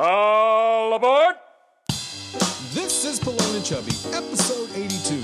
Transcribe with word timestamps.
All 0.00 0.94
aboard! 0.94 1.34
This 2.70 3.04
is 3.04 3.18
Pelon 3.18 3.56
and 3.56 3.64
Chubby, 3.64 3.90
episode 4.14 4.70
82. 4.72 5.18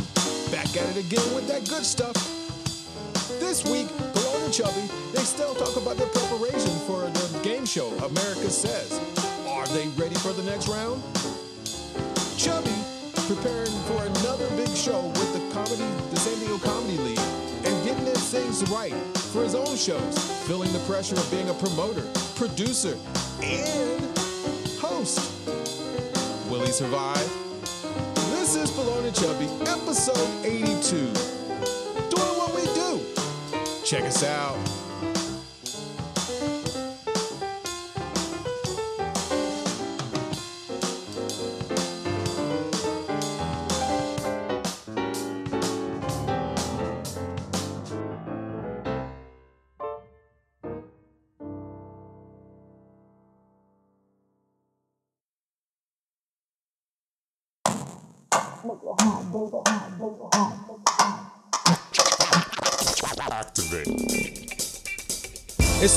Back 0.51 0.67
at 0.75 0.97
it 0.97 1.07
again 1.07 1.33
with 1.33 1.47
that 1.47 1.69
good 1.69 1.87
stuff. 1.87 2.17
This 3.39 3.65
week, 3.65 3.87
Pelon 3.87 4.45
and 4.47 4.53
Chubby, 4.53 4.91
they 5.15 5.23
still 5.23 5.55
talk 5.55 5.77
about 5.77 5.97
their 5.97 6.09
preparation 6.09 6.75
for 6.91 7.07
the 7.07 7.41
game 7.45 7.65
show 7.65 7.87
America 8.03 8.51
Says. 8.51 8.99
Are 9.47 9.65
they 9.69 9.87
ready 9.95 10.17
for 10.17 10.33
the 10.33 10.43
next 10.43 10.67
round? 10.67 11.01
Chubby 12.37 12.75
preparing 13.31 13.71
for 13.87 14.03
another 14.03 14.51
big 14.57 14.75
show 14.75 15.07
with 15.07 15.33
the 15.39 15.55
comedy, 15.55 15.87
the 16.11 16.17
San 16.19 16.37
Diego 16.41 16.59
Comedy 16.59 16.99
League, 16.99 17.27
and 17.63 17.85
getting 17.87 18.07
his 18.07 18.29
things 18.29 18.69
right 18.73 18.93
for 19.31 19.45
his 19.45 19.55
own 19.55 19.77
shows, 19.77 20.19
feeling 20.49 20.73
the 20.73 20.81
pressure 20.81 21.15
of 21.15 21.31
being 21.31 21.49
a 21.49 21.55
promoter, 21.55 22.03
producer, 22.35 22.99
and 23.41 24.04
host. 25.05 26.51
Will 26.51 26.61
he 26.61 26.73
survive? 26.73 27.29
This 28.31 28.57
is 28.57 28.71
Baloney 28.71 29.13
Chubby, 29.15 29.47
episode 29.69 30.45
82. 30.45 30.97
Doing 32.09 32.35
what 32.39 32.55
we 32.55 32.65
do. 32.75 33.01
Check 33.85 34.05
us 34.05 34.25
out. 34.25 34.57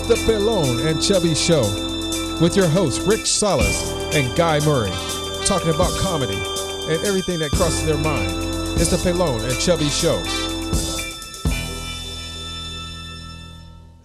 The 0.08 0.16
Pelon 0.26 0.86
and 0.88 1.02
Chubby 1.02 1.36
Show 1.36 1.62
with 2.42 2.56
your 2.56 2.68
hosts 2.68 3.06
Rick 3.06 3.26
Salas 3.26 3.92
and 4.16 4.34
Guy 4.38 4.60
Murray, 4.66 4.92
talking 5.46 5.70
about 5.70 5.92
comedy 6.00 6.38
and 6.38 7.04
everything 7.06 7.40
that 7.40 7.52
crosses 7.52 7.86
their 7.86 7.98
mind. 7.98 8.30
It's 8.80 8.92
the 8.92 8.98
Pelon 8.98 9.44
and 9.44 9.60
Chubby 9.60 9.90
Show. 9.90 10.18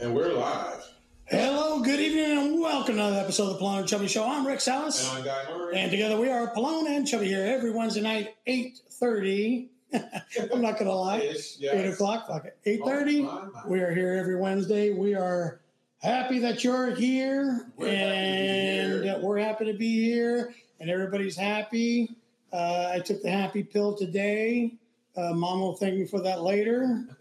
And 0.00 0.14
we're 0.14 0.32
live. 0.32 0.84
Hello, 1.26 1.80
good 1.80 2.00
evening, 2.00 2.38
and 2.38 2.60
welcome 2.60 2.96
to 2.96 3.00
another 3.02 3.20
episode 3.20 3.50
of 3.50 3.58
the 3.58 3.64
Pelon 3.64 3.80
and 3.80 3.88
Chubby 3.88 4.08
Show. 4.08 4.24
I'm 4.24 4.44
Rick 4.46 4.60
Salas, 4.60 5.08
And 5.08 5.18
I'm 5.18 5.24
Guy 5.24 5.44
Murray. 5.56 5.76
and 5.78 5.90
together 5.90 6.18
we 6.18 6.28
are 6.30 6.52
Pelon 6.54 6.86
and 6.88 7.06
Chubby 7.06 7.26
here 7.28 7.44
every 7.44 7.70
Wednesday 7.70 8.00
night, 8.00 8.34
eight 8.46 8.80
thirty. 8.90 9.68
I'm 9.94 10.62
not 10.62 10.78
gonna 10.78 10.92
lie, 10.94 11.18
Ish, 11.18 11.58
yes. 11.58 11.74
eight 11.74 11.86
o'clock, 11.92 12.26
fuck 12.26 12.44
it, 12.46 12.56
eight 12.66 12.80
thirty. 12.84 13.20
Oh, 13.20 13.50
my, 13.54 13.60
my. 13.62 13.68
We 13.68 13.80
are 13.80 13.94
here 13.94 14.14
every 14.14 14.36
Wednesday. 14.36 14.92
We 14.92 15.14
are 15.14 15.60
happy 16.02 16.38
that 16.40 16.64
you're 16.64 16.94
here, 16.94 17.66
We're 17.76 17.88
happy 17.88 17.98
to 17.98 18.04
be 18.06 18.48
and 18.98 19.04
here. 19.04 19.18
we're 19.22 19.38
happy 19.38 19.64
to 19.66 19.74
be 19.74 20.02
here, 20.04 20.54
and 20.80 20.90
everybody's 20.90 21.36
happy. 21.36 22.16
Uh, 22.52 22.90
I 22.94 23.00
took 23.00 23.22
the 23.22 23.30
happy 23.30 23.62
pill 23.62 23.96
today. 23.96 24.74
Uh, 25.16 25.32
Mom 25.34 25.60
will 25.60 25.76
thank 25.76 25.94
me 25.96 26.06
for 26.06 26.20
that 26.22 26.42
later. 26.42 27.04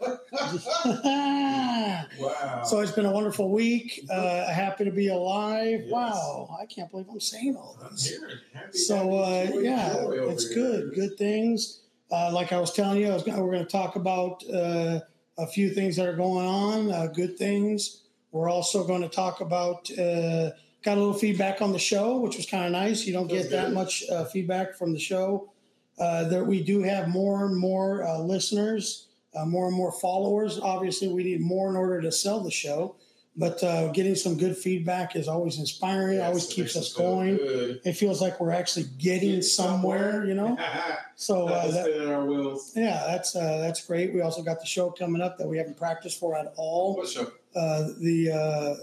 wow. 2.18 2.62
So 2.64 2.80
it's 2.80 2.92
been 2.92 3.04
a 3.06 3.10
wonderful 3.10 3.50
week. 3.50 4.04
Uh, 4.10 4.46
happy 4.50 4.84
to 4.84 4.90
be 4.90 5.08
alive. 5.08 5.80
Yes. 5.82 5.90
Wow, 5.90 6.56
I 6.60 6.66
can't 6.66 6.90
believe 6.90 7.06
I'm 7.10 7.20
saying 7.20 7.56
all 7.56 7.78
this. 7.90 8.14
Happy, 8.54 8.78
So 8.78 9.18
uh, 9.18 9.44
happy, 9.44 9.52
joy, 9.52 9.58
yeah, 9.60 9.92
joy 9.94 10.10
it's 10.30 10.46
here. 10.48 10.54
good. 10.54 10.94
Good 10.94 11.18
things. 11.18 11.80
Uh, 12.10 12.30
like 12.32 12.52
I 12.52 12.58
was 12.60 12.72
telling 12.72 13.00
you, 13.00 13.08
I 13.10 13.14
was 13.14 13.22
gonna, 13.22 13.42
we're 13.42 13.52
going 13.52 13.64
to 13.64 13.70
talk 13.70 13.96
about 13.96 14.42
uh, 14.52 15.00
a 15.38 15.46
few 15.46 15.70
things 15.70 15.96
that 15.96 16.06
are 16.06 16.16
going 16.16 16.46
on. 16.46 16.90
Uh, 16.92 17.06
good 17.06 17.36
things. 17.38 18.01
We're 18.32 18.50
also 18.50 18.84
going 18.84 19.02
to 19.02 19.08
talk 19.08 19.40
about. 19.40 19.90
Uh, 19.96 20.50
got 20.82 20.96
a 20.96 21.00
little 21.00 21.14
feedback 21.14 21.62
on 21.62 21.72
the 21.72 21.78
show, 21.78 22.18
which 22.18 22.36
was 22.36 22.46
kind 22.46 22.64
of 22.64 22.72
nice. 22.72 23.06
You 23.06 23.12
don't 23.12 23.28
get 23.28 23.50
that 23.50 23.72
much 23.72 24.02
uh, 24.10 24.24
feedback 24.24 24.74
from 24.74 24.92
the 24.92 24.98
show. 24.98 25.52
Uh, 25.98 26.28
that 26.28 26.44
we 26.44 26.62
do 26.62 26.82
have 26.82 27.08
more 27.08 27.46
and 27.46 27.56
more 27.56 28.02
uh, 28.02 28.18
listeners, 28.18 29.08
uh, 29.36 29.44
more 29.44 29.68
and 29.68 29.76
more 29.76 29.92
followers. 29.92 30.58
Obviously, 30.58 31.06
we 31.08 31.22
need 31.22 31.40
more 31.40 31.68
in 31.68 31.76
order 31.76 32.00
to 32.00 32.10
sell 32.10 32.42
the 32.42 32.50
show. 32.50 32.96
But 33.34 33.64
uh, 33.64 33.90
getting 33.92 34.14
some 34.14 34.36
good 34.36 34.56
feedback 34.58 35.16
is 35.16 35.26
always 35.26 35.58
inspiring. 35.58 36.18
Yes, 36.18 36.26
always 36.26 36.46
keeps 36.46 36.76
us 36.76 36.92
going. 36.92 37.38
Good. 37.38 37.80
It 37.82 37.94
feels 37.94 38.20
like 38.20 38.38
we're 38.40 38.50
actually 38.52 38.86
getting 38.98 39.40
somewhere, 39.40 40.24
you 40.24 40.34
know. 40.34 40.58
So 41.14 41.46
uh, 41.46 41.70
that, 41.70 41.84
spinning 41.84 42.08
our 42.12 42.24
wheels. 42.24 42.72
yeah, 42.74 43.04
that's 43.06 43.36
uh, 43.36 43.58
that's 43.58 43.86
great. 43.86 44.12
We 44.12 44.22
also 44.22 44.42
got 44.42 44.58
the 44.58 44.66
show 44.66 44.90
coming 44.90 45.22
up 45.22 45.38
that 45.38 45.46
we 45.46 45.56
haven't 45.56 45.76
practiced 45.76 46.18
for 46.18 46.36
at 46.36 46.52
all. 46.56 46.96
What 46.96 47.08
show? 47.08 47.30
Uh, 47.54 47.90
the 48.00 48.76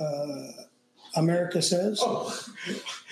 uh, 0.00 0.02
uh, 0.02 0.52
America 1.16 1.62
says. 1.62 2.00
Oh, 2.02 2.36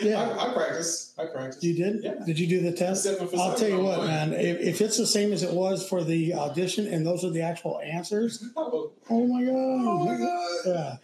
Yeah, 0.01 0.21
I, 0.23 0.51
I 0.51 0.53
practice. 0.55 1.15
I 1.19 1.27
practice. 1.27 1.63
you 1.63 1.75
did. 1.75 2.03
Yeah. 2.03 2.15
Did 2.27 2.39
you 2.39 2.47
do 2.47 2.61
the 2.61 2.73
test? 2.73 3.07
I'll 3.07 3.55
tell 3.55 3.69
you 3.69 3.81
what, 3.81 3.99
one. 3.99 4.07
man. 4.09 4.33
If, 4.33 4.61
if 4.61 4.81
it's 4.81 4.97
the 4.97 5.07
same 5.07 5.33
as 5.33 5.43
it 5.43 5.53
was 5.53 5.87
for 5.89 6.03
the 6.05 6.35
audition, 6.35 6.87
and 6.87 7.07
those 7.07 7.25
are 7.25 7.31
the 7.31 7.43
actual 7.43 7.81
answers, 7.81 8.45
Oh, 8.57 8.93
oh 9.11 9.27
my 9.27 9.45
god! 9.45 9.53
oh 9.53 10.05
my 10.05 10.17
God. 10.17 10.51
Yeah. 10.67 10.97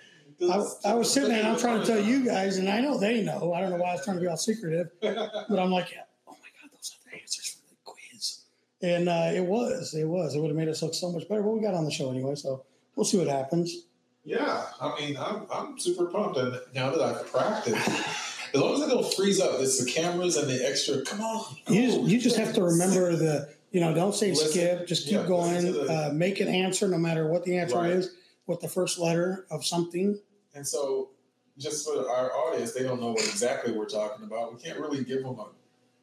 I, 0.42 0.90
I 0.92 0.94
was 0.94 1.12
sitting 1.12 1.28
there 1.28 1.40
and 1.40 1.48
I'm 1.48 1.58
trying 1.58 1.80
to 1.80 1.86
tell 1.86 2.00
you 2.00 2.24
guys, 2.24 2.56
and 2.56 2.68
I 2.68 2.80
know 2.80 2.96
they 2.98 3.22
know. 3.22 3.52
I 3.52 3.60
don't 3.60 3.70
know 3.70 3.76
why 3.76 3.90
I 3.90 3.92
was 3.92 4.04
trying 4.04 4.16
to 4.16 4.22
be 4.22 4.26
all 4.26 4.38
secretive, 4.38 4.88
but 5.02 5.58
I'm 5.58 5.70
like, 5.70 5.94
oh 6.26 6.32
my 6.32 6.48
God, 6.60 6.70
those 6.72 6.96
are 6.96 7.10
the 7.10 7.20
answers 7.20 7.50
for 7.60 7.68
the 7.68 7.76
quiz. 7.84 8.44
And 8.80 9.08
uh, 9.08 9.30
it 9.34 9.44
was, 9.44 9.92
it 9.94 10.06
was. 10.06 10.34
It 10.34 10.40
would 10.40 10.48
have 10.48 10.56
made 10.56 10.68
us 10.68 10.82
look 10.82 10.94
so 10.94 11.12
much 11.12 11.28
better, 11.28 11.42
but 11.42 11.50
we 11.50 11.60
got 11.60 11.74
on 11.74 11.84
the 11.84 11.90
show 11.90 12.10
anyway, 12.10 12.36
so 12.36 12.64
we'll 12.96 13.04
see 13.04 13.18
what 13.18 13.28
happens. 13.28 13.84
Yeah, 14.24 14.66
I 14.80 15.00
mean, 15.00 15.16
I'm, 15.16 15.46
I'm 15.52 15.78
super 15.78 16.06
pumped. 16.06 16.36
And 16.36 16.58
now 16.74 16.90
that 16.90 17.00
I've 17.00 17.26
practiced, 17.32 17.88
as 18.54 18.60
long 18.60 18.74
as 18.74 18.82
I 18.82 18.88
don't 18.88 19.14
freeze 19.14 19.40
up, 19.40 19.58
it's 19.60 19.82
the 19.82 19.90
cameras 19.90 20.36
and 20.36 20.48
the 20.48 20.66
extra. 20.68 21.02
Come 21.02 21.20
on. 21.22 21.56
You 21.68 21.86
just, 21.86 22.00
you 22.02 22.20
just 22.20 22.36
have 22.36 22.52
to 22.54 22.62
remember 22.62 23.16
the, 23.16 23.48
you 23.70 23.80
know, 23.80 23.94
don't 23.94 24.14
say 24.14 24.30
Listen. 24.30 24.48
skip, 24.50 24.86
just 24.86 25.04
keep 25.06 25.14
Yeah, 25.14 25.26
going, 25.26 25.72
the- 25.72 25.86
uh, 26.08 26.10
make 26.12 26.40
an 26.40 26.48
answer 26.48 26.86
no 26.88 26.98
matter 26.98 27.26
what 27.28 27.44
the 27.44 27.56
answer 27.56 27.76
Right. 27.76 27.90
is 27.92 28.14
with 28.46 28.60
the 28.60 28.68
first 28.68 28.98
letter 28.98 29.46
of 29.50 29.64
something. 29.64 30.18
And 30.54 30.66
so, 30.66 31.10
just 31.56 31.86
for 31.86 32.08
our 32.10 32.32
audience, 32.32 32.72
they 32.72 32.82
don't 32.82 33.00
know 33.00 33.12
what 33.12 33.20
exactly 33.20 33.72
we're 33.72 33.86
talking 33.88 34.24
about. 34.26 34.52
We 34.54 34.60
can't 34.60 34.78
really 34.80 35.04
give 35.04 35.22
them 35.22 35.38
a 35.38 35.46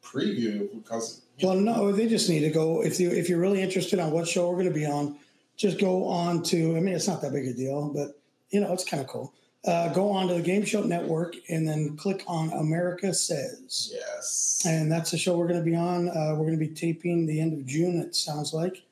preview 0.04 0.72
because 0.72 1.22
Well, 1.42 1.54
no, 1.56 1.92
they 1.92 2.08
just 2.08 2.28
need 2.30 2.40
to 2.40 2.50
go. 2.50 2.82
If 2.82 2.98
you 2.98 3.10
if 3.10 3.28
you're 3.28 3.40
really 3.40 3.60
interested 3.60 3.98
on 3.98 4.10
what 4.12 4.26
show 4.26 4.48
we're 4.48 4.54
going 4.54 4.68
to 4.68 4.72
be 4.74 4.86
on, 4.86 5.16
just 5.58 5.78
go 5.78 6.04
on 6.06 6.42
to. 6.44 6.76
I 6.76 6.80
mean, 6.80 6.94
it's 6.94 7.06
not 7.08 7.20
that 7.20 7.32
big 7.32 7.46
a 7.46 7.52
deal, 7.52 7.90
but 7.94 8.18
you 8.50 8.60
know, 8.60 8.72
it's 8.72 8.84
kind 8.84 9.02
of 9.02 9.08
cool. 9.08 9.34
Uh, 9.66 9.92
go 9.92 10.08
on 10.10 10.28
to 10.28 10.34
the 10.34 10.40
Game 10.40 10.64
Show 10.64 10.82
Network 10.82 11.34
and 11.50 11.68
then 11.68 11.96
click 11.96 12.22
on 12.26 12.50
America 12.52 13.12
Says, 13.12 13.90
yes, 13.92 14.62
and 14.66 14.90
that's 14.90 15.10
the 15.10 15.18
show 15.18 15.36
we're 15.36 15.48
going 15.48 15.58
to 15.58 15.64
be 15.64 15.76
on. 15.76 16.08
Uh, 16.08 16.30
we're 16.36 16.46
going 16.46 16.58
to 16.58 16.64
be 16.64 16.68
taping 16.68 17.26
the 17.26 17.40
end 17.40 17.52
of 17.52 17.66
June. 17.66 18.00
It 18.00 18.14
sounds 18.14 18.54
like. 18.54 18.82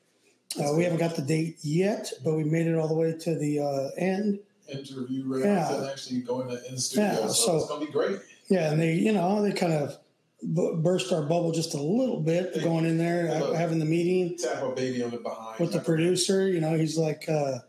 Uh, 0.61 0.73
we 0.75 0.83
haven't 0.83 0.99
got 0.99 1.15
the 1.15 1.21
date 1.21 1.57
yet, 1.61 2.11
but 2.23 2.33
we 2.35 2.43
made 2.43 2.67
it 2.67 2.75
all 2.75 2.87
the 2.87 2.93
way 2.93 3.13
to 3.17 3.35
the 3.35 3.59
uh, 3.59 3.89
end. 3.97 4.39
interview 4.69 5.23
rounds 5.25 5.45
Yeah. 5.45 5.73
and 5.75 5.89
actually 5.89 6.19
going 6.21 6.47
to, 6.49 6.67
in 6.67 6.75
the 6.75 6.81
studio. 6.81 7.05
Yeah, 7.11 7.15
so, 7.27 7.33
so- 7.33 7.57
it's 7.57 7.67
gonna 7.67 7.85
be 7.85 7.91
great. 7.91 8.19
Yeah, 8.49 8.71
and 8.71 8.79
they, 8.79 8.93
you 8.93 9.11
know, 9.13 9.41
they 9.41 9.51
kind 9.51 9.73
of 9.73 9.97
b- 10.41 10.73
burst 10.77 11.11
our 11.11 11.21
bubble 11.23 11.51
just 11.51 11.73
a 11.73 11.81
little 11.81 12.19
bit 12.21 12.53
They- 12.53 12.61
going 12.61 12.85
in 12.85 12.97
there, 12.97 13.39
look- 13.39 13.55
having 13.55 13.79
the 13.79 13.85
meeting. 13.85 14.37
Tap 14.37 14.63
a 14.63 14.71
baby 14.71 15.03
on 15.03 15.11
the 15.11 15.17
behind 15.17 15.59
with 15.59 15.71
the 15.73 15.79
producer. 15.79 16.47
You 16.49 16.59
know, 16.61 16.75
he's 16.77 16.97
like, 16.97 17.27
uh, 17.29 17.59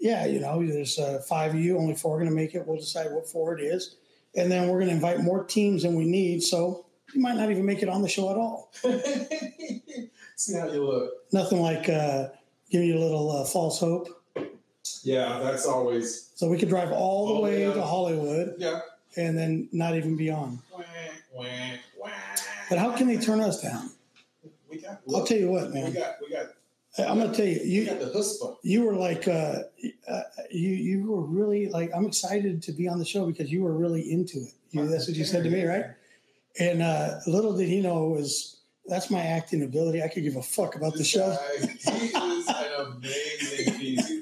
yeah, 0.00 0.26
you 0.26 0.40
know, 0.40 0.64
there's 0.64 0.98
uh, 0.98 1.20
five 1.28 1.54
of 1.54 1.60
you, 1.60 1.76
only 1.78 1.94
four 1.94 2.16
are 2.16 2.18
going 2.20 2.30
to 2.30 2.36
make 2.36 2.54
it. 2.54 2.66
We'll 2.66 2.76
decide 2.78 3.10
what 3.12 3.28
four 3.28 3.58
it 3.58 3.62
is. 3.62 3.96
And 4.36 4.50
then 4.52 4.68
we're 4.68 4.78
going 4.78 4.88
to 4.88 4.94
invite 4.94 5.20
more 5.20 5.42
teams 5.44 5.82
than 5.82 5.94
we 5.96 6.04
need. 6.04 6.42
So 6.42 6.86
you 7.14 7.20
might 7.20 7.36
not 7.36 7.50
even 7.50 7.64
make 7.66 7.82
it 7.82 7.88
on 7.88 8.02
the 8.02 8.08
show 8.08 8.30
at 8.30 8.36
all. 8.36 8.70
See 10.36 10.54
how 10.54 10.70
you 10.70 10.84
look. 10.84 11.10
Nothing 11.32 11.60
like 11.62 11.88
uh, 11.88 12.28
giving 12.70 12.88
you 12.88 12.96
a 12.98 13.00
little 13.02 13.30
uh, 13.32 13.44
false 13.44 13.80
hope. 13.80 14.08
Yeah, 15.02 15.40
that's 15.42 15.66
always 15.66 16.30
So 16.36 16.48
we 16.48 16.58
could 16.58 16.68
drive 16.68 16.92
all 16.92 17.26
the 17.28 17.34
Oh, 17.34 17.40
way 17.42 17.62
yeah. 17.66 17.72
to 17.74 17.82
Hollywood 17.82 18.54
yeah. 18.58 18.80
and 19.16 19.36
then 19.36 19.68
not 19.72 19.96
even 19.96 20.16
be 20.16 20.30
on. 20.30 20.60
Wah, 20.72 20.82
wah, 21.34 21.44
wah. 21.97 21.97
But 22.68 22.78
how 22.78 22.96
can 22.96 23.06
they 23.06 23.16
turn 23.18 23.40
us 23.40 23.62
down? 23.62 23.90
We 24.70 24.80
got. 24.80 25.00
I'll 25.14 25.24
tell 25.24 25.38
you 25.38 25.50
what, 25.50 25.68
We 25.68 25.80
man. 25.80 25.92
got. 25.92 26.16
We 26.20 26.30
got. 26.30 26.46
I'm 26.98 27.18
going 27.18 27.30
to 27.30 27.36
tell 27.36 27.46
you, 27.46 27.60
We 27.62 27.68
you 27.68 27.86
got 27.86 28.00
the 28.00 28.56
you 28.62 28.84
were 28.84 28.94
like 28.94 29.28
uh, 29.28 29.62
uh, 30.08 30.22
you 30.50 30.70
you 30.70 31.06
were 31.06 31.22
really 31.22 31.68
like 31.68 31.90
I'm 31.94 32.06
excited 32.06 32.62
to 32.64 32.72
be 32.72 32.88
on 32.88 32.98
the 32.98 33.04
show 33.04 33.26
because 33.26 33.52
you 33.52 33.62
were 33.62 33.72
really 33.72 34.10
into 34.10 34.38
it. 34.38 34.52
You, 34.70 34.86
that's 34.88 35.06
what 35.06 35.16
you 35.16 35.24
said 35.24 35.44
to 35.44 35.50
me, 35.50 35.64
right? 35.64 35.84
And 36.58 36.82
uh, 36.82 37.20
little 37.26 37.56
did 37.56 37.68
he 37.68 37.80
know 37.80 38.06
it 38.06 38.18
was 38.18 38.60
that's 38.86 39.10
my 39.10 39.20
acting 39.20 39.62
ability. 39.62 40.02
I 40.02 40.08
could 40.08 40.24
give 40.24 40.36
a 40.36 40.42
fuck 40.42 40.74
about 40.74 40.94
the 40.94 41.04
show. 41.04 41.36
guy, 41.60 41.66
he 41.66 42.06
is 42.06 42.48
an 42.48 42.86
amazing 42.86 43.74
piece. 43.78 44.12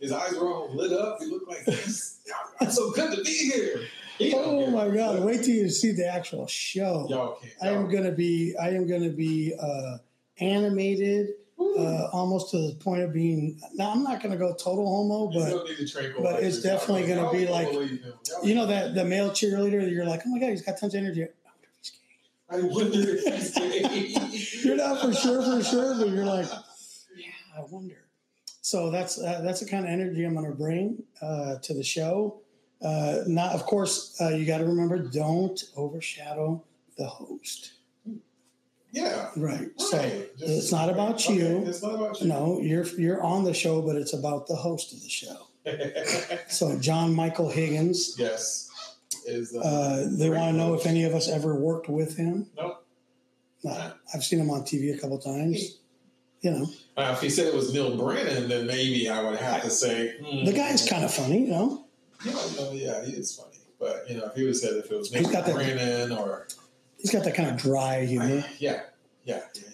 His 0.00 0.12
eyes 0.12 0.34
were 0.34 0.48
all 0.48 0.74
lit 0.74 0.92
up. 0.92 1.18
He 1.20 1.26
looked 1.26 1.48
like 1.48 1.64
this. 1.64 2.20
I'm 2.60 2.70
so 2.70 2.92
good 2.92 3.16
to 3.16 3.22
be 3.24 3.50
here. 3.52 3.80
He 4.18 4.30
don't 4.30 4.44
Oh 4.46 4.70
my 4.70 4.86
it. 4.86 4.94
God! 4.94 5.22
Wait 5.24 5.38
till 5.44 5.54
you 5.54 5.68
see 5.68 5.92
the 5.92 6.06
actual 6.06 6.46
show. 6.46 7.06
Y'all 7.10 7.34
can't. 7.40 7.52
I 7.62 7.68
am 7.68 7.82
y'all- 7.82 7.90
gonna 7.92 8.12
be. 8.12 8.54
I 8.60 8.70
am 8.70 8.86
gonna 8.86 9.10
be 9.10 9.54
uh, 9.60 9.98
animated, 10.38 11.30
uh, 11.60 12.08
almost 12.12 12.50
to 12.52 12.58
the 12.68 12.74
point 12.76 13.02
of 13.02 13.12
being. 13.12 13.60
Now 13.74 13.90
I'm 13.92 14.02
not 14.02 14.22
gonna 14.22 14.36
go 14.36 14.54
total 14.54 14.86
homo, 14.86 15.32
but 15.32 15.46
still 15.46 15.64
need 15.64 15.76
to 15.76 15.86
tranquilize 15.88 16.34
but 16.34 16.42
it's 16.42 16.62
definitely 16.62 17.02
gonna 17.06 17.22
Y'all 17.22 17.32
be 17.32 17.44
don't 17.44 17.52
like- 17.52 17.72
Y'all- 17.72 18.54
know 18.54 18.66
that 18.66 18.94
the 18.94 19.04
male 19.04 19.30
cheerleader. 19.30 19.82
that 19.82 19.90
You're 19.90 20.06
like, 20.06 20.22
oh 20.26 20.30
my 20.30 20.38
God, 20.38 20.50
he's 20.50 20.62
got 20.62 20.78
tons 20.78 20.94
of 20.94 21.00
energy. 21.00 21.24
I 21.24 21.28
wonder 21.28 21.68
if. 21.80 21.90
I 22.48 22.60
wonder 22.62 23.16
if 23.16 23.24
he's 23.24 23.54
gay. 24.62 24.62
You're 24.68 24.76
not 24.76 25.00
for 25.00 25.12
sure, 25.12 25.42
for 25.42 25.62
sure, 25.64 25.96
but 25.98 26.08
you're 26.10 26.24
like, 26.24 26.46
yeah, 27.16 27.26
I 27.56 27.60
wonder. 27.68 27.96
So 28.62 28.90
that's 28.90 29.18
uh, 29.20 29.40
that's 29.44 29.60
the 29.60 29.66
kind 29.66 29.84
of 29.84 29.90
energy 29.90 30.24
I'm 30.24 30.34
going 30.34 30.46
to 30.50 30.56
bring 30.56 31.02
uh, 31.22 31.56
to 31.62 31.74
the 31.74 31.82
show. 31.84 32.40
Uh, 32.86 33.24
not, 33.26 33.52
of 33.52 33.66
course, 33.66 34.16
uh, 34.20 34.28
you 34.28 34.44
got 34.46 34.58
to 34.58 34.64
remember, 34.64 34.96
don't 34.98 35.60
overshadow 35.76 36.62
the 36.96 37.06
host. 37.06 37.72
Yeah. 38.92 39.28
Right. 39.36 39.68
So 39.76 39.98
Right. 39.98 40.38
Just- 40.38 40.52
it's 40.52 40.72
not 40.72 40.88
about 40.88 41.14
okay, 41.16 41.34
you. 41.34 41.64
It's 41.66 41.82
not 41.82 41.94
about 41.96 42.20
you. 42.20 42.28
no, 42.28 42.60
you're 42.60 42.86
you're 42.96 43.22
on 43.22 43.44
the 43.44 43.52
show, 43.52 43.82
but 43.82 43.96
it's 43.96 44.14
about 44.14 44.46
the 44.46 44.54
host 44.56 44.92
of 44.92 45.02
the 45.02 45.08
show. 45.08 45.48
So 46.48 46.78
John 46.78 47.12
Michael 47.12 47.50
Higgins. 47.50 48.14
yes. 48.18 48.70
Is 49.26 49.54
uh, 49.54 49.58
Uh, 49.58 50.06
they 50.18 50.30
want 50.30 50.52
to 50.52 50.56
know 50.56 50.74
if 50.74 50.86
any 50.86 51.02
of 51.04 51.12
us 51.14 51.28
ever 51.28 51.56
worked 51.56 51.88
with 51.88 52.16
him. 52.16 52.46
Nope. 52.56 52.86
No, 53.64 53.92
I've 54.14 54.22
seen 54.22 54.38
him 54.38 54.50
on 54.50 54.62
TV 54.62 54.94
a 54.96 54.98
couple 54.98 55.18
times. 55.18 55.80
You 56.42 56.52
know, 56.52 56.66
Uh, 56.96 57.10
if 57.14 57.20
he 57.20 57.28
said 57.28 57.48
it 57.48 57.54
was 57.54 57.74
Neal 57.74 57.96
Brennan, 57.96 58.48
then 58.48 58.66
maybe 58.68 59.08
I 59.08 59.22
would 59.24 59.38
have 59.40 59.62
to 59.62 59.70
say 59.70 60.14
hmm. 60.24 60.44
the 60.44 60.52
guy's 60.52 60.88
kind 60.88 61.04
of 61.04 61.12
funny. 61.12 61.40
You 61.46 61.50
know. 61.50 61.85
Yeah, 62.24 62.32
no, 62.58 62.72
yeah, 62.72 63.04
he 63.04 63.12
is 63.12 63.34
funny. 63.34 63.58
But 63.78 64.08
you 64.08 64.16
know, 64.16 64.24
if 64.26 64.34
he 64.34 64.44
was 64.44 64.62
have 64.62 64.70
said 64.72 64.84
if 64.84 64.90
it 64.90 64.96
was 64.96 65.10
He's 65.12 65.22
Neal 65.22 65.32
got 65.32 65.46
that- 65.46 65.54
Brennan 65.54 66.12
or 66.12 66.48
He's 66.98 67.10
got 67.12 67.24
that 67.24 67.34
kind 67.34 67.50
of 67.50 67.56
dry 67.58 68.04
humor. 68.06 68.26
yeah, 68.26 68.44
yeah, 68.58 68.80
yeah, 69.24 69.40
yeah. 69.54 69.70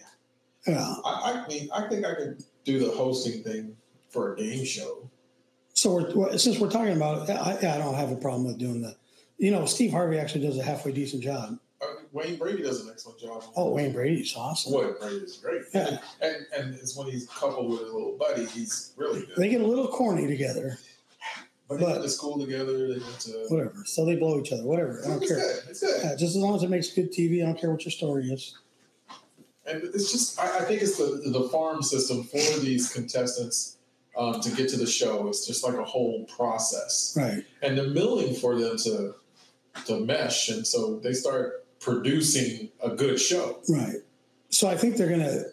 Yeah. 0.66 0.94
I, 1.04 1.44
I 1.44 1.48
mean, 1.48 1.68
I 1.72 1.88
think 1.88 2.04
I 2.04 2.14
could 2.14 2.42
do 2.64 2.78
the 2.80 2.90
hosting 2.90 3.42
thing 3.42 3.76
for 4.10 4.34
a 4.34 4.36
game 4.36 4.64
show. 4.64 5.08
So 5.74 6.04
we're, 6.14 6.36
since 6.36 6.58
we're 6.58 6.70
talking 6.70 6.92
about 6.96 7.28
it, 7.28 7.32
I, 7.32 7.56
I 7.56 7.78
don't 7.78 7.94
have 7.94 8.10
a 8.12 8.16
problem 8.16 8.44
with 8.46 8.58
doing 8.58 8.82
the. 8.82 8.96
You 9.38 9.50
know, 9.50 9.64
Steve 9.66 9.90
Harvey 9.92 10.18
actually 10.18 10.46
does 10.46 10.58
a 10.58 10.62
halfway 10.62 10.92
decent 10.92 11.22
job. 11.22 11.58
Uh, 11.80 11.86
Wayne 12.12 12.36
Brady 12.36 12.62
does 12.62 12.80
an 12.84 12.90
excellent 12.92 13.18
job. 13.18 13.42
Oh, 13.56 13.70
Wayne 13.72 13.92
Brady's 13.92 14.34
awesome. 14.36 14.72
Wayne 14.74 14.94
Brady 15.00 15.16
is 15.16 15.36
great. 15.38 15.62
Yeah. 15.74 15.98
And 16.20 16.46
and 16.56 16.74
it's 16.74 16.96
when 16.96 17.08
he's 17.08 17.26
coupled 17.28 17.70
with 17.70 17.80
his 17.80 17.92
little 17.92 18.16
buddy, 18.18 18.44
he's 18.46 18.92
really 18.96 19.20
good. 19.20 19.36
They 19.36 19.48
get 19.48 19.60
a 19.62 19.66
little 19.66 19.88
corny 19.88 20.26
together, 20.28 20.78
They 21.76 21.84
but- 21.84 21.92
went 21.92 22.02
to 22.04 22.08
school 22.10 22.38
together. 22.38 22.88
They 22.88 22.98
went 23.00 23.20
to. 23.20 23.44
whatever. 23.48 23.74
So 23.84 24.04
they 24.04 24.16
blow 24.16 24.40
each 24.40 24.52
other, 24.52 24.64
whatever. 24.64 25.00
I 25.04 25.08
don't 25.08 25.22
It's 25.22 25.30
care. 25.32 25.40
good. 25.40 25.56
It's 25.70 25.80
good. 25.80 26.00
Yeah, 26.02 26.10
just 26.16 26.36
as 26.36 26.36
long 26.36 26.54
as 26.56 26.62
it 26.62 26.70
makes 26.70 26.90
good 26.92 27.12
TV, 27.12 27.42
I 27.42 27.46
don't 27.46 27.58
care 27.60 27.70
what 27.70 27.84
your 27.84 27.92
story 27.92 28.26
is. 28.30 28.56
And 29.66 29.82
it's 29.94 30.10
just, 30.10 30.40
I, 30.40 30.58
I 30.58 30.64
think 30.64 30.82
it's 30.82 30.96
the 30.98 31.22
the 31.30 31.48
farm 31.50 31.82
system 31.82 32.24
for 32.24 32.36
these 32.60 32.92
contestants 32.92 33.76
um, 34.18 34.40
to 34.40 34.50
get 34.50 34.68
to 34.70 34.76
the 34.76 34.86
show. 34.88 35.28
It's 35.28 35.46
just 35.46 35.62
like 35.62 35.74
a 35.74 35.84
whole 35.84 36.24
process, 36.24 37.14
Right. 37.16 37.44
and 37.62 37.78
the 37.78 37.84
milling 37.88 38.34
for 38.34 38.58
them 38.58 38.76
to 38.78 39.14
to 39.86 40.00
mesh, 40.00 40.48
and 40.48 40.66
so 40.66 40.98
they 40.98 41.12
start 41.12 41.64
producing 41.78 42.70
a 42.82 42.90
good 42.90 43.20
show. 43.20 43.60
Right. 43.68 43.96
So 44.50 44.66
I 44.68 44.76
think 44.76 44.96
they're 44.96 45.08
gonna. 45.08 45.44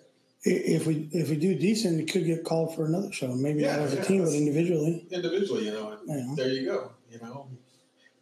If 0.44 0.88
we 0.88 1.08
if 1.12 1.30
we 1.30 1.36
do 1.36 1.54
decent, 1.54 1.98
we 1.98 2.06
could 2.06 2.26
get 2.26 2.44
called 2.44 2.74
for 2.76 2.86
another 2.88 3.12
show. 3.12 3.28
Maybe 3.36 3.62
Yeah, 3.62 3.76
not 3.76 3.86
as 3.86 3.94
a 3.94 3.98
yeah, 3.98 4.04
team, 4.06 4.24
but 4.24 4.34
individually. 4.34 5.06
individually, 5.12 5.66
you 5.66 5.72
know. 5.72 5.99
Know, 6.10 6.36
there 6.36 6.50
you 6.50 6.66
go. 6.66 6.92
You 7.12 7.20
know, 7.20 7.48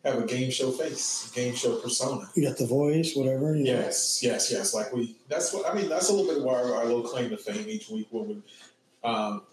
have 0.03 0.19
a 0.23 0.25
game 0.25 0.51
show 0.51 0.71
face, 0.71 1.31
game 1.33 1.55
show 1.55 1.75
persona. 1.77 2.29
you 2.35 2.47
got 2.47 2.57
the 2.57 2.65
voice, 2.67 3.15
whatever. 3.15 3.55
You 3.55 3.63
know. 3.65 3.71
Yes, 3.79 4.21
yes, 4.23 4.51
yes. 4.51 4.73
Like 4.73 4.91
we, 4.93 5.15
that's 5.27 5.53
what 5.53 5.69
I 5.69 5.73
mean. 5.73 5.89
That's 5.89 6.09
a 6.09 6.13
little 6.13 6.31
bit 6.33 6.41
of 6.41 6.47
our, 6.47 6.75
our 6.75 6.85
little 6.85 7.03
claim 7.03 7.29
to 7.29 7.37
fame 7.37 7.65
each 7.67 7.89
week. 7.89 8.07
Women, 8.11 8.43
um, 9.03 9.43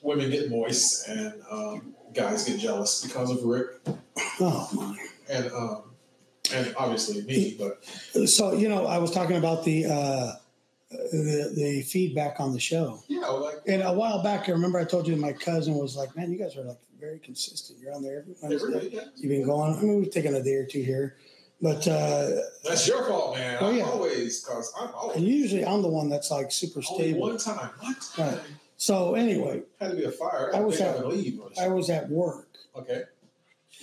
women 0.00 0.30
get 0.30 0.50
moist 0.50 1.08
and 1.08 1.34
um, 1.50 1.94
guys 2.14 2.44
get 2.44 2.58
jealous 2.58 3.04
because 3.04 3.30
of 3.30 3.42
Rick 3.44 3.66
Oh 4.40 4.68
my. 4.72 4.98
and 5.28 5.50
um, 5.52 5.82
and 6.52 6.74
obviously 6.76 7.22
me. 7.22 7.56
But 7.58 7.84
So 8.28 8.52
you 8.54 8.68
know, 8.68 8.86
I 8.86 8.98
was 8.98 9.10
talking 9.10 9.36
about 9.36 9.64
the 9.64 9.86
uh, 9.86 10.32
the 10.90 11.52
the 11.54 11.82
feedback 11.82 12.38
on 12.40 12.52
the 12.52 12.60
show, 12.60 13.02
yeah, 13.08 13.20
like 13.26 13.56
and 13.66 13.82
a 13.82 13.92
while 13.92 14.22
back, 14.22 14.48
I 14.48 14.52
remember 14.52 14.78
I 14.78 14.84
told 14.84 15.06
you 15.06 15.16
my 15.16 15.32
cousin 15.32 15.74
was 15.74 15.96
like, 15.96 16.14
"Man, 16.16 16.30
you 16.30 16.38
guys 16.38 16.56
are 16.56 16.62
like 16.64 16.78
very 17.02 17.18
consistent. 17.18 17.80
You're 17.80 17.92
on 17.94 18.02
there 18.02 18.20
every 18.20 18.34
Wednesday. 18.40 18.90
yeah. 18.96 19.00
You've 19.16 19.30
been 19.30 19.44
going. 19.44 19.74
I 19.76 19.82
mean, 19.82 19.98
we've 20.00 20.10
taken 20.10 20.34
a 20.36 20.42
day 20.42 20.54
or 20.54 20.64
two 20.66 20.82
here, 20.82 21.16
but 21.60 21.86
uh, 21.88 22.30
that's 22.64 22.86
your 22.86 23.04
fault, 23.08 23.36
man. 23.36 23.58
Oh, 23.60 23.70
I'm 23.70 23.76
yeah. 23.76 23.84
always 23.84 24.40
because 24.40 24.72
I'm 24.80 24.94
always 24.94 25.16
and 25.16 25.26
usually 25.26 25.66
I'm 25.66 25.82
the 25.82 25.88
one 25.88 26.08
that's 26.08 26.30
like 26.30 26.52
super 26.52 26.80
stable. 26.80 27.24
only 27.24 27.34
one 27.34 27.38
time. 27.38 27.70
What? 27.80 27.96
Right. 28.18 28.40
So 28.76 29.14
anyway, 29.14 29.62
Had 29.80 29.90
to 29.90 29.96
be 29.96 30.04
a 30.04 30.12
fire. 30.12 30.50
I 30.54 30.58
I 30.58 30.60
was 30.60 30.80
I 30.80 30.86
at- 30.86 31.02
or 31.04 31.12
I 31.60 31.68
was 31.68 31.90
at 31.90 32.08
work, 32.08 32.48
okay. 32.76 33.02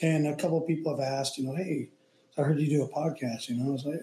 and 0.02 0.28
a 0.28 0.36
couple 0.36 0.62
of 0.62 0.68
people 0.68 0.96
have 0.96 1.04
asked, 1.06 1.38
you 1.38 1.46
know, 1.46 1.56
hey, 1.56 1.90
I 2.38 2.42
heard 2.44 2.60
you 2.60 2.70
do 2.70 2.84
a 2.84 2.88
podcast. 2.90 3.50
You 3.50 3.58
know, 3.58 3.70
I 3.70 3.72
was 3.74 3.86
like, 3.86 4.02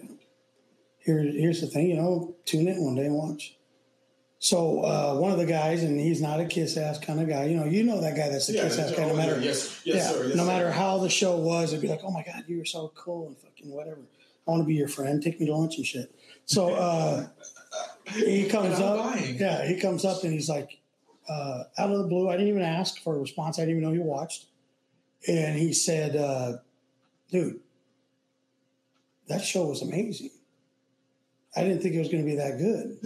here, 0.99 1.19
here's 1.23 1.61
the 1.61 1.67
thing, 1.67 1.87
you 1.89 1.95
know, 1.97 2.35
tune 2.45 2.67
in 2.67 2.83
one 2.83 2.95
day 2.95 3.05
and 3.05 3.15
watch. 3.15 3.56
So 4.39 4.81
uh, 4.81 5.15
one 5.15 5.31
of 5.31 5.39
the 5.39 5.45
guys, 5.45 5.83
and 5.83 5.99
he's 5.99 6.21
not 6.21 6.39
a 6.39 6.45
kiss 6.45 6.77
ass 6.77 6.99
kind 6.99 7.19
of 7.19 7.27
guy. 7.27 7.45
You 7.45 7.57
know, 7.57 7.65
you 7.65 7.83
know 7.83 7.99
that 8.01 8.15
guy 8.15 8.29
that's 8.29 8.49
a 8.49 8.53
Yeah, 8.53 8.63
kiss 8.63 8.77
ass 8.77 8.91
guy. 8.91 9.05
No 9.07 9.13
oh, 9.13 9.15
matter, 9.15 9.39
yes, 9.39 9.81
yes, 9.83 9.95
yeah, 9.95 10.11
sir. 10.11 10.27
Yes, 10.27 10.35
no 10.35 10.43
sir. 10.43 10.47
matter 10.47 10.71
how 10.71 10.99
the 10.99 11.09
show 11.09 11.37
was, 11.37 11.73
it'd 11.73 11.81
be 11.81 11.87
like, 11.87 12.01
oh 12.03 12.11
my 12.11 12.23
god, 12.23 12.43
you 12.47 12.59
were 12.59 12.65
so 12.65 12.91
cool 12.95 13.27
and 13.27 13.37
fucking 13.37 13.71
whatever. 13.71 14.01
I 14.47 14.51
want 14.51 14.61
to 14.61 14.67
be 14.67 14.75
your 14.75 14.87
friend. 14.87 15.21
Take 15.21 15.39
me 15.39 15.47
to 15.47 15.55
lunch 15.55 15.77
and 15.77 15.85
shit. 15.85 16.13
So 16.45 16.73
uh, 16.73 17.27
he 18.13 18.47
comes 18.47 18.79
up. 18.79 19.11
buying. 19.11 19.37
Yeah, 19.37 19.65
he 19.65 19.79
comes 19.79 20.05
up 20.05 20.23
and 20.23 20.31
he's 20.31 20.49
like, 20.49 20.79
uh, 21.27 21.63
out 21.77 21.91
of 21.91 21.97
the 21.97 22.07
blue. 22.07 22.29
I 22.29 22.33
didn't 22.33 22.49
even 22.49 22.61
ask 22.61 23.01
for 23.01 23.15
a 23.15 23.19
response. 23.19 23.57
I 23.57 23.63
didn't 23.63 23.77
even 23.77 23.89
know 23.89 23.93
he 23.93 23.99
watched. 23.99 24.45
And 25.27 25.57
he 25.57 25.73
said, 25.73 26.15
uh, 26.15 26.57
"Dude, 27.31 27.59
that 29.27 29.43
show 29.43 29.65
was 29.65 29.81
amazing. 29.81 30.29
I 31.57 31.63
didn't 31.63 31.81
think 31.81 31.95
it 31.95 31.99
was 31.99 32.09
going 32.09 32.23
to 32.23 32.29
be 32.29 32.35
that 32.37 32.57
good. 32.57 32.97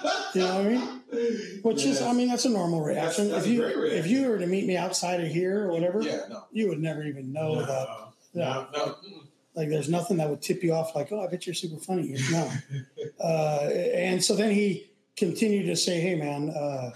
You 0.34 0.42
know 0.42 0.56
what 0.56 0.66
I 0.66 0.68
mean? 0.68 1.60
Which 1.62 1.84
is, 1.86 2.02
I 2.02 2.12
mean, 2.12 2.28
that's 2.28 2.44
a 2.44 2.50
normal 2.50 2.82
reaction. 2.82 3.30
that's 3.30 3.46
if 3.46 3.50
a 3.50 3.54
you 3.54 3.64
reaction. 3.64 3.98
if 3.98 4.06
you 4.06 4.28
were 4.28 4.38
to 4.38 4.46
meet 4.46 4.66
me 4.66 4.76
outside 4.76 5.20
of 5.22 5.28
here 5.28 5.64
or 5.66 5.72
whatever, 5.72 6.02
Yeah, 6.02 6.20
no. 6.28 6.44
you 6.52 6.68
would 6.68 6.78
never 6.80 7.02
even 7.04 7.32
know 7.32 7.54
no, 7.54 7.64
that. 7.64 7.88
no, 8.34 8.66
no. 8.74 8.84
mm. 9.08 9.26
Like, 9.54 9.70
there's 9.70 9.88
nothing 9.88 10.18
that 10.18 10.28
would 10.28 10.42
tip 10.42 10.62
you 10.62 10.74
off. 10.74 10.94
Like, 10.94 11.10
oh, 11.12 11.24
I 11.24 11.28
bet 11.28 11.46
you're 11.46 11.54
super 11.54 11.80
funny. 11.80 12.14
No. 12.30 12.52
uh, 13.24 13.70
and 13.94 14.22
so 14.22 14.36
then 14.36 14.50
he 14.50 14.90
continued 15.16 15.64
to 15.66 15.76
say, 15.76 16.00
"Hey, 16.00 16.14
man, 16.16 16.50
uh, 16.50 16.90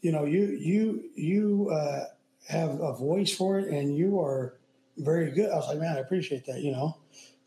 you 0.00 0.10
know, 0.12 0.24
you 0.24 0.44
you 0.46 1.10
you 1.16 1.68
uh, 1.70 2.04
have 2.48 2.80
a 2.80 2.94
voice 2.94 3.34
for 3.36 3.58
it, 3.58 3.68
and 3.68 3.94
you 3.94 4.18
are 4.20 4.54
very 4.96 5.30
good." 5.32 5.50
I 5.50 5.56
was 5.56 5.68
like, 5.68 5.78
"Man, 5.78 5.94
I 5.94 6.00
appreciate 6.00 6.46
that." 6.46 6.60
You 6.62 6.72
know, 6.72 6.96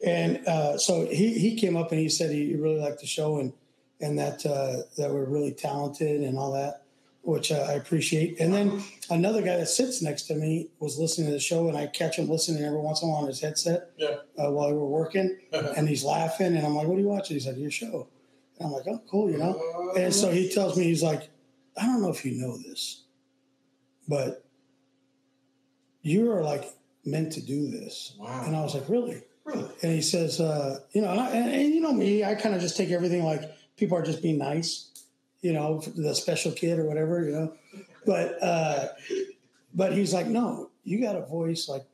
and 0.06 0.46
uh, 0.48 0.78
so 0.78 1.06
he 1.08 1.38
he 1.38 1.56
came 1.56 1.76
up 1.76 1.92
and 1.92 2.00
he 2.00 2.10
said 2.10 2.32
he 2.32 2.56
really 2.56 2.80
liked 2.80 3.02
the 3.02 3.08
show 3.08 3.40
and 3.40 3.54
and 4.02 4.18
that 4.18 4.46
uh, 4.46 4.84
that 4.98 5.12
we're 5.12 5.26
really 5.26 5.52
talented 5.52 6.22
and 6.22 6.38
all 6.38 6.54
that, 6.54 6.84
which 7.22 7.52
uh, 7.52 7.66
I 7.70 7.74
appreciate. 7.74 8.40
And 8.40 8.54
then 8.54 8.82
another 9.10 9.42
guy 9.42 9.58
that 9.58 9.68
sits 9.68 10.02
next 10.02 10.24
to 10.28 10.36
me 10.36 10.70
was 10.80 10.98
listening 10.98 11.28
to 11.28 11.34
the 11.34 11.40
show, 11.40 11.68
and 11.68 11.78
I 11.78 11.88
catch 11.88 12.18
him 12.18 12.30
listening 12.30 12.64
every 12.64 12.80
once 12.80 13.02
in 13.02 13.10
a 13.10 13.12
while 13.12 13.22
on 13.24 13.28
his 13.28 13.42
headset 13.42 13.92
Yeah. 13.98 14.16
uh, 14.38 14.52
while 14.52 14.70
we 14.72 14.78
were 14.78 14.88
working, 14.88 15.38
and 15.52 15.90
he's 15.90 16.04
laughing, 16.06 16.56
and 16.56 16.66
I'm 16.66 16.76
like, 16.76 16.88
"What 16.88 16.98
are 16.98 17.02
you 17.02 17.08
watching?" 17.10 17.36
He's 17.36 17.46
like, 17.48 17.58
"Your 17.58 17.72
show." 17.72 18.08
And 18.58 18.68
I'm 18.68 18.72
like, 18.72 18.88
"Oh, 18.88 19.02
cool," 19.10 19.30
you 19.30 19.38
know. 19.38 19.94
And 19.98 20.14
so 20.14 20.32
he 20.32 20.48
tells 20.50 20.78
me, 20.78 20.86
he's 20.86 21.04
like, 21.04 21.30
"I 21.78 21.86
don't 21.86 22.02
know 22.02 22.10
if 22.10 22.24
you 22.24 22.36
know 22.40 22.56
this, 22.58 23.04
but 24.08 24.46
you 26.02 26.32
are 26.32 26.42
like 26.42 26.74
meant 27.04 27.34
to 27.34 27.42
do 27.42 27.70
this." 27.70 28.16
Wow. 28.18 28.44
And 28.46 28.56
I 28.56 28.62
was 28.62 28.74
like, 28.76 28.88
"Really?" 28.88 29.24
And 29.54 29.92
he 29.94 30.02
says, 30.02 30.40
uh, 30.40 30.80
"You 30.92 31.02
know," 31.02 31.10
and, 31.10 31.54
and, 31.54 31.74
you 31.74 31.82
know 31.82 31.94
me, 31.94 32.24
I 32.24 32.36
kind 32.36 32.56
of 32.56 32.62
just 32.62 32.78
take 32.78 32.90
everything 32.90 33.24
like 33.24 33.42
people 33.78 33.98
are 33.98 34.04
just 34.04 34.22
being 34.22 34.38
nice, 34.38 34.92
you 35.42 35.54
know, 35.54 35.82
the 35.96 36.14
special 36.16 36.52
kid 36.52 36.80
or 36.80 36.86
whatever, 36.86 37.24
you 37.24 37.32
know. 37.32 37.54
But 38.06 38.42
uh, 38.42 38.88
but 39.74 39.94
he's 39.94 40.14
like, 40.14 40.28
"No, 40.28 40.70
you 40.84 41.02
got 41.02 41.16
a 41.16 41.26
voice 41.26 41.68
like 41.70 41.86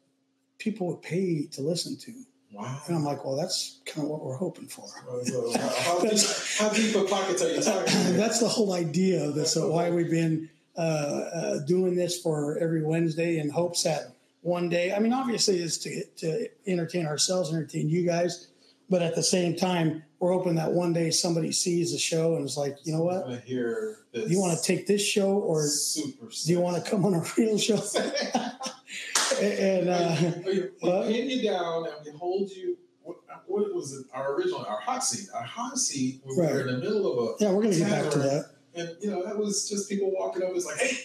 people 0.58 0.88
would 0.88 1.02
pay 1.02 1.46
to 1.52 1.62
listen 1.62 1.98
to." 1.98 2.14
Wow. 2.56 2.82
And 2.88 2.96
I'm 2.96 3.04
like, 3.04 3.26
well, 3.26 3.36
that's 3.36 3.82
kind 3.86 4.06
of 4.06 4.12
what 4.12 4.24
we're 4.24 4.38
hoping 4.38 4.68
for. 4.68 4.88
How, 5.04 5.60
how, 5.82 6.00
deep, 6.00 6.20
how 6.58 6.70
deep 6.70 6.96
of 6.96 7.10
pockets 7.10 7.42
are 7.42 7.54
you 7.54 7.62
talking? 7.62 7.94
that's 8.16 8.40
the 8.40 8.48
whole 8.48 8.72
idea 8.72 9.28
of 9.28 9.36
this. 9.36 9.58
why 9.58 9.90
we've 9.90 10.10
been 10.10 10.50
uh, 10.78 10.80
uh, 10.82 11.60
doing 11.66 11.96
this 11.96 12.22
for 12.22 12.58
every 12.60 12.82
Wednesday 12.82 13.40
in 13.40 13.50
hopes 13.50 13.84
that 13.84 14.15
one 14.46 14.70
day, 14.70 14.94
I 14.94 15.00
mean, 15.00 15.12
obviously, 15.12 15.60
is 15.60 15.80
to 15.80 16.04
to 16.18 16.48
entertain 16.68 17.08
ourselves, 17.08 17.52
entertain 17.52 17.90
you 17.90 18.06
guys, 18.06 18.50
but 18.92 19.02
at 19.02 19.16
the 19.16 19.24
same 19.24 19.56
time, 19.56 20.04
we're 20.20 20.32
hoping 20.32 20.54
that 20.56 20.72
one 20.72 20.94
day 20.94 21.10
somebody 21.10 21.52
sees 21.52 21.92
the 21.92 21.98
show 21.98 22.36
and 22.36 22.46
is 22.46 22.56
like, 22.56 22.78
you 22.84 22.94
know 22.94 23.02
what? 23.02 23.26
want 23.28 23.42
hear 23.44 23.98
this. 24.14 24.26
Do 24.26 24.32
you 24.32 24.40
want 24.40 24.56
to 24.56 24.64
take 24.64 24.86
this 24.86 25.02
show 25.04 25.32
or 25.34 25.66
super? 25.68 26.28
do 26.46 26.52
you 26.52 26.60
want 26.60 26.84
to 26.84 26.88
come 26.90 27.04
on 27.06 27.16
a 27.16 27.24
real 27.38 27.58
show? 27.58 27.76
and 29.42 29.90
uh, 29.90 30.16
we, 30.46 30.62
we 30.62 30.90
pin 31.08 31.30
you 31.30 31.42
down 31.50 31.88
and 31.88 31.96
we 32.06 32.12
hold 32.12 32.52
you. 32.52 32.78
What, 33.02 33.18
what 33.48 33.74
was 33.74 33.94
it? 33.94 34.06
Our 34.14 34.36
original, 34.36 34.64
our 34.64 34.80
hot 34.80 35.04
seat. 35.04 35.28
Our 35.34 35.44
hot 35.44 35.78
seat. 35.80 36.22
We 36.24 36.40
Right. 36.40 36.54
were 36.54 36.62
in 36.62 36.68
the 36.68 36.78
middle 36.78 37.12
of 37.12 37.18
a, 37.42 37.44
yeah, 37.44 37.52
we're 37.52 37.64
gonna 37.64 37.76
get 37.76 37.90
back 37.90 38.12
to 38.12 38.20
that. 38.20 38.46
and 38.76 38.90
you 39.02 39.10
know 39.10 39.24
that 39.26 39.38
was 39.38 39.68
just 39.68 39.90
people 39.90 40.12
walking 40.12 40.44
up. 40.44 40.50
It's 40.54 40.66
like, 40.66 40.78
hey, 40.78 40.98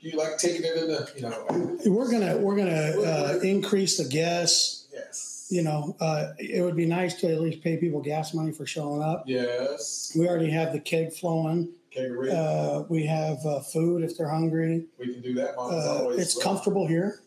you 0.00 0.16
like 0.16 0.38
taking 0.38 0.62
it 0.64 0.76
in 0.76 0.88
the, 0.88 1.10
you 1.16 1.22
know, 1.22 1.76
We're 1.90 2.10
gonna 2.10 2.36
we're 2.38 2.56
gonna 2.56 3.00
uh, 3.00 3.38
increase 3.42 3.98
the 3.98 4.04
guests. 4.04 4.86
yes, 4.92 5.46
You 5.50 5.62
know, 5.62 5.96
uh, 6.00 6.32
it 6.38 6.62
would 6.62 6.76
be 6.76 6.86
nice 6.86 7.14
to 7.20 7.32
at 7.32 7.40
least 7.40 7.62
pay 7.62 7.76
people 7.76 8.00
gas 8.00 8.32
money 8.34 8.52
for 8.52 8.66
showing 8.66 9.02
up. 9.02 9.24
yes. 9.26 10.12
We 10.18 10.28
already 10.28 10.50
have 10.50 10.72
the 10.72 10.80
keg 10.80 11.12
flowing. 11.12 11.68
Great. 11.94 12.32
Uh, 12.32 12.84
we 12.88 13.04
have 13.06 13.44
uh, 13.44 13.60
food 13.60 14.04
if 14.04 14.16
they're 14.16 14.28
hungry. 14.28 14.86
we 14.98 15.12
can 15.12 15.20
do 15.22 15.34
that. 15.34 15.58
Uh, 15.58 16.10
it's 16.10 16.36
well. 16.36 16.44
comfortable 16.44 16.86
here. 16.86 17.20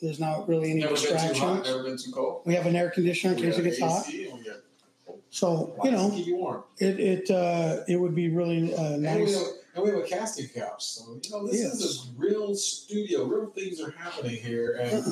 There's 0.00 0.18
not 0.18 0.48
really 0.48 0.70
any 0.70 0.80
Never 0.80 0.94
been 0.94 1.02
too 1.02 1.08
hot. 1.14 1.28
distractions. 1.28 1.66
Never 1.68 1.82
been 1.82 1.98
too 1.98 2.10
cold. 2.10 2.42
We 2.46 2.54
have 2.54 2.64
an 2.64 2.74
air 2.76 2.88
conditioner 2.88 3.34
in 3.34 3.40
We 3.40 3.46
case 3.48 3.58
it 3.58 3.64
gets 3.64 3.78
hot. 3.80 4.06
So 5.28 5.76
you 5.84 5.90
know, 5.90 6.64
it 6.78 6.98
it 6.98 7.30
uh, 7.30 7.84
it 7.86 7.96
would 7.96 8.14
be 8.14 8.30
really 8.30 8.74
uh, 8.74 8.96
nice. 8.96 9.36
And 9.80 9.90
we 9.92 9.96
have 9.98 10.04
a 10.04 10.08
casting 10.08 10.48
couch. 10.48 10.84
So, 10.84 11.20
you 11.22 11.30
know, 11.30 11.46
this 11.46 11.60
Yes. 11.60 11.74
is 11.80 12.08
a 12.08 12.18
real 12.18 12.54
studio. 12.54 13.24
Real 13.24 13.50
things 13.50 13.80
are 13.80 13.90
happening 13.90 14.36
here. 14.36 14.72
And 14.80 15.04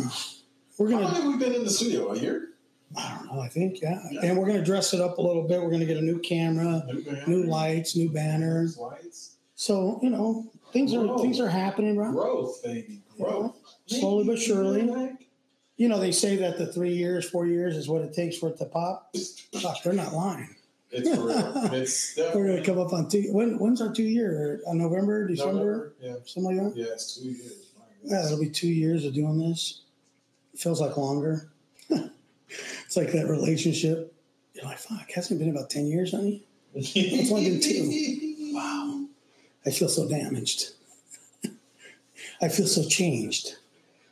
we're 0.79 0.91
gonna. 0.91 1.07
How 1.09 1.15
long 1.15 1.23
have 1.33 1.33
we 1.41 1.45
been 1.45 1.55
in 1.55 1.65
the 1.65 1.71
studio? 1.71 2.13
A 2.13 2.19
year? 2.19 2.51
I 2.97 3.17
don't 3.19 3.35
know. 3.37 3.41
I 3.43 3.49
think 3.49 3.83
yeah. 3.83 4.01
Yeah. 4.11 4.21
and 4.25 4.39
we're 4.39 4.47
gonna 4.47 4.65
dress 4.65 4.95
it 4.95 5.01
up 5.01 5.19
a 5.19 5.23
little 5.23 5.47
bit. 5.47 5.63
We're 5.63 5.71
gonna 5.71 5.85
get 5.85 5.99
a 5.99 6.03
new 6.03 6.19
camera, 6.21 6.83
New, 6.87 7.05
new 7.27 7.43
lights, 7.45 7.95
new 7.97 8.09
banners. 8.11 8.79
Lights. 8.79 9.37
So 9.57 9.99
you 10.03 10.09
know, 10.11 10.51
things 10.73 10.95
are 10.95 11.19
things 11.19 11.39
are 11.41 11.49
happening, 11.49 11.97
right? 11.99 12.13
Growth, 12.13 12.63
baby. 12.63 13.03
Growth. 13.19 13.57
Slowly 13.87 14.25
but 14.25 14.39
surely. 14.39 15.17
You 15.77 15.89
know, 15.89 16.01
they 16.01 16.11
say 16.13 16.35
that 16.37 16.59
the 16.59 16.73
three 16.73 16.95
years, 16.95 17.29
four 17.29 17.47
years 17.47 17.77
is 17.77 17.89
what 17.89 18.03
it 18.03 18.13
takes 18.13 18.37
for 18.37 18.49
it 18.49 18.59
to 18.59 18.65
pop. 18.65 19.15
Fuck, 19.61 19.83
they're 19.85 19.93
not 19.93 20.13
lying. 20.13 20.57
It's 20.91 21.09
for 21.15 21.27
real. 21.27 21.75
It's 21.75 22.17
We're 22.35 22.47
gonna 22.49 22.65
come 22.65 22.79
up 22.79 22.93
on 22.93 23.09
two. 23.09 23.29
When 23.33 23.59
when's 23.59 23.81
our 23.81 23.93
two 23.93 24.05
year? 24.05 24.61
On 24.67 24.79
November, 24.79 25.27
December, 25.29 25.53
November. 25.53 25.93
Yeah. 26.01 26.15
something 26.25 26.57
like 26.57 26.75
that. 26.75 26.81
Yeah, 26.81 26.93
it's 26.93 27.17
two 27.17 27.29
years. 27.29 27.53
Yeah, 28.05 28.25
it'll 28.27 28.41
be 28.41 28.49
two 28.49 28.69
years 28.69 29.05
of 29.05 29.13
doing 29.15 29.39
this. 29.39 29.83
feels 30.57 30.81
like 30.81 30.97
longer. 30.97 31.49
it's 31.91 32.97
like 32.97 33.13
that 33.13 33.27
relationship. 33.29 34.15
You're 34.55 34.65
like, 34.65 34.79
fuck, 34.79 35.11
hasn't 35.11 35.41
it 35.41 35.45
been 35.45 35.55
about 35.55 35.69
ten 35.71 35.87
years, 35.87 36.13
honey? 36.13 36.45
It's 36.75 37.31
only 37.31 37.51
been 37.51 37.61
two. 37.61 38.25
Wow, 38.51 39.05
I 39.67 39.71
feel 39.71 39.89
so 39.91 40.09
damaged. 40.09 40.71
I 42.41 42.49
feel 42.49 42.67
so 42.67 42.83
changed. 42.89 43.57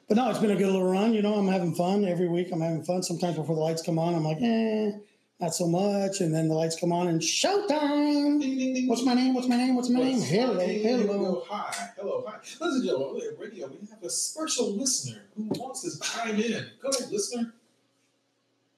But 0.08 0.18
no, 0.18 0.28
it's 0.30 0.38
been 0.38 0.50
a 0.52 0.56
good 0.56 0.66
little 0.66 0.88
run. 0.88 1.14
You 1.14 1.22
know, 1.22 1.34
I'm 1.34 1.48
having 1.48 1.74
fun 1.74 2.04
every 2.04 2.28
week. 2.28 2.50
I'm 2.52 2.60
having 2.60 2.84
fun. 2.84 3.02
Sometimes 3.02 3.36
before 3.36 3.56
the 3.56 3.62
lights 3.62 3.82
come 3.82 3.98
on, 3.98 4.14
I'm 4.14 4.24
like, 4.24 4.38
eh, 4.40 4.92
not 5.40 5.54
so 5.54 5.66
much. 5.66 6.20
And 6.20 6.34
then 6.34 6.48
the 6.48 6.54
lights 6.54 6.78
come 6.78 6.92
on 6.92 7.08
and 7.08 7.20
showtime. 7.20 8.40
Ding, 8.40 8.58
ding, 8.58 8.74
ding. 8.74 8.88
What's 8.88 9.04
my 9.04 9.14
name? 9.14 9.34
What's 9.34 9.48
my 9.48 9.56
name? 9.56 9.74
What's 9.76 9.88
my 9.90 10.00
name? 10.00 10.20
Hello, 10.20 10.54
my 10.54 10.66
name? 10.66 10.80
Here 10.80 10.96
we 10.98 11.02
hello. 11.04 11.42
Hi, 11.48 11.88
hello, 11.98 12.24
hi. 12.26 12.38
Listen, 12.38 12.86
Joe, 12.86 13.10
on 13.10 13.14
the 13.18 13.36
radio, 13.38 13.66
we 13.68 13.86
have 13.90 14.02
a 14.02 14.10
special 14.10 14.72
listener 14.76 15.22
who 15.36 15.44
wants 15.44 15.82
to 15.82 16.00
chime 16.00 16.36
in. 16.40 16.66
Go 16.80 16.88
ahead, 16.88 17.10
listener. 17.10 17.52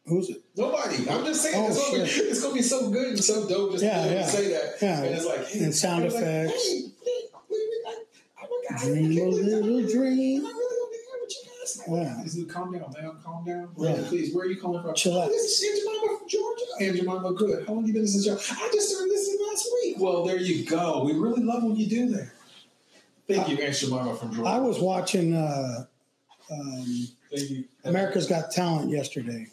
Who's 0.07 0.31
it? 0.31 0.43
Nobody. 0.57 1.09
I'm 1.09 1.23
just 1.27 1.43
saying, 1.43 1.55
Oh, 1.59 1.69
it's, 1.69 1.79
gonna 1.91 2.05
be, 2.05 2.11
it's 2.31 2.43
gonna 2.43 2.55
be 2.55 2.62
so 2.62 2.91
good 2.91 3.09
and 3.09 3.23
so 3.23 3.47
dope 3.47 3.73
just 3.73 3.85
Yeah, 3.85 4.07
to 4.07 4.15
yeah. 4.15 4.27
say 4.27 4.49
that. 4.53 4.75
Yeah. 4.81 5.03
And 5.03 5.15
it's 5.15 5.27
like, 5.27 5.47
hey, 5.47 5.65
And 5.65 5.75
sound 5.75 6.05
it's 6.05 6.15
like, 6.15 6.25
effects. 6.25 6.67
hey, 6.67 6.81
hey, 7.05 7.21
wait, 7.50 7.61
wait, 7.71 7.83
I- 7.87 8.47
oh 8.50 8.62
my 8.71 8.77
God, 8.77 8.85
Dream 8.87 9.19
a 9.19 9.25
little 9.29 9.83
dream. 9.93 10.41
Am 10.41 10.47
I 10.47 10.49
really 10.50 10.77
gonna 10.79 10.91
be 10.91 10.97
here 10.97 11.21
with 11.21 11.31
you 11.31 11.50
guys? 11.61 11.77
Yeah. 11.90 12.23
Is 12.23 12.37
it 12.37 12.49
calm 12.49 12.73
down, 12.73 12.92
man? 12.92 13.12
Calm 13.25 13.45
down. 13.45 13.71
Yeah. 13.78 14.02
Please, 14.07 14.35
where 14.35 14.45
are 14.45 14.49
you 14.49 14.61
calling 14.61 14.83
from? 14.83 14.95
Chill 14.95 15.21
out. 15.21 15.28
This 15.28 15.61
is 15.62 15.64
Aunt 15.64 15.78
Jemima 15.78 16.18
from 16.18 16.28
Georgia. 16.28 16.64
Aunt 16.80 16.97
Jemima, 16.97 17.33
good. 17.35 17.66
How 17.66 17.73
long 17.75 17.87
you 17.87 17.92
been 17.92 18.02
in 18.02 18.23
show? 18.23 18.33
I 18.35 18.71
just 18.73 18.90
started 18.90 19.09
listening 19.11 19.47
last 19.49 19.68
week. 19.83 19.97
Well, 19.99 20.25
there 20.25 20.37
you 20.38 20.64
go. 20.64 21.04
We 21.04 21.12
really 21.14 21.42
love 21.42 21.62
when 21.62 21.76
you 21.76 21.87
do 21.87 22.09
that. 22.11 22.30
Thank 23.26 23.49
you, 23.49 23.57
Aunt 23.64 23.75
Jemima 23.75 24.16
from 24.16 24.35
Georgia. 24.35 24.49
I 24.50 24.59
was 24.59 24.80
watching 24.80 25.35
uh, 25.35 25.87
um, 26.50 27.09
Thank 27.35 27.50
you. 27.50 27.64
America's 27.85 28.26
Got 28.26 28.50
Talent 28.50 28.90
yesterday. 28.90 29.47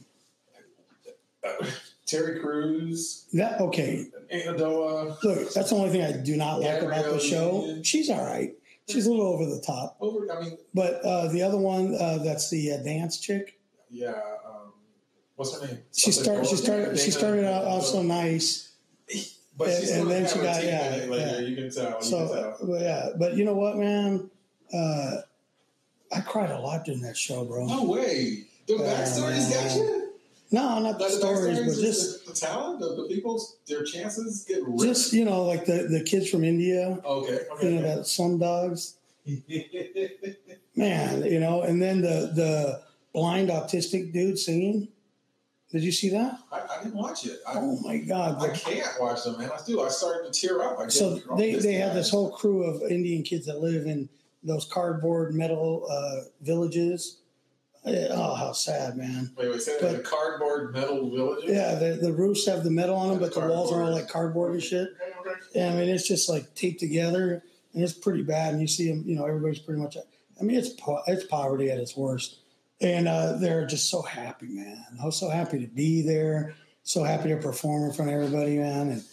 Uh, 1.46 1.65
Terry 2.06 2.39
Crews, 2.39 3.25
That 3.34 3.60
okay? 3.60 4.06
Aunt 4.30 4.58
Adoa, 4.58 5.22
Look, 5.24 5.54
that's 5.54 5.70
the 5.72 5.75
only 5.75 5.89
thing 5.89 6.04
I 6.04 6.12
do 6.12 6.38
not 6.38 6.62
like 6.62 6.82
about 6.84 7.06
the 7.06 7.20
show. 7.20 7.80
She's 7.84 8.10
all 8.12 8.24
right. 8.24 8.54
She's 8.88 9.08
a 9.08 9.10
little 9.10 9.27
over 9.27 9.46
the 9.46 9.62
top. 9.62 9.98
over. 10.00 10.32
I 10.32 10.39
mean, 10.42 10.58
But 10.74 10.96
uh, 11.04 11.27
the 11.32 11.42
other 11.42 11.58
one, 11.58 11.96
uh, 11.96 12.20
that's 12.24 12.50
the 12.50 12.74
uh, 12.74 12.77
dance 12.77 13.20
chick. 13.20 13.60
yeah. 13.89 14.10
Um, 14.46 14.74
what's 15.36 15.60
her 15.60 15.65
name? 15.65 15.80
She 15.96 16.12
started. 16.12 16.46
She 16.48 16.56
started. 16.56 17.00
She 17.00 17.12
started 17.12 17.46
out, 17.46 17.65
out 17.65 17.82
so 17.84 18.01
nice. 18.04 18.74
But 19.58 19.70
she's 19.70 19.92
and 19.92 20.10
then 20.12 20.27
she 20.27 20.36
got- 20.39 20.63
yeah, 20.63 20.96
in 20.96 21.01
it 21.04 21.10
later. 21.10 21.42
yeah. 21.42 21.48
You 21.48 21.56
can 21.56 21.72
tell. 21.72 21.98
You 21.98 22.04
So 22.04 22.27
can 22.27 22.68
tell. 22.68 22.75
uh, 22.75 22.80
yeah. 22.80 23.10
But 23.18 23.36
you 23.38 23.46
know 23.46 23.56
what, 23.56 23.77
man? 23.77 24.30
Uh, 24.74 25.22
I 26.12 26.22
cried 26.22 26.51
a 26.51 26.60
lot 26.60 26.86
during 26.86 27.01
that 27.01 27.18
show, 27.18 27.44
bro. 27.46 27.65
No 27.65 27.84
way. 27.86 28.46
The 28.68 28.74
backstories 28.75 29.50
got 29.51 29.75
you. 29.75 30.05
No, 30.52 30.80
not 30.80 31.00
the 31.00 31.06
the 31.06 31.10
stories, 31.10 31.60
but 31.60 31.82
just 31.82 32.25
the, 32.25 32.32
the 32.32 32.38
talent 32.38 32.82
of 32.82 32.98
the 32.98 33.04
people, 33.04 33.42
their 33.68 33.84
chances 33.84 34.46
get 34.48 34.64
ripped. 34.64 34.82
just 34.82 35.14
you 35.14 35.25
know, 35.25 35.44
like 35.44 35.66
the 35.66 35.88
the 35.90 36.04
kids 36.04 36.30
from 36.30 36.44
India. 36.44 37.00
okay. 37.04 37.40
Okay. 37.52 37.74
You 37.74 37.82
know 37.82 37.96
that 37.96 38.08
some 38.08 38.40
dogs. 38.40 38.96
Man, 40.75 41.24
you 41.24 41.40
know, 41.40 41.64
and 41.64 41.82
then 41.82 42.02
the 42.02 42.32
the 42.36 42.82
blind 43.14 43.50
autistic 43.50 44.14
dude 44.14 44.38
singing. 44.38 44.90
Did 45.72 45.84
you 45.84 45.92
see 45.92 46.10
that? 46.10 46.40
I, 46.52 46.62
I 46.62 46.84
didn't 46.84 46.96
watch 46.96 47.25
it. 47.25 47.40
I, 47.48 47.54
Oh 47.56 47.80
my 47.82 47.98
God! 47.98 48.42
I 48.42 48.56
can't 48.56 48.88
watch 49.00 49.24
them, 49.24 49.40
man. 49.40 49.50
I 49.52 49.60
do. 49.66 49.82
I 49.82 49.90
started 49.90 50.32
to 50.32 50.40
tear 50.40 50.62
up. 50.62 50.80
I 50.80 50.88
So 50.88 51.16
they, 51.36 51.56
they 51.56 51.74
have 51.74 51.96
this 51.96 52.10
whole 52.10 52.32
crew 52.32 52.64
of 52.64 52.84
Indian 52.90 53.24
kids 53.24 53.48
that 53.48 53.60
live 53.60 53.88
in 53.88 54.08
those 54.44 54.66
cardboard 54.66 55.34
metal 55.34 55.88
uh, 55.90 56.30
villages. 56.42 57.18
Oh, 57.88 58.34
how 58.34 58.51
sad, 58.51 58.98
man! 58.98 59.32
Wait, 59.38 59.50
wait. 59.50 59.62
Say 59.62 59.77
but- 59.80 59.92
that 59.92 59.98
the 59.98 60.04
cardboard 60.04 60.74
metal 60.74 61.10
villages. 61.10 61.51
Yeah, 61.51 61.75
the, 61.75 61.98
the 62.01 62.12
roofs 62.12 62.46
have 62.48 62.63
the 62.63 62.72
metal 62.72 62.96
on 62.96 63.10
them, 63.10 63.20
but 63.20 63.34
the 63.34 63.42
walls 63.42 63.72
are 63.72 63.84
all 63.84 63.92
like 63.92 64.08
cardboard 64.08 64.54
and 64.54 64.63
shit. 64.63 64.89
Yeah, 65.54 65.72
I 65.72 65.75
mean 65.75 65.89
it's 65.89 66.08
just 66.08 66.27
like 66.27 66.54
taped 66.56 66.80
together, 66.80 67.44
and 67.74 67.84
it's 67.84 67.94
pretty 67.94 68.24
bad. 68.24 68.54
And 68.54 68.62
you 68.62 68.68
see 68.68 68.89
them, 68.89 69.04
you 69.06 69.15
know, 69.15 69.25
everybody's 69.25 69.60
pretty 69.60 69.82
much. 69.82 69.98
I 70.39 70.44
mean, 70.44 70.58
it's 70.58 70.70
po- 70.70 71.04
it's 71.08 71.25
poverty 71.25 71.70
at 71.70 71.77
its 71.77 71.96
worst, 71.96 72.39
and 72.82 73.08
uh, 73.08 73.34
they're 73.34 73.65
just 73.68 73.89
so 73.89 74.01
happy, 74.01 74.48
man. 74.48 74.84
I 75.01 75.06
was 75.06 75.18
so 75.18 75.30
happy 75.30 75.60
to 75.60 75.68
be 75.68 76.01
there, 76.01 76.56
so 76.84 77.04
happy 77.04 77.30
to 77.30 77.38
perform 77.38 77.84
in 77.84 77.94
front 77.94 78.10
of 78.12 78.18
everybody, 78.18 78.58
man. 78.58 78.89
And 78.89 79.04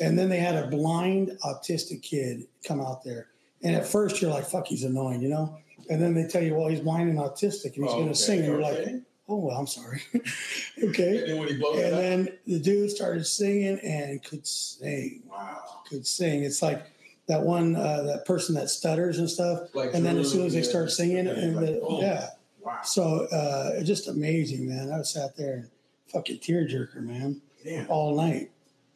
and 0.00 0.18
then 0.18 0.30
they 0.30 0.38
had 0.38 0.56
a 0.56 0.66
blind 0.68 1.36
autistic 1.44 2.02
kid 2.02 2.46
come 2.66 2.80
out 2.80 3.04
there, 3.04 3.28
and 3.62 3.76
at 3.76 3.86
first 3.86 4.22
you're 4.22 4.30
like, 4.30 4.46
"Fuck, 4.46 4.66
he's 4.66 4.84
annoying," 4.84 5.20
you 5.20 5.28
know. 5.28 5.58
And 5.90 6.00
then 6.02 6.14
they 6.14 6.26
tell 6.26 6.42
you, 6.42 6.54
"Well, 6.54 6.68
he's 6.68 6.80
blind 6.80 7.10
and 7.10 7.18
autistic, 7.18 7.74
and 7.76 7.84
he's 7.84 7.92
Oh, 7.92 7.96
going 7.96 8.04
to 8.06 8.10
okay, 8.10 8.14
sing," 8.14 8.38
and 8.40 8.48
you're 8.48 8.60
like, 8.60 8.94
"Oh, 9.28 9.36
well, 9.36 9.56
I'm 9.56 9.66
sorry." 9.66 10.02
okay. 10.82 11.18
And 11.18 11.28
then 11.30 11.38
when 11.38 11.48
he 11.48 11.56
blows 11.56 11.78
it 11.78 11.92
And 11.92 11.96
then 12.26 12.38
the 12.46 12.58
dude 12.58 12.90
started 12.90 13.26
singing 13.26 13.78
and 13.80 14.22
could 14.22 14.46
sing, 14.46 15.22
wow. 15.30 15.58
could 15.88 16.06
sing. 16.06 16.42
It's 16.44 16.62
like 16.62 16.84
that 17.26 17.42
one, 17.42 17.74
uh, 17.76 18.02
that 18.02 18.24
person 18.26 18.54
that 18.56 18.68
stutters 18.70 19.18
and 19.18 19.28
stuff. 19.28 19.74
Like 19.74 19.94
And 19.94 20.04
then 20.04 20.18
as 20.18 20.30
soon 20.30 20.44
as 20.46 20.52
they 20.52 20.60
yeah, 20.60 20.64
start 20.68 20.90
singing, 20.90 21.26
yeah, 21.26 21.32
and 21.32 21.56
like, 21.56 21.66
the, 21.66 21.72
boom. 21.80 22.00
yeah, 22.00 22.28
Wow. 22.62 22.80
so 22.84 23.26
uh, 23.26 23.82
just 23.82 24.08
amazing, 24.08 24.68
man. 24.68 24.90
I 24.92 25.02
sat 25.02 25.36
there 25.36 25.54
and 25.54 25.70
fucking 26.08 26.38
tearjerker, 26.38 26.96
man, 27.02 27.40
Damn. 27.64 27.86
all 27.90 28.14
night. 28.16 28.50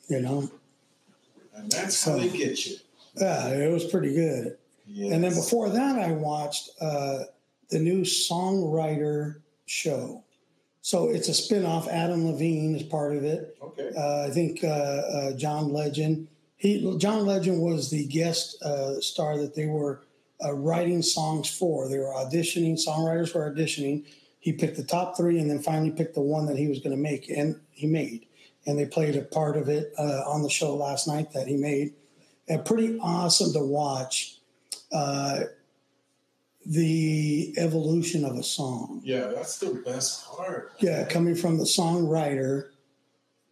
You 0.09 0.21
know, 0.21 0.51
And 1.55 1.71
that's 1.71 1.97
So- 1.99 2.13
how 2.13 2.19
they 2.19 2.29
get 2.31 2.65
you. 2.67 2.77
yeah, 3.17 3.49
it 3.49 3.71
was 3.73 3.85
pretty 3.85 4.15
good. 4.15 4.57
Yes. 4.91 5.13
And 5.13 5.23
then 5.23 5.35
before 5.35 5.69
that, 5.69 5.99
I 5.99 6.13
watched 6.13 6.71
uh, 6.81 7.25
the 7.71 7.79
new 7.79 8.03
songwriter 8.03 9.41
show. 9.67 10.25
So 10.81 11.11
it's 11.11 11.29
a 11.29 11.35
spin-off. 11.35 11.89
Adam 11.89 12.27
Levine 12.27 12.75
is 12.75 12.83
part 12.83 13.15
of 13.15 13.23
it. 13.23 13.57
Okay. 13.63 13.91
Uh, 13.97 14.27
I 14.27 14.31
think 14.31 14.65
uh, 14.65 14.67
uh, 14.67 15.33
John 15.37 15.73
Legend. 15.73 16.29
He 16.57 16.97
John 16.99 17.27
Legend 17.27 17.61
was 17.61 17.91
the 17.91 18.07
guest 18.07 18.61
uh, 18.63 19.01
star 19.01 19.37
that 19.37 19.55
they 19.55 19.67
were 19.67 20.03
uh, 20.43 20.55
writing 20.55 21.03
songs 21.03 21.51
for. 21.51 21.89
They 21.89 21.99
were 21.99 22.15
auditioning. 22.15 22.83
Songwriters 22.83 23.35
were 23.35 23.53
auditioning. 23.53 24.07
He 24.41 24.53
picked 24.53 24.77
the 24.77 24.85
top 24.85 25.17
three, 25.17 25.39
and 25.39 25.51
then 25.51 25.61
finally 25.61 25.91
picked 25.91 26.15
the 26.15 26.23
one 26.23 26.47
that 26.47 26.57
he 26.57 26.69
was 26.69 26.79
going 26.79 26.97
to 26.97 27.03
make, 27.03 27.29
and 27.29 27.61
he 27.71 27.87
made. 27.87 28.27
And 28.67 28.79
they 28.79 28.87
played 28.87 29.15
a 29.17 29.23
part 29.23 29.57
of 29.57 29.69
it 29.69 29.93
uh, 29.99 30.23
on 30.27 30.43
the 30.43 30.51
show 30.51 30.75
last 30.75 31.07
night 31.07 31.33
that 31.33 31.47
he 31.47 31.57
made. 31.57 31.95
And 32.49 32.65
pretty 32.65 32.99
awesome 33.01 33.53
to 33.53 33.61
watch 33.61 34.38
uh, 34.93 35.41
the 36.67 37.55
evolution 37.57 38.25
of 38.25 38.37
a 38.37 38.43
song. 38.43 39.01
Yeah, 39.05 39.29
that's 39.35 39.59
the 39.59 39.83
best 39.87 40.27
part. 40.27 40.73
Yeah, 40.81 41.05
coming 41.07 41.35
from 41.35 41.57
the 41.59 41.65
songwriter 41.65 42.71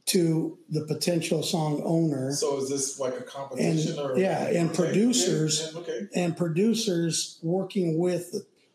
to 0.06 0.56
the 0.70 0.82
potential 0.82 1.42
song 1.42 1.82
owner 1.84 2.32
So 2.32 2.58
is 2.58 2.68
this 2.68 3.00
like 3.00 3.18
a 3.18 3.22
competition 3.22 3.98
And- 3.98 4.10
or 4.10 4.18
yeah, 4.18 4.46
and 4.48 4.68
Okay, 4.70 4.76
producers- 4.76 5.74
Okay. 5.74 5.92
okay. 5.92 6.06
and 6.14 6.36
producers 6.36 7.38
working 7.42 7.98
with 7.98 8.34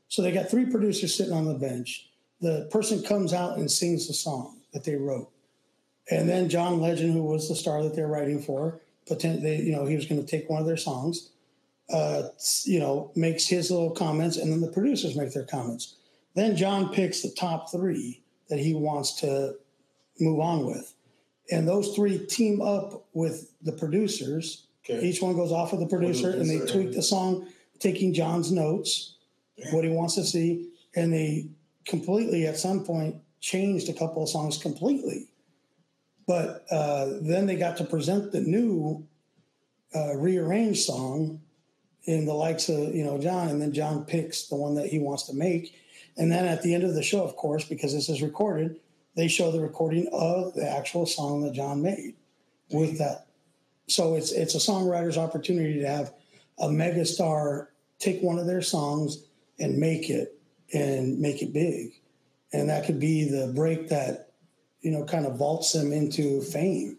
So 0.10 0.22
they 0.22 0.32
got 0.34 0.50
three 0.50 0.66
producers 0.66 1.16
sitting 1.16 1.32
on 1.32 1.46
the 1.46 1.54
bench. 1.54 2.10
The 2.42 2.68
person 2.70 3.02
comes 3.02 3.32
out 3.32 3.58
and 3.58 3.72
sings 3.72 4.08
the 4.10 4.14
song 4.14 4.58
that 4.74 4.84
they 4.84 4.96
wrote, 4.96 5.30
and 6.10 6.28
then 6.28 6.50
John 6.50 6.82
Legend, 6.82 7.14
who 7.14 7.24
was 7.24 7.48
the 7.48 7.56
star 7.56 7.82
that 7.84 7.96
they're 7.96 8.08
writing 8.10 8.42
for, 8.42 8.82
pretend 9.08 9.42
they, 9.42 9.62
you 9.62 9.72
know, 9.72 9.86
he 9.86 9.96
was 9.96 10.06
going 10.06 10.20
to 10.20 10.28
take 10.28 10.50
one 10.50 10.60
of 10.60 10.68
their 10.68 10.76
songs, 10.76 11.30
uh, 11.92 12.30
you 12.64 12.80
know, 12.80 13.12
makes 13.16 13.48
his 13.48 13.72
little 13.72 13.92
comments, 13.92 14.38
and 14.38 14.52
then 14.52 14.62
the 14.62 14.72
producers 14.72 15.16
make 15.16 15.34
their 15.34 15.46
comments. 15.46 15.96
Then 16.36 16.56
John 16.56 16.94
picks 16.94 17.22
the 17.22 17.32
top 17.32 17.72
three 17.72 18.24
that 18.50 18.60
he 18.60 18.74
wants 18.74 19.20
to 19.22 19.56
move 20.20 20.40
on 20.40 20.66
with, 20.66 20.94
and 21.52 21.68
those 21.68 21.96
three 21.96 22.26
team 22.26 22.62
up 22.62 23.06
with 23.14 23.52
the 23.62 23.74
producers. 23.74 24.68
Okay. 24.84 25.06
Each 25.06 25.22
one 25.22 25.36
goes 25.36 25.52
off 25.52 25.72
with 25.72 25.82
the 25.82 25.88
producer, 25.88 26.32
and 26.32 26.50
they 26.50 26.66
tweak 26.66 26.94
the 26.94 27.04
song, 27.04 27.48
taking 27.80 28.14
John's 28.14 28.52
notes, 28.52 29.18
Damn. 29.62 29.76
what 29.76 29.84
he 29.84 29.92
wants 29.92 30.16
to 30.16 30.24
see, 30.24 30.70
and 30.96 31.14
they 31.14 31.50
completely 31.86 32.48
at 32.48 32.58
some 32.58 32.84
point 32.84 33.16
changed 33.40 33.90
a 33.90 33.94
couple 33.94 34.24
of 34.24 34.30
songs 34.30 34.58
completely. 34.58 35.28
But 36.28 36.66
uh, 36.72 37.18
then 37.22 37.46
they 37.46 37.56
got 37.56 37.78
to 37.78 37.84
present 37.84 38.32
the 38.32 38.42
new 38.42 39.06
uh, 39.94 40.16
rearranged 40.16 40.82
song 40.82 41.42
in 42.06 42.26
the 42.26 42.34
likes 42.34 42.70
of 42.70 42.96
you 42.96 43.04
know 43.04 43.18
John, 43.18 43.50
and 43.50 43.62
then 43.62 43.74
John 43.74 44.06
picks 44.06 44.48
the 44.48 44.56
one 44.56 44.76
that 44.76 44.88
he 44.88 45.00
wants 45.00 45.24
to 45.24 45.36
make, 45.36 45.76
and 46.18 46.32
then 46.32 46.46
at 46.46 46.62
the 46.62 46.74
end 46.74 46.84
of 46.84 46.94
the 46.94 47.04
show, 47.04 47.24
of 47.24 47.36
course, 47.36 47.66
because 47.66 47.94
this 47.94 48.10
is 48.10 48.22
recorded, 48.22 48.80
they 49.16 49.28
show 49.28 49.52
the 49.52 49.62
recording 49.62 50.08
of 50.12 50.54
the 50.54 50.70
actual 50.70 51.06
song 51.06 51.42
that 51.44 51.54
John 51.54 51.82
made 51.82 52.16
with 52.72 52.98
that. 52.98 53.28
So 53.88 54.16
it's 54.16 54.32
it's 54.32 54.56
a 54.56 54.60
songwriter's 54.60 55.18
opportunity 55.18 55.80
to 55.80 55.88
have 55.88 56.14
a 56.60 56.68
megastar 56.68 57.68
take 58.00 58.22
one 58.22 58.40
of 58.40 58.48
their 58.48 58.62
songs 58.62 59.24
and 59.60 59.78
make 59.78 60.10
it 60.10 60.40
and 60.74 61.20
make 61.20 61.42
it 61.42 61.54
big, 61.54 61.92
and 62.54 62.70
that 62.70 62.86
could 62.86 63.00
be 63.00 63.30
the 63.30 63.52
break 63.54 63.90
that 63.90 64.32
you 64.82 64.92
know 64.92 65.04
kind 65.04 65.26
of 65.26 65.38
vaults 65.38 65.74
them 65.74 65.92
into 65.92 66.42
fame. 66.42 66.98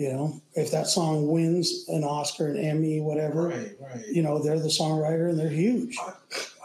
You 0.00 0.12
know, 0.14 0.40
if 0.54 0.70
that 0.70 0.86
song 0.86 1.28
wins 1.28 1.84
an 1.88 2.04
Oscar, 2.04 2.46
an 2.48 2.56
Emmy, 2.56 3.00
whatever, 3.02 3.48
Right, 3.48 3.76
right. 3.80 4.06
you 4.10 4.22
know, 4.22 4.38
they're 4.42 4.58
the 4.58 4.68
songwriter 4.68 5.28
and 5.28 5.38
they're 5.38 5.50
huge. 5.50 5.94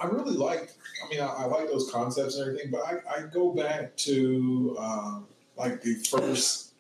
I 0.02 0.06
really 0.08 0.38
like. 0.38 0.72
I 1.04 1.10
mean, 1.10 1.20
I, 1.20 1.26
I 1.28 1.46
like 1.46 1.68
those 1.68 1.92
concepts 1.92 2.38
and 2.38 2.48
everything, 2.48 2.72
but 2.72 2.82
I, 2.86 2.94
I 3.14 3.22
go 3.28 3.52
back 3.54 3.98
to 3.98 4.78
um, 4.80 5.28
like 5.58 5.82
the 5.82 5.96
first 5.96 6.72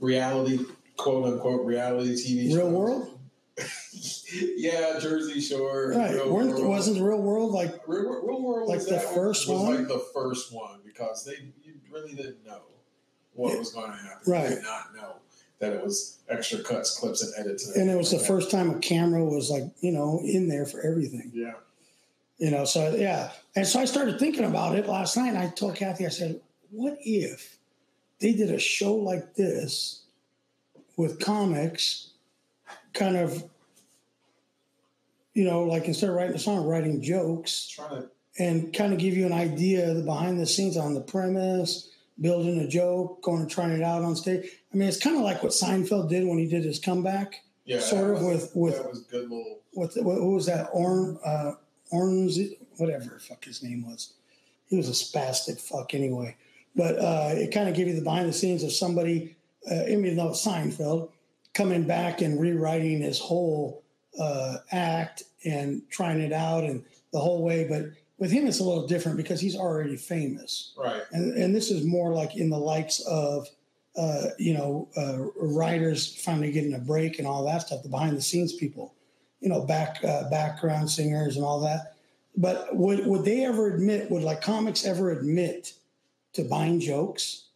reality, 0.00 0.58
quote 0.98 1.24
unquote, 1.32 1.64
reality 1.64 2.12
TV 2.14 2.54
Real. 2.54 2.70
World, 2.70 3.18
yeah, 4.56 4.98
Jersey 5.00 5.40
Shore. 5.40 5.94
right? 5.96 6.10
Real 6.12 6.30
Weren't, 6.32 6.50
World. 6.50 6.66
wasn't 6.68 6.98
the 6.98 7.04
Real 7.04 7.22
World 7.22 7.52
like 7.52 7.80
Real, 7.86 8.04
World- 8.08 8.28
Real 8.28 8.42
World 8.42 8.68
like 8.68 8.78
was 8.80 8.86
the 8.88 9.00
first 9.00 9.48
was 9.48 9.60
one? 9.62 9.76
like 9.76 9.88
the 9.88 10.04
first 10.12 10.52
one 10.52 10.80
because 10.84 11.24
they 11.24 11.36
you 11.64 11.74
really 11.90 12.12
didn't 12.14 12.44
know 12.44 12.60
what 13.32 13.52
Yeah. 13.54 13.58
was 13.60 13.72
going 13.72 13.90
to 13.90 13.96
happen. 13.96 14.30
Right. 14.30 14.48
They 14.50 14.54
did 14.56 14.64
not 14.64 14.94
know 14.94 15.14
that 15.62 15.72
it 15.72 15.82
was 15.82 16.18
extra 16.28 16.58
cuts, 16.58 16.98
clips, 16.98 17.22
and 17.22 17.32
edits. 17.38 17.74
and 17.76 17.88
it 17.88 17.96
was 17.96 18.10
the 18.10 18.18
first 18.18 18.50
time 18.50 18.68
a 18.70 18.78
camera 18.80 19.24
was 19.24 19.48
like 19.48 19.62
you 19.80 19.92
know 19.92 20.20
in 20.24 20.48
there 20.48 20.66
for 20.66 20.80
everything. 20.84 21.30
Yeah. 21.32 21.52
you 22.38 22.50
know 22.50 22.64
so 22.64 22.94
yeah 22.96 23.30
and 23.54 23.64
so 23.66 23.78
i 23.78 23.84
started 23.84 24.18
thinking 24.18 24.44
about 24.44 24.76
it 24.76 24.86
last 24.88 25.16
night 25.16 25.28
and 25.28 25.38
i 25.38 25.48
told 25.48 25.76
kathy 25.76 26.04
i 26.04 26.08
said 26.08 26.40
what 26.70 26.98
if 27.00 27.56
they 28.18 28.32
did 28.32 28.50
a 28.50 28.58
show 28.58 28.94
like 28.94 29.34
this 29.36 30.02
with 30.96 31.20
comics 31.20 32.10
kind 32.92 33.16
of 33.16 33.44
you 35.34 35.44
know 35.44 35.62
like 35.62 35.84
instead 35.86 36.10
of 36.10 36.16
writing 36.16 36.34
a 36.34 36.38
song 36.40 36.66
writing 36.66 37.00
jokes 37.00 37.68
Trying 37.68 38.02
to. 38.02 38.08
and 38.40 38.74
kind 38.74 38.92
of 38.92 38.98
give 38.98 39.16
you 39.16 39.26
an 39.26 39.32
idea 39.32 39.90
of 39.90 39.96
the 39.96 40.02
behind 40.02 40.40
the 40.40 40.46
scenes 40.46 40.76
on 40.76 40.94
the 40.94 41.00
premise 41.00 41.91
building 42.22 42.60
a 42.60 42.68
joke 42.68 43.20
going 43.22 43.42
and 43.42 43.50
trying 43.50 43.72
it 43.72 43.82
out 43.82 44.02
on 44.02 44.16
stage 44.16 44.48
i 44.72 44.76
mean 44.76 44.88
it's 44.88 45.02
kind 45.02 45.16
of 45.16 45.22
like 45.22 45.42
what 45.42 45.52
seinfeld 45.52 46.08
did 46.08 46.26
when 46.26 46.38
he 46.38 46.46
did 46.46 46.64
his 46.64 46.78
comeback 46.78 47.42
Yeah. 47.66 47.80
Sort 47.80 48.10
of 48.16 48.22
was- 48.22 48.42
with- 48.54 48.56
with- 48.56 48.76
that 48.76 48.88
was 48.90 49.00
good 49.02 49.28
little. 49.28 49.58
what, 49.74 49.90
what, 49.96 50.20
what 50.20 50.30
was 50.32 50.46
that? 50.46 50.68
Orn, 50.72 51.18
uh, 51.24 51.52
Orns, 51.92 52.38
whatever 52.78 53.04
the 53.14 53.20
fuck 53.20 53.44
his 53.44 53.62
name 53.62 53.86
was. 53.86 54.14
He 54.68 54.76
was 54.76 54.88
a 54.88 54.92
spastic 54.92 55.60
fuck 55.60 55.92
anyway. 55.94 56.36
But 56.74 56.98
uh, 56.98 57.30
it 57.34 57.52
kind 57.52 57.68
of 57.68 57.74
gave 57.74 57.86
you 57.88 57.94
the 57.94 58.00
behind 58.02 58.28
the 58.28 58.32
scenes 58.32 58.62
of 58.64 58.72
somebody, 58.72 59.36
uh, 59.70 59.84
even 59.88 60.16
though 60.16 60.30
it's 60.30 60.44
Seinfeld, 60.44 61.10
coming 61.54 61.84
back 61.84 62.20
and 62.22 62.40
rewriting 62.40 63.00
his 63.02 63.18
whole 63.18 63.82
uh, 64.18 64.56
act 64.72 65.22
and 65.44 65.82
trying 65.90 66.20
it 66.20 66.32
out 66.32 66.64
and 66.64 66.82
the 67.12 67.20
whole 67.20 67.42
way. 67.44 67.66
But 67.68 67.90
with 68.22 68.30
him, 68.30 68.46
it's 68.46 68.60
a 68.60 68.64
little 68.64 68.86
different 68.86 69.16
because 69.16 69.40
he's 69.40 69.56
already 69.56 69.96
famous. 69.96 70.74
Right. 70.78 71.02
And, 71.10 71.36
and 71.36 71.52
this 71.52 71.72
is 71.72 71.84
more 71.84 72.12
like 72.12 72.36
in 72.36 72.50
the 72.50 72.56
likes 72.56 73.00
of, 73.00 73.48
uh, 73.96 74.26
you 74.38 74.54
know, 74.54 74.88
uh, 74.96 75.18
writers 75.34 76.22
finally 76.22 76.52
getting 76.52 76.74
a 76.74 76.78
break 76.78 77.18
and 77.18 77.26
all 77.26 77.44
that 77.46 77.62
stuff, 77.62 77.82
the 77.82 77.88
behind 77.88 78.16
the 78.16 78.22
scenes 78.22 78.52
people, 78.52 78.94
you 79.40 79.48
know, 79.48 79.62
back 79.62 80.04
uh, 80.04 80.30
background 80.30 80.88
singers 80.88 81.34
and 81.34 81.44
all 81.44 81.58
that. 81.62 81.96
But 82.36 82.76
would 82.76 83.04
would 83.08 83.24
they 83.24 83.44
ever 83.44 83.74
admit? 83.74 84.08
Would 84.08 84.22
like 84.22 84.40
comics 84.40 84.86
ever 84.86 85.10
admit 85.10 85.72
to 86.34 86.44
buying 86.44 86.78
jokes, 86.78 87.48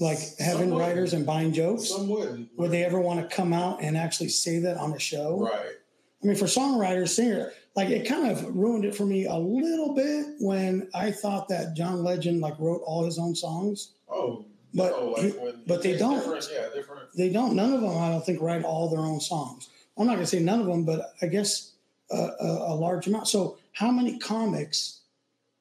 like 0.00 0.18
having 0.40 0.70
Some 0.70 0.78
writers 0.78 1.12
and 1.12 1.24
buying 1.24 1.52
jokes? 1.52 1.90
Some 1.90 2.08
wouldn't. 2.08 2.48
Would 2.56 2.72
they 2.72 2.82
ever 2.82 2.98
want 2.98 3.20
to 3.20 3.34
come 3.34 3.52
out 3.52 3.80
and 3.80 3.96
actually 3.96 4.30
say 4.30 4.58
that 4.58 4.76
on 4.76 4.92
a 4.92 4.98
show? 4.98 5.38
Right. 5.38 5.76
I 6.24 6.26
mean, 6.26 6.36
for 6.36 6.46
songwriters, 6.46 7.10
singer, 7.10 7.52
like 7.76 7.90
it 7.90 8.08
kind 8.08 8.30
of 8.30 8.56
ruined 8.56 8.86
it 8.86 8.94
for 8.94 9.04
me 9.04 9.26
a 9.26 9.34
little 9.34 9.94
bit 9.94 10.26
when 10.40 10.88
I 10.94 11.10
thought 11.10 11.48
that 11.48 11.74
John 11.76 12.02
Legend 12.02 12.40
like 12.40 12.58
wrote 12.58 12.80
all 12.86 13.04
his 13.04 13.18
own 13.18 13.34
songs. 13.34 13.92
Oh. 14.08 14.46
But 14.72 14.90
no, 14.90 15.08
like 15.10 15.24
he- 15.24 15.52
but 15.66 15.82
they 15.82 15.96
don't. 15.98 16.18
Different, 16.18 16.48
yeah, 16.52 16.68
different. 16.74 17.08
They 17.14 17.28
don't. 17.28 17.54
None 17.54 17.74
of 17.74 17.82
them, 17.82 17.96
I 17.96 18.08
don't 18.08 18.24
think, 18.24 18.40
write 18.40 18.64
all 18.64 18.88
their 18.88 19.00
own 19.00 19.20
songs. 19.20 19.68
I'm 19.98 20.06
not 20.06 20.14
going 20.14 20.24
to 20.24 20.30
say 20.30 20.40
none 20.40 20.60
of 20.60 20.66
them, 20.66 20.84
but 20.84 21.14
I 21.22 21.26
guess 21.26 21.72
a, 22.10 22.16
a, 22.16 22.72
a 22.72 22.74
large 22.74 23.06
amount. 23.06 23.28
So, 23.28 23.58
how 23.72 23.90
many 23.90 24.18
comics 24.18 25.00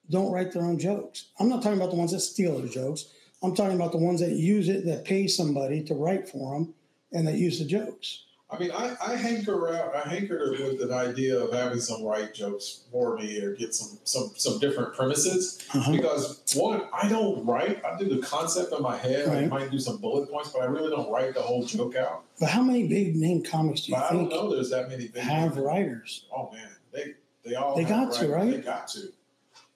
don't 0.10 0.32
write 0.32 0.52
their 0.52 0.64
own 0.64 0.80
jokes? 0.80 1.26
I'm 1.40 1.50
not 1.50 1.62
talking 1.62 1.78
about 1.78 1.92
the 1.92 1.98
ones 1.98 2.12
that 2.12 2.22
steal 2.22 2.58
their 2.58 2.68
jokes. 2.68 3.08
I'm 3.44 3.54
talking 3.54 3.76
about 3.76 3.92
the 3.92 3.98
ones 3.98 4.22
that 4.22 4.32
use 4.32 4.70
it, 4.70 4.86
that 4.86 5.04
pay 5.04 5.28
somebody 5.28 5.84
to 5.84 5.94
write 5.94 6.28
for 6.30 6.54
them, 6.54 6.74
and 7.12 7.28
that 7.28 7.36
use 7.36 7.60
the 7.60 7.66
jokes. 7.66 8.24
I 8.54 8.60
mean, 8.60 8.72
I, 8.72 8.96
I 9.04 9.16
hanker 9.16 9.74
out. 9.74 9.96
I 9.96 10.08
hankered 10.08 10.60
with 10.60 10.82
an 10.82 10.94
idea 10.94 11.40
of 11.40 11.52
having 11.52 11.80
some 11.80 12.04
right 12.04 12.32
jokes 12.32 12.82
for 12.92 13.18
me, 13.18 13.42
or 13.42 13.56
get 13.56 13.74
some 13.74 13.98
some 14.04 14.32
some 14.36 14.60
different 14.60 14.94
premises. 14.94 15.66
Uh-huh. 15.74 15.92
Because 15.92 16.44
one, 16.56 16.84
I 16.94 17.10
don't 17.10 17.44
write. 17.46 17.84
I 17.84 17.98
do 17.98 18.06
the 18.06 18.22
concept 18.26 18.72
in 18.72 18.84
my 18.84 18.96
head. 18.96 19.28
I 19.28 19.48
might 19.48 19.72
do 19.72 19.80
some 19.80 19.98
bullet 19.98 20.30
points, 20.30 20.50
but 20.52 20.62
I 20.62 20.66
really 20.66 20.92
don't 20.92 21.12
write 21.12 21.34
the 21.34 21.42
whole 21.42 21.66
joke 21.66 21.96
out. 21.96 22.26
But 22.40 22.50
how 22.50 22.62
many 22.62 22.88
big 22.88 23.16
name 23.16 23.42
comics 23.44 23.82
do 23.82 23.92
you 23.92 23.98
But 23.98 24.12
I 24.12 24.14
don't 24.14 24.30
know. 24.30 24.54
There's 24.54 24.70
that 24.70 24.88
many 24.88 25.08
things. 25.08 25.26
have 25.26 25.58
writers? 25.58 26.26
Oh 26.32 26.52
man, 26.52 26.70
they 26.92 27.16
they 27.44 27.56
all 27.56 27.76
They 27.76 27.86
got 27.86 28.14
to, 28.14 28.28
right? 28.28 28.52
They 28.52 28.62
got 28.62 28.88
to. 28.90 29.08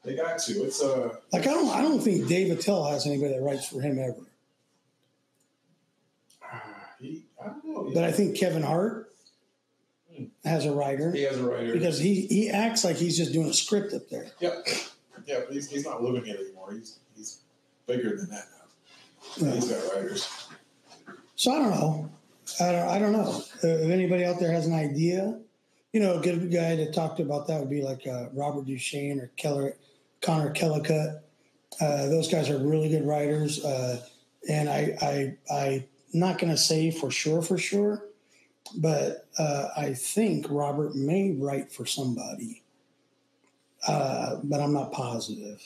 They 0.03 0.15
got 0.15 0.37
to. 0.39 0.53
It's 0.63 0.81
uh, 0.83 1.15
Like 1.33 1.47
I 1.47 1.51
don't, 1.51 1.69
I 1.69 1.81
don't 1.81 1.99
think 1.99 2.27
Dave 2.27 2.55
Attell 2.55 2.85
has 2.85 3.07
anybody 3.07 3.33
that 3.33 3.41
writes 3.41 3.67
for 3.67 3.81
him 3.81 3.97
ever. 3.97 4.15
ah, 6.43 6.63
he. 7.01 7.25
I 7.43 7.47
don't 7.47 7.65
know. 7.65 7.76
But 7.93 8.03
I 8.03 8.11
think 8.11 8.37
Kevin 8.37 8.63
Hart 8.63 9.11
has 10.43 10.65
a 10.65 10.71
writer 10.71 11.11
he 11.11 11.21
has 11.23 11.37
a 11.37 11.43
writer. 11.43 11.73
because 11.73 11.99
he 11.99 12.21
he 12.27 12.49
acts 12.49 12.83
like 12.83 12.95
he's 12.95 13.17
just 13.17 13.33
doing 13.33 13.49
a 13.49 13.53
script 13.53 13.93
up 13.93 14.09
there. 14.09 14.27
Yep. 14.39 14.67
Yeah, 15.25 15.39
but 15.45 15.53
he's, 15.53 15.69
he's 15.69 15.85
not 15.85 16.01
living 16.01 16.25
it 16.25 16.39
anymore. 16.39 16.73
He's 16.73 16.99
he's 17.15 17.41
bigger 17.85 18.15
than 18.15 18.29
that 18.29 18.45
now. 18.51 19.47
Yeah. 19.47 19.55
He's 19.55 19.69
got 19.69 19.93
writers. 19.93 20.47
So 21.35 21.51
I 21.51 21.59
don't 21.59 21.69
know. 21.71 22.09
I 22.59 22.71
don't, 22.71 22.87
I 22.87 22.99
don't 22.99 23.11
know. 23.11 23.43
Uh, 23.63 23.67
if 23.67 23.89
anybody 23.91 24.25
out 24.25 24.39
there 24.39 24.51
has 24.51 24.65
an 24.65 24.73
idea, 24.73 25.37
you 25.93 25.99
know, 25.99 26.17
a 26.17 26.21
good 26.21 26.51
guy 26.51 26.75
to 26.75 26.91
talk 26.91 27.17
to 27.17 27.23
about 27.23 27.47
that 27.47 27.59
would 27.59 27.69
be 27.69 27.81
like 27.81 28.07
uh, 28.07 28.27
Robert 28.33 28.65
Duchesne 28.65 29.19
or 29.19 29.31
Keller, 29.35 29.75
Connor 30.21 30.53
Kellicott. 30.53 31.19
Uh, 31.79 32.05
those 32.07 32.27
guys 32.31 32.49
are 32.49 32.57
really 32.57 32.89
good 32.89 33.05
writers. 33.05 33.63
Uh, 33.63 34.01
and 34.49 34.69
I, 34.69 34.97
I, 35.01 35.53
I'm 35.53 35.83
not 36.13 36.39
going 36.39 36.51
to 36.51 36.57
say 36.57 36.91
for 36.91 37.11
sure, 37.11 37.41
for 37.41 37.57
sure, 37.57 38.05
but 38.75 39.27
uh, 39.37 39.69
I 39.77 39.93
think 39.93 40.47
Robert 40.49 40.95
may 40.95 41.31
write 41.31 41.71
for 41.71 41.85
somebody. 41.85 42.63
Uh, 43.87 44.37
but 44.43 44.59
I'm 44.59 44.73
not 44.73 44.91
positive. 44.91 45.61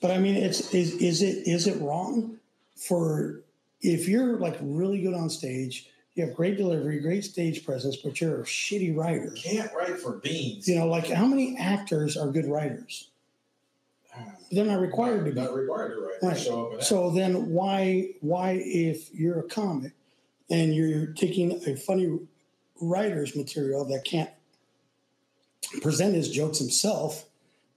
But 0.00 0.10
I 0.10 0.18
mean, 0.18 0.36
it's 0.36 0.74
is 0.74 0.94
is 0.94 1.22
it 1.22 1.46
is 1.46 1.66
it 1.66 1.80
wrong 1.80 2.38
for 2.74 3.40
if 3.80 4.08
you're 4.08 4.38
like 4.38 4.56
really 4.60 5.02
good 5.02 5.14
on 5.14 5.30
stage, 5.30 5.90
you 6.14 6.26
have 6.26 6.34
great 6.34 6.56
delivery, 6.56 6.98
great 7.00 7.24
stage 7.24 7.64
presence, 7.64 7.96
but 7.96 8.20
you're 8.20 8.40
a 8.40 8.44
shitty 8.44 8.96
writer. 8.96 9.30
Can't 9.36 9.70
write 9.74 9.98
for 9.98 10.12
beans. 10.12 10.66
You 10.66 10.76
know, 10.76 10.86
like 10.86 11.08
how 11.08 11.26
many 11.26 11.56
actors 11.58 12.16
are 12.16 12.28
good 12.28 12.46
writers? 12.46 13.10
They're 14.50 14.64
not 14.64 14.80
required 14.80 15.24
to 15.24 15.32
be. 15.32 15.40
Not 15.40 15.54
required 15.54 15.94
to 15.94 16.00
write. 16.00 16.22
Right. 16.22 16.38
Show 16.38 16.66
up 16.66 16.72
and 16.74 16.82
So 16.82 17.10
then 17.10 17.50
why 17.50 18.10
why 18.20 18.60
if 18.64 19.12
you're 19.12 19.40
a 19.40 19.48
comic 19.48 19.92
and 20.50 20.74
you're 20.74 21.08
taking 21.14 21.52
a 21.66 21.76
funny 21.76 22.18
writer's 22.80 23.34
material 23.34 23.84
that 23.86 24.04
can't 24.04 24.30
present 25.82 26.14
his 26.14 26.30
jokes 26.30 26.58
himself, 26.58 27.24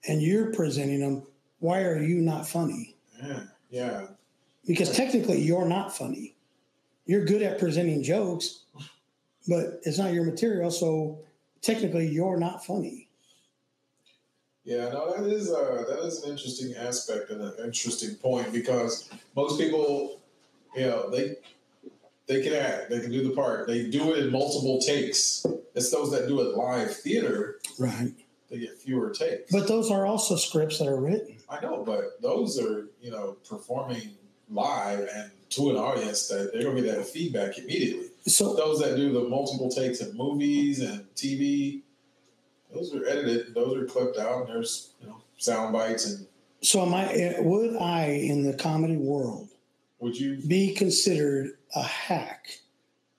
and 0.07 0.21
you're 0.21 0.53
presenting 0.53 0.99
them, 0.99 1.23
why 1.59 1.81
are 1.81 2.01
you 2.01 2.21
not 2.21 2.47
funny? 2.47 2.95
Yeah, 3.21 3.43
yeah. 3.69 4.05
Because 4.67 4.95
technically, 4.95 5.41
you're 5.41 5.65
not 5.65 5.95
funny. 5.95 6.35
You're 7.05 7.25
good 7.25 7.41
at 7.41 7.57
presenting 7.57 8.03
jokes, 8.03 8.65
but 9.47 9.81
it's 9.83 9.97
not 9.97 10.13
your 10.13 10.23
material. 10.23 10.69
So 10.69 11.19
technically, 11.61 12.07
you're 12.07 12.37
not 12.37 12.63
funny. 12.63 13.08
Yeah, 14.65 14.89
no, 14.89 15.11
that 15.15 15.25
is 15.29 15.51
uh, 15.51 15.83
that 15.87 15.99
is 16.05 16.23
an 16.23 16.31
interesting 16.31 16.75
aspect 16.75 17.29
and 17.31 17.41
an 17.41 17.53
interesting 17.63 18.15
point 18.15 18.51
because 18.51 19.09
most 19.35 19.59
people, 19.59 20.19
you 20.75 20.85
know, 20.85 21.09
they 21.09 21.35
they 22.27 22.41
can 22.43 22.53
act, 22.53 22.89
they 22.89 22.99
can 22.99 23.11
do 23.11 23.27
the 23.27 23.33
part, 23.33 23.67
they 23.67 23.89
do 23.89 24.13
it 24.13 24.19
in 24.25 24.31
multiple 24.31 24.79
takes. 24.79 25.45
It's 25.75 25.91
those 25.91 26.11
that 26.11 26.27
do 26.27 26.41
it 26.41 26.55
live 26.55 26.95
theater, 26.95 27.59
Right. 27.79 28.11
they 28.49 28.59
get 28.59 28.77
fewer 28.77 29.11
takes. 29.11 29.51
But 29.51 29.67
those 29.67 29.89
are 29.89 30.05
also 30.05 30.35
scripts 30.35 30.77
that 30.79 30.87
are 30.87 30.99
written. 30.99 31.37
I 31.49 31.59
know, 31.61 31.83
but 31.83 32.21
those 32.21 32.59
are 32.59 32.87
you 33.01 33.11
know 33.11 33.37
performing 33.47 34.11
live 34.51 35.07
and 35.13 35.31
to 35.51 35.69
an 35.71 35.77
audience 35.77 36.27
that 36.27 36.51
they're 36.53 36.63
gonna 36.63 36.81
get 36.81 36.95
that 36.97 37.07
feedback 37.07 37.57
immediately. 37.57 38.07
So 38.27 38.53
Those 38.55 38.79
that 38.81 38.95
do 38.97 39.11
the 39.11 39.21
multiple 39.27 39.71
takes 39.71 40.01
in 40.01 40.15
movies 40.15 40.81
and 40.81 41.05
TV, 41.15 41.81
those 42.73 42.93
are 42.93 43.05
edited, 43.07 43.53
those 43.53 43.77
are 43.77 43.85
clipped 43.85 44.17
out, 44.17 44.41
and 44.41 44.49
there's 44.49 44.93
you 45.01 45.07
know 45.07 45.21
sound 45.37 45.73
bites 45.73 46.05
and 46.05 46.27
so 46.61 46.85
am 46.85 46.93
I 46.93 47.05
eh, 47.13 47.39
would 47.39 47.77
I 47.77 48.07
in 48.07 48.43
the 48.43 48.53
comedy 48.53 48.97
world 48.97 49.49
would 49.99 50.17
you 50.17 50.41
be 50.47 50.73
considered 50.73 51.51
a 51.75 51.83
hack 51.83 52.59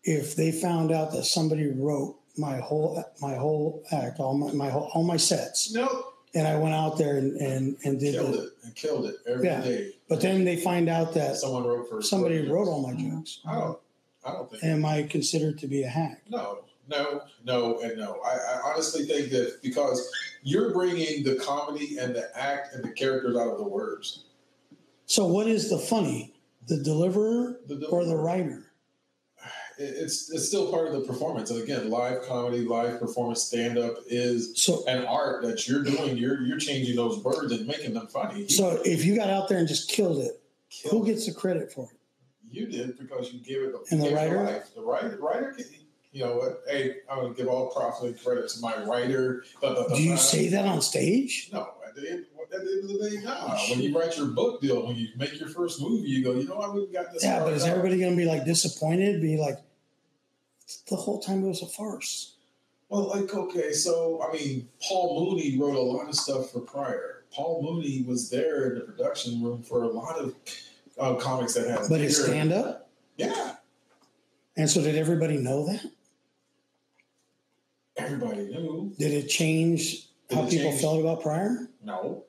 if 0.03 0.37
they 0.37 0.53
found 0.53 0.93
out 0.93 1.13
that 1.13 1.25
somebody 1.25 1.71
wrote 1.71 2.17
my 2.37 2.59
whole 2.59 3.03
my 3.21 3.35
whole 3.35 3.83
act, 3.93 4.21
all 4.21 4.37
my, 4.37 4.53
my 4.53 4.71
whole, 4.71 4.91
all 4.95 5.05
my 5.05 5.17
sets, 5.17 5.73
no 5.73 6.11
and 6.35 6.47
I 6.47 6.57
went 6.57 6.75
out 6.75 6.97
there 6.97 7.17
and 7.17 7.37
and, 7.37 7.77
and 7.85 7.99
did 7.99 8.15
killed 8.15 8.35
it. 8.35 8.41
it 8.41 8.51
and 8.63 8.75
killed 8.75 9.07
it 9.07 9.17
every 9.27 9.45
day. 9.45 9.85
Yeah. 9.85 9.91
But 10.09 10.21
then 10.21 10.45
they 10.45 10.57
find 10.57 10.89
out 10.89 11.15
that 11.15 11.37
someone 11.37 11.65
wrote 11.65 11.89
for 11.89 12.03
somebody 12.03 12.47
wrote 12.49 12.69
all 12.69 12.83
my 12.83 12.95
jokes. 12.95 13.41
I 13.47 13.55
don't. 13.55 13.79
I 14.25 14.33
don't 14.33 14.51
think. 14.51 14.63
Am 14.65 14.85
I 14.85 15.05
considered 15.05 15.59
to 15.59 15.67
be 15.67 15.83
a 15.83 15.89
hack? 15.89 16.23
No, 16.29 16.65
no, 16.91 17.23
no, 17.45 17.79
and 17.81 17.97
no. 17.97 18.21
I, 18.25 18.31
I 18.35 18.61
honestly 18.65 19.05
think 19.05 19.31
that 19.31 19.63
because 19.63 20.11
you're 20.43 20.73
bringing 20.73 21.23
the 21.25 21.37
comedy 21.37 21.99
and 21.99 22.15
the 22.15 22.29
act 22.37 22.75
and 22.75 22.85
the 22.85 22.91
characters 22.91 23.37
out 23.37 23.49
of 23.49 23.59
the 23.59 23.69
words. 23.69 24.25
So 25.07 25.27
what 25.27 25.47
is 25.47 25.71
the 25.71 25.79
funny? 25.79 26.35
The 26.67 26.77
deliverer 26.83 27.61
The, 27.67 27.77
the, 27.77 27.87
or 27.87 28.05
the 28.05 28.17
writer? 28.17 28.67
it's 29.79 30.31
it's 30.31 30.47
still 30.47 30.71
part 30.71 30.89
of 30.89 30.93
the 30.93 31.01
performance. 31.01 31.51
And 31.51 31.63
again, 31.63 31.89
live 31.89 32.23
comedy, 32.29 32.59
live 32.61 33.01
performance, 33.01 33.43
stand 33.43 33.79
up 33.79 33.95
is 34.07 34.63
So 34.63 34.85
an 34.87 35.07
art 35.07 35.43
that 35.43 35.67
you're 35.67 35.83
doing. 35.83 36.17
You're 36.19 36.43
you're 36.43 36.59
changing 36.59 36.97
those 36.97 37.19
words 37.25 37.53
and 37.53 37.67
making 37.67 37.95
them 37.95 38.07
funny. 38.09 38.47
so 38.49 38.81
if 38.85 39.05
you 39.05 39.17
got 39.17 39.31
out 39.31 39.49
there 39.49 39.59
and 39.59 39.67
just 39.67 39.91
killed 39.91 40.19
it, 40.19 40.41
who 40.91 41.05
gets 41.07 41.27
the 41.27 41.33
credit 41.33 41.73
for 41.73 41.89
it? 41.91 41.97
You 42.51 42.67
did 42.67 42.99
because 42.99 43.33
you 43.33 43.41
gave 43.41 43.63
it. 43.69 43.75
And 43.91 44.03
the 44.03 44.11
writer? 44.11 44.43
life. 44.43 44.75
The 44.75 44.83
writer, 44.83 45.19
writer, 45.21 45.57
you 46.13 46.25
know 46.25 46.37
what? 46.37 46.63
Hey, 46.69 46.97
I'm 47.11 47.23
gonna 47.23 47.35
give 47.35 47.49
all 47.49 47.71
props 47.71 48.03
and 48.03 48.21
credit 48.21 48.49
to 48.51 48.61
my 48.61 48.83
writer. 48.85 49.45
Blah, 49.61 49.75
blah, 49.75 49.87
blah, 49.89 49.97
Do 49.97 50.03
you 50.03 50.17
say 50.17 50.49
that 50.49 50.65
on 50.67 50.81
stage? 50.83 51.51
No, 51.53 51.75
at 51.87 51.95
the 51.95 52.11
end, 52.11 52.27
at 52.43 52.51
the 52.51 52.71
end 52.71 52.85
of 52.85 52.89
the 53.01 53.11
day, 53.11 53.23
nah. 53.25 53.57
When 53.71 53.81
you 53.81 53.97
write 53.97 54.17
your 54.17 54.27
book 54.29 54.61
deal, 54.61 54.87
when 54.87 54.97
you 54.97 55.09
make 55.17 55.39
your 55.39 55.49
first 55.49 55.81
movie, 55.81 56.09
you 56.09 56.25
go, 56.25 56.33
you 56.33 56.49
know, 56.49 56.57
I 56.57 56.69
would 56.69 56.83
have 56.83 56.93
got 56.93 57.13
this. 57.13 57.23
Yeah, 57.23 57.41
but 57.41 57.53
is 57.53 57.63
out." 57.65 57.71
everybody 57.71 57.99
going 57.99 58.13
to 58.13 58.17
be 58.17 58.25
like 58.27 58.45
disappointed? 58.45 59.21
Be 59.21 59.37
like, 59.37 59.59
the 60.89 60.97
whole 60.97 61.21
time 61.21 61.45
it 61.45 61.49
was 61.49 61.63
a 61.63 61.67
farce. 61.67 62.35
Well, 62.89 63.09
like 63.09 63.33
okay, 63.33 63.73
so 63.73 64.21
I 64.29 64.33
mean, 64.33 64.69
Paul 64.83 65.31
Mooney 65.31 65.57
wrote 65.59 65.77
a 65.77 65.81
lot 65.81 66.09
of 66.09 66.15
stuff 66.17 66.51
for 66.51 66.61
Pryor. 66.61 67.25
Paul 67.33 67.63
Mooney 67.63 68.03
was 68.03 68.31
there 68.31 68.71
in 68.71 68.75
the 68.75 68.81
production 68.81 69.41
room 69.41 69.63
for 69.63 69.85
a 69.85 69.89
lot 69.89 70.19
of 70.19 70.35
uh, 70.99 71.15
comics 71.15 71.55
that 71.55 71.69
had. 71.69 71.79
But 71.89 71.99
bigger- 72.01 72.11
stand 72.11 72.53
up. 72.53 72.91
Yeah, 73.17 73.57
And 74.57 74.69
so 74.69 74.81
did 74.83 74.97
everybody 74.97 75.37
know 75.37 75.67
that? 75.67 75.85
Everybody 78.13 78.43
knew. 78.49 78.93
Did 78.99 79.13
it 79.13 79.29
change 79.29 80.07
Did 80.29 80.39
how 80.39 80.45
it 80.45 80.51
people 80.51 80.71
change? 80.71 80.81
felt 80.83 81.01
about 81.01 81.23
Pryor? 81.23 81.69
No, 81.85 82.25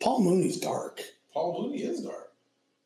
Paul 0.00 0.20
Mooney's 0.22 0.58
dark. 0.60 1.00
Paul 1.32 1.60
Mooney 1.62 1.82
is 1.82 2.02
dark. 2.02 2.32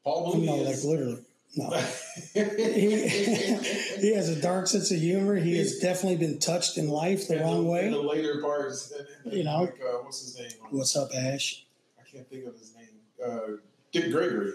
Paul 0.05 0.33
Mooney 0.35 0.47
No, 0.47 0.57
like 0.57 0.75
is. 0.75 0.85
literally. 0.85 1.19
No. 1.57 1.71
he, 2.35 3.09
he 4.01 4.15
has 4.15 4.29
a 4.29 4.41
dark 4.41 4.67
sense 4.67 4.91
of 4.91 4.99
humor. 4.99 5.35
He 5.37 5.57
has 5.59 5.79
definitely 5.81 6.17
been 6.19 6.39
touched 6.39 6.79
in 6.79 6.89
life 6.89 7.27
the 7.29 7.39
wrong 7.41 7.61
In 7.61 7.67
way. 7.67 7.91
the 7.91 7.99
later 8.01 8.41
parts, 8.41 8.93
and- 9.25 9.33
You 9.33 9.45
know. 9.45 9.63
like, 9.63 9.81
uh, 9.83 9.99
what's 10.03 10.21
his 10.23 10.39
name? 10.39 10.51
What's 10.71 10.97
up, 10.97 11.09
Ash? 11.15 11.65
I 11.99 12.03
can't 12.11 12.29
think 12.29 12.47
of 12.47 12.55
his 12.59 12.75
name. 12.77 12.87
Uh, 13.25 13.57
Dick 13.93 14.13
Gregory. 14.13 14.53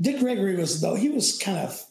Dick 0.00 0.18
Gregory 0.18 0.56
was 0.56 0.80
though 0.80 0.94
he 0.96 1.08
was 1.08 1.38
kind 1.38 1.58
of 1.58 1.82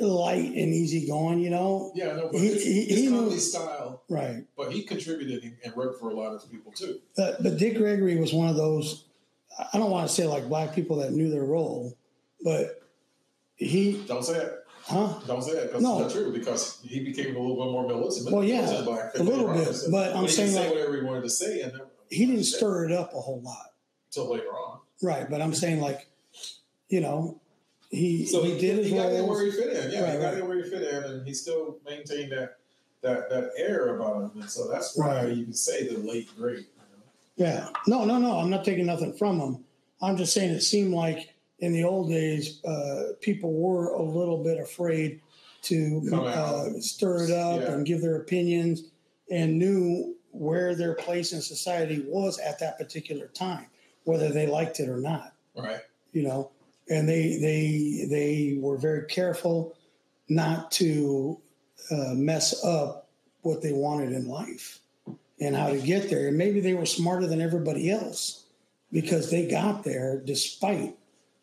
light 0.00 0.44
and 0.54 0.74
easygoing, 0.74 1.40
you 1.40 1.50
know. 1.50 1.92
Yeah, 1.94 2.14
no, 2.14 2.28
but 2.32 2.40
He- 2.40 2.46
his, 2.48 2.64
he- 2.64 2.84
his 2.84 2.98
he 3.00 3.08
comedy 3.10 3.38
style, 3.38 4.02
Right. 4.08 4.44
but 4.56 4.72
he 4.72 4.82
contributed 4.82 5.52
and- 5.64 5.76
wrote 5.76 5.98
for 5.98 6.10
a 6.10 6.14
lot 6.14 6.34
of 6.34 6.50
people 6.50 6.72
too. 6.72 7.00
But 7.16 7.42
but 7.42 7.56
Dick 7.58 7.76
Gregory 7.76 8.16
was 8.18 8.32
one 8.32 8.48
of 8.48 8.56
those. 8.56 9.04
I 9.72 9.78
don't 9.78 9.90
want 9.90 10.08
to 10.08 10.14
say 10.14 10.26
like 10.26 10.48
black 10.48 10.74
people 10.74 10.96
that 10.96 11.12
knew 11.12 11.28
their 11.30 11.44
role, 11.44 11.96
but 12.42 12.82
he, 13.56 14.02
Don't 14.06 14.24
say 14.24 14.38
it. 14.38 14.52
huh? 14.84 15.20
Don't 15.26 15.42
say 15.42 15.52
it 15.52 15.66
because 15.68 15.82
No. 15.82 16.02
it's 16.04 16.14
not 16.14 16.22
true. 16.22 16.32
Because 16.32 16.78
he 16.82 17.00
became 17.04 17.36
a 17.36 17.38
little 17.38 17.56
bit 17.62 17.70
more 17.72 17.86
militant. 17.86 18.30
Well, 18.32 18.42
yeah, 18.44 18.70
a 18.70 19.22
little 19.22 19.48
on. 19.48 19.58
bit, 19.64 19.74
So- 19.74 19.90
but 19.90 20.14
I'm 20.16 20.28
saying, 20.28 20.52
say 20.52 20.60
like, 20.60 20.70
whatever 20.70 20.96
he 20.96 21.02
wanted 21.02 21.22
to 21.24 21.30
say, 21.30 21.60
and 21.60 21.72
He 22.08 22.26
didn't 22.26 22.44
stir 22.44 22.86
it 22.86 22.92
up 22.92 23.12
a 23.14 23.20
whole 23.20 23.40
lot, 23.42 23.72
until 24.06 24.32
later 24.32 24.48
on. 24.48 24.80
right? 25.02 25.28
But 25.30 25.40
I'm 25.42 25.54
saying 25.54 25.80
like, 25.80 26.06
you 26.88 27.00
know, 27.00 27.39
he 27.90 28.24
So 28.26 28.42
he, 28.42 28.58
did 28.58 28.78
his 28.78 28.86
he 28.88 28.94
got 28.96 29.12
in 29.12 29.26
where 29.26 29.44
he 29.44 29.50
fit 29.50 29.72
in. 29.76 29.90
Yeah, 29.90 30.02
Right, 30.04 30.12
he 30.14 30.18
got 30.18 30.24
right. 30.34 30.38
in 30.38 30.48
where 30.48 30.62
he 30.62 30.70
fit 30.70 30.82
in, 30.82 31.04
and 31.04 31.26
he 31.26 31.34
still 31.34 31.78
maintained 31.84 32.32
that 32.32 32.56
that 33.02 33.28
that 33.30 33.50
air 33.56 33.96
about 33.96 34.22
him. 34.22 34.30
And 34.42 34.50
so 34.50 34.68
that's 34.68 34.96
why 34.96 35.24
Right. 35.24 35.36
you 35.36 35.44
can 35.44 35.52
say 35.54 35.88
the 35.88 35.98
late 35.98 36.28
great. 36.36 36.58
You 36.58 36.64
know? 36.64 37.46
Yeah. 37.50 37.68
No, 37.86 38.04
no, 38.04 38.18
no. 38.18 38.38
I'm 38.38 38.50
not 38.50 38.64
taking 38.64 38.86
nothing 38.86 39.12
from 39.14 39.40
him. 39.40 39.64
I'm 40.02 40.16
just 40.16 40.32
saying 40.32 40.50
it 40.50 40.60
seemed 40.62 40.94
like 40.94 41.34
in 41.58 41.72
the 41.72 41.82
old 41.84 42.08
days, 42.08 42.62
uh, 42.64 43.12
people 43.20 43.52
were 43.52 43.92
a 43.94 44.02
little 44.02 44.42
bit 44.42 44.58
afraid 44.60 45.20
to 45.62 46.00
uh, 46.14 46.70
stir 46.80 47.24
it 47.24 47.30
up 47.32 47.60
Yeah. 47.60 47.72
and 47.72 47.84
give 47.84 48.00
their 48.00 48.16
opinions 48.16 48.84
and 49.30 49.58
knew 49.58 50.16
where 50.30 50.74
their 50.74 50.94
place 50.94 51.32
in 51.32 51.40
society 51.42 52.04
was 52.06 52.38
at 52.38 52.58
that 52.60 52.78
particular 52.78 53.26
time, 53.28 53.66
whether 54.04 54.28
they 54.30 54.46
liked 54.46 54.78
it 54.80 54.88
or 54.88 54.96
not, 54.98 55.34
Right. 55.56 55.80
you 56.12 56.22
know. 56.22 56.50
And 56.90 57.08
they 57.08 57.38
they 57.38 58.06
they 58.10 58.58
were 58.60 58.76
very 58.76 59.06
careful 59.06 59.76
not 60.28 60.70
to 60.72 61.38
uh, 61.90 62.14
mess 62.14 62.62
up 62.64 63.08
what 63.42 63.62
they 63.62 63.72
wanted 63.72 64.12
in 64.12 64.26
life 64.28 64.80
and 65.40 65.56
how 65.56 65.70
to 65.70 65.78
get 65.78 66.10
there. 66.10 66.28
And 66.28 66.36
maybe 66.36 66.60
they 66.60 66.74
were 66.74 66.86
smarter 66.86 67.26
than 67.26 67.40
everybody 67.40 67.90
else 67.90 68.44
because 68.92 69.30
they 69.30 69.46
got 69.48 69.84
there 69.84 70.20
despite 70.24 70.96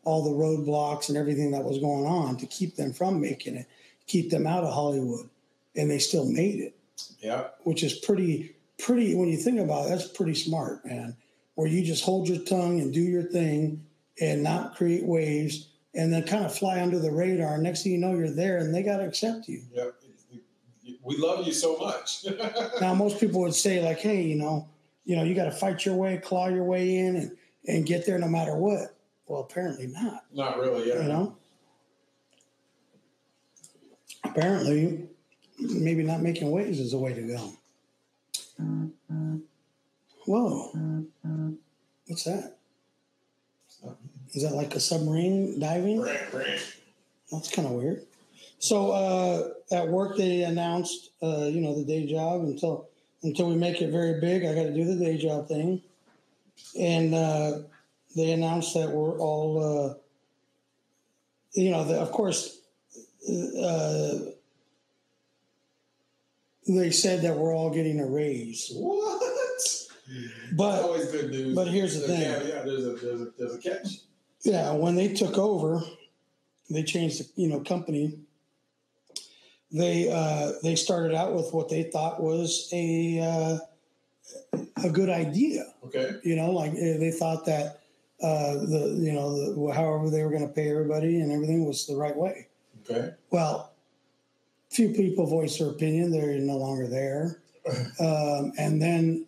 all 0.04 0.24
the 0.24 0.30
roadblocks 0.30 1.10
and 1.10 1.18
everything 1.18 1.52
that 1.52 1.64
was 1.64 1.80
going 1.80 2.06
on 2.06 2.38
to 2.38 2.46
keep 2.46 2.76
them 2.76 2.94
from 2.94 3.20
making 3.20 3.56
it, 3.56 3.66
keep 4.06 4.30
them 4.30 4.46
out 4.46 4.64
of 4.64 4.74
Hollywood. 4.74 5.30
And 5.76 5.90
they 5.90 6.00
still 6.00 6.26
made 6.26 6.60
it, 6.60 6.76
Yeah. 7.20 7.48
which 7.64 7.84
is 7.84 7.94
pretty, 7.94 8.56
pretty, 8.78 9.16
when 9.16 9.28
you 9.30 9.38
think 9.38 9.60
about 9.60 9.86
it, 9.86 9.90
that's 9.90 10.08
pretty 10.08 10.34
smart, 10.36 10.86
man. 10.86 11.16
Where 11.56 11.68
you 11.68 11.84
just 11.84 12.04
hold 12.04 12.28
your 12.30 12.44
tongue 12.44 12.80
and 12.80 12.94
do 12.94 13.02
your 13.02 13.24
thing 13.24 13.86
and 14.22 14.44
not 14.44 14.76
create 14.76 15.04
waves 15.04 15.70
and 15.94 16.14
then 16.14 16.24
kind 16.24 16.46
of 16.46 16.56
fly 16.56 16.82
under 16.82 17.00
the 17.00 17.12
radar. 17.12 17.58
Next 17.58 17.84
thing 17.84 17.92
you 17.94 17.98
know, 17.98 18.14
you're 18.16 18.30
there 18.30 18.58
and 18.58 18.74
they 18.74 18.84
got 18.84 18.98
to 18.98 19.06
accept 19.06 19.48
you. 19.48 19.62
Yep. 19.74 19.96
We 21.04 21.18
love 21.18 21.46
you 21.46 21.54
so 21.54 21.78
much. 21.78 22.26
Now, 22.82 22.94
most 22.94 23.20
people 23.20 23.42
would 23.42 23.56
say 23.56 23.82
like, 23.84 24.00
"Hey, 24.00 24.22
you 24.22 24.36
know, 24.36 24.68
you 25.06 25.16
know, 25.16 25.24
you 25.24 25.34
got 25.34 25.46
to 25.46 25.52
fight 25.52 25.86
your 25.86 25.96
way, 25.96 26.18
claw 26.18 26.48
your 26.48 26.64
way 26.64 26.98
in, 26.98 27.16
and 27.16 27.38
and 27.68 27.86
get 27.86 28.06
there 28.06 28.20
no 28.20 28.28
matter 28.28 28.56
what." 28.56 28.94
Well, 29.26 29.42
apparently 29.42 29.88
not. 29.88 30.26
Not 30.34 30.60
really. 30.60 30.90
Yeah. 30.90 31.02
You 31.02 31.08
know, 31.08 31.38
apparently, 34.24 35.08
maybe 35.60 36.04
not 36.04 36.22
making 36.22 36.52
waves 36.52 36.80
is 36.80 36.92
the 36.92 36.98
way 36.98 37.14
to 37.14 37.22
go. 37.22 37.54
Whoa, 40.26 41.06
what's 42.08 42.26
that? 42.26 42.57
Is 44.38 44.44
that 44.44 44.54
like 44.54 44.76
a 44.76 44.80
submarine 44.80 45.60
diving? 45.60 46.06
That's 47.32 47.50
kind 47.50 47.68
of 47.68 47.74
weird. 47.74 48.06
So 48.60 48.92
uh, 48.92 49.50
at 49.72 49.88
work, 49.88 50.16
they 50.16 50.44
announced, 50.44 51.10
uh, 51.24 51.46
you 51.46 51.60
know, 51.60 51.74
the 51.74 51.84
day 51.84 52.06
job 52.06 52.42
until 52.42 52.88
until 53.24 53.50
we 53.50 53.56
make 53.56 53.82
it 53.82 53.90
very 53.90 54.22
big. 54.22 54.46
I 54.46 54.54
got 54.54 54.64
to 54.64 54.74
do 54.76 54.86
the 54.86 55.04
day 55.04 55.18
job 55.18 55.48
thing, 55.48 55.82
and 56.80 57.16
uh, 57.16 57.62
they 58.16 58.32
announced 58.32 58.76
that 58.76 58.92
we're 58.92 59.18
all, 59.18 59.58
uh, 59.58 59.94
you 61.54 61.72
know, 61.72 61.84
the, 61.84 62.00
of 62.00 62.12
course, 62.12 62.60
uh, 63.28 64.20
they 66.68 66.92
said 66.92 67.24
that 67.24 67.36
we're 67.36 67.56
all 67.56 67.72
getting 67.72 68.00
a 68.00 68.06
raise. 68.06 68.72
What? 68.72 69.24
But 70.54 70.84
always 70.84 71.12
good 71.12 71.32
news. 71.32 71.56
but 71.56 71.68
here's 71.68 72.00
the 72.00 72.08
thing. 72.08 72.22
Yeah, 72.22 72.44
yeah. 72.44 72.62
There's 72.62 72.86
a 72.86 72.92
there's 72.94 73.22
a 73.22 73.28
there's 73.36 73.56
a 73.56 73.58
catch. 73.58 74.07
Yeah, 74.44 74.72
when 74.74 74.96
they 74.96 75.14
took 75.14 75.38
over, 75.38 75.82
they 76.70 76.84
changed 76.84 77.20
the 77.20 77.42
you 77.42 77.50
know 77.50 77.62
company. 77.62 78.20
They 79.72 80.10
uh, 80.12 80.54
they 80.64 80.76
started 80.76 81.16
out 81.16 81.34
with 81.34 81.54
what 81.54 81.70
they 81.70 81.84
thought 81.84 82.22
was 82.22 82.70
a 82.72 83.20
uh, 83.20 84.58
a 84.84 84.90
good 84.90 85.10
idea. 85.10 85.66
Okay. 85.86 86.16
You 86.24 86.36
know, 86.36 86.52
like 86.52 86.72
eh, 86.72 86.98
they 86.98 87.12
thought 87.12 87.46
that 87.46 87.82
uh, 88.22 88.54
the 88.54 88.98
you 89.00 89.14
know 89.14 89.54
the, 89.54 89.74
however 89.74 90.10
they 90.10 90.24
were 90.24 90.32
going 90.32 90.48
to 90.48 90.54
pay 90.54 90.70
everybody 90.70 91.22
and 91.22 91.32
everything 91.32 91.66
was 91.66 91.86
the 91.86 91.96
right 91.96 92.16
way. 92.16 92.48
Okay. 92.90 93.12
Well, 93.32 93.74
few 94.70 94.90
people 94.90 95.26
voiced 95.26 95.60
their 95.60 95.70
opinion; 95.70 96.12
they're 96.12 96.38
no 96.40 96.58
longer 96.58 96.88
there, 96.88 97.42
um, 98.00 98.54
and 98.58 98.82
then 98.82 99.26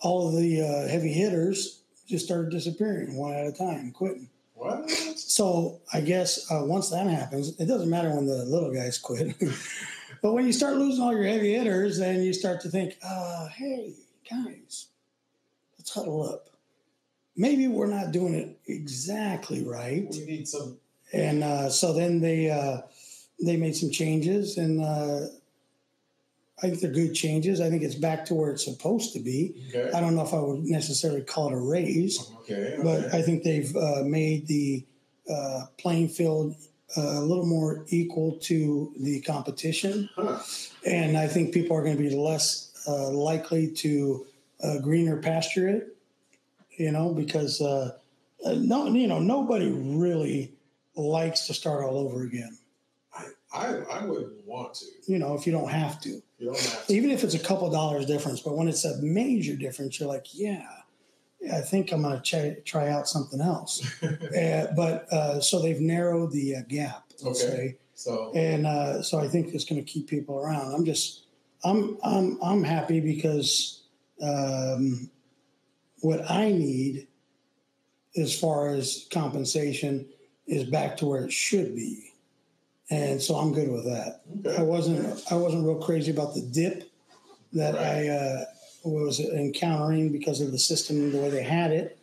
all 0.00 0.28
of 0.28 0.40
the 0.40 0.62
uh, 0.62 0.88
heavy 0.88 1.12
hitters 1.12 1.82
just 2.06 2.24
started 2.24 2.50
disappearing 2.50 3.16
one 3.16 3.32
at 3.32 3.46
a 3.46 3.52
time, 3.52 3.92
quitting. 3.92 4.29
What? 4.60 4.90
So 4.90 5.80
I 5.90 6.02
guess 6.02 6.50
uh, 6.50 6.60
once 6.66 6.90
that 6.90 7.06
happens, 7.06 7.58
it 7.58 7.64
doesn't 7.64 7.88
matter 7.88 8.14
when 8.14 8.26
the 8.26 8.44
little 8.44 8.70
guys 8.70 8.98
quit. 8.98 9.34
but 10.22 10.34
when 10.34 10.44
you 10.44 10.52
start 10.52 10.76
losing 10.76 11.02
all 11.02 11.14
your 11.14 11.24
heavy 11.24 11.54
hitters, 11.54 11.96
then 11.96 12.22
you 12.22 12.34
start 12.34 12.60
to 12.60 12.68
think, 12.68 12.98
uh, 13.02 13.48
hey, 13.48 13.94
guys, 14.30 14.88
let's 15.78 15.94
huddle 15.94 16.28
up. 16.28 16.50
Maybe 17.36 17.68
we're 17.68 17.86
not 17.86 18.12
doing 18.12 18.34
it 18.34 18.58
exactly 18.66 19.64
right. 19.64 20.06
We 20.10 20.26
need 20.26 20.46
some. 20.46 20.76
And 21.14 21.42
uh, 21.42 21.70
so 21.70 21.94
then 21.94 22.20
they 22.20 22.50
uh, 22.50 22.82
they 23.42 23.56
made 23.56 23.74
some 23.74 23.90
changes, 23.90 24.58
and 24.58 24.82
uh, 24.82 25.20
I 26.62 26.68
think 26.68 26.80
they're 26.80 26.90
good 26.90 27.14
changes. 27.14 27.60
I 27.60 27.70
think 27.70 27.82
it's 27.82 27.94
back 27.94 28.24
to 28.26 28.34
where 28.34 28.50
it's 28.50 28.64
supposed 28.64 29.12
to 29.14 29.20
be. 29.20 29.54
Okay. 29.74 29.90
I 29.92 30.00
don't 30.00 30.14
know 30.14 30.22
if 30.22 30.34
I 30.34 30.40
would 30.40 30.64
necessarily 30.64 31.22
call 31.22 31.48
it 31.48 31.54
a 31.54 31.60
raise 31.60 32.30
Okay. 32.42 32.76
but 32.82 33.04
okay. 33.06 33.18
I 33.18 33.22
think 33.22 33.42
they've 33.44 33.74
uh, 33.74 34.02
made 34.04 34.46
the 34.46 34.84
uh, 35.30 35.66
playing 35.78 36.08
field 36.08 36.54
uh, 36.96 37.00
a 37.00 37.20
little 37.20 37.46
more 37.46 37.84
equal 37.88 38.32
to 38.42 38.92
the 38.98 39.20
competition, 39.20 40.10
Huh. 40.16 40.38
and 40.84 41.16
I 41.16 41.28
think 41.28 41.54
people 41.54 41.76
are 41.76 41.82
going 41.84 41.96
to 41.96 42.02
be 42.02 42.10
less 42.14 42.72
uh, 42.88 43.10
likely 43.10 43.68
to 43.68 44.26
uh, 44.62 44.78
greener 44.80 45.16
pasture 45.18 45.68
it. 45.68 45.96
You 46.76 46.90
know, 46.92 47.12
because 47.12 47.60
uh, 47.60 47.96
uh, 48.44 48.54
no, 48.58 48.88
you 48.88 49.06
know, 49.06 49.18
nobody 49.20 49.70
really 49.70 50.52
likes 50.96 51.46
to 51.46 51.54
start 51.54 51.84
all 51.84 51.96
over 51.98 52.22
again. 52.22 52.56
I, 53.16 53.24
I 53.52 53.66
I 54.00 54.04
wouldn't 54.04 54.44
want 54.46 54.74
to. 54.74 54.86
You 55.06 55.18
know, 55.18 55.34
if 55.34 55.46
you 55.46 55.52
don't 55.52 55.68
have 55.70 56.00
to, 56.02 56.20
You 56.40 56.46
don't 56.46 56.58
have 56.58 56.86
to. 56.86 56.94
even 56.94 57.10
if 57.10 57.22
it's 57.22 57.34
a 57.34 57.38
couple 57.38 57.70
dollars 57.70 58.06
difference, 58.06 58.40
but 58.40 58.56
when 58.56 58.66
it's 58.66 58.84
a 58.86 58.96
major 59.02 59.54
difference, 59.54 60.00
you're 60.00 60.08
like, 60.08 60.26
yeah, 60.32 60.66
yeah 61.40 61.58
I 61.58 61.60
think 61.60 61.92
I'm 61.92 62.02
going 62.02 62.16
to 62.16 62.22
try, 62.22 62.56
try 62.64 62.88
out 62.88 63.06
something 63.08 63.40
else. 63.42 63.82
uh, 64.02 64.72
but 64.74 65.06
uh, 65.12 65.40
so 65.40 65.60
they've 65.60 65.80
narrowed 65.80 66.32
the 66.32 66.56
uh, 66.56 66.60
gap, 66.66 67.04
let's 67.22 67.44
Okay. 67.44 67.50
say, 67.56 67.76
So 67.94 68.32
and 68.34 68.66
uh, 68.66 69.02
so 69.02 69.20
I 69.20 69.28
think 69.28 69.54
it's 69.54 69.66
going 69.66 69.84
to 69.84 69.88
keep 69.92 70.08
people 70.08 70.38
around. 70.38 70.74
I'm 70.74 70.84
just, 70.86 71.24
I'm, 71.62 71.98
I'm, 72.02 72.38
I'm 72.42 72.64
happy 72.64 73.00
because 73.00 73.82
um, 74.22 75.10
what 76.00 76.28
I 76.30 76.50
need, 76.52 77.06
as 78.16 78.38
far 78.38 78.68
as 78.70 79.06
compensation, 79.10 80.06
is 80.46 80.64
back 80.64 80.96
to 80.96 81.06
where 81.06 81.22
it 81.24 81.32
should 81.32 81.76
be, 81.76 82.09
and 82.90 83.22
so 83.22 83.36
I'm 83.36 83.52
good 83.52 83.70
with 83.70 83.84
that. 83.84 84.22
I 84.58 84.62
wasn't, 84.62 85.22
I 85.30 85.36
wasn't 85.36 85.64
real 85.64 85.80
crazy 85.80 86.10
about 86.10 86.34
the 86.34 86.42
dip 86.42 86.90
that 87.52 87.76
I 87.76 88.08
uh, 88.08 88.44
was 88.84 89.20
encountering 89.20 90.12
because 90.12 90.40
of 90.40 90.52
the 90.52 90.58
system, 90.58 91.12
the 91.12 91.18
way 91.18 91.30
they 91.30 91.42
had 91.42 91.70
it. 91.70 91.98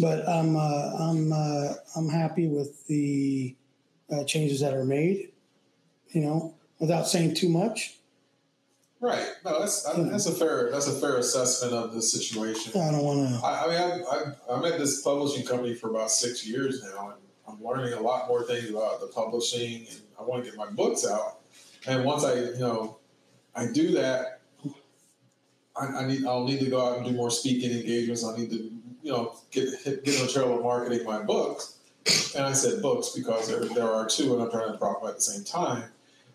But 0.00 0.28
I'm, 0.28 0.54
uh, 0.56 0.60
I'm, 0.60 1.32
uh, 1.32 1.72
I'm 1.96 2.08
happy 2.08 2.46
with 2.46 2.86
the 2.86 3.56
uh, 4.12 4.24
changes 4.24 4.60
that 4.60 4.74
are 4.74 4.84
made. 4.84 5.32
You 6.10 6.22
know, 6.22 6.54
without 6.78 7.06
saying 7.06 7.34
too 7.34 7.48
much. 7.48 7.94
Right. 9.00 9.24
No, 9.44 9.60
that's 9.60 9.86
I 9.86 9.96
mean, 9.96 10.10
that's 10.10 10.26
a 10.26 10.32
fair 10.32 10.70
that's 10.72 10.88
a 10.88 10.92
fair 10.92 11.18
assessment 11.18 11.72
of 11.72 11.94
the 11.94 12.02
situation. 12.02 12.72
I 12.80 12.90
don't 12.90 13.04
want 13.04 13.28
to. 13.28 13.46
I, 13.46 13.64
I 13.64 13.68
mean, 13.68 14.04
I, 14.10 14.52
I'm 14.52 14.64
at 14.64 14.78
this 14.78 15.02
publishing 15.02 15.46
company 15.46 15.74
for 15.74 15.90
about 15.90 16.10
six 16.10 16.46
years 16.46 16.82
now, 16.82 17.10
and 17.10 17.18
I'm 17.46 17.64
learning 17.64 17.92
a 17.92 18.00
lot 18.00 18.26
more 18.26 18.42
things 18.42 18.68
about 18.70 19.00
the 19.00 19.06
publishing, 19.06 19.86
and 19.88 20.00
I 20.18 20.22
want 20.22 20.44
to 20.44 20.50
get 20.50 20.58
my 20.58 20.70
books 20.70 21.06
out. 21.06 21.40
And 21.86 22.04
once 22.04 22.24
I, 22.24 22.34
you 22.34 22.58
know, 22.58 22.98
I 23.54 23.66
do 23.66 23.92
that, 23.92 24.40
I, 25.80 25.86
I 25.86 26.06
need 26.06 26.26
I'll 26.26 26.44
need 26.44 26.60
to 26.60 26.70
go 26.70 26.84
out 26.84 26.98
and 26.98 27.06
do 27.06 27.12
more 27.12 27.30
speaking 27.30 27.70
engagements. 27.70 28.24
I 28.24 28.36
need 28.36 28.50
to, 28.50 28.72
you 29.02 29.12
know, 29.12 29.36
get 29.50 29.68
hit, 29.84 30.04
get 30.04 30.20
in 30.20 30.26
the 30.26 30.32
trail 30.32 30.54
of 30.54 30.62
marketing 30.62 31.04
my 31.04 31.22
books. 31.22 31.76
And 32.34 32.44
I 32.44 32.52
said 32.52 32.82
books 32.82 33.10
because 33.10 33.48
there 33.48 33.64
there 33.64 33.90
are 33.90 34.06
two, 34.06 34.34
and 34.34 34.42
I'm 34.42 34.50
trying 34.50 34.72
to 34.72 34.74
about 34.74 35.06
at 35.06 35.16
the 35.16 35.20
same 35.20 35.44
time. 35.44 35.84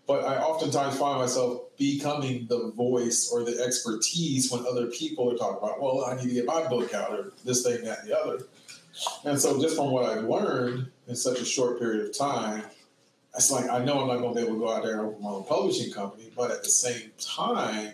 But 0.06 0.26
I 0.26 0.38
oftentimes 0.38 0.98
find 0.98 1.20
myself 1.20 1.78
becoming 1.78 2.46
the 2.48 2.72
voice 2.76 3.32
or 3.32 3.44
the 3.44 3.64
expertise 3.64 4.52
when 4.52 4.66
other 4.66 4.88
people 4.88 5.32
are 5.32 5.38
talking 5.38 5.58
about, 5.60 5.82
well, 5.82 6.04
I 6.04 6.16
need 6.16 6.28
to 6.28 6.34
get 6.34 6.46
my 6.46 6.68
book 6.68 6.94
out 6.94 7.12
or 7.12 7.32
this 7.46 7.64
thing, 7.64 7.86
that, 7.86 8.00
and 8.00 8.10
the 8.10 8.20
other. 8.20 8.44
And 9.24 9.40
so, 9.40 9.62
just 9.62 9.78
from 9.78 9.92
what 9.92 10.04
I've 10.06 10.26
learned 10.26 10.92
in 11.08 11.16
such 11.16 11.40
a 11.40 11.46
short 11.46 11.80
period 11.80 12.06
of 12.06 12.18
time, 12.18 12.64
it's 13.36 13.52
like 13.52 13.70
I 13.70 13.84
know 13.84 14.02
I'm 14.02 14.08
not 14.08 14.18
going 14.20 14.34
to 14.36 14.40
be 14.42 14.46
able 14.46 14.56
to 14.56 14.66
go 14.66 14.72
out 14.72 14.84
there 14.84 15.00
and 15.00 15.02
open 15.08 15.24
my 15.24 15.30
own 15.30 15.46
publishing 15.46 15.92
company, 15.92 16.32
but 16.36 16.52
at 16.52 16.64
the 16.64 16.70
same 16.70 17.12
time, 17.20 17.94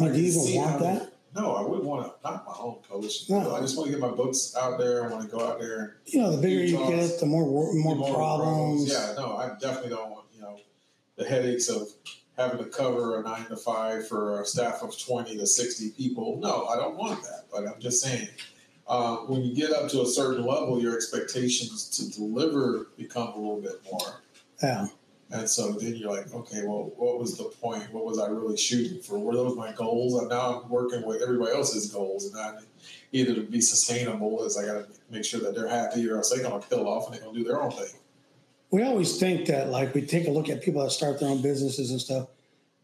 I 0.00 0.08
do 0.08 0.20
you 0.20 0.30
even 0.44 0.56
want 0.60 0.80
that? 0.80 1.12
No, 1.34 1.54
I 1.54 1.62
wouldn't 1.62 1.84
want 1.84 2.06
to. 2.06 2.12
Not 2.28 2.44
my 2.46 2.54
own 2.58 2.78
publishing. 2.88 3.34
No. 3.38 3.54
I 3.54 3.60
just 3.60 3.76
want 3.76 3.86
to 3.86 3.92
get 3.92 4.00
my 4.00 4.10
books 4.14 4.54
out 4.56 4.78
there. 4.78 5.04
I 5.04 5.08
want 5.08 5.22
to 5.28 5.34
go 5.34 5.46
out 5.46 5.58
there 5.58 5.96
You 6.06 6.20
know, 6.20 6.36
the 6.36 6.42
bigger 6.42 6.62
you 6.64 6.78
Utah's- 6.78 7.10
get, 7.12 7.20
the 7.20 7.26
more 7.26 7.46
more, 7.74 7.94
more 7.96 8.14
problems. 8.14 8.88
Yeah, 8.90 9.14
no, 9.16 9.36
I 9.36 9.56
definitely 9.60 9.90
don't 9.90 10.10
want 10.10 10.26
you 10.34 10.42
know 10.42 10.58
the 11.16 11.24
headaches 11.24 11.68
of 11.68 11.88
having 12.38 12.58
to 12.58 12.64
cover 12.66 13.18
a 13.18 13.22
nine 13.22 13.46
to 13.46 13.56
five 13.56 14.06
for 14.08 14.40
a 14.42 14.44
staff 14.46 14.82
of 14.82 14.98
twenty 14.98 15.36
to 15.38 15.46
sixty 15.46 15.90
people. 15.90 16.38
No, 16.40 16.66
I 16.66 16.76
don't 16.76 16.96
want 16.96 17.22
that. 17.22 17.44
But 17.50 17.66
I'm 17.66 17.80
just 17.80 18.02
saying, 18.02 18.28
uh, 18.92 19.16
when 19.24 19.42
you 19.42 19.54
get 19.54 19.70
up 19.70 19.88
to 19.88 20.02
a 20.02 20.06
certain 20.06 20.44
level, 20.44 20.78
your 20.78 20.94
expectations 20.94 21.88
to 21.88 22.10
deliver 22.10 22.88
become 22.98 23.28
a 23.28 23.36
little 23.36 23.58
bit 23.58 23.82
more. 23.90 24.20
Yeah. 24.62 24.86
And 25.30 25.48
so 25.48 25.72
then 25.72 25.96
you're 25.96 26.10
like, 26.10 26.30
okay, 26.34 26.62
well, 26.62 26.92
what 26.96 27.18
was 27.18 27.38
the 27.38 27.44
point? 27.44 27.90
What 27.90 28.04
was 28.04 28.18
I 28.18 28.28
really 28.28 28.58
shooting 28.58 29.00
for? 29.00 29.18
Were 29.18 29.34
those 29.34 29.56
my 29.56 29.72
goals? 29.72 30.20
And 30.20 30.28
now 30.28 30.60
I'm 30.60 30.68
working 30.68 31.06
with 31.06 31.22
everybody 31.22 31.52
else's 31.52 31.90
goals, 31.90 32.26
and 32.26 32.38
I 32.38 32.58
either 33.12 33.34
to 33.34 33.40
be 33.40 33.62
sustainable 33.62 34.44
is 34.44 34.58
I 34.58 34.66
got 34.66 34.74
to 34.74 34.86
make 35.10 35.24
sure 35.24 35.40
that 35.40 35.54
they're 35.54 35.68
happy, 35.68 36.06
or 36.10 36.18
else 36.18 36.28
they're 36.28 36.42
gonna 36.42 36.60
peel 36.60 36.86
off 36.86 37.06
and 37.06 37.14
they're 37.14 37.24
gonna 37.24 37.38
do 37.38 37.44
their 37.44 37.62
own 37.62 37.70
thing. 37.70 37.94
We 38.70 38.82
always 38.82 39.18
think 39.18 39.46
that, 39.46 39.70
like, 39.70 39.94
we 39.94 40.02
take 40.02 40.28
a 40.28 40.30
look 40.30 40.50
at 40.50 40.60
people 40.60 40.82
that 40.82 40.90
start 40.90 41.18
their 41.18 41.30
own 41.30 41.40
businesses 41.40 41.90
and 41.92 42.00
stuff, 42.00 42.28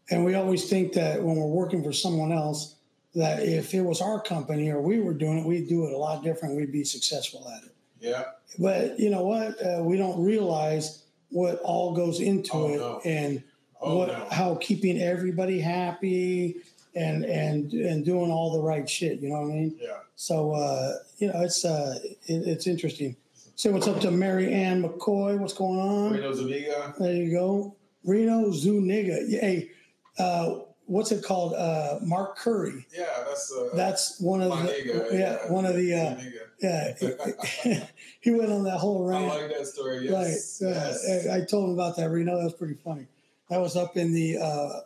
and 0.09 0.25
we 0.25 0.33
always 0.33 0.67
think 0.67 0.93
that 0.93 1.21
when 1.21 1.35
we're 1.35 1.45
working 1.45 1.83
for 1.83 1.93
someone 1.93 2.31
else, 2.31 2.77
that 3.15 3.41
if 3.43 3.73
it 3.73 3.81
was 3.81 4.01
our 4.01 4.21
company 4.21 4.69
or 4.71 4.81
we 4.81 4.99
were 4.99 5.13
doing 5.13 5.39
it, 5.39 5.45
we'd 5.45 5.67
do 5.67 5.85
it 5.87 5.93
a 5.93 5.97
lot 5.97 6.23
different. 6.23 6.55
We'd 6.55 6.71
be 6.71 6.83
successful 6.83 7.47
at 7.55 7.63
it. 7.63 7.75
Yeah, 7.99 8.23
But 8.57 8.99
you 8.99 9.09
know 9.09 9.23
what? 9.23 9.61
Uh, 9.61 9.83
we 9.83 9.97
don't 9.97 10.23
realize 10.23 11.03
what 11.29 11.59
all 11.63 11.93
goes 11.93 12.19
into 12.21 12.53
Oh, 12.53 12.67
it, 12.73 12.77
no. 12.77 13.01
and 13.05 13.43
Oh, 13.81 13.97
what 13.97 14.07
no. 14.09 14.27
how 14.31 14.55
keeping 14.55 15.01
everybody 15.01 15.59
happy 15.59 16.57
and 16.95 17.23
and 17.23 17.71
and 17.73 18.03
doing 18.03 18.29
all 18.31 18.51
the 18.53 18.61
right 18.61 18.89
shit. 18.89 19.19
You 19.21 19.29
know 19.29 19.41
what 19.41 19.51
I 19.51 19.53
mean? 19.55 19.75
yeah. 19.81 19.97
So 20.15 20.51
uh, 20.51 20.95
you 21.17 21.27
know, 21.31 21.41
it's 21.41 21.63
uh, 21.65 21.97
it, 22.03 22.13
it's 22.47 22.67
interesting. 22.67 23.15
Say 23.55 23.69
what's 23.71 23.87
up 23.87 23.99
to 24.01 24.11
Mary 24.11 24.53
Ann 24.53 24.81
McCoy. 24.83 25.37
What's 25.37 25.53
going 25.53 25.79
on? 25.79 26.11
Reno 26.13 26.33
Zuniga. 26.33 26.93
There 26.99 27.13
you 27.13 27.31
go, 27.31 27.75
Reno 28.05 28.51
Zuniga. 28.51 29.13
Hey, 29.29 29.71
uh, 30.17 30.59
what's 30.89 31.11
it 31.11 31.23
called? 31.23 31.53
Uh, 31.53 31.99
Mark 32.01 32.37
Curry. 32.37 32.85
Yeah, 32.95 33.05
that's 33.27 33.51
uh, 33.53 33.69
That's 33.75 34.19
one 34.19 34.41
of 34.41 34.49
the 34.49 34.55
nigga. 34.65 35.13
yeah, 35.13 35.51
one 35.51 35.65
of 35.65 35.75
the 35.75 35.93
uh, 35.93 36.21
yeah. 36.61 37.85
he 38.21 38.31
went 38.31 38.51
on 38.51 38.63
that 38.63 38.77
whole 38.77 39.07
I 39.09 39.11
rant. 39.19 39.27
like 39.27 39.57
that 39.57 39.67
story. 39.67 40.07
Yes. 40.09 40.59
Yeah. 40.61 40.69
yes. 40.69 41.27
I 41.29 41.37
I 41.37 41.41
told 41.45 41.69
him 41.69 41.73
about 41.75 41.95
that. 41.97 42.09
Reno, 42.09 42.37
that 42.37 42.43
was 42.43 42.53
pretty 42.53 42.75
funny. 42.83 43.07
That 43.49 43.59
was 43.61 43.75
up 43.75 43.97
in 43.97 44.13
the 44.13 44.37
uh, 44.37 44.79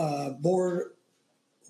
uh, 0.00 0.30
board 0.30 0.90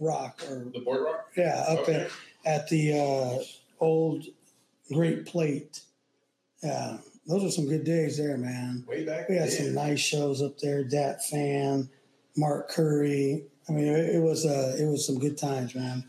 rock, 0.01 0.41
or 0.49 0.67
The 0.73 0.81
board 0.81 1.03
rock. 1.05 1.31
yeah, 1.37 1.65
up 1.69 1.81
Okay. 1.81 2.07
at, 2.47 2.61
at 2.63 2.69
the 2.69 2.99
uh, 2.99 3.43
old 3.85 4.25
Great 4.93 5.27
Plate. 5.27 5.81
Yeah, 6.63 6.99
those 7.27 7.45
are 7.45 7.51
some 7.51 7.67
good 7.69 7.85
days 7.85 8.17
there, 8.17 8.39
man. 8.39 8.85
Way 8.89 9.05
back. 9.05 9.29
We 9.29 9.37
had 9.37 9.49
then. 9.51 9.57
some 9.67 9.75
nice 9.75 10.01
shows 10.01 10.41
up 10.43 10.59
there. 10.59 10.85
Dat 10.85 11.25
Fan, 11.27 11.91
Mark 12.37 12.71
Curry. 12.71 13.45
I 13.69 13.73
mean, 13.73 13.87
it, 13.87 14.23
was 14.23 14.47
uh, 14.47 14.77
it 14.79 14.87
was 14.87 15.07
some 15.07 15.19
good 15.19 15.37
times, 15.37 15.75
man. 15.75 16.05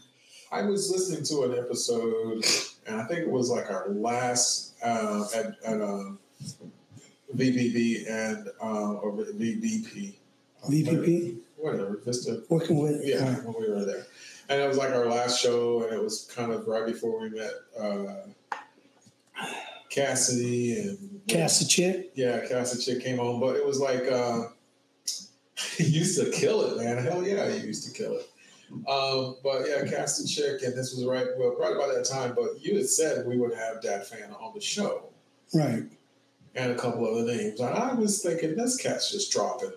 I 0.51 0.63
was 0.63 0.89
listening 0.89 1.23
to 1.25 1.51
an 1.51 1.59
episode, 1.59 2.43
and 2.87 3.01
I 3.01 3.05
think 3.05 3.21
it 3.21 3.29
was 3.29 3.49
like 3.49 3.69
our 3.69 3.89
last 3.89 4.75
uh, 4.83 5.25
at 5.35 5.55
at 5.65 5.81
um, 5.81 6.19
VBB 7.35 8.09
and 8.09 8.49
uh, 8.61 8.93
or 8.93 9.11
VBP. 9.11 10.15
VPP. 10.69 11.37
whatever 11.57 12.01
Vista. 12.03 12.43
Working 12.49 12.79
with 12.79 13.01
Yeah, 13.05 13.17
uh, 13.17 13.35
when 13.43 13.61
we 13.61 13.69
were 13.69 13.85
there, 13.85 14.07
and 14.49 14.61
it 14.61 14.67
was 14.67 14.77
like 14.77 14.91
our 14.91 15.05
last 15.05 15.41
show, 15.41 15.83
and 15.83 15.93
it 15.93 16.01
was 16.01 16.29
kind 16.33 16.51
of 16.51 16.67
right 16.67 16.85
before 16.85 17.19
we 17.19 17.29
met 17.29 17.51
uh, 17.79 18.15
Cassidy 19.89 20.79
and 20.79 21.21
Cass 21.27 21.59
the 21.59 21.65
chick. 21.65 22.11
Yeah, 22.15 22.45
Cassidy 22.47 22.83
chick 22.83 23.03
came 23.03 23.19
on, 23.19 23.39
but 23.39 23.55
it 23.55 23.65
was 23.65 23.79
like 23.79 24.11
uh, 24.11 24.47
he 25.77 25.83
used 25.85 26.19
to 26.19 26.29
kill 26.31 26.61
it, 26.63 26.83
man. 26.83 27.03
Hell 27.03 27.25
yeah, 27.25 27.49
he 27.51 27.65
used 27.65 27.85
to 27.87 27.93
kill 28.03 28.13
it. 28.17 28.29
Um, 28.87 29.37
but 29.43 29.63
yeah, 29.67 29.83
Cassidy 29.89 30.29
chick, 30.29 30.61
and 30.63 30.75
this 30.77 30.93
was 30.95 31.03
right 31.05 31.25
well, 31.37 31.55
right 31.57 31.73
about 31.73 31.93
that 31.95 32.05
time. 32.05 32.33
But 32.35 32.63
you 32.63 32.75
had 32.75 32.87
said 32.87 33.25
we 33.25 33.37
would 33.37 33.53
have 33.55 33.81
Dat 33.81 34.05
Phan 34.07 34.31
on 34.39 34.53
the 34.53 34.61
show 34.61 35.05
Right. 35.53 35.83
and 36.55 36.71
a 36.71 36.75
couple 36.75 37.03
other 37.07 37.25
names. 37.25 37.59
And 37.59 37.69
I 37.75 37.93
was 37.93 38.21
thinking, 38.21 38.55
this 38.55 38.77
cat's 38.77 39.11
just 39.11 39.31
dropping, 39.31 39.71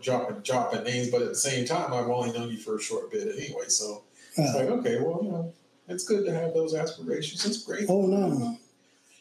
dropping, 0.00 0.36
dropping 0.42 0.84
names. 0.84 1.10
But 1.10 1.22
at 1.22 1.28
the 1.30 1.34
same 1.34 1.64
time, 1.66 1.92
I've 1.92 2.08
only 2.08 2.32
known 2.32 2.50
you 2.50 2.58
for 2.58 2.76
a 2.76 2.80
short 2.80 3.10
bit 3.10 3.26
anyway. 3.36 3.64
So 3.68 4.04
it's 4.36 4.54
Uh, 4.54 4.58
like, 4.58 4.68
okay, 4.68 5.00
well, 5.00 5.18
you 5.22 5.30
know, 5.32 5.52
it's 5.88 6.04
good 6.04 6.24
to 6.26 6.32
have 6.32 6.54
those 6.54 6.74
aspirations. 6.74 7.44
It's 7.44 7.64
great. 7.64 7.86
oh 7.88 8.06
no. 8.06 8.56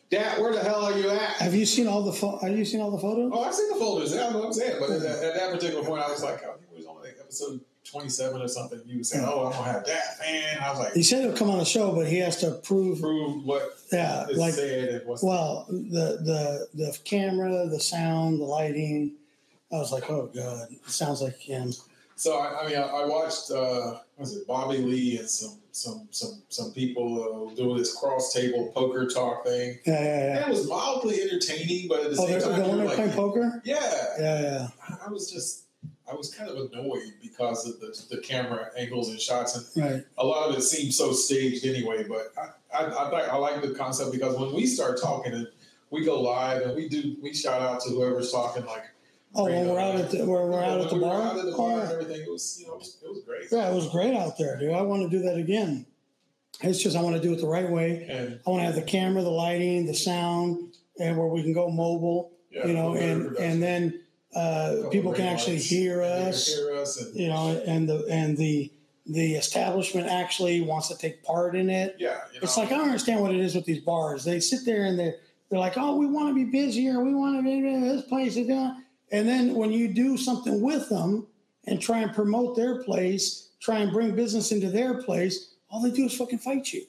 Dad, 0.09 0.39
where 0.41 0.53
the 0.53 0.61
hell 0.63 0.85
are 0.85 0.97
you 0.97 1.09
at? 1.09 1.31
Have 1.37 1.53
you 1.53 1.65
seen 1.65 1.87
all 1.87 2.01
the 2.03 2.13
pho- 2.13 2.37
Have 2.37 2.57
you 2.57 2.63
seen 2.63 2.79
all 2.79 2.91
the 2.91 2.97
photos? 2.99 3.29
Oh, 3.33 3.43
I've 3.43 3.53
seen 3.53 3.69
the 3.69 3.75
folders. 3.75 4.13
Yeah, 4.15 4.27
I 4.27 4.31
know 4.31 4.39
what 4.39 4.45
I'm 4.47 4.53
saying. 4.53 4.75
But 4.79 4.89
at 4.91 5.01
that, 5.01 5.23
at 5.23 5.33
that 5.35 5.51
particular 5.51 5.83
point, 5.83 6.01
I 6.01 6.09
was 6.09 6.23
like, 6.23 6.41
oh, 6.45 6.53
think 6.53 6.71
it 6.71 6.77
was 6.77 6.85
on 6.85 7.01
like 7.01 7.17
episode 7.19 7.59
27 7.83 8.41
or 8.41 8.47
something. 8.47 8.81
You 8.85 8.99
were 8.99 9.03
saying, 9.03 9.25
oh, 9.27 9.47
I'm 9.47 9.51
to 9.65 9.71
have 9.71 9.85
Dat 9.85 10.17
Phan. 10.19 10.59
I 10.61 10.69
was 10.69 10.79
like, 10.79 10.93
He 10.93 11.03
said 11.03 11.23
he'll 11.23 11.35
come 11.35 11.49
on 11.49 11.57
the 11.57 11.65
show, 11.65 11.93
but 11.93 12.07
he 12.07 12.19
has 12.19 12.37
to 12.37 12.51
prove. 12.51 13.01
prove 13.01 13.43
what 13.45 13.77
Yeah, 13.91 14.27
is 14.27 14.37
like 14.37 14.53
said 14.53 14.89
and 15.01 15.07
what's 15.07 15.21
well, 15.23 15.65
the 15.69 16.19
the 16.23 16.67
the 16.73 16.97
camera, 17.03 17.67
the 17.67 17.79
sound, 17.79 18.39
the 18.39 18.45
lighting. 18.45 19.11
I 19.73 19.75
was 19.75 19.91
like, 19.91 20.09
oh 20.09 20.29
god, 20.33 20.69
it 20.71 20.89
sounds 20.89 21.21
like 21.21 21.35
him. 21.37 21.73
So 22.17 22.39
I, 22.39 22.61
I 22.63 22.67
mean, 22.67 22.77
I, 22.77 22.81
I 22.81 23.05
watched 23.05 23.51
uh, 23.51 23.91
what 23.91 24.03
was 24.17 24.35
it 24.35 24.47
Bobby 24.47 24.79
Lee 24.79 25.19
and 25.19 25.29
some 25.29 25.59
some 25.71 26.07
some 26.09 26.41
some 26.49 26.71
people 26.71 27.51
uh, 27.51 27.53
doing 27.53 27.77
this 27.77 27.95
cross 27.95 28.33
table 28.33 28.71
poker 28.73 29.05
talk 29.05 29.45
thing. 29.45 29.77
Yeah, 29.85 29.93
yeah, 29.93 30.03
yeah. 30.03 30.37
And 30.37 30.45
it 30.45 30.49
was 30.49 30.67
mildly 30.67 31.21
entertaining, 31.21 31.87
but 31.87 31.99
at 32.05 32.09
the 32.15 32.19
Oh, 32.19 32.25
same 32.27 32.41
time, 32.41 32.59
the 32.59 32.67
one 32.67 32.77
they're 32.79 32.87
playing 32.87 33.07
like, 33.09 33.15
poker. 33.15 33.61
yeah, 33.63 34.03
Yeah, 34.19 34.41
yeah. 34.41 34.67
I- 34.89 35.05
I 35.05 35.09
was 35.11 35.31
just 35.31 35.65
I 36.11 36.15
was 36.15 36.33
kind 36.33 36.49
of 36.49 36.55
annoyed 36.71 37.13
because 37.21 37.67
of 37.67 37.79
the, 37.81 37.93
the 38.09 38.19
camera 38.21 38.71
angles 38.75 39.09
and 39.09 39.19
shots, 39.21 39.55
and 39.75 39.85
Right. 39.85 40.03
a 40.17 40.25
lot 40.25 40.49
of 40.49 40.55
it 40.57 40.61
seemed 40.63 40.95
so 40.95 41.11
staged 41.13 41.65
anyway. 41.67 42.03
But 42.03 42.33
I 42.35 42.49
I, 42.75 42.85
I, 42.85 43.21
I 43.27 43.35
like 43.35 43.61
the 43.61 43.75
concept 43.75 44.11
because 44.11 44.35
when 44.39 44.53
we 44.55 44.65
start 44.65 44.99
talking 44.99 45.33
and 45.33 45.47
we 45.91 46.03
go 46.03 46.19
live 46.19 46.63
and 46.63 46.75
we 46.75 46.89
do 46.89 47.15
we 47.21 47.31
shout 47.35 47.61
out 47.61 47.81
to 47.81 47.89
whoever's 47.89 48.31
talking 48.31 48.65
like. 48.65 48.85
Oh, 49.35 49.43
when 49.45 49.67
we're 49.67 49.79
out 49.79 49.95
at 49.95 50.09
the 50.11 50.25
we're, 50.25 50.47
we're 50.49 50.63
out 50.63 50.81
at 50.81 50.89
the 50.89 50.95
When 50.95 51.01
we 51.03 51.07
were 51.07 51.13
bar. 51.13 51.21
out 51.21 51.37
at 51.37 51.45
the 51.45 51.51
bar 51.51 51.79
and 51.81 51.91
everything. 51.91 52.21
It 52.21 52.29
was 52.31 52.57
you 52.59 52.67
know 52.67 52.73
it 52.73 52.79
was, 52.79 52.97
it 53.03 53.09
was 53.09 53.23
great. 53.25 53.47
Yeah, 53.51 53.69
it 53.69 53.75
was 53.75 53.89
great 53.89 54.15
out 54.15 54.37
there, 54.37 54.57
dude. 54.57 54.71
I 54.73 54.81
want 54.81 55.03
to 55.03 55.09
do 55.09 55.23
that 55.25 55.37
again. 55.37 55.85
It's 56.61 56.81
just 56.81 56.95
I 56.97 57.01
want 57.01 57.15
to 57.15 57.21
do 57.21 57.33
it 57.33 57.39
the 57.41 57.47
right 57.47 57.69
way. 57.69 58.07
And 58.09 58.39
I 58.45 58.49
want 58.49 58.61
to 58.61 58.65
have 58.65 58.75
the 58.75 58.81
camera, 58.81 59.21
the 59.21 59.29
lighting, 59.29 59.85
the 59.85 59.93
sound, 59.93 60.73
and 60.99 61.17
where 61.17 61.27
we 61.27 61.43
can 61.43 61.53
go 61.53 61.69
mobile. 61.69 62.31
yeah, 62.49 62.65
you 62.65 62.73
know, 62.73 62.95
and 62.95 63.35
and 63.37 63.61
then 63.61 64.01
uh, 64.35 64.89
people 64.91 65.13
can 65.13 65.25
actually 65.25 65.57
hear 65.59 66.01
and 66.01 66.11
they 66.11 66.19
can 66.21 66.29
us. 66.29 66.55
Hear 66.55 66.75
us, 66.75 67.01
and 67.01 67.15
You 67.15 67.27
know, 67.27 67.61
and 67.67 67.87
the 67.87 68.05
and 68.09 68.37
the 68.37 68.71
the 69.05 69.35
establishment 69.35 70.07
actually 70.07 70.61
wants 70.61 70.87
to 70.89 70.97
take 70.97 71.23
part 71.23 71.55
in 71.55 71.69
it. 71.69 71.95
yeah, 71.99 72.17
you 72.33 72.39
It's 72.41 72.57
like 72.57 72.71
I 72.71 72.77
don't 72.77 72.87
understand 72.87 73.21
what 73.21 73.33
it 73.33 73.39
is 73.39 73.53
with 73.55 73.65
these 73.65 73.79
bars. 73.81 74.23
They 74.25 74.39
sit 74.39 74.65
there 74.65 74.85
and 74.85 74.97
they're 74.97 75.15
they're 75.49 75.59
like, 75.59 75.77
oh, 75.77 75.95
we 75.95 76.07
want 76.07 76.29
to 76.29 76.33
be 76.33 76.43
busier. 76.43 77.01
We 77.03 77.13
want 77.13 77.37
to 77.37 77.43
be 77.43 77.61
this 77.61 78.01
place 78.03 78.35
is 78.35 78.47
doing. 78.47 78.83
And 79.11 79.27
then 79.27 79.55
when 79.55 79.71
you 79.71 79.87
do 79.87 80.17
something 80.17 80.61
with 80.61 80.89
them 80.89 81.27
and 81.65 81.81
try 81.81 81.99
and 81.99 82.13
promote 82.13 82.55
their 82.55 82.83
place, 82.83 83.49
try 83.59 83.79
and 83.79 83.91
bring 83.91 84.15
business 84.15 84.51
into 84.51 84.69
their 84.69 85.01
place, 85.01 85.53
all 85.69 85.81
they 85.81 85.91
do 85.91 86.05
is 86.05 86.15
fucking 86.15 86.39
fight 86.39 86.71
you, 86.73 86.85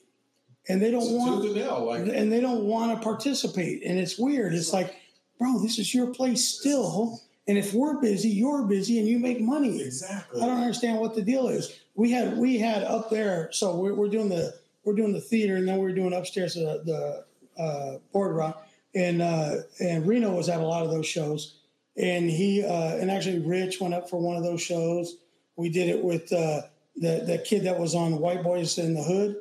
and 0.67 0.81
they 0.81 0.91
don't 0.91 1.07
to 1.07 1.15
want 1.15 1.43
the 1.43 1.53
nail, 1.53 1.85
like 1.85 2.01
and 2.01 2.31
they 2.31 2.39
don't 2.39 2.63
want 2.63 2.97
to 2.97 3.03
participate. 3.03 3.83
And 3.85 3.99
it's 3.99 4.17
weird. 4.17 4.53
It's 4.53 4.73
like, 4.73 4.95
bro, 5.37 5.59
this 5.59 5.79
is 5.79 5.93
your 5.93 6.07
place 6.07 6.47
still. 6.47 7.21
And 7.47 7.57
if 7.57 7.73
we're 7.73 7.99
busy, 7.99 8.29
you're 8.29 8.63
busy, 8.63 8.99
and 8.99 9.07
you 9.07 9.17
make 9.17 9.41
money. 9.41 9.81
exactly. 9.81 10.41
I 10.41 10.45
don't 10.45 10.61
understand 10.61 10.99
what 10.99 11.15
the 11.15 11.21
deal 11.21 11.47
is. 11.47 11.79
We 11.95 12.11
had 12.11 12.37
we 12.37 12.59
had 12.59 12.83
up 12.83 13.09
there, 13.09 13.49
so 13.51 13.75
we're, 13.75 13.93
we're 13.93 14.09
doing 14.09 14.29
the 14.29 14.53
we're 14.83 14.95
doing 14.95 15.13
the 15.13 15.21
theater, 15.21 15.55
and 15.55 15.67
then 15.67 15.77
we're 15.77 15.93
doing 15.93 16.13
upstairs 16.13 16.53
the 16.53 16.83
the 16.85 17.61
uh, 17.61 17.97
board 18.13 18.35
rock, 18.35 18.67
and 18.95 19.21
uh, 19.21 19.55
and 19.79 20.07
Reno 20.07 20.35
was 20.35 20.47
at 20.47 20.59
a 20.59 20.65
lot 20.65 20.83
of 20.83 20.91
those 20.91 21.07
shows, 21.07 21.58
and 21.99 22.29
he 22.29 22.63
uh, 22.63 22.95
and 22.97 23.11
actually 23.11 23.39
Rich 23.39 23.81
went 23.81 23.93
up 23.93 24.09
for 24.09 24.19
one 24.19 24.37
of 24.37 24.43
those 24.43 24.61
shows. 24.61 25.17
We 25.55 25.69
did 25.69 25.89
it 25.89 26.03
with 26.03 26.31
uh, 26.31 26.61
the 26.95 27.23
the 27.25 27.43
kid 27.45 27.63
that 27.63 27.77
was 27.77 27.93
on 27.93 28.19
White 28.19 28.43
Boys 28.43 28.77
in 28.77 28.93
the 28.93 29.03
Hood, 29.03 29.35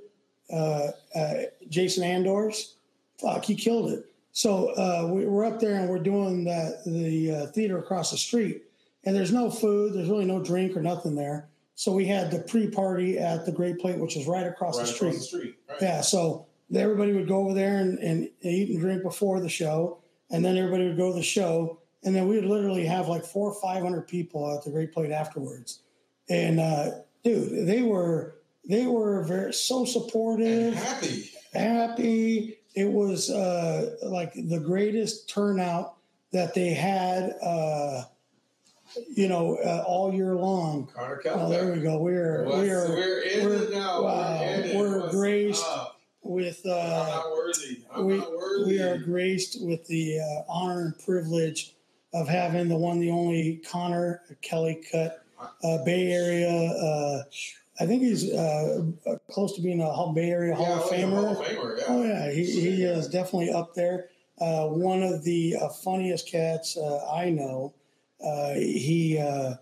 uh, 0.52 0.90
uh, 1.18 1.34
Jason 1.68 2.02
Andors. 2.02 2.74
Fuck, 3.20 3.44
he 3.44 3.54
killed 3.54 3.90
it. 3.90 4.06
So 4.32 4.68
uh, 4.74 5.08
we, 5.12 5.26
we're 5.26 5.44
up 5.44 5.60
there 5.60 5.74
and 5.74 5.88
we're 5.88 5.98
doing 5.98 6.44
the 6.44 6.80
the 6.84 7.32
uh, 7.32 7.46
theater 7.52 7.78
across 7.78 8.10
the 8.10 8.18
street, 8.18 8.64
and 9.04 9.14
there's 9.14 9.32
no 9.32 9.50
food, 9.50 9.94
there's 9.94 10.08
really 10.08 10.24
no 10.24 10.42
drink 10.42 10.76
or 10.76 10.82
nothing 10.82 11.14
there. 11.14 11.48
So 11.76 11.92
we 11.92 12.06
had 12.06 12.32
the 12.32 12.40
pre-party 12.40 13.20
at 13.20 13.46
the 13.46 13.52
Great 13.52 13.78
Plate, 13.78 14.00
which 14.00 14.16
is 14.16 14.26
right 14.26 14.46
across 14.46 14.78
right 14.78 14.86
the 14.86 14.92
street. 14.92 15.08
across 15.10 15.30
the 15.30 15.38
street. 15.38 15.54
Right? 15.68 15.78
Yeah, 15.80 16.00
so 16.00 16.46
everybody 16.74 17.12
would 17.12 17.28
go 17.28 17.36
over 17.44 17.54
there 17.54 17.78
and, 17.78 18.00
and 18.00 18.28
eat 18.42 18.70
and 18.70 18.80
drink 18.80 19.04
before 19.04 19.38
the 19.38 19.48
show, 19.48 19.98
and 20.28 20.44
then 20.44 20.56
everybody 20.56 20.88
would 20.88 20.96
go 20.96 21.12
to 21.12 21.16
the 21.16 21.22
show, 21.22 21.78
and 22.04 22.14
then 22.14 22.28
we 22.28 22.36
would 22.36 22.44
literally 22.46 22.84
have 22.86 23.08
like 23.08 23.24
four 23.24 23.50
or 23.50 23.60
five 23.60 23.82
hundred 23.82 24.02
people 24.08 24.54
at 24.56 24.64
the 24.64 24.70
Great 24.70 24.92
Plate 24.92 25.10
afterwards. 25.10 25.80
And 26.28 26.60
uh, 26.60 26.90
dude, 27.24 27.66
they 27.66 27.82
were 27.82 28.36
they 28.68 28.86
were 28.86 29.22
very 29.24 29.52
so 29.52 29.80
And 29.80 29.88
supportive, 29.88 30.74
happy. 30.74 31.30
happy. 31.52 32.58
It 32.74 32.90
was 32.92 33.30
uh, 33.30 33.96
like 34.02 34.34
the 34.34 34.60
greatest 34.60 35.28
turnout 35.28 35.94
that 36.32 36.54
they 36.54 36.68
had, 36.74 37.34
uh, 37.42 38.04
you 39.16 39.26
know, 39.28 39.56
uh, 39.56 39.82
all 39.86 40.12
year 40.14 40.34
long. 40.34 40.88
Connor 40.94 41.20
Oh, 41.26 41.48
there 41.48 41.72
we 41.72 41.80
go. 41.80 41.98
We're 41.98 42.44
What's- 42.44 42.58
we're 42.58 42.88
we're 42.90 43.20
in 43.22 43.46
we're- 43.46 43.56
it 43.64 43.70
now. 43.72 44.02
wow, 44.04 44.62
we're 44.74 45.00
we're 45.00 45.10
graced 45.10 45.64
up? 45.66 45.98
with. 46.22 46.60
I'm 46.66 46.72
Uh, 46.72 47.06
not 47.08 47.32
worthy. 47.32 47.82
I'm 47.90 48.04
we, 48.04 48.16
not 48.18 48.30
worthy. 48.36 48.72
we 48.72 48.80
are 48.82 48.98
graced 48.98 49.64
with 49.64 49.86
the 49.88 50.20
uh, 50.20 50.42
honor 50.52 50.82
and 50.82 50.98
privilege 50.98 51.74
of 52.12 52.28
having 52.28 52.68
the 52.68 52.76
one, 52.76 53.00
the 53.00 53.10
only 53.10 53.62
Connor 53.68 54.22
Kelly 54.40 54.82
Cut 54.90 55.24
uh, 55.62 55.84
Bay 55.84 56.12
Area. 56.12 56.50
Uh, 56.50 57.22
I 57.80 57.86
think 57.86 58.02
he's 58.02 58.32
uh, 58.32 58.84
close 59.30 59.54
to 59.54 59.62
being 59.62 59.80
a 59.80 59.92
Hall- 59.92 60.12
Bay 60.12 60.30
Area 60.30 60.54
Hall 60.54 60.66
yeah, 60.66 60.76
of 60.76 60.82
oh, 60.82 60.90
Famer. 60.90 61.10
Hall 61.10 61.40
of 61.40 61.46
Famer. 61.46 61.78
Yeah. 61.78 61.84
Oh 61.88 62.02
yeah, 62.02 62.30
he, 62.30 62.44
he 62.44 62.82
is 62.82 63.08
definitely 63.08 63.50
up 63.50 63.74
there. 63.74 64.08
Uh, 64.40 64.66
one 64.68 65.02
of 65.02 65.24
the 65.24 65.56
uh, 65.60 65.68
funniest 65.68 66.30
cats 66.30 66.76
uh, 66.76 67.08
I 67.12 67.30
know. 67.30 67.74
Uh, 68.24 68.54
he 68.54 69.18
uh, 69.18 69.54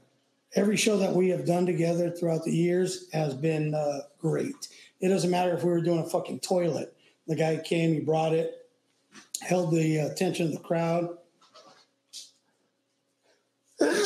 every 0.55 0.77
show 0.77 0.97
that 0.99 1.13
we 1.13 1.29
have 1.29 1.45
done 1.47 1.67
together 1.67 2.11
throughout 2.11 2.45
the 2.45 2.55
years 2.55 3.11
has 3.13 3.35
been 3.35 3.75
uh, 3.75 4.01
great. 4.19 4.69
It 5.01 5.09
doesn't 5.09 5.31
matter 5.31 5.55
if 5.55 5.63
we 5.63 5.71
were 5.71 5.83
doing 5.83 6.01
a 6.01 6.09
fucking 6.09 6.41
toilet. 6.41 6.97
The 7.27 7.37
guy 7.37 7.59
came, 7.59 7.93
he 7.93 8.01
brought 8.01 8.33
it, 8.33 8.67
held 9.43 9.73
the 9.73 9.99
attention 9.99 10.47
of 10.47 10.53
the 10.53 10.61
crowd. 10.61 11.19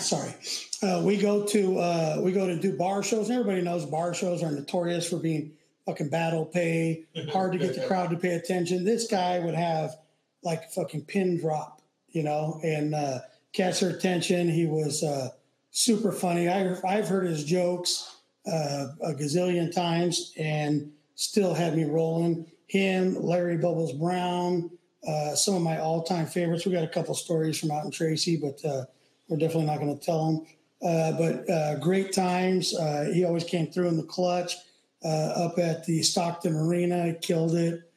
Sorry. 0.00 0.34
Uh, 0.82 1.00
we 1.04 1.16
go 1.16 1.44
to 1.46 1.78
uh, 1.78 2.20
we 2.20 2.32
go 2.32 2.46
to 2.46 2.56
do 2.56 2.76
bar 2.76 3.02
shows. 3.02 3.30
Everybody 3.30 3.62
knows 3.62 3.86
bar 3.86 4.14
shows 4.14 4.42
are 4.42 4.50
notorious 4.50 5.08
for 5.08 5.18
being 5.18 5.52
fucking 5.86 6.08
battle 6.08 6.44
pay, 6.44 7.04
hard 7.32 7.52
to 7.52 7.58
get 7.58 7.74
the 7.74 7.86
crowd 7.86 8.10
to 8.10 8.16
pay 8.16 8.34
attention. 8.34 8.84
This 8.84 9.06
guy 9.08 9.38
would 9.38 9.54
have 9.54 9.96
like 10.42 10.70
fucking 10.72 11.04
pin 11.04 11.38
drop, 11.38 11.82
you 12.10 12.22
know, 12.22 12.60
and 12.62 12.94
uh, 12.94 13.20
catch 13.52 13.80
their 13.80 13.90
attention. 13.90 14.48
He 14.48 14.66
was 14.66 15.02
uh, 15.02 15.30
super 15.70 16.12
funny. 16.12 16.48
I, 16.48 16.76
I've 16.84 17.08
heard 17.08 17.26
his 17.26 17.44
jokes 17.44 18.16
uh, 18.46 18.88
a 19.02 19.12
gazillion 19.14 19.72
times 19.72 20.32
and 20.36 20.92
still 21.14 21.54
had 21.54 21.76
me 21.76 21.84
rolling. 21.84 22.46
Him, 22.66 23.22
Larry 23.22 23.58
Bubbles 23.58 23.92
Brown, 23.92 24.70
uh, 25.06 25.34
some 25.34 25.54
of 25.54 25.62
my 25.62 25.78
all 25.78 26.02
time 26.02 26.26
favorites. 26.26 26.64
We 26.64 26.72
got 26.72 26.84
a 26.84 26.88
couple 26.88 27.14
stories 27.14 27.58
from 27.58 27.70
out 27.70 27.84
in 27.84 27.90
Tracy, 27.90 28.36
but 28.36 28.64
uh, 28.64 28.84
we're 29.32 29.38
definitely 29.38 29.64
not 29.64 29.78
going 29.80 29.98
to 29.98 30.04
tell 30.04 30.28
him. 30.28 30.46
Uh, 30.86 31.12
but 31.12 31.48
uh, 31.50 31.76
great 31.78 32.12
times. 32.12 32.76
Uh, 32.76 33.10
he 33.14 33.24
always 33.24 33.44
came 33.44 33.66
through 33.68 33.88
in 33.88 33.96
the 33.96 34.02
clutch 34.02 34.56
uh, 35.02 35.08
up 35.08 35.58
at 35.58 35.84
the 35.86 36.02
Stockton 36.02 36.54
Arena, 36.54 37.14
killed 37.14 37.54
it. 37.54 37.90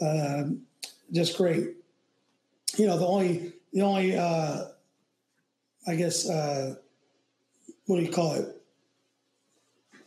Um, 0.00 0.62
just 1.12 1.36
great. 1.36 1.76
You 2.76 2.86
know, 2.86 2.98
the 2.98 3.06
only, 3.06 3.52
the 3.72 3.82
only, 3.82 4.16
uh, 4.18 4.64
I 5.86 5.94
guess, 5.94 6.28
uh, 6.28 6.74
what 7.86 7.96
do 7.98 8.02
you 8.02 8.10
call 8.10 8.34
it? 8.34 8.48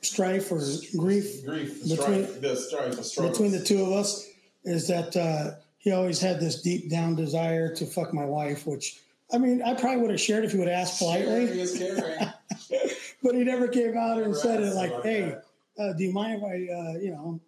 Strife 0.01 0.51
or 0.51 0.59
grief 0.97 1.45
Grief, 1.45 1.81
Between- 1.87 1.97
strife, 2.25 2.41
the 2.41 2.55
strife, 2.55 2.95
the 2.97 3.03
struggle. 3.03 3.31
between 3.31 3.51
the 3.51 3.63
two 3.63 3.81
of 3.81 3.91
us 3.93 4.27
is 4.65 4.87
that 4.87 5.15
uh, 5.15 5.51
he 5.77 5.91
always 5.91 6.19
had 6.19 6.39
this 6.39 6.61
deep 6.61 6.89
down 6.89 7.15
desire 7.15 7.73
to 7.75 7.85
fuck 7.85 8.13
my 8.13 8.25
wife, 8.25 8.67
which 8.67 8.99
I 9.33 9.37
mean, 9.37 9.61
I 9.63 9.73
probably 9.73 10.01
would 10.01 10.11
have 10.11 10.21
shared 10.21 10.45
if 10.45 10.51
he 10.51 10.57
would 10.59 10.67
have 10.67 10.77
asked 10.81 10.99
politely. 10.99 11.47
Caring. 11.77 12.27
but 13.23 13.35
he 13.35 13.43
never 13.43 13.67
came 13.67 13.97
out 13.97 14.21
and 14.21 14.35
said 14.35 14.61
it 14.61 14.73
like, 14.75 14.91
"Hey, 15.03 15.35
uh, 15.79 15.93
do 15.93 16.03
you 16.03 16.13
mind 16.13 16.41
if 16.41 16.43
I, 16.43 16.73
uh, 16.73 16.99
you 16.99 17.11
know, 17.11 17.39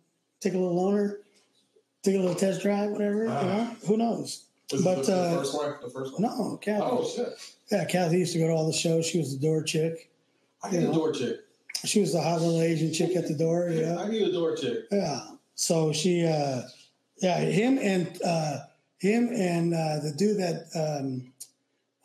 take 0.42 0.54
a 0.54 0.58
little 0.58 0.76
loner, 0.76 1.20
take 2.04 2.16
a 2.16 2.20
little 2.20 2.36
test 2.36 2.62
drive, 2.62 2.92
whatever? 2.92 3.26
you 3.26 3.30
Ah. 3.30 3.44
know, 3.44 3.64
who 3.86 3.98
knows? 3.98 4.44
But, 4.84 5.06
the, 5.06 5.16
uh, 5.16 5.32
the 5.32 5.38
first 5.38 5.56
one? 5.56 5.74
The 5.82 5.90
first 5.90 6.14
one? 6.14 6.22
No, 6.24 6.58
Kathy. 6.62 6.84
Oh 6.84 7.08
shit! 7.08 7.30
Yeah, 7.72 7.86
Kathy 7.86 8.20
used 8.20 8.34
to 8.34 8.40
go 8.40 8.48
to 8.48 8.54
all 8.54 8.68
the 8.68 8.74
shows. 8.74 9.06
She 9.06 9.20
was 9.20 9.38
the 9.38 9.40
door 9.46 9.62
chick. 9.64 10.10
I 10.64 10.72
need 10.72 10.82
Yeah. 10.84 10.90
a 10.90 10.94
door 10.94 11.12
chick. 11.14 11.38
She 11.86 12.02
was 12.02 12.12
the 12.12 12.22
hot 12.22 12.42
little 12.42 12.60
Asian 12.60 12.92
chick 12.92 13.16
at 13.16 13.28
the 13.28 13.36
door. 13.36 13.70
Yeah, 13.72 13.98
I 13.98 14.10
need 14.10 14.24
a 14.28 14.32
door 14.32 14.56
chick. 14.58 14.86
yeah. 14.92 15.22
So 15.56 15.94
she, 15.94 16.26
uh, 16.26 16.64
yeah, 17.22 17.38
him 17.40 17.78
and 17.80 18.20
uh, 18.26 18.58
him 18.98 19.30
and 19.32 19.74
uh, 19.74 20.00
the 20.04 20.12
dude 20.18 20.38
that, 20.40 20.66
um, 20.76 21.32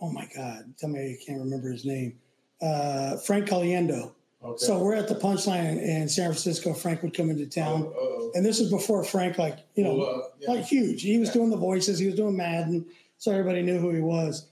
oh 0.03 0.11
my 0.13 0.29
God, 0.37 0.75
tell 0.79 0.91
me 0.91 1.17
I 1.19 1.25
can't 1.25 1.39
remember 1.41 1.71
his 1.71 1.85
name. 1.87 2.19
Uh, 2.61 3.17
Frank 3.19 3.49
Caliendo. 3.49 4.13
Okay. 4.45 4.57
So 4.67 4.79
we're 4.83 4.95
at 4.97 5.07
the 5.09 5.15
punchline 5.15 5.81
in 5.81 6.09
San 6.09 6.27
Francisco. 6.27 6.75
Frank 6.75 7.03
would 7.03 7.15
come 7.15 7.31
into 7.31 7.47
town, 7.47 7.83
Uh-oh. 7.85 8.33
and 8.35 8.45
this 8.45 8.59
was 8.59 8.71
before 8.71 9.05
Frank, 9.05 9.39
like 9.39 9.59
you 9.77 9.85
know, 9.85 9.95
Well, 9.95 10.23
uh, 10.25 10.29
yeah. 10.41 10.51
like 10.51 10.65
huge. 10.65 11.03
He 11.03 11.17
was 11.19 11.29
Yeah. 11.29 11.35
doing 11.35 11.51
the 11.51 11.57
voices. 11.57 11.99
He 12.01 12.07
was 12.07 12.17
doing 12.17 12.37
Madden, 12.37 12.85
so 13.19 13.31
everybody 13.31 13.63
knew 13.63 13.79
who 13.79 13.91
he 13.91 14.01
was. 14.01 14.47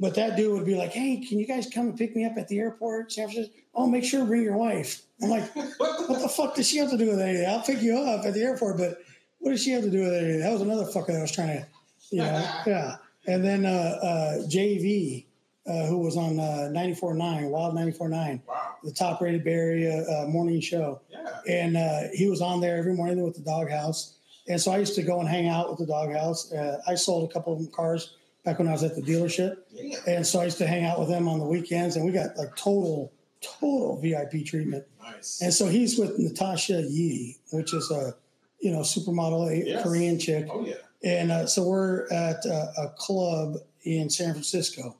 But 0.00 0.14
that 0.16 0.36
dude 0.36 0.52
would 0.52 0.66
be 0.66 0.74
like, 0.74 0.90
"Hey, 0.92 1.18
can 1.26 1.38
you 1.38 1.46
guys 1.46 1.68
come 1.72 1.86
and 1.88 1.96
pick 1.96 2.14
me 2.16 2.24
up 2.24 2.36
at 2.36 2.48
the 2.48 2.58
airport, 2.58 3.12
San 3.12 3.28
Francisco? 3.28 3.54
Oh, 3.74 3.86
make 3.86 4.04
sure 4.04 4.20
to 4.20 4.26
bring 4.26 4.42
your 4.42 4.56
wife." 4.56 5.02
I'm 5.22 5.30
like, 5.30 5.44
"What 5.54 6.20
the 6.20 6.28
fuck 6.28 6.56
does 6.56 6.68
she 6.68 6.78
have 6.78 6.90
to 6.90 6.98
do 6.98 7.08
with 7.08 7.20
anything? 7.20 7.46
I'll 7.48 7.62
pick 7.62 7.80
you 7.80 7.96
up 7.96 8.26
at 8.26 8.34
the 8.34 8.42
airport, 8.42 8.76
but 8.78 8.98
what 9.38 9.52
does 9.52 9.62
she 9.62 9.70
have 9.70 9.84
to 9.84 9.90
do 9.90 10.00
with 10.00 10.12
anything?" 10.12 10.40
That 10.40 10.52
was 10.52 10.60
another 10.62 10.84
fucker 10.84 11.08
that 11.08 11.20
was 11.22 11.30
trying 11.32 11.58
to, 11.60 11.66
you 12.10 12.18
know, 12.22 12.50
yeah. 12.66 12.96
And 13.26 13.44
then 13.44 13.66
uh, 13.66 13.68
uh, 14.02 14.38
JV, 14.46 15.26
uh, 15.66 15.86
who 15.86 15.98
was 15.98 16.16
on 16.16 16.38
uh, 16.38 16.70
94.9, 16.72 17.48
Wild 17.50 17.74
94.9, 17.74 18.40
wow. 18.46 18.76
the 18.84 18.92
top 18.92 19.20
rated 19.20 19.42
Bay 19.44 19.52
Area 19.54 20.04
uh, 20.08 20.26
morning 20.28 20.60
show 20.60 21.00
Yeah. 21.10 21.40
and 21.48 21.76
uh, 21.76 22.02
he 22.14 22.28
was 22.28 22.40
on 22.40 22.60
there 22.60 22.76
every 22.76 22.94
morning 22.94 23.22
with 23.22 23.34
the 23.34 23.42
doghouse. 23.42 24.14
And 24.48 24.60
so 24.60 24.70
I 24.70 24.78
used 24.78 24.94
to 24.94 25.02
go 25.02 25.18
and 25.18 25.28
hang 25.28 25.48
out 25.48 25.68
with 25.68 25.78
the 25.80 25.86
doghouse. 25.86 26.52
Uh, 26.52 26.80
I 26.86 26.94
sold 26.94 27.28
a 27.28 27.32
couple 27.32 27.52
of 27.58 27.72
cars 27.72 28.14
back 28.44 28.60
when 28.60 28.68
I 28.68 28.72
was 28.72 28.84
at 28.84 28.94
the 28.94 29.02
dealership, 29.02 29.56
Damn. 29.76 29.98
and 30.06 30.24
so 30.26 30.40
I 30.40 30.44
used 30.44 30.58
to 30.58 30.68
hang 30.68 30.84
out 30.84 31.00
with 31.00 31.08
them 31.08 31.26
on 31.26 31.40
the 31.40 31.44
weekends, 31.44 31.96
and 31.96 32.04
we 32.06 32.12
got 32.12 32.36
like 32.36 32.54
total, 32.54 33.12
total 33.40 34.00
VIP 34.00 34.44
treatment. 34.46 34.84
Nice. 35.02 35.40
And 35.42 35.52
so 35.52 35.66
he's 35.66 35.98
with 35.98 36.16
Natasha 36.16 36.80
Yi, 36.82 37.38
which 37.50 37.74
is 37.74 37.90
a, 37.90 38.14
you 38.60 38.70
know, 38.70 38.80
supermodel 38.82 39.50
a 39.50 39.66
Yes. 39.66 39.82
Korean 39.82 40.16
chick, 40.20 40.46
oh 40.48 40.64
yeah. 40.64 40.74
And 41.02 41.30
uh, 41.30 41.46
so 41.46 41.62
we're 41.62 42.06
at 42.12 42.44
a, 42.44 42.72
a 42.78 42.94
club 42.96 43.56
in 43.82 44.10
San 44.10 44.32
Francisco, 44.32 44.96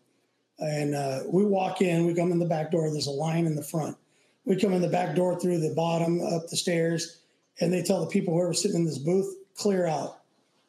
and 0.59 0.95
uh, 0.95 1.21
we 1.27 1.45
walk 1.45 1.81
in. 1.81 2.07
We 2.07 2.15
come 2.15 2.33
in 2.33 2.39
the 2.39 2.47
back 2.47 2.71
door. 2.71 2.91
There's 2.91 3.07
a 3.07 3.11
line 3.11 3.47
in 3.47 3.57
the 3.57 3.63
front. 3.63 3.97
We 4.45 4.57
come 4.57 4.73
in 4.73 4.83
the 4.83 4.89
back 4.89 5.17
door 5.17 5.39
through 5.39 5.59
the 5.59 5.75
bottom 5.75 6.21
up 6.21 6.49
the 6.49 6.57
stairs, 6.57 7.21
and 7.61 7.73
they 7.73 7.83
tell 7.83 8.01
the 8.01 8.11
people 8.11 8.35
who 8.35 8.41
are 8.41 8.55
sitting 8.55 8.79
in 8.79 8.85
this 8.85 8.99
booth 8.99 9.35
clear 9.57 9.87
out. 9.87 10.21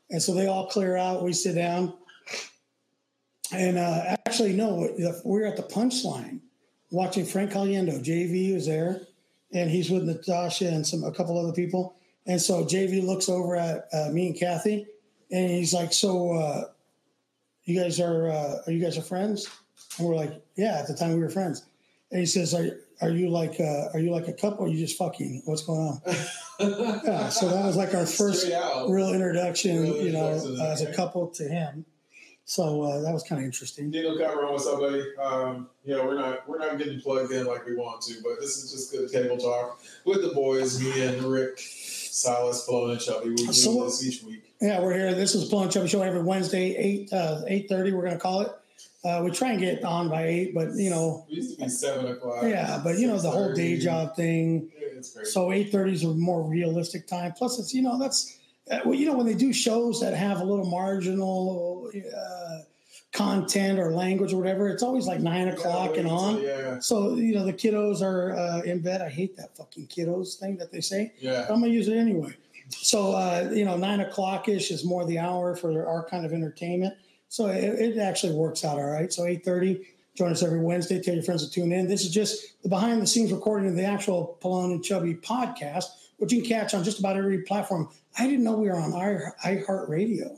And 0.09 0.21
so 0.21 0.33
they 0.33 0.47
all 0.47 0.67
clear 0.67 0.97
out. 0.97 1.23
We 1.23 1.33
sit 1.33 1.55
down, 1.55 1.93
and 3.51 3.77
uh, 3.77 4.15
actually, 4.25 4.53
no, 4.53 4.89
we're 5.23 5.45
at 5.45 5.57
the 5.57 5.63
punchline 5.63 6.39
watching 6.91 7.25
Frank 7.25 7.51
Caliendo. 7.51 8.03
JV 8.03 8.53
was 8.53 8.65
there, 8.65 9.01
and 9.53 9.69
he's 9.69 9.89
with 9.89 10.03
Natasha 10.03 10.67
and 10.67 10.85
some 10.85 11.03
a 11.03 11.11
couple 11.11 11.37
other 11.37 11.53
people. 11.53 11.95
And 12.25 12.41
so 12.41 12.65
JV 12.65 13.03
looks 13.05 13.29
over 13.29 13.55
at 13.55 13.87
uh, 13.93 14.09
me 14.11 14.27
and 14.27 14.39
Kathy, 14.39 14.87
and 15.31 15.49
he's 15.49 15.73
like, 15.73 15.93
"So, 15.93 16.33
uh, 16.33 16.63
you 17.63 17.79
guys 17.79 17.99
are 17.99 18.29
uh, 18.29 18.61
are 18.65 18.71
you 18.71 18.81
guys 18.81 18.97
are 18.97 19.01
friends?" 19.01 19.47
And 19.97 20.07
we're 20.07 20.15
like, 20.15 20.41
"Yeah." 20.55 20.79
At 20.79 20.87
the 20.87 20.93
time, 20.93 21.13
we 21.13 21.19
were 21.19 21.29
friends. 21.29 21.65
And 22.11 22.19
he 22.19 22.25
says, 22.25 22.53
"Are 22.53 22.67
are 23.01 23.09
you 23.09 23.29
like 23.29 23.59
uh, 23.59 23.89
are 23.93 23.99
you 23.99 24.11
like 24.11 24.27
a 24.27 24.33
couple? 24.33 24.65
Or 24.65 24.67
are 24.67 24.71
you 24.71 24.77
just 24.77 24.97
fucking? 24.97 25.43
What's 25.45 25.63
going 25.63 25.79
on?" 25.79 26.01
Yeah. 26.59 27.29
So 27.29 27.49
that 27.49 27.63
was 27.63 27.75
like 27.75 27.93
our 27.93 28.07
first 28.07 28.47
real 28.89 29.13
introduction, 29.13 29.83
Real 29.83 29.97
you 29.97 30.11
know, 30.11 30.33
introduction, 30.33 30.65
as 30.65 30.81
a 30.81 30.91
couple 30.91 31.27
to 31.27 31.43
him. 31.43 31.85
So 32.45 32.81
uh, 32.81 33.01
that 33.01 33.13
was 33.13 33.23
kind 33.23 33.39
of 33.41 33.45
interesting. 33.45 33.93
You 33.93 34.03
Dino 34.03 34.17
Cameron, 34.17 34.53
what's 34.53 34.65
up, 34.65 34.79
buddy? 34.79 35.03
Um, 35.21 35.69
yeah, 35.83 36.03
we're 36.03 36.17
not 36.17 36.47
we're 36.47 36.57
not 36.57 36.77
getting 36.77 37.01
plugged 37.01 37.33
in 37.33 37.45
like 37.45 37.65
we 37.65 37.75
want 37.75 38.01
to, 38.03 38.15
but 38.23 38.39
this 38.39 38.63
is 38.63 38.71
just 38.71 38.91
good 38.91 39.11
table 39.11 39.37
talk 39.37 39.81
with 40.05 40.21
the 40.21 40.29
boys, 40.29 40.81
me 40.81 41.05
and 41.05 41.21
Rick, 41.23 41.59
Silas, 42.21 42.67
Malone, 42.67 42.91
and 42.91 42.99
Chubby. 42.99 43.29
We 43.29 43.35
do 43.35 43.53
So 43.53 43.83
this 43.85 44.05
each 44.05 44.23
week. 44.23 44.43
Yeah, 44.59 44.81
we're 44.81 44.93
here. 44.93 45.13
This 45.13 45.35
is 45.35 45.45
Pull 45.49 45.61
and 45.63 45.71
Chubby 45.71 45.87
Show 45.87 46.01
every 46.01 46.21
Wednesday, 46.23 46.75
eight 46.75 47.13
uh, 47.13 47.41
eight 47.47 47.69
thirty. 47.69 47.91
We're 47.91 48.03
gonna 48.03 48.17
call 48.17 48.41
it. 48.41 48.51
Uh, 49.05 49.21
we 49.23 49.29
try 49.31 49.51
and 49.51 49.59
get 49.59 49.83
on 49.83 50.09
by 50.09 50.25
eight, 50.25 50.53
but 50.55 50.73
you 50.73 50.89
know, 50.89 51.25
We 51.29 51.35
used 51.37 51.57
to 51.57 51.63
be 51.65 51.69
seven 51.69 52.07
o'clock. 52.07 52.43
yeah, 52.43 52.81
but 52.83 52.97
you 52.97 53.07
know 53.07 53.19
the 53.19 53.29
whole 53.29 53.53
day 53.53 53.77
job 53.77 54.15
thing. 54.15 54.71
Yeah, 54.79 54.87
it's 54.97 55.13
great. 55.13 55.27
So 55.27 55.51
eight 55.51 55.71
thirty 55.71 55.93
is 55.93 56.03
a 56.03 56.07
more 56.07 56.41
realistic 56.41 57.07
time. 57.07 57.33
Plus, 57.33 57.59
it's 57.59 57.73
you 57.73 57.83
know 57.83 57.99
that's 57.99 58.37
uh, 58.71 58.79
well, 58.83 58.95
you 58.95 59.05
know 59.05 59.15
when 59.15 59.27
they 59.27 59.35
do 59.35 59.53
shows 59.53 60.01
that 60.01 60.15
have 60.15 60.41
a 60.41 60.43
little 60.43 60.65
marginal 60.65 61.91
uh, 61.95 62.57
content 63.17 63.79
or 63.79 63.91
language 63.91 64.33
or 64.33 64.37
whatever, 64.37 64.69
it's 64.69 64.83
always 64.83 65.07
like 65.07 65.19
nine 65.19 65.47
o'clock 65.49 65.91
Yeah, 65.93 65.99
and 66.01 66.09
on. 66.09 66.41
Yeah, 66.41 66.79
So 66.79 67.15
you 67.15 67.33
know 67.33 67.45
the 67.45 67.53
kiddos 67.53 68.01
are 68.01 68.31
uh, 68.37 68.61
in 68.61 68.79
bed. 68.81 69.01
I 69.01 69.09
hate 69.09 69.35
that 69.37 69.57
fucking 69.57 69.87
kiddos 69.87 70.35
thing 70.39 70.57
that 70.57 70.71
they 70.71 70.81
say. 70.81 71.13
yeah. 71.19 71.45
I'm 71.49 71.59
gonna 71.61 71.67
use 71.67 71.87
it 71.87 71.97
anyway. 71.97 72.35
So 72.69 73.13
uh, 73.13 73.49
you 73.53 73.65
know, 73.65 73.77
nine 73.77 74.01
o'clock 74.01 74.47
ish 74.49 74.71
is 74.71 74.83
more 74.85 75.05
the 75.05 75.19
hour 75.19 75.55
for 75.55 75.87
our 75.87 76.03
kind 76.07 76.25
of 76.25 76.33
entertainment. 76.33 76.93
So 77.29 77.47
it, 77.47 77.63
it 77.63 77.97
actually 77.97 78.33
works 78.33 78.63
out 78.63 78.77
all 78.77 78.85
right. 78.89 79.11
So 79.11 79.25
eight 79.25 79.43
thirty, 79.43 79.87
join 80.15 80.31
us 80.31 80.43
every 80.43 80.59
Wednesday. 80.59 81.01
Tell 81.01 81.13
your 81.15 81.23
friends 81.23 81.45
to 81.45 81.51
tune 81.51 81.71
in. 81.71 81.87
This 81.87 82.03
is 82.05 82.11
just 82.11 82.61
the 82.63 82.69
behind 82.69 83.01
the 83.01 83.07
scenes 83.07 83.31
recording 83.31 83.69
of 83.69 83.75
the 83.75 83.85
actual 83.85 84.37
Pelon 84.41 84.71
and 84.71 84.83
Chubby 84.83 85.15
podcast, 85.15 85.85
which 86.17 86.31
you 86.31 86.41
can 86.41 86.49
catch 86.49 86.73
on 86.73 86.83
just 86.83 86.99
about 86.99 87.15
every 87.17 87.43
platform. 87.43 87.89
I 88.19 88.25
didn't 88.27 88.43
know 88.43 88.53
we 88.57 88.67
were 88.67 88.75
on 88.75 88.93
i 88.93 89.55
iHeartRadio. 89.55 90.37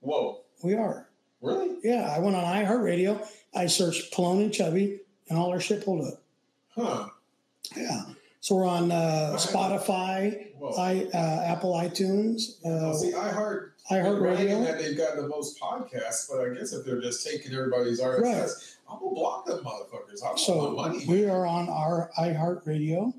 Whoa, 0.00 0.40
We 0.62 0.74
are. 0.74 1.08
Really? 1.40 1.76
Yeah, 1.84 2.12
I 2.14 2.18
went 2.18 2.36
on 2.36 2.44
iHeartRadio. 2.44 3.26
I 3.54 3.66
searched 3.66 4.12
Pelon 4.12 4.42
and 4.42 4.52
Chubby, 4.52 5.00
and 5.28 5.38
all 5.38 5.50
our 5.50 5.60
shit 5.60 5.84
pulled 5.84 6.04
up. 6.06 6.20
Huh? 6.74 7.08
Yeah. 7.76 8.02
So 8.40 8.54
we're 8.56 8.66
on 8.66 8.90
uh, 8.92 9.34
Spotify, 9.36 10.46
I, 10.78 11.08
uh, 11.12 11.52
Apple 11.52 11.72
iTunes, 11.74 12.64
uh, 12.64 12.94
see, 12.94 13.12
I 13.14 13.28
heard 13.30 13.72
bragging 13.88 14.06
iHeartRadio. 14.48 14.64
that 14.64 14.78
they've 14.78 14.96
got 14.96 15.16
the 15.16 15.26
most 15.26 15.60
podcasts, 15.60 16.28
but 16.30 16.40
I 16.40 16.54
guess 16.54 16.72
if 16.72 16.86
they're 16.86 17.00
just 17.00 17.26
taking 17.26 17.52
everybody's 17.52 18.00
RSS, 18.00 18.22
Right. 18.22 18.48
I'm 18.90 18.98
gonna 19.00 19.14
block 19.14 19.44
them 19.46 19.58
motherfuckers. 19.64 20.22
I 20.22 20.28
want 20.28 20.40
So 20.40 20.70
my 20.70 20.88
money. 20.88 21.04
we 21.08 21.26
are 21.26 21.46
on 21.46 21.68
our 21.68 22.10
iHeartRadio, 22.18 23.12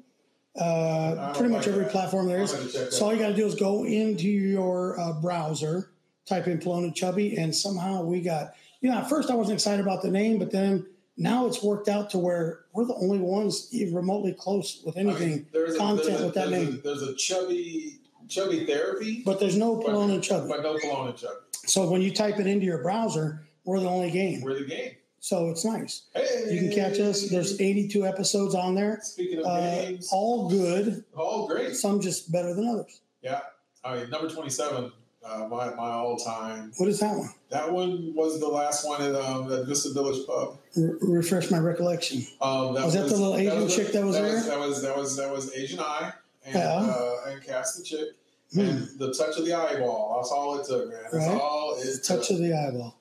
uh, 0.60 1.34
pretty 1.34 1.54
much 1.54 1.68
every 1.68 1.84
that. 1.84 1.92
platform 1.92 2.28
there 2.28 2.42
is. 2.42 2.52
So 2.92 3.06
all 3.06 3.14
you 3.14 3.20
got 3.20 3.30
to 3.30 3.36
do 3.36 3.46
is 3.46 3.56
go 3.56 3.84
into 3.86 4.28
your 4.30 5.00
uh, 5.00 5.14
browser, 5.22 5.92
type 6.30 6.48
in 6.48 6.60
Polona 6.60 6.94
Chubby, 6.94 7.36
and 7.38 7.54
somehow 7.54 8.04
we 8.04 8.22
got. 8.22 8.54
You 8.82 8.90
know, 8.90 8.98
at 9.00 9.10
first 9.10 9.30
I 9.30 9.36
wasn't 9.36 9.56
excited 9.56 9.82
about 9.82 10.02
the 10.02 10.10
name, 10.12 10.40
but 10.40 10.52
then 10.52 10.86
now 11.18 11.48
it's 11.48 11.62
worked 11.62 11.90
out 11.90 12.10
to 12.12 12.18
where 12.18 12.62
we're 12.72 12.86
the 12.86 12.94
only 12.96 13.18
ones 13.20 13.68
even 13.74 13.94
remotely 13.94 14.32
close 14.34 14.82
with 14.86 14.98
I 14.98 15.04
mean, 15.04 15.10
anything. 15.18 15.48
there's 15.52 15.76
a, 15.76 15.78
content 15.78 16.08
there's 16.08 16.22
a, 16.22 16.26
with 16.28 16.36
that 16.36 16.50
there's 16.50 16.66
name. 16.70 16.80
A, 16.80 16.82
there's 16.82 17.02
a 17.02 17.14
chubby, 17.16 18.00
chubby 18.30 18.66
therapy, 18.66 19.22
But 19.26 19.42
there's 19.42 19.58
no 19.58 19.76
but, 19.76 19.88
Polona 19.88 20.22
Chubby. 20.24 20.48
but 20.48 20.64
no 20.64 20.78
cologne 20.78 21.14
chubby. 21.18 21.36
So 21.66 21.90
when 21.90 22.02
you 22.02 22.14
type 22.14 22.40
it 22.40 22.48
into 22.48 22.66
your 22.66 22.82
browser, 22.82 23.42
we're 23.66 23.82
the 23.82 23.90
only 23.90 24.12
game. 24.12 24.42
We're 24.42 24.58
the 24.58 24.66
game. 24.66 24.92
So 25.20 25.50
it's 25.50 25.66
nice. 25.66 26.04
Hey, 26.16 26.46
You 26.50 26.60
can 26.62 26.72
catch 26.74 26.98
us. 27.02 27.28
There's 27.30 27.60
82 27.60 28.06
episodes 28.08 28.56
on 28.56 28.76
there. 28.76 29.00
Speaking 29.04 29.40
of 29.40 29.46
Uh, 29.46 29.60
games, 29.60 30.08
all 30.14 30.50
good. 30.50 31.04
all 31.18 31.48
great. 31.50 31.76
Some 31.76 32.00
just 32.00 32.32
better 32.32 32.54
than 32.54 32.66
others. 32.70 33.02
Yeah, 33.22 33.42
I 33.84 33.98
mean 33.98 34.10
number 34.10 34.30
twenty-seven, 34.30 34.94
uh, 35.26 35.48
my 35.50 35.74
my 35.76 35.90
all-time. 35.92 36.72
What 36.78 36.90
is 36.90 37.00
that 37.00 37.16
one? 37.18 37.30
That 37.50 37.72
one 37.72 38.14
was 38.16 38.40
the 38.40 38.48
last 38.48 38.86
one 38.88 39.02
at 39.02 39.16
um, 39.16 39.52
at 39.52 39.66
Vista 39.66 39.94
Village 39.94 40.26
Pub. 40.26 40.58
R- 40.78 40.98
refresh 41.02 41.52
my 41.52 41.60
recollection. 41.60 42.24
Um, 42.42 42.74
Was 42.74 42.94
that 42.94 43.08
the 43.10 43.16
little 43.18 43.36
Asian 43.36 43.68
chick 43.68 43.92
that 43.94 44.04
was 44.06 44.16
that 44.16 44.22
there? 44.24 44.34
Was, 44.36 44.46
that 44.48 44.60
was 44.60 44.82
that 44.84 44.98
was 44.98 45.18
that 45.18 45.32
was 45.32 45.54
Asian 45.56 45.80
Eye 45.80 46.14
and 46.46 46.56
Yeah. 46.56 46.70
uh, 46.76 47.16
and 47.28 47.44
Cass 47.44 47.76
the 47.76 47.84
chick 47.84 48.08
Hmm. 48.54 48.60
and 48.62 48.88
the 48.98 49.14
touch 49.14 49.38
of 49.38 49.46
the 49.46 49.54
eyeball. 49.54 50.16
That's 50.18 50.32
all 50.32 50.60
it 50.60 50.66
took, 50.66 50.90
man. 50.90 51.00
That's 51.12 51.14
Right. 51.28 51.40
all 51.42 51.76
it 51.80 52.04
Touch 52.04 52.28
took. 52.30 52.38
of 52.38 52.44
the 52.44 52.54
eyeball. 52.54 52.96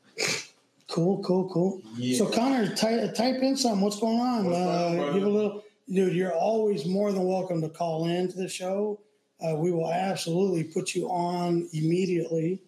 Cool, 0.88 1.22
cool, 1.22 1.48
cool. 1.50 1.80
Yeah. 1.96 2.18
So 2.18 2.26
Connor, 2.26 2.74
ty- 2.74 3.06
type 3.08 3.36
in 3.42 3.56
something. 3.56 3.80
What's 3.82 3.98
going 4.00 4.18
on? 4.20 4.44
What's 4.46 4.56
uh, 4.58 5.10
give 5.14 5.22
a 5.22 5.28
little, 5.28 5.62
dude. 5.92 6.14
You're 6.14 6.34
always 6.34 6.84
more 6.86 7.12
than 7.12 7.24
welcome 7.24 7.60
to 7.62 7.68
call 7.68 8.06
in 8.08 8.28
to 8.28 8.36
the 8.36 8.48
show. 8.48 8.98
Uh, 9.40 9.54
we 9.56 9.70
will 9.70 9.92
absolutely 9.92 10.64
put 10.64 10.94
you 10.94 11.08
on 11.08 11.68
immediately. 11.72 12.60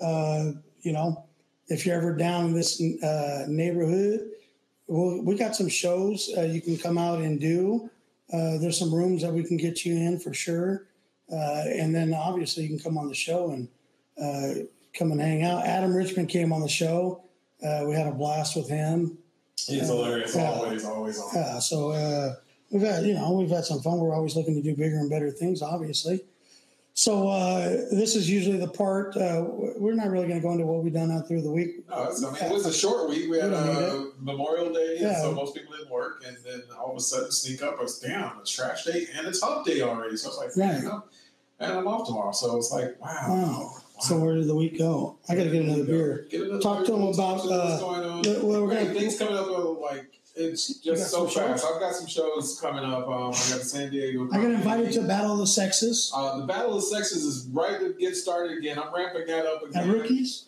Uh, 0.00 0.52
you 0.82 0.92
know, 0.92 1.24
if 1.68 1.84
you're 1.84 1.96
ever 1.96 2.14
down 2.14 2.46
in 2.46 2.54
this 2.54 2.80
uh, 3.02 3.44
neighborhood, 3.48 4.30
we'll, 4.86 5.22
we 5.22 5.36
got 5.36 5.54
some 5.54 5.68
shows 5.68 6.30
uh, 6.36 6.42
you 6.42 6.60
can 6.60 6.76
come 6.76 6.98
out 6.98 7.20
and 7.20 7.40
do. 7.40 7.90
Uh, 8.32 8.58
there's 8.58 8.78
some 8.78 8.94
rooms 8.94 9.22
that 9.22 9.32
we 9.32 9.44
can 9.44 9.56
get 9.56 9.84
you 9.84 9.94
in 9.94 10.18
for 10.18 10.32
sure. 10.32 10.86
Uh, 11.32 11.64
and 11.68 11.94
then 11.94 12.12
obviously 12.12 12.62
you 12.64 12.68
can 12.68 12.78
come 12.78 12.98
on 12.98 13.08
the 13.08 13.14
show 13.14 13.50
and 13.50 13.68
uh, 14.20 14.62
come 14.94 15.12
and 15.12 15.20
hang 15.20 15.42
out. 15.42 15.64
Adam 15.64 15.94
Richmond 15.94 16.28
came 16.28 16.52
on 16.52 16.60
the 16.60 16.68
show. 16.68 17.24
Uh, 17.64 17.84
we 17.86 17.94
had 17.94 18.06
a 18.06 18.12
blast 18.12 18.56
with 18.56 18.68
him. 18.68 19.18
He's 19.66 19.88
hilarious. 19.88 20.36
Always, 20.36 20.84
always 20.84 21.18
on. 21.18 21.30
Yeah, 21.34 21.58
so 21.58 21.90
uh, 21.90 22.34
we've 22.74 22.82
had 22.82 23.04
you 23.06 23.14
know 23.14 23.32
we've 23.32 23.48
had 23.48 23.64
some 23.64 23.80
fun. 23.80 23.98
We're 23.98 24.14
always 24.14 24.36
looking 24.36 24.54
to 24.56 24.60
do 24.62 24.74
bigger 24.76 24.96
and 24.98 25.08
better 25.08 25.30
things, 25.30 25.62
obviously. 25.62 26.20
So 26.96 27.28
uh, 27.28 27.70
this 27.90 28.14
is 28.14 28.30
usually 28.30 28.56
the 28.56 28.68
part 28.68 29.16
uh, 29.16 29.42
we're 29.76 29.94
not 29.94 30.10
really 30.10 30.28
going 30.28 30.40
to 30.40 30.46
go 30.46 30.52
into 30.52 30.64
what 30.64 30.84
we've 30.84 30.92
done 30.92 31.10
out 31.10 31.26
through 31.26 31.42
the 31.42 31.50
week. 31.50 31.88
No, 31.88 31.94
I 31.96 32.08
mean, 32.32 32.36
it 32.42 32.52
was 32.52 32.66
a 32.66 32.72
short 32.72 33.08
week. 33.08 33.28
We 33.28 33.38
had 33.38 33.50
We 33.50 33.56
uh, 33.56 34.04
Memorial 34.20 34.72
Day, 34.72 34.98
Yeah. 35.00 35.20
so 35.20 35.32
most 35.32 35.56
people 35.56 35.74
didn't 35.76 35.90
work, 35.90 36.22
and 36.24 36.36
then 36.44 36.62
all 36.78 36.92
of 36.92 36.96
a 36.96 37.00
sudden 37.00 37.32
sneak 37.32 37.62
up, 37.64 37.78
it's 37.80 37.98
damn, 37.98 38.38
it's 38.38 38.50
trash 38.52 38.84
day 38.84 39.06
and 39.16 39.26
it's 39.26 39.42
hump 39.42 39.66
day 39.66 39.80
already. 39.82 40.16
So 40.16 40.28
it's 40.28 40.38
like, 40.38 40.56
Right. 40.56 40.82
you 40.82 40.88
know, 40.88 41.02
and 41.58 41.72
I'm 41.72 41.88
off 41.88 42.06
tomorrow, 42.06 42.30
so 42.30 42.56
it's 42.58 42.70
like, 42.70 43.00
wow. 43.00 43.26
Wow. 43.28 43.70
So 44.00 44.16
where 44.18 44.34
did 44.36 44.46
the 44.46 44.54
week 44.56 44.78
go? 44.78 45.16
I 45.28 45.34
got 45.34 45.44
to 45.44 45.50
get 45.50 45.62
another 45.64 45.84
beer. 45.84 46.26
Get 46.30 46.42
another 46.42 46.60
Talk 46.60 46.84
to 46.84 46.92
beer. 46.92 46.96
them 47.00 47.08
about, 47.08 47.36
What's 47.38 47.50
uh, 47.50 47.78
going 47.80 48.04
on. 48.04 48.22
the- 48.22 48.40
well, 48.44 48.62
we're 48.66 48.72
gonna- 48.74 48.94
things 48.94 49.18
coming 49.18 49.36
up. 49.36 49.48
Like 49.80 50.12
it's 50.36 50.78
just 50.80 51.10
so 51.10 51.26
fast. 51.26 51.62
shows? 51.62 51.72
I've 51.72 51.80
got 51.80 51.94
some 51.94 52.06
shows 52.06 52.58
coming 52.60 52.84
up. 52.84 53.06
Um, 53.06 53.12
I 53.12 53.30
got 53.30 53.32
the 53.32 53.64
San 53.64 53.90
Diego. 53.90 54.28
I 54.32 54.36
got 54.36 54.50
invited 54.50 54.92
to 54.92 55.02
Battle 55.02 55.32
of 55.32 55.38
the 55.38 55.46
Sexes 55.46 56.12
Uh, 56.14 56.38
the 56.40 56.46
Battle 56.46 56.74
of 56.74 56.80
the 56.82 56.86
Sexes 56.86 57.24
is 57.24 57.46
right 57.52 57.78
to 57.80 57.94
get 57.94 58.16
started 58.16 58.58
again. 58.58 58.78
I'm 58.78 58.92
ramping 58.94 59.26
that 59.26 59.46
up 59.46 59.62
at 59.62 59.68
again. 59.70 59.90
Rookies. 59.90 60.46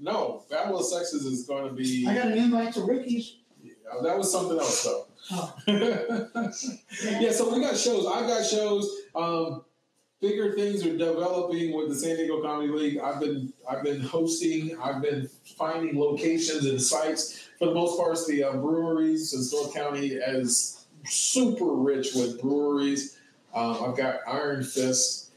No, 0.00 0.44
Battle 0.48 0.78
of 0.78 0.82
the 0.82 0.96
Sexes 0.96 1.24
is 1.24 1.44
going 1.44 1.68
to 1.68 1.74
be. 1.74 2.06
I 2.06 2.14
got 2.14 2.26
an 2.26 2.38
invite 2.38 2.74
to 2.74 2.82
Rookies. 2.82 3.36
Yeah, 3.62 3.72
that 4.02 4.16
was 4.16 4.30
something 4.30 4.58
else 4.58 4.84
though. 4.84 5.04
Oh. 5.30 5.54
yeah, 5.66 7.32
so 7.32 7.52
we 7.52 7.60
got 7.60 7.76
shows. 7.76 8.06
I've 8.06 8.26
got 8.26 8.44
shows. 8.46 8.90
Um, 9.14 9.64
bigger 10.20 10.54
things 10.54 10.84
are 10.86 10.96
developing 10.96 11.76
with 11.76 11.88
the 11.88 11.94
San 11.94 12.16
Diego 12.16 12.40
Comedy 12.40 12.68
League. 12.68 12.98
I've 12.98 13.20
been 13.20 13.52
I've 13.68 13.82
been 13.82 14.00
hosting. 14.00 14.78
I've 14.80 15.02
been 15.02 15.28
finding 15.56 15.98
locations 15.98 16.64
and 16.64 16.80
sites. 16.80 17.47
For 17.58 17.66
the 17.66 17.74
most 17.74 17.98
part, 17.98 18.16
the 18.28 18.44
uh, 18.44 18.52
breweries. 18.52 19.30
Since 19.30 19.52
North 19.52 19.74
County 19.74 20.08
is 20.08 20.86
super 21.04 21.74
rich 21.74 22.14
with 22.14 22.40
breweries. 22.40 23.18
Um, 23.54 23.78
I've 23.82 23.96
got 23.96 24.20
Iron 24.28 24.62
Fist. 24.62 25.30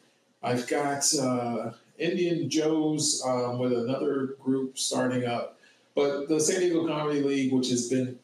I've 0.43 0.67
got 0.67 1.03
uh, 1.15 1.71
Indian 1.97 2.49
Joe's 2.49 3.23
um, 3.25 3.57
with 3.57 3.73
another 3.73 4.35
group 4.43 4.77
starting 4.77 5.25
up. 5.25 5.57
But 5.95 6.29
the 6.29 6.39
San 6.39 6.61
Diego 6.61 6.87
Comedy 6.87 7.21
League, 7.21 7.51
which 7.51 7.69
has 7.69 7.89
been 7.89 8.17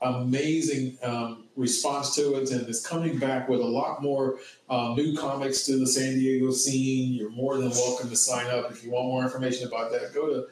amazing 0.00 0.96
um, 1.02 1.44
response 1.56 2.14
to 2.14 2.36
it 2.36 2.50
and 2.50 2.68
is 2.68 2.86
coming 2.86 3.18
back 3.18 3.48
with 3.48 3.60
a 3.60 3.66
lot 3.66 4.00
more 4.02 4.38
uh, 4.70 4.94
new 4.94 5.16
comics 5.16 5.62
to 5.66 5.78
the 5.78 5.86
San 5.86 6.14
Diego 6.14 6.52
scene. 6.52 7.14
You're 7.14 7.30
more 7.30 7.56
than 7.56 7.70
welcome 7.70 8.08
to 8.10 8.16
sign 8.16 8.46
up. 8.46 8.70
If 8.70 8.84
you 8.84 8.92
want 8.92 9.06
more 9.08 9.24
information 9.24 9.66
about 9.66 9.90
that, 9.92 10.14
go 10.14 10.26
to 10.28 10.46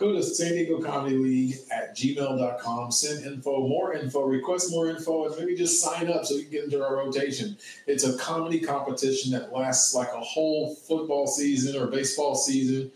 go 0.00 0.12
to 0.12 0.22
San 0.22 0.54
Diego 0.54 0.80
Comedy 0.80 1.16
League 1.16 1.56
at 1.70 1.94
gmail.com. 1.94 2.90
Send 2.90 3.26
info, 3.26 3.68
more 3.68 3.92
info, 3.92 4.22
request 4.22 4.70
more 4.70 4.88
info, 4.88 5.26
and 5.26 5.38
maybe 5.38 5.54
just 5.54 5.82
sign 5.82 6.10
up 6.10 6.24
so 6.24 6.34
you 6.34 6.42
can 6.44 6.50
get 6.50 6.64
into 6.64 6.82
our 6.82 6.96
rotation. 6.96 7.56
It's 7.86 8.04
a 8.04 8.16
comedy 8.16 8.60
competition 8.60 9.30
that 9.32 9.52
lasts 9.52 9.94
like 9.94 10.08
a 10.08 10.20
whole 10.20 10.74
football 10.74 11.26
season 11.26 11.80
or 11.80 11.86
baseball 11.86 12.34
season. 12.34 12.90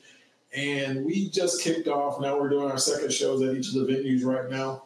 And 0.56 1.04
we 1.04 1.28
just 1.28 1.62
kicked 1.62 1.88
off. 1.88 2.20
Now 2.20 2.40
we're 2.40 2.48
doing 2.48 2.70
our 2.70 2.78
second 2.78 3.12
shows 3.12 3.42
at 3.42 3.54
each 3.54 3.68
of 3.68 3.74
the 3.74 3.92
venues 3.92 4.24
right 4.24 4.50
now 4.50 4.84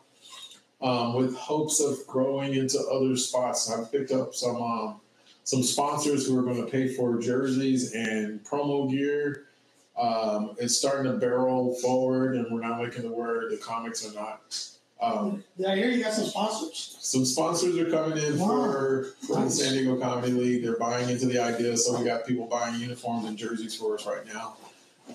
um, 0.80 1.14
with 1.14 1.36
hopes 1.36 1.80
of 1.80 2.04
growing 2.06 2.54
into 2.54 2.80
other 2.90 3.16
spots. 3.16 3.70
I've 3.70 3.92
picked 3.92 4.10
up 4.10 4.34
some 4.34 4.60
um, 4.60 5.00
some 5.44 5.62
sponsors 5.62 6.26
who 6.26 6.38
are 6.38 6.42
going 6.42 6.62
to 6.62 6.70
pay 6.70 6.88
for 6.88 7.18
jerseys 7.18 7.94
and 7.94 8.44
promo 8.44 8.90
gear. 8.90 9.47
Um, 9.98 10.54
it's 10.58 10.76
starting 10.76 11.10
to 11.10 11.18
barrel 11.18 11.74
forward, 11.76 12.36
and 12.36 12.46
we're 12.50 12.60
not 12.60 12.80
making 12.80 13.02
the 13.02 13.12
word 13.12 13.50
the 13.50 13.56
comics 13.56 14.06
are 14.06 14.14
not. 14.14 14.40
Um, 15.00 15.44
Did 15.56 15.66
I 15.66 15.76
hear 15.76 15.88
you 15.88 16.02
got 16.02 16.12
some 16.12 16.26
sponsors? 16.26 16.96
some 17.00 17.24
sponsors 17.24 17.78
are 17.78 17.90
coming 17.90 18.18
in 18.18 18.36
for, 18.36 19.14
for 19.26 19.40
the 19.40 19.50
San 19.50 19.72
Diego 19.72 19.98
Comedy 19.98 20.32
League. 20.32 20.62
They're 20.62 20.76
buying 20.76 21.08
into 21.08 21.26
the 21.26 21.38
idea, 21.38 21.76
so 21.76 21.98
we 21.98 22.04
got 22.04 22.26
people 22.26 22.46
buying 22.46 22.80
uniforms 22.80 23.26
and 23.26 23.36
jerseys 23.36 23.74
for 23.74 23.94
us 23.94 24.06
right 24.06 24.26
now. 24.26 24.56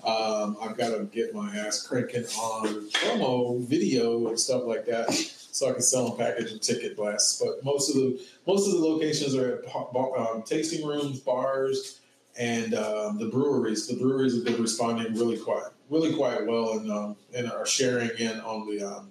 Um, 0.04 0.56
I've 0.60 0.76
got 0.76 0.90
to 0.96 1.04
get 1.04 1.34
my 1.34 1.54
ass 1.56 1.86
cranking 1.86 2.24
on 2.24 2.90
promo, 2.90 3.60
video, 3.60 4.26
and 4.26 4.38
stuff 4.38 4.64
like 4.64 4.86
that, 4.86 5.12
so 5.12 5.68
I 5.68 5.72
can 5.72 5.82
sell 5.82 6.08
them 6.08 6.18
package 6.18 6.50
and 6.50 6.60
ticket 6.60 6.96
blasts. 6.96 7.40
But 7.40 7.64
most 7.64 7.90
of 7.90 7.96
the 7.96 8.20
most 8.46 8.66
of 8.66 8.72
the 8.72 8.84
locations 8.84 9.36
are 9.36 9.62
at 9.62 9.96
um, 10.18 10.42
tasting 10.42 10.84
rooms, 10.84 11.20
bars, 11.20 12.00
and 12.36 12.74
um, 12.74 13.18
the 13.18 13.26
breweries. 13.26 13.86
The 13.86 13.96
breweries 13.96 14.34
have 14.34 14.44
been 14.44 14.60
responding 14.60 15.14
really 15.14 15.38
quite 15.38 15.64
really 15.90 16.14
quite 16.14 16.46
well, 16.46 16.78
and 16.78 16.90
um, 16.90 17.16
and 17.34 17.50
are 17.50 17.66
sharing 17.66 18.10
in 18.18 18.40
on 18.40 18.68
the 18.68 18.84
um, 18.84 19.10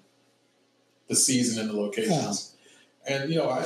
the 1.07 1.15
season 1.15 1.61
and 1.61 1.69
the 1.69 1.80
locations. 1.80 2.55
And 3.05 3.30
you 3.30 3.38
know, 3.38 3.49
I 3.49 3.65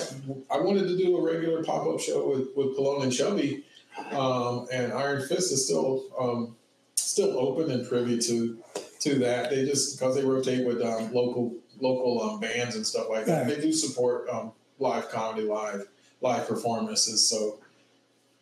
I 0.49 0.59
wanted 0.59 0.87
to 0.87 0.97
do 0.97 1.17
a 1.17 1.21
regular 1.21 1.63
pop 1.63 1.87
up 1.87 1.99
show 1.99 2.29
with 2.29 2.49
with 2.55 2.77
Pelon 2.77 3.03
and 3.03 3.13
Chubby, 3.13 3.63
um, 4.11 4.67
and 4.71 4.91
Iron 4.93 5.27
Fist 5.27 5.51
is 5.51 5.65
still 5.65 6.03
um, 6.19 6.55
still 6.95 7.37
open 7.37 7.71
and 7.71 7.87
privy 7.87 8.17
to 8.19 8.57
to 9.01 9.19
that. 9.19 9.49
They 9.49 9.65
just 9.65 9.97
because 9.97 10.15
they 10.15 10.23
rotate 10.23 10.65
with 10.65 10.81
um, 10.81 11.13
local 11.13 11.55
local 11.79 12.21
um, 12.23 12.39
bands 12.39 12.75
and 12.75 12.85
stuff 12.85 13.07
like 13.09 13.25
that. 13.25 13.45
Right. 13.45 13.55
They 13.55 13.61
do 13.61 13.71
support 13.71 14.27
um, 14.29 14.51
live 14.79 15.09
comedy, 15.09 15.47
live 15.47 15.87
live 16.21 16.47
performances. 16.47 17.27
So 17.27 17.59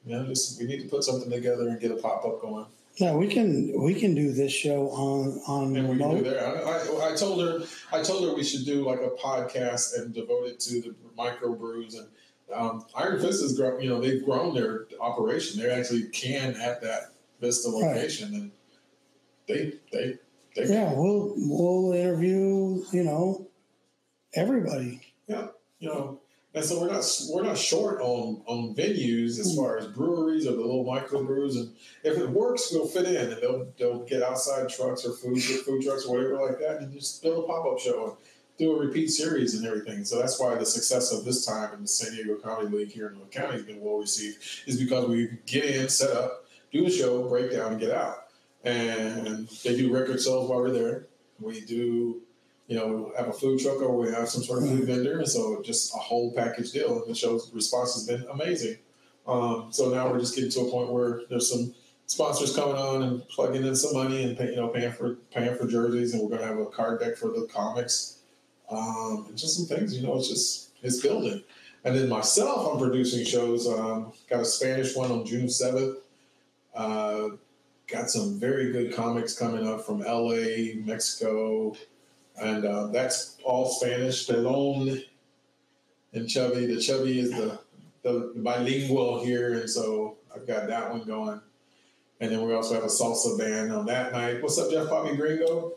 you 0.05 0.15
know, 0.15 0.25
just 0.25 0.59
we 0.59 0.67
need 0.67 0.81
to 0.83 0.87
put 0.87 1.03
something 1.03 1.29
together 1.29 1.67
and 1.67 1.79
get 1.79 1.91
a 1.91 1.95
pop 1.95 2.25
up 2.25 2.41
going. 2.41 2.65
Yeah, 2.97 3.13
we 3.15 3.27
can 3.27 3.73
we 3.83 3.93
can 3.93 4.15
do 4.15 4.31
this 4.31 4.51
show 4.53 4.89
on 4.91 5.41
on 5.47 5.75
And 5.75 5.89
we 5.89 5.97
can 5.97 6.09
do 6.09 6.15
remote. 6.17 6.23
there. 6.23 6.45
I, 6.47 6.61
I, 6.61 7.11
I 7.11 7.15
told 7.15 7.41
her, 7.41 7.65
I 7.91 8.01
told 8.01 8.23
her 8.23 8.33
we 8.35 8.43
should 8.43 8.65
do 8.65 8.85
like 8.85 8.99
a 9.01 9.09
podcast 9.09 9.97
and 9.99 10.13
devote 10.13 10.45
it 10.47 10.59
to 10.61 10.81
the 10.81 10.95
microbrews 11.17 11.97
and 11.97 12.07
um, 12.53 12.85
Iron 12.95 13.19
Fist 13.19 13.41
has 13.41 13.57
grown. 13.57 13.81
You 13.81 13.89
know, 13.89 13.99
they've 13.99 14.23
grown 14.23 14.53
their 14.53 14.85
operation. 15.01 15.59
They 15.61 15.69
actually 15.71 16.03
can 16.09 16.55
at 16.55 16.81
that 16.83 17.11
Vista 17.41 17.69
Right. 17.69 17.95
location, 17.95 18.33
and 18.35 18.51
they 19.47 19.73
they 19.91 20.13
they 20.55 20.65
Yeah, 20.73 20.93
we'll 20.93 21.33
we'll 21.35 21.93
interview 21.93 22.83
you 22.93 23.03
know 23.03 23.47
everybody. 24.35 25.01
you 25.27 25.49
know. 25.81 26.21
And 26.55 26.63
so 26.63 26.79
we're 26.79 26.91
not 26.91 27.05
we're 27.29 27.43
not 27.43 27.57
short 27.57 27.99
on 27.99 28.41
on 28.47 28.73
venues 28.73 29.39
as 29.39 29.51
hmm. 29.51 29.57
far 29.57 29.77
as 29.77 29.87
breweries 29.87 30.47
or 30.47 30.51
the 30.51 30.61
little 30.61 30.85
microbrews, 30.85 31.57
and 31.57 31.75
if 32.03 32.17
it 32.17 32.29
works, 32.29 32.69
we'll 32.71 32.87
fit 32.87 33.05
in, 33.05 33.33
and 33.33 33.41
they'll 33.41 33.67
they'll 33.77 34.05
get 34.05 34.23
outside 34.23 34.69
trucks 34.69 35.05
or 35.05 35.11
food 35.11 35.43
food 35.43 35.83
trucks 35.83 36.05
or 36.05 36.15
whatever 36.15 36.41
like 36.41 36.59
that, 36.59 36.81
and 36.81 36.93
just 36.93 37.21
build 37.21 37.43
a 37.43 37.47
pop 37.47 37.65
up 37.65 37.77
show 37.77 38.05
and 38.05 38.13
do 38.57 38.73
a 38.73 38.79
repeat 38.79 39.09
series 39.09 39.53
and 39.55 39.67
everything. 39.67 40.05
So 40.05 40.17
that's 40.17 40.39
why 40.39 40.55
the 40.55 40.65
success 40.65 41.11
of 41.11 41.25
this 41.25 41.45
time 41.45 41.73
in 41.73 41.81
the 41.81 41.87
San 41.89 42.15
Diego 42.15 42.35
Comedy 42.35 42.73
League 42.73 42.91
here 42.91 43.09
in 43.09 43.17
North 43.17 43.31
County 43.31 43.53
has 43.53 43.63
been 43.63 43.81
well 43.81 43.97
received, 43.97 44.37
is 44.65 44.79
because 44.79 45.09
we 45.09 45.37
get 45.45 45.65
in, 45.65 45.89
set 45.89 46.15
up, 46.15 46.45
do 46.71 46.85
a 46.85 46.89
show, 46.89 47.27
break 47.27 47.51
down, 47.51 47.73
and 47.73 47.81
get 47.81 47.91
out. 47.91 48.27
And 48.63 49.49
they 49.65 49.75
do 49.75 49.93
record 49.93 50.21
sales 50.21 50.49
while 50.49 50.61
we're 50.61 50.71
there. 50.71 51.07
We 51.41 51.59
do 51.61 52.21
you 52.67 52.75
know, 52.75 53.09
we 53.09 53.17
have 53.17 53.27
a 53.27 53.33
food 53.33 53.59
truck 53.59 53.81
or 53.81 53.95
we 53.95 54.09
have 54.09 54.27
some 54.27 54.43
sort 54.43 54.63
of 54.63 54.69
food 54.69 54.85
vendor, 54.85 55.19
and 55.19 55.27
so 55.27 55.61
just 55.61 55.93
a 55.93 55.97
whole 55.97 56.31
package 56.33 56.71
deal. 56.71 57.01
And 57.01 57.11
the 57.11 57.15
show's 57.15 57.51
response 57.53 57.93
has 57.93 58.07
been 58.07 58.27
amazing. 58.31 58.77
Um, 59.27 59.67
so 59.71 59.89
now 59.89 60.09
we're 60.11 60.19
just 60.19 60.35
getting 60.35 60.51
to 60.51 60.61
a 60.61 60.71
point 60.71 60.91
where 60.91 61.21
there's 61.29 61.51
some 61.51 61.73
sponsors 62.07 62.55
coming 62.55 62.75
on 62.75 63.03
and 63.03 63.27
plugging 63.27 63.65
in 63.65 63.75
some 63.75 63.93
money 63.93 64.23
and 64.23 64.37
pay, 64.37 64.51
you 64.51 64.55
know 64.55 64.67
paying 64.69 64.91
for 64.91 65.15
paying 65.31 65.55
for 65.55 65.67
jerseys, 65.67 66.13
and 66.13 66.23
we're 66.23 66.29
going 66.29 66.41
to 66.41 66.47
have 66.47 66.59
a 66.59 66.65
card 66.65 66.99
deck 66.99 67.17
for 67.17 67.27
the 67.27 67.47
comics, 67.51 68.19
um, 68.69 69.25
and 69.27 69.37
just 69.37 69.57
some 69.57 69.65
things. 69.65 69.95
You 69.95 70.07
know, 70.07 70.15
it's 70.17 70.29
just 70.29 70.71
it's 70.81 71.01
building. 71.01 71.43
And 71.83 71.95
then 71.95 72.09
myself, 72.09 72.73
I'm 72.73 72.79
producing 72.79 73.25
shows. 73.25 73.67
Um, 73.67 74.11
got 74.27 74.41
a 74.41 74.45
Spanish 74.45 74.95
one 74.95 75.11
on 75.11 75.23
June 75.23 75.49
seventh. 75.49 75.99
Uh, 76.73 77.29
got 77.87 78.09
some 78.09 78.39
very 78.39 78.71
good 78.71 78.93
comics 78.93 79.37
coming 79.37 79.67
up 79.67 79.85
from 79.85 79.99
LA, 79.99 80.73
Mexico, 80.83 81.75
and 82.41 82.65
uh, 82.65 82.87
that's 82.87 83.37
all 83.43 83.67
Spanish. 83.67 84.27
Pelon 84.27 85.03
and 86.13 86.29
Chubby. 86.29 86.65
The 86.65 86.79
Chubby 86.79 87.19
is 87.19 87.31
the, 87.31 87.59
the 88.03 88.33
bilingual 88.35 89.23
here, 89.23 89.53
and 89.53 89.69
so 89.69 90.17
I've 90.33 90.47
got 90.47 90.67
that 90.67 90.91
one 90.91 91.03
going. 91.03 91.41
And 92.19 92.31
then 92.31 92.45
we 92.47 92.53
also 92.53 92.75
have 92.75 92.83
a 92.83 92.87
salsa 92.87 93.37
band 93.37 93.73
on 93.73 93.85
that 93.87 94.13
night. 94.13 94.41
What's 94.41 94.57
up, 94.57 94.71
Jeff 94.71 94.89
Bobby 94.89 95.15
Gringo? 95.15 95.73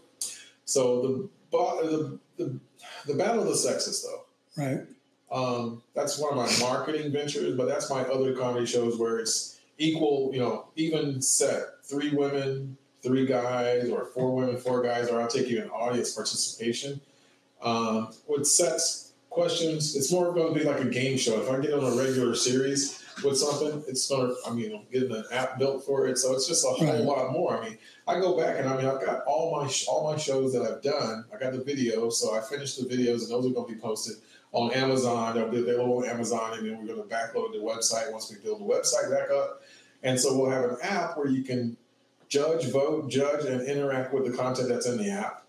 So 0.64 1.02
the 1.02 1.28
the 1.50 2.18
the, 2.36 2.61
the 3.06 3.14
battle 3.14 3.42
of 3.42 3.48
the 3.48 3.56
sexes, 3.56 4.02
though. 4.02 4.62
Right. 4.62 4.80
Um, 5.30 5.82
that's 5.94 6.18
one 6.18 6.36
of 6.36 6.36
my 6.36 6.66
marketing 6.66 7.12
ventures, 7.12 7.56
but 7.56 7.68
that's 7.68 7.90
my 7.90 8.02
other 8.02 8.34
comedy 8.34 8.66
shows 8.66 8.98
where 8.98 9.18
it's 9.18 9.59
equal, 9.76 10.30
you 10.32 10.40
know, 10.40 10.68
even 10.76 11.20
set. 11.20 11.62
Three 11.84 12.11
women, 12.11 12.76
three 13.09 13.26
guys, 13.26 13.88
or 13.90 14.04
four 14.04 14.34
women, 14.36 14.59
four 14.59 14.82
guys, 14.82 15.09
or 15.09 15.20
I'll 15.20 15.28
take 15.28 15.48
you 15.48 15.59
even 15.59 15.70
audience 15.70 16.12
participation. 16.12 17.00
Um, 17.62 18.12
with 18.28 18.46
sets 18.46 19.12
questions. 19.30 19.96
It's 19.96 20.12
more 20.12 20.32
going 20.32 20.52
to 20.52 20.59
be 20.59 20.64
like 20.66 20.80
a 20.80 20.84
game 20.88 21.16
show. 21.18 21.40
If 21.40 21.50
I 21.50 21.61
get 21.61 21.72
on 21.72 21.84
a 21.84 21.96
regular 21.96 22.34
series 22.34 23.02
with 23.24 23.36
something, 23.36 23.82
it's 23.88 24.09
going 24.09 24.28
to. 24.28 24.34
I 24.46 24.52
mean, 24.52 24.74
I'm 24.74 24.84
getting 24.92 25.14
an 25.14 25.24
app 25.32 25.59
built 25.59 25.84
for 25.84 26.06
it, 26.06 26.18
so 26.18 26.34
it's 26.34 26.46
just 26.46 26.64
a 26.64 26.68
whole 26.68 26.86
Right. 26.86 27.00
lot 27.00 27.32
more. 27.32 27.56
I 27.59 27.68
mean, 27.68 27.78
I 28.06 28.20
go 28.20 28.36
back 28.36 28.59
and 28.59 28.68
I 28.68 28.76
mean, 28.76 28.86
I've 28.86 29.04
got 29.04 29.24
all 29.26 29.56
my 29.61 29.70
all 29.88 30.12
my 30.12 30.18
shows 30.18 30.52
that 30.52 30.62
I've 30.62 30.82
done. 30.82 31.24
I 31.34 31.38
got 31.38 31.52
the 31.52 31.59
videos, 31.59 32.12
so 32.14 32.34
I 32.34 32.40
finished 32.40 32.78
the 32.80 32.86
videos, 32.94 33.22
and 33.22 33.30
those 33.30 33.46
are 33.46 33.50
going 33.54 33.68
to 33.68 33.74
be 33.74 33.80
posted 33.80 34.16
on 34.52 34.72
Amazon. 34.72 35.34
They'll 35.34 35.48
be 35.50 35.59
available 35.61 35.98
on 35.98 36.04
Amazon, 36.06 36.59
and 36.59 36.66
then 36.66 36.78
we're 36.78 36.94
going 36.94 37.09
to 37.09 37.14
backload 37.14 37.52
the 37.52 37.59
website 37.59 38.11
once 38.12 38.30
we 38.30 38.38
build 38.42 38.61
the 38.61 38.64
website 38.64 39.11
back 39.11 39.30
up. 39.30 39.62
And 40.04 40.18
so 40.18 40.36
we'll 40.38 40.50
have 40.50 40.64
an 40.64 40.76
app 40.82 41.16
where 41.16 41.26
you 41.26 41.42
can 41.42 41.76
judge, 42.29 42.66
vote, 42.70 43.11
judge, 43.11 43.45
and 43.45 43.62
interact 43.62 44.12
with 44.12 44.31
the 44.31 44.37
content 44.37 44.68
that's 44.68 44.87
in 44.87 44.99
the 44.99 45.11
app. 45.11 45.43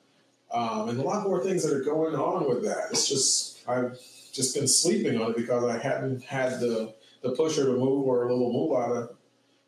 Um, 0.51 0.89
and 0.89 0.99
a 0.99 1.03
lot 1.03 1.23
more 1.27 1.43
things 1.43 1.63
that 1.63 1.75
are 1.75 1.83
going 1.83 2.15
on 2.15 2.47
with 2.49 2.63
that. 2.63 2.87
It's 2.91 3.07
just 3.07 3.67
I've 3.67 3.99
just 4.33 4.55
been 4.55 4.67
sleeping 4.67 5.21
on 5.21 5.31
it 5.31 5.37
because 5.37 5.63
I 5.63 5.77
hadn't 5.77 6.23
had 6.23 6.59
the 6.59 6.93
the 7.21 7.31
pusher 7.31 7.65
to 7.65 7.73
move 7.73 8.07
or 8.07 8.27
a 8.27 8.33
little 8.33 8.51
move 8.51 8.75
out 8.75 8.91
of 8.95 9.15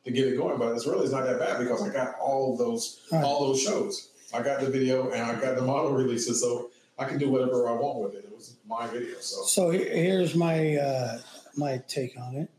to 0.05 0.11
get 0.11 0.27
it 0.27 0.37
going. 0.37 0.57
But 0.57 0.73
it's 0.75 0.87
really 0.87 1.03
it's 1.03 1.11
not 1.11 1.25
that 1.25 1.37
bad 1.37 1.59
because 1.59 1.83
I 1.83 1.89
got 1.93 2.15
all 2.19 2.57
those 2.57 3.01
Right. 3.11 3.23
all 3.23 3.47
those 3.47 3.61
shows. 3.61 4.09
I 4.33 4.41
got 4.41 4.61
the 4.61 4.69
video 4.69 5.11
and 5.11 5.21
I 5.21 5.39
got 5.39 5.55
the 5.55 5.61
model 5.61 5.91
releases, 5.91 6.41
so 6.41 6.71
I 6.97 7.05
can 7.05 7.17
do 7.19 7.29
whatever 7.29 7.67
I 7.69 7.73
want 7.73 7.99
with 7.99 8.15
it. 8.15 8.25
It 8.25 8.33
was 8.35 8.55
my 8.67 8.87
video, 8.87 9.19
so 9.19 9.43
So 9.43 9.69
here's 9.69 10.33
my 10.33 10.77
uh, 10.77 11.19
my 11.57 11.77
take 11.87 12.17
on 12.19 12.35
it, 12.37 12.49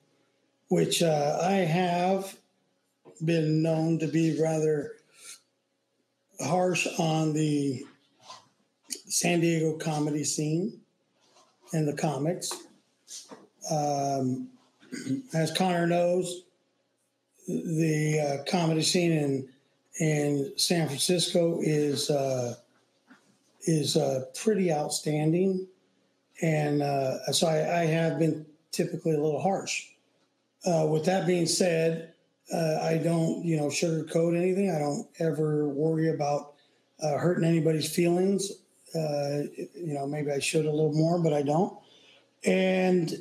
which 0.69 1.03
uh, 1.03 1.39
I 1.43 1.53
have 1.55 2.37
been 3.25 3.63
known 3.63 3.99
to 3.99 4.07
be 4.07 4.41
rather 4.41 4.93
harsh 6.41 6.87
on 6.99 7.33
the 7.33 7.85
San 8.89 9.41
Diego 9.41 9.77
comedy 9.79 10.25
scene 10.25 10.81
and 11.73 11.87
the 11.87 11.93
comics. 11.93 12.53
Um, 13.71 14.49
as 15.33 15.53
Connor 15.53 15.87
knows, 15.87 16.43
the 17.47 18.21
uh, 18.41 18.51
comedy 18.51 18.83
scene 18.83 19.13
in 19.13 19.49
in 20.01 20.53
San 20.57 20.87
Francisco 20.89 21.59
is 21.61 22.11
uh, 22.11 22.57
is 23.63 23.97
uh, 23.97 24.25
pretty 24.35 24.73
outstanding 24.73 25.67
and 26.43 26.83
uh, 26.83 27.33
so 27.33 27.47
I, 27.47 27.83
I 27.83 27.87
have 27.87 28.19
been 28.19 28.45
typically 28.73 29.13
a 29.13 29.21
little 29.21 29.41
harsh. 29.41 29.87
Uh, 30.67 30.87
with 30.91 31.05
that 31.07 31.27
being 31.27 31.47
said, 31.47 32.12
uh, 32.53 32.79
I 32.83 32.99
don't, 32.99 33.45
you 33.45 33.57
know, 33.57 33.67
sugarcoat 33.67 34.37
anything. 34.37 34.71
I 34.71 34.79
don't 34.79 35.07
ever 35.19 35.69
worry 35.69 36.11
about 36.11 36.55
uh, 37.03 37.19
hurting 37.19 37.45
anybody's 37.45 37.93
feelings. 37.93 38.51
Uh, 38.95 39.45
you 39.75 39.95
know, 39.95 40.07
maybe 40.07 40.31
I 40.31 40.39
should 40.39 40.67
a 40.67 40.71
little 40.71 40.93
more, 40.93 41.19
but 41.19 41.33
I 41.33 41.43
don't. 41.43 41.79
And 42.45 43.13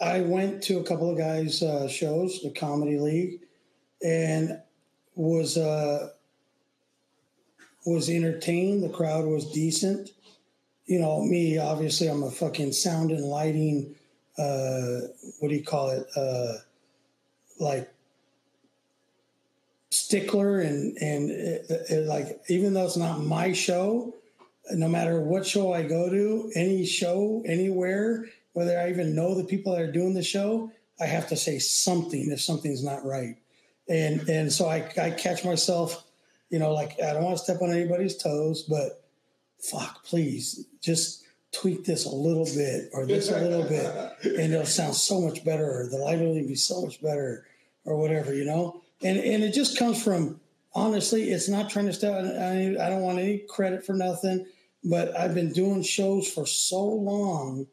I 0.00 0.20
went 0.20 0.62
to 0.64 0.78
a 0.78 0.84
couple 0.84 1.10
of 1.10 1.18
guys' 1.18 1.62
uh, 1.62 1.88
shows, 1.88 2.40
the 2.42 2.50
Comedy 2.50 2.98
League, 2.98 3.40
and 4.02 4.60
was 5.14 5.56
uh, 5.56 6.10
was 7.84 8.08
entertained. 8.08 8.82
The 8.82 8.88
crowd 8.88 9.26
was 9.26 9.50
decent 9.50 10.10
you 10.88 10.98
know, 10.98 11.22
me, 11.22 11.58
obviously, 11.58 12.08
I'm 12.08 12.22
a 12.22 12.30
fucking 12.30 12.72
sound 12.72 13.10
and 13.10 13.22
lighting, 13.22 13.94
uh, 14.38 15.00
what 15.38 15.50
do 15.50 15.54
you 15.54 15.62
call 15.62 15.90
it? 15.90 16.06
Uh, 16.16 16.54
like 17.60 17.92
stickler 19.90 20.60
and, 20.60 20.96
and 20.98 21.30
it, 21.30 21.66
it, 21.90 22.06
like, 22.06 22.40
even 22.48 22.74
though 22.74 22.84
it's 22.84 22.96
not 22.96 23.20
my 23.20 23.52
show, 23.52 24.14
no 24.72 24.88
matter 24.88 25.20
what 25.20 25.46
show 25.46 25.72
I 25.72 25.82
go 25.82 26.10
to, 26.10 26.52
any 26.54 26.84
show, 26.84 27.42
anywhere, 27.46 28.26
whether 28.52 28.78
I 28.78 28.90
even 28.90 29.14
know 29.14 29.34
the 29.34 29.44
people 29.44 29.72
that 29.72 29.82
are 29.82 29.92
doing 29.92 30.14
the 30.14 30.22
show, 30.22 30.70
I 31.00 31.06
have 31.06 31.28
to 31.28 31.36
say 31.36 31.58
something 31.58 32.30
if 32.30 32.40
something's 32.40 32.84
not 32.84 33.04
right. 33.04 33.36
And, 33.88 34.28
and 34.28 34.52
so 34.52 34.68
I, 34.68 34.90
I 35.00 35.10
catch 35.10 35.44
myself, 35.44 36.04
you 36.50 36.58
know, 36.58 36.72
like 36.72 37.00
I 37.02 37.14
don't 37.14 37.24
want 37.24 37.38
to 37.38 37.44
step 37.44 37.62
on 37.62 37.70
anybody's 37.70 38.16
toes, 38.16 38.62
but 38.62 39.04
fuck, 39.58 40.04
please 40.04 40.66
just 40.82 41.24
tweak 41.52 41.84
this 41.84 42.04
a 42.04 42.14
little 42.14 42.44
bit 42.44 42.90
or 42.92 43.06
this 43.06 43.30
a 43.30 43.40
little 43.40 43.64
bit, 43.64 43.86
and 44.24 44.52
it'll 44.52 44.66
sound 44.66 44.94
so 44.94 45.20
much 45.20 45.44
better, 45.44 45.64
or 45.64 45.88
the 45.88 45.96
light 45.96 46.18
will 46.18 46.34
be 46.34 46.54
so 46.54 46.82
much 46.82 47.00
better, 47.00 47.46
or 47.84 47.96
whatever, 47.96 48.34
you 48.34 48.44
know. 48.44 48.82
And 49.02 49.18
and 49.18 49.44
it 49.44 49.52
just 49.52 49.78
comes 49.78 50.02
from 50.02 50.40
honestly, 50.74 51.30
it's 51.30 51.48
not 51.48 51.70
trying 51.70 51.86
to 51.86 51.92
step. 51.92 52.14
I, 52.14 52.76
I 52.84 52.88
don't 52.88 53.02
want 53.02 53.18
any 53.18 53.38
credit 53.48 53.84
for 53.84 53.94
nothing, 53.94 54.46
but 54.84 55.16
I've 55.16 55.34
been 55.34 55.52
doing 55.52 55.82
shows 55.82 56.28
for 56.28 56.46
so 56.46 56.84
long 56.84 57.66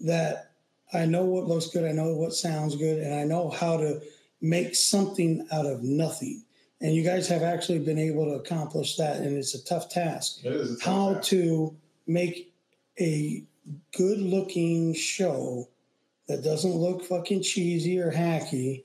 that 0.00 0.52
I 0.92 1.06
know 1.06 1.24
what 1.24 1.46
looks 1.46 1.68
good, 1.68 1.84
I 1.84 1.92
know 1.92 2.14
what 2.14 2.34
sounds 2.34 2.76
good, 2.76 3.02
and 3.02 3.14
I 3.14 3.24
know 3.24 3.48
how 3.48 3.76
to 3.78 4.00
make 4.40 4.74
something 4.74 5.46
out 5.52 5.66
of 5.66 5.82
nothing. 5.82 6.44
And 6.80 6.94
you 6.94 7.04
guys 7.04 7.28
have 7.28 7.42
actually 7.42 7.78
been 7.78 7.98
able 7.98 8.26
to 8.26 8.32
accomplish 8.32 8.96
that, 8.96 9.18
and 9.18 9.36
it's 9.36 9.54
a 9.54 9.64
tough 9.64 9.88
task 9.88 10.44
it 10.44 10.52
is 10.52 10.82
how 10.82 11.14
task. 11.14 11.28
to 11.30 11.76
make 12.06 12.52
a 13.00 13.44
good 13.96 14.18
looking 14.18 14.92
show 14.92 15.68
that 16.28 16.42
doesn't 16.42 16.74
look 16.74 17.04
fucking 17.04 17.42
cheesy 17.42 17.98
or 17.98 18.10
hacky 18.10 18.84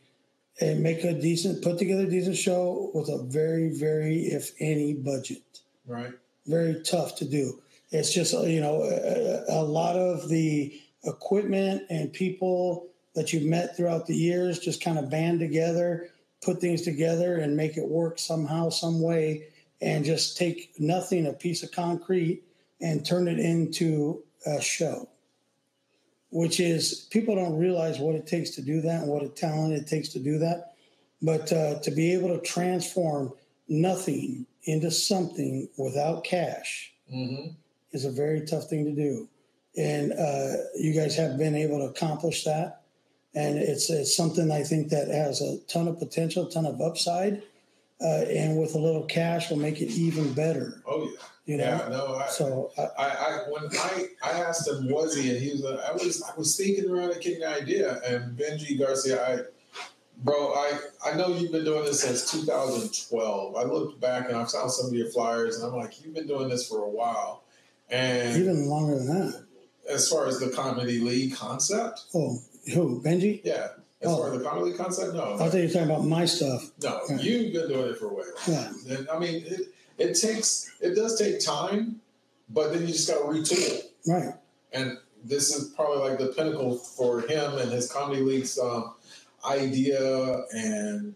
and 0.60 0.82
make 0.82 1.04
a 1.04 1.14
decent 1.14 1.64
put 1.64 1.78
together 1.78 2.04
a 2.04 2.10
decent 2.10 2.38
show 2.38 2.92
with 2.94 3.10
a 3.10 3.24
very 3.24 3.70
very 3.70 4.20
if 4.20 4.52
any 4.60 4.94
budget. 4.94 5.44
Right. 5.86 6.14
very 6.46 6.82
tough 6.84 7.16
to 7.18 7.26
do. 7.26 7.62
It's 7.92 8.14
just 8.14 8.34
uh, 8.34 8.42
you 8.42 8.62
know 8.62 8.84
a, 8.84 9.62
a 9.62 9.64
lot 9.64 9.96
of 9.96 10.30
the 10.30 10.80
equipment 11.04 11.84
and 11.90 12.12
people 12.12 12.88
that 13.16 13.34
you've 13.34 13.46
met 13.46 13.78
throughout 13.78 14.06
the 14.06 14.16
years 14.16 14.60
just 14.60 14.84
kind 14.84 15.00
of 15.00 15.10
band 15.10 15.40
together 15.40 16.10
put 16.44 16.62
things 16.62 16.84
together 16.84 17.38
and 17.38 17.58
make 17.58 17.78
it 17.78 17.88
work 17.88 18.20
somehow 18.20 18.70
some 18.70 19.02
way 19.02 19.48
and 19.82 20.06
just 20.06 20.38
take 20.38 20.72
nothing 20.80 21.26
a 21.28 21.34
piece 21.34 21.64
of 21.64 21.72
concrete 21.72 22.44
and 22.82 23.06
turn 23.06 23.28
it 23.28 23.40
into 23.40 24.24
a 24.46 24.62
show 24.62 25.08
which 26.30 26.60
is 26.60 27.08
people 27.12 27.36
don't 27.36 27.58
realize 27.58 28.00
what 28.00 28.16
it 28.16 28.28
takes 28.28 28.52
to 28.52 28.62
do 28.62 28.82
that 28.82 29.04
and 29.04 29.08
what 29.12 29.24
a 29.24 29.30
talent 29.30 29.74
it 29.74 29.88
takes 29.88 30.10
to 30.10 30.20
do 30.20 30.38
that. 30.40 30.74
But 31.22 31.52
uh, 31.52 31.80
to 31.80 31.92
be 31.92 32.14
able 32.14 32.30
to 32.30 32.42
transform 32.46 33.34
nothing 33.68 34.46
into 34.64 34.92
something 34.92 35.68
without 35.78 36.24
cash 36.24 36.94
Mm-hmm. 37.14 37.52
is 37.94 38.04
a 38.04 38.12
very 38.12 38.46
tough 38.46 38.66
thing 38.66 38.84
to 38.84 38.92
do. 38.92 39.30
And 39.78 40.12
uh, 40.12 40.58
you 40.78 40.94
guys 40.94 41.16
have 41.16 41.38
been 41.38 41.56
able 41.56 41.80
to 41.80 41.86
accomplish 41.86 42.44
that. 42.44 42.82
And 43.34 43.58
it's, 43.58 43.90
it's 43.90 44.16
something 44.16 44.52
i 44.52 44.64
think 44.64 44.90
that 44.90 45.08
has 45.08 45.42
a 45.42 45.60
ton 45.68 45.88
of 45.88 46.00
potential 46.00 46.48
ton 46.48 46.66
of 46.66 46.82
upside 46.82 47.44
uh, 48.02 48.26
and 48.30 48.60
with 48.60 48.76
a 48.76 48.78
little 48.78 49.04
cash 49.04 49.50
will 49.50 49.58
make 49.58 49.82
it 49.82 49.90
even 49.92 50.32
better 50.34 50.82
Oh 50.88 51.04
yeah. 51.04 51.18
you 51.46 51.58
know 51.58 51.64
Yeah. 51.64 51.88
No. 51.90 52.16
I, 52.16 52.28
so 52.28 52.72
I, 52.78 52.82
I, 52.82 53.08
I 53.08 53.40
when 53.50 53.64
I, 53.74 54.08
I 54.24 54.32
asked 54.42 54.68
him 54.68 54.90
was 54.90 55.16
he 55.16 55.30
and 55.32 55.40
he 55.40 55.52
was 55.52 55.64
like, 55.64 55.80
I 55.80 55.92
was 55.94 56.22
I 56.24 56.36
was 56.38 56.56
thinking 56.56 56.90
around 56.90 57.12
and 57.12 57.22
getting 57.22 57.44
an 57.44 57.54
idea 57.54 58.00
and 58.06 58.38
Benji 58.38 58.78
Garcia 58.78 59.26
I 59.26 59.40
bro 60.24 60.54
I 60.54 60.80
I 61.06 61.16
know 61.16 61.30
you've 61.30 61.52
been 61.52 61.66
doing 61.66 61.86
this 61.86 62.02
since 62.02 62.32
2012 62.32 63.56
I 63.56 63.64
looked 63.64 64.00
back 64.00 64.28
and 64.28 64.36
I 64.38 64.46
found 64.46 64.72
some 64.72 64.88
of 64.88 64.94
your 64.94 65.10
flyers 65.10 65.58
and 65.58 65.72
I'm 65.72 65.78
like 65.78 66.04
you've 66.04 66.14
been 66.14 66.28
doing 66.28 66.50
this 66.50 66.68
for 66.68 66.84
a 66.84 66.90
while 66.90 67.44
and 67.90 68.38
even 68.38 68.68
longer 68.68 68.96
than 68.98 69.08
that 69.08 69.44
as 69.90 70.10
far 70.10 70.28
as 70.28 70.40
the 70.40 70.50
comedy 70.50 71.00
league 71.00 71.36
concept 71.36 72.06
oh 72.16 72.38
who 72.74 73.02
benji 73.02 73.42
yeah 73.44 73.70
as 74.02 74.10
Oh. 74.10 74.18
far 74.18 74.34
as 74.34 74.40
the 74.40 74.44
comedy 74.48 74.74
concept 74.78 75.14
no 75.16 75.34
i 75.34 75.38
thought 75.38 75.54
you 75.56 75.64
were 75.64 75.68
talking 75.68 75.90
about 75.90 76.06
my 76.06 76.26
stuff 76.26 76.72
no 76.84 77.00
Yeah. 77.10 77.18
you've 77.18 77.54
been 77.54 77.68
doing 77.70 77.88
it 77.92 77.98
for 77.98 78.06
a 78.08 78.14
while. 78.14 78.26
yeah 78.48 78.72
and 78.90 79.10
I 79.10 79.18
mean 79.20 79.44
it 79.46 79.62
it 79.98 80.14
takes 80.14 80.70
it 80.82 80.94
does 80.96 81.18
take 81.18 81.40
time 81.44 82.00
but 82.50 82.72
then 82.72 82.82
you 82.82 82.88
just 82.90 83.08
got 83.08 83.18
to 83.18 83.24
retool 83.26 83.82
right 84.08 84.34
and 84.74 84.98
this 85.24 85.54
is 85.56 85.70
probably 85.72 86.08
like 86.10 86.20
the 86.20 86.28
pinnacle 86.28 86.76
for 86.78 87.22
him 87.22 87.58
and 87.58 87.72
his 87.72 87.92
comedy 87.92 88.22
league's 88.22 88.60
um, 88.60 88.94
idea 89.46 90.44
and 90.54 91.16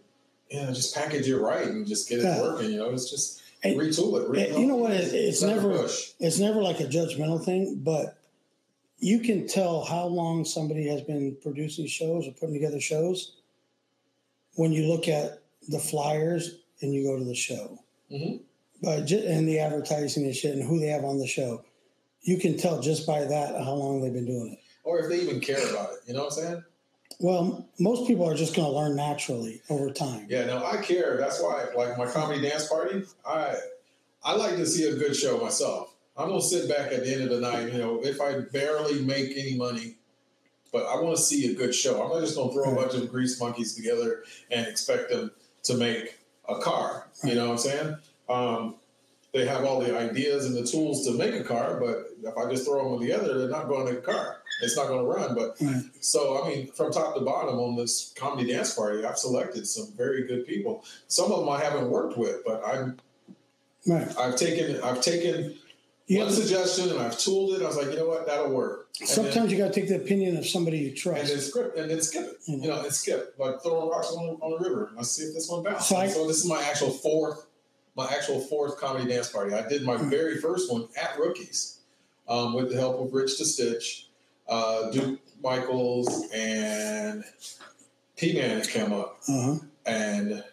you 0.50 0.62
know 0.62 0.74
just 0.74 0.96
package 0.96 1.28
it 1.30 1.38
right 1.38 1.68
and 1.68 1.86
just 1.88 2.10
get 2.10 2.20
it 2.20 2.24
Yeah. 2.24 2.42
working 2.42 2.72
you 2.72 2.78
know 2.78 2.90
it's 2.90 3.10
just 3.10 3.42
And- 3.64 3.78
retool 3.80 4.20
it 4.22 4.28
re- 4.28 4.48
and 4.50 4.60
you 4.60 4.66
know 4.66 4.76
what, 4.76 4.92
it- 4.92 5.14
it's 5.14 5.42
Sucker 5.42 5.56
never- 5.56 5.78
push. 5.84 6.12
it's 6.20 6.40
never 6.40 6.62
like 6.64 6.80
a 6.80 6.86
judgmental 6.86 7.44
thing, 7.46 7.76
but 7.84 8.18
you 9.02 9.20
can 9.20 9.48
tell 9.48 9.84
how 9.84 10.06
long 10.06 10.46
somebody 10.46 10.88
has 10.88 11.02
been 11.02 11.36
producing 11.42 11.88
shows 11.88 12.28
or 12.28 12.32
putting 12.32 12.54
together 12.54 12.80
shows 12.80 13.34
when 14.56 14.72
you 14.72 14.86
look 14.88 15.08
at 15.08 15.42
the 15.70 15.80
flyers 15.80 16.60
and 16.82 16.94
you 16.94 17.04
go 17.04 17.18
to 17.18 17.24
the 17.26 17.36
show. 17.36 17.80
Mhm. 18.12 18.42
But 18.82 19.06
ju- 19.06 19.24
and 19.26 19.48
the 19.48 19.60
advertising 19.60 20.24
and 20.26 20.36
shit 20.36 20.56
and 20.56 20.64
who 20.64 20.80
they 20.80 20.88
have 20.88 21.04
on 21.04 21.18
the 21.20 21.28
show, 21.28 21.64
you 22.22 22.38
can 22.38 22.58
tell 22.58 22.80
just 22.80 23.06
by 23.08 23.24
that 23.26 23.56
how 23.64 23.74
long 23.74 24.02
they've 24.02 24.14
been 24.14 24.26
doing 24.26 24.54
it. 24.54 24.60
or 24.84 25.00
if 25.00 25.10
they 25.10 25.20
even 25.22 25.40
care 25.40 25.62
about 25.70 25.94
it 25.94 26.00
you 26.08 26.14
know 26.16 26.24
what 26.26 26.34
i'm 26.38 26.44
saying 26.44 26.64
Well, 27.20 27.68
most 27.80 28.08
people 28.08 28.28
are 28.28 28.34
just 28.34 28.56
going 28.56 28.68
to 28.68 28.74
learn 28.76 28.96
naturally 28.96 29.62
over 29.70 29.92
time. 29.92 30.26
yeah 30.30 30.46
no 30.46 30.66
i 30.66 30.78
care 30.78 31.18
that's 31.18 31.40
why 31.42 31.66
like 31.76 31.96
my 32.00 32.08
comedy 32.08 32.42
dance 32.42 32.68
party 32.68 33.04
i 33.26 33.56
i 34.24 34.36
like 34.36 34.56
to 34.56 34.66
see 34.66 34.86
a 34.90 34.96
good 34.96 35.16
show 35.16 35.38
myself 35.40 35.91
I'm 36.18 36.30
gonna 36.30 36.42
sit 36.42 36.68
back 36.70 36.92
at 36.92 37.04
the 37.04 37.14
end 37.14 37.24
of 37.24 37.30
the 37.30 37.40
night. 37.40 37.72
You 37.72 37.80
know, 37.80 38.02
if 38.04 38.20
I 38.20 38.40
barely 38.52 39.02
make 39.02 39.32
any 39.38 39.56
money, 39.56 39.96
but 40.72 40.86
I 40.86 41.00
want 41.02 41.16
to 41.16 41.22
see 41.22 41.52
a 41.52 41.56
good 41.56 41.74
show. 41.74 42.02
I'm 42.04 42.10
not 42.10 42.22
just 42.22 42.36
gonna 42.36 42.52
throw 42.52 42.72
a 42.72 42.76
bunch 42.76 42.94
of 42.96 43.10
grease 43.10 43.40
monkeys 43.40 43.76
together 43.76 44.24
and 44.50 44.68
expect 44.68 45.10
them 45.10 45.32
to 45.64 45.76
make 45.76 46.18
a 46.50 46.56
car. 46.60 47.08
You 47.24 47.36
know 47.36 47.46
what 47.46 47.52
I'm 47.54 47.58
saying? 47.58 47.96
Um, 48.30 48.76
they 49.34 49.46
have 49.46 49.64
all 49.64 49.80
the 49.80 49.98
ideas 49.98 50.46
and 50.46 50.56
the 50.56 50.64
tools 50.66 51.06
to 51.06 51.14
make 51.14 51.34
a 51.34 51.44
car, 51.44 51.80
but 51.80 52.08
if 52.22 52.38
I 52.38 52.50
just 52.52 52.66
throw 52.66 52.92
them 52.92 53.00
together, 53.00 53.38
they're 53.40 53.50
not 53.50 53.70
going 53.70 53.86
to 53.88 53.94
make 53.94 54.04
a 54.04 54.06
car. 54.12 54.42
It's 54.62 54.76
not 54.76 54.88
going 54.90 55.00
to 55.00 55.06
run. 55.06 55.36
But 55.36 55.56
Right. 55.62 55.84
so, 56.02 56.44
I 56.44 56.50
mean, 56.50 56.68
from 56.74 56.92
top 56.92 57.16
to 57.16 57.22
bottom 57.22 57.58
on 57.58 57.78
this 57.78 58.12
comedy 58.18 58.52
dance 58.52 58.74
party, 58.74 59.06
I've 59.06 59.18
selected 59.18 59.66
some 59.68 59.94
very 59.96 60.28
good 60.28 60.46
people. 60.46 60.84
Some 61.08 61.32
of 61.32 61.40
them 61.40 61.48
I 61.50 61.64
haven't 61.64 61.90
worked 61.90 62.18
with, 62.18 62.44
but 62.46 62.62
I'm 62.66 62.98
Right. 63.88 64.16
I've 64.18 64.36
taken 64.36 64.82
I've 64.84 65.02
taken 65.02 65.56
one 66.20 66.28
have, 66.28 66.36
suggestion 66.36 66.90
and 66.90 67.00
I've 67.00 67.18
tooled 67.18 67.54
it. 67.56 67.62
I 67.64 67.68
was 67.68 67.78
like, 67.78 67.88
you 67.92 67.96
know 67.98 68.08
what, 68.08 68.26
that'll 68.28 68.50
work. 68.52 68.90
And 69.00 69.08
then- 69.08 69.16
sometimes 69.16 69.52
you 69.52 69.58
got 69.58 69.74
to 69.74 69.80
take 69.80 69.90
the 69.90 69.96
opinion 69.98 70.38
of 70.38 70.46
somebody 70.48 70.78
you 70.80 70.96
trust. 70.96 71.20
and 71.22 71.30
then 71.30 71.40
skip 71.40 71.78
and 71.78 71.90
then 71.92 72.02
skip 72.02 72.24
it. 72.26 72.40
Mhm. 72.52 72.62
You 72.64 72.70
know, 72.70 72.82
and 72.82 72.94
skip 72.94 73.36
like 73.38 73.62
throwing 73.64 73.90
rocks 73.90 74.08
on, 74.12 74.38
on 74.42 74.52
the 74.62 74.70
river. 74.70 74.92
Let's 74.96 75.12
see 75.12 75.24
if 75.24 75.34
this 75.34 75.48
one 75.50 75.64
bounces. 75.64 75.88
So 75.88 75.96
I- 75.96 76.08
so 76.10 76.28
this 76.28 76.38
is 76.38 76.46
my 76.46 76.62
actual 76.64 76.90
fourth, 76.92 77.46
my 77.96 78.08
actual 78.08 78.40
fourth 78.42 78.78
comedy 78.78 79.08
dance 79.12 79.30
party. 79.30 79.54
I 79.54 79.68
did 79.68 79.84
my 79.84 79.98
Hmm. 79.98 80.10
very 80.10 80.38
first 80.38 80.72
one 80.72 80.88
at 80.96 81.18
Rookies, 81.20 81.78
um, 82.28 82.54
with 82.54 82.70
the 82.72 82.78
help 82.78 83.00
of 83.00 83.14
Rich 83.14 83.38
to 83.38 83.46
Stitch, 83.46 84.08
uh, 84.48 84.90
Duke 84.92 85.20
Michaels, 85.44 86.26
and 86.34 87.24
P 88.18 88.34
Man 88.34 88.62
came 88.64 88.92
up, 88.94 89.20
Uh 89.28 89.42
huh. 89.42 89.56
and 89.86 90.44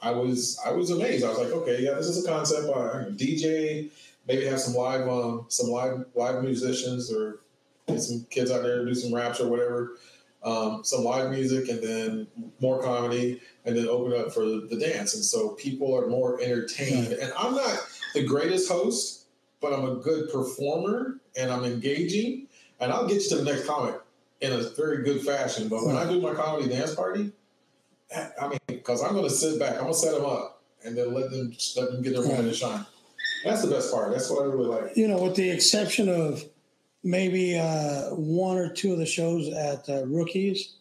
I 0.00 0.10
was 0.12 0.58
I 0.64 0.70
was 0.72 0.90
amazed. 0.90 1.24
I 1.24 1.28
was 1.30 1.38
like, 1.38 1.52
okay, 1.52 1.82
yeah, 1.82 1.92
this 1.94 2.06
is 2.06 2.24
a 2.24 2.28
concept. 2.28 2.68
I 2.68 3.04
DJ, 3.10 3.90
maybe 4.26 4.44
have 4.46 4.60
some 4.60 4.74
live 4.74 5.08
um 5.08 5.46
some 5.48 5.70
live 5.70 6.04
live 6.14 6.42
musicians 6.42 7.12
or 7.12 7.40
get 7.86 8.00
some 8.00 8.26
kids 8.30 8.50
out 8.50 8.62
there 8.62 8.78
to 8.78 8.86
do 8.86 8.94
some 8.94 9.14
raps 9.14 9.40
or 9.40 9.48
whatever. 9.48 9.96
Um, 10.42 10.84
some 10.84 11.02
live 11.02 11.30
music 11.30 11.68
and 11.68 11.82
then 11.82 12.26
more 12.60 12.80
comedy 12.80 13.40
and 13.64 13.76
then 13.76 13.88
open 13.88 14.18
up 14.18 14.32
for 14.32 14.44
the 14.44 14.78
dance. 14.78 15.14
And 15.14 15.24
so 15.24 15.50
people 15.50 15.96
are 15.96 16.06
more 16.06 16.40
entertained. 16.40 17.12
And 17.14 17.32
I'm 17.36 17.54
not 17.54 17.84
the 18.14 18.24
greatest 18.24 18.70
host, 18.70 19.24
but 19.60 19.72
I'm 19.72 19.84
a 19.84 19.96
good 19.96 20.30
performer 20.30 21.18
and 21.36 21.50
I'm 21.50 21.64
engaging. 21.64 22.46
And 22.78 22.92
I'll 22.92 23.08
get 23.08 23.22
you 23.24 23.28
to 23.30 23.36
the 23.38 23.44
next 23.44 23.66
comic 23.66 24.00
in 24.40 24.52
a 24.52 24.62
very 24.70 25.02
good 25.02 25.22
fashion. 25.22 25.68
But 25.68 25.84
when 25.84 25.96
I 25.96 26.08
do 26.08 26.20
my 26.20 26.34
comedy 26.34 26.68
dance 26.68 26.94
party, 26.94 27.32
I 28.40 28.48
mean, 28.48 28.60
because 28.68 29.02
I'm 29.02 29.14
going 29.14 29.24
to 29.24 29.30
sit 29.30 29.58
back, 29.58 29.74
I'm 29.74 29.82
going 29.82 29.94
to 29.94 29.98
set 29.98 30.14
them 30.14 30.26
up 30.26 30.62
and 30.84 30.96
then 30.96 31.12
let 31.12 31.30
them 31.30 31.52
let 31.76 31.90
them 31.90 32.02
get 32.02 32.12
their 32.12 32.22
moment 32.22 32.48
to 32.48 32.54
shine. 32.54 32.86
That's 33.46 33.62
the 33.62 33.70
best 33.70 33.92
part. 33.92 34.10
That's 34.10 34.30
what 34.30 34.42
I 34.42 34.46
really 34.46 34.66
like. 34.66 34.96
You 34.96 35.08
know, 35.08 35.22
with 35.22 35.36
the 35.36 35.50
exception 35.50 36.08
of 36.08 36.44
maybe 37.04 37.58
uh, 37.58 38.10
one 38.14 38.58
or 38.58 38.72
two 38.72 38.92
of 38.92 38.98
the 38.98 39.06
shows 39.06 39.48
at 39.52 39.88
uh, 39.88 40.04
rookies, 40.06 40.74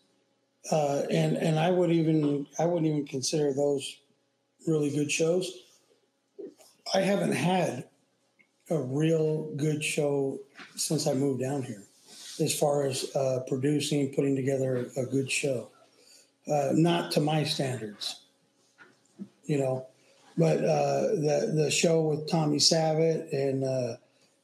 uh, 0.72 1.04
and 1.12 1.38
and 1.38 1.60
I 1.60 1.70
would 1.70 1.92
even 1.92 2.48
I 2.58 2.66
wouldn't 2.66 2.88
even 2.88 3.06
consider 3.06 3.54
those 3.54 3.98
really 4.68 4.90
good 4.90 5.12
shows. 5.12 5.52
I 6.94 7.02
haven't 7.02 7.34
had 7.34 7.86
a 8.70 8.80
real 8.80 9.52
good 9.56 9.84
show 9.84 10.40
since 10.76 11.06
I 11.06 11.14
moved 11.14 11.42
down 11.42 11.62
here, 11.62 11.84
as 12.40 12.58
far 12.58 12.86
as 12.86 13.16
uh, 13.16 13.42
producing, 13.48 14.14
putting 14.14 14.36
together 14.36 14.90
a 14.98 15.06
good 15.06 15.30
show. 15.30 15.70
Uh, 16.52 16.70
not 16.74 17.12
to 17.12 17.22
my 17.22 17.44
standards, 17.44 18.22
you 19.46 19.58
know, 19.58 19.88
but 20.38 20.58
uh, 20.58 21.02
the 21.16 21.52
the 21.56 21.72
show 21.72 22.02
with 22.02 22.30
Tommy 22.30 22.58
Savit 22.58 23.32
and 23.32 23.64
uh, 23.64 23.98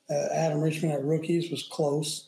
uh, 0.10 0.28
Adam 0.34 0.62
Richmond 0.62 0.94
at 0.94 1.04
Rookies 1.04 1.52
was 1.52 1.64
close, 1.64 2.28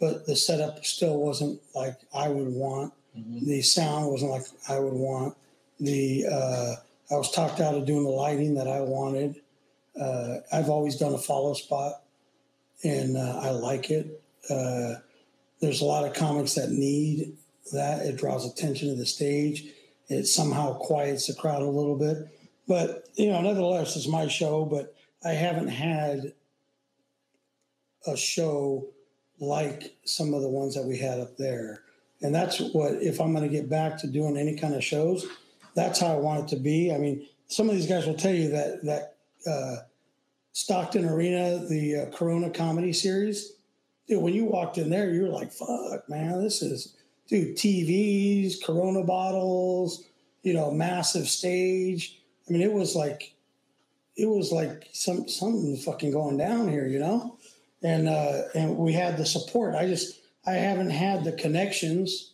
but 0.00 0.26
the 0.26 0.36
setup 0.36 0.84
still 0.84 1.18
wasn't 1.18 1.60
like 1.74 1.98
I 2.14 2.28
would 2.28 2.48
want. 2.48 2.92
The 3.14 3.60
sound 3.62 4.10
wasn't 4.10 4.30
like 4.30 4.44
I 4.68 4.78
would 4.78 4.94
want. 4.94 5.36
The 5.78 6.26
uh, 6.30 6.74
I 7.12 7.16
was 7.16 7.30
talked 7.30 7.60
out 7.60 7.74
of 7.74 7.86
doing 7.86 8.04
the 8.04 8.10
lighting 8.10 8.54
that 8.54 8.68
I 8.68 8.80
wanted. 8.80 9.36
Uh, 10.00 10.38
I've 10.50 10.70
always 10.70 10.96
done 10.96 11.12
a 11.12 11.18
follow 11.18 11.52
spot, 11.52 12.02
and 12.82 13.16
uh, 13.16 13.40
I 13.42 13.50
like 13.50 13.90
it. 13.90 14.22
Uh, 14.48 14.94
there's 15.60 15.82
a 15.82 15.84
lot 15.84 16.06
of 16.06 16.14
comics 16.14 16.54
that 16.54 16.70
need 16.70 17.36
that. 17.72 18.06
It 18.06 18.16
draws 18.16 18.50
attention 18.50 18.88
to 18.88 18.94
the 18.94 19.06
stage. 19.06 19.64
It 20.08 20.24
somehow 20.24 20.74
quiets 20.74 21.26
the 21.26 21.34
crowd 21.34 21.62
a 21.62 21.66
little 21.66 21.96
bit. 21.96 22.28
But 22.68 23.08
you 23.14 23.30
know, 23.30 23.40
nevertheless, 23.40 23.96
it's 23.96 24.08
my 24.08 24.28
show. 24.28 24.64
But 24.64 24.94
I 25.24 25.32
haven't 25.32 25.68
had 25.68 26.32
a 28.06 28.16
show 28.16 28.88
like 29.40 29.96
some 30.04 30.34
of 30.34 30.42
the 30.42 30.48
ones 30.48 30.74
that 30.74 30.84
we 30.84 30.96
had 30.98 31.20
up 31.20 31.36
there. 31.36 31.82
And 32.22 32.34
that's 32.34 32.60
what, 32.60 32.94
if 33.02 33.20
I'm 33.20 33.32
going 33.34 33.48
to 33.48 33.54
get 33.54 33.68
back 33.68 33.98
to 33.98 34.06
doing 34.06 34.36
any 34.36 34.56
kind 34.56 34.74
of 34.74 34.84
shows, 34.84 35.26
that's 35.74 35.98
how 35.98 36.08
I 36.08 36.16
want 36.16 36.44
it 36.44 36.48
to 36.56 36.62
be. 36.62 36.94
I 36.94 36.98
mean, 36.98 37.26
some 37.48 37.68
of 37.68 37.74
these 37.74 37.88
guys 37.88 38.06
will 38.06 38.14
tell 38.14 38.34
you 38.34 38.50
that 38.50 38.84
that 38.84 39.16
uh, 39.46 39.76
Stockton 40.52 41.04
Arena, 41.04 41.58
the 41.68 41.96
uh, 41.96 42.16
Corona 42.16 42.50
comedy 42.50 42.92
series, 42.92 43.54
dude, 44.08 44.22
when 44.22 44.34
you 44.34 44.44
walked 44.44 44.78
in 44.78 44.90
there, 44.90 45.12
you 45.12 45.22
were 45.22 45.28
like, 45.28 45.52
"Fuck, 45.52 46.08
man, 46.08 46.42
this 46.42 46.62
is 46.62 46.96
dude." 47.28 47.56
TVs, 47.56 48.62
Corona 48.64 49.02
bottles, 49.02 50.04
you 50.42 50.54
know, 50.54 50.70
massive 50.70 51.28
stage. 51.28 52.21
I 52.48 52.52
mean, 52.52 52.62
it 52.62 52.72
was 52.72 52.94
like, 52.94 53.34
it 54.16 54.26
was 54.26 54.52
like 54.52 54.88
some 54.92 55.28
something 55.28 55.76
fucking 55.76 56.12
going 56.12 56.36
down 56.36 56.68
here, 56.68 56.86
you 56.86 56.98
know. 56.98 57.38
And 57.82 58.08
uh, 58.08 58.42
and 58.54 58.76
we 58.76 58.92
had 58.92 59.16
the 59.16 59.26
support. 59.26 59.74
I 59.74 59.86
just 59.86 60.20
I 60.46 60.52
haven't 60.52 60.90
had 60.90 61.24
the 61.24 61.32
connections 61.32 62.32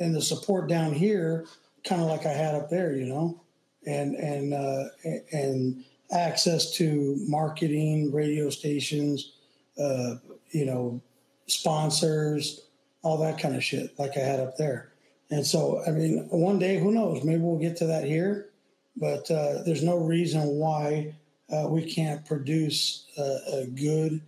and 0.00 0.14
the 0.14 0.22
support 0.22 0.68
down 0.68 0.92
here, 0.92 1.46
kind 1.84 2.02
of 2.02 2.08
like 2.08 2.26
I 2.26 2.32
had 2.32 2.54
up 2.54 2.70
there, 2.70 2.92
you 2.92 3.06
know, 3.06 3.40
and 3.86 4.14
and 4.16 4.52
uh, 4.52 4.84
and 5.32 5.84
access 6.10 6.72
to 6.72 7.16
marketing, 7.26 8.12
radio 8.12 8.50
stations, 8.50 9.32
uh, 9.78 10.16
you 10.50 10.66
know, 10.66 11.00
sponsors, 11.46 12.66
all 13.02 13.18
that 13.18 13.38
kind 13.38 13.56
of 13.56 13.64
shit, 13.64 13.98
like 13.98 14.16
I 14.16 14.20
had 14.20 14.40
up 14.40 14.56
there. 14.56 14.92
And 15.30 15.46
so, 15.46 15.82
I 15.86 15.90
mean, 15.90 16.28
one 16.30 16.58
day, 16.58 16.78
who 16.78 16.92
knows? 16.92 17.24
Maybe 17.24 17.40
we'll 17.40 17.58
get 17.58 17.76
to 17.78 17.86
that 17.86 18.04
here, 18.04 18.50
but 18.96 19.30
uh, 19.30 19.62
there's 19.64 19.82
no 19.82 19.98
reason 19.98 20.42
why 20.42 21.14
uh, 21.50 21.66
we 21.68 21.82
can't 21.84 22.24
produce 22.24 23.06
a, 23.18 23.38
a 23.54 23.66
good, 23.66 24.20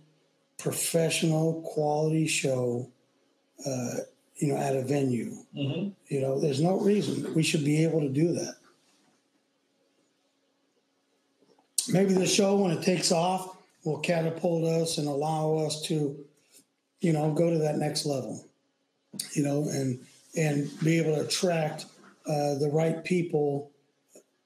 professional, 0.57 1.61
quality 1.61 2.27
show, 2.27 2.89
uh, 3.65 3.95
you 4.37 4.47
know, 4.47 4.57
at 4.57 4.75
a 4.75 4.81
venue. 4.81 5.31
Mm-hmm. 5.55 5.89
You 6.07 6.21
know, 6.21 6.39
there's 6.39 6.61
no 6.61 6.79
reason 6.79 7.33
we 7.33 7.43
should 7.43 7.63
be 7.63 7.83
able 7.83 8.01
to 8.01 8.09
do 8.09 8.33
that. 8.33 8.55
Maybe 11.87 12.13
the 12.13 12.25
show, 12.25 12.55
when 12.55 12.71
it 12.71 12.83
takes 12.83 13.11
off, 13.11 13.57
will 13.83 13.99
catapult 13.99 14.65
us 14.65 14.97
and 14.97 15.07
allow 15.07 15.57
us 15.57 15.83
to, 15.83 16.17
you 16.99 17.13
know, 17.13 17.31
go 17.31 17.51
to 17.51 17.59
that 17.59 17.77
next 17.77 18.05
level. 18.05 18.43
You 19.33 19.43
know, 19.43 19.69
and 19.69 19.99
and 20.35 20.69
be 20.83 20.97
able 20.99 21.15
to 21.15 21.21
attract 21.21 21.85
uh, 22.27 22.55
the 22.55 22.69
right 22.71 23.03
people 23.03 23.71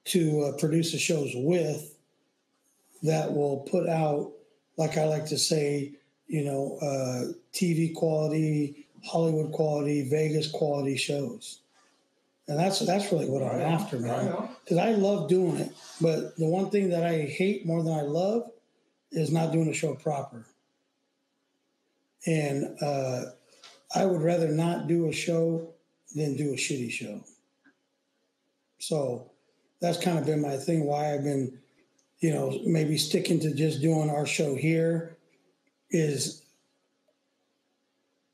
to 0.06 0.42
uh, 0.42 0.58
produce 0.58 0.92
the 0.92 0.98
shows 0.98 1.32
with 1.34 1.94
that 3.02 3.32
will 3.32 3.58
put 3.58 3.88
out, 3.88 4.32
like 4.76 4.96
I 4.96 5.04
like 5.04 5.26
to 5.26 5.38
say, 5.38 5.92
you 6.26 6.44
know, 6.44 6.78
uh, 6.80 7.32
TV 7.52 7.94
quality, 7.94 8.86
Hollywood 9.04 9.52
quality, 9.52 10.08
Vegas 10.08 10.50
quality 10.50 10.96
shows. 10.96 11.60
And 12.48 12.58
that's 12.58 12.80
that's 12.80 13.12
really 13.12 13.28
what 13.28 13.42
I'm 13.42 13.60
after, 13.60 13.98
man. 13.98 14.48
Because 14.64 14.78
I 14.78 14.90
love 14.90 15.28
doing 15.28 15.56
it, 15.56 15.72
but 16.00 16.36
the 16.36 16.46
one 16.46 16.70
thing 16.70 16.90
that 16.90 17.04
I 17.04 17.22
hate 17.22 17.64
more 17.64 17.82
than 17.82 17.92
I 17.92 18.02
love 18.02 18.50
is 19.12 19.30
not 19.30 19.52
doing 19.52 19.68
a 19.68 19.74
show 19.74 19.94
proper. 19.94 20.44
And 22.26 22.76
uh, 22.82 23.26
I 23.94 24.04
would 24.04 24.22
rather 24.22 24.48
not 24.48 24.88
do 24.88 25.08
a 25.08 25.12
show 25.12 25.72
than 26.14 26.36
do 26.36 26.52
a 26.52 26.56
shitty 26.56 26.90
show. 26.90 27.22
So 28.78 29.29
that's 29.80 29.98
kind 29.98 30.18
of 30.18 30.26
been 30.26 30.42
my 30.42 30.56
thing. 30.56 30.84
Why 30.84 31.14
I've 31.14 31.24
been, 31.24 31.58
you 32.18 32.32
know, 32.32 32.60
maybe 32.66 32.98
sticking 32.98 33.40
to 33.40 33.54
just 33.54 33.80
doing 33.80 34.10
our 34.10 34.26
show 34.26 34.54
here 34.54 35.16
is, 35.90 36.42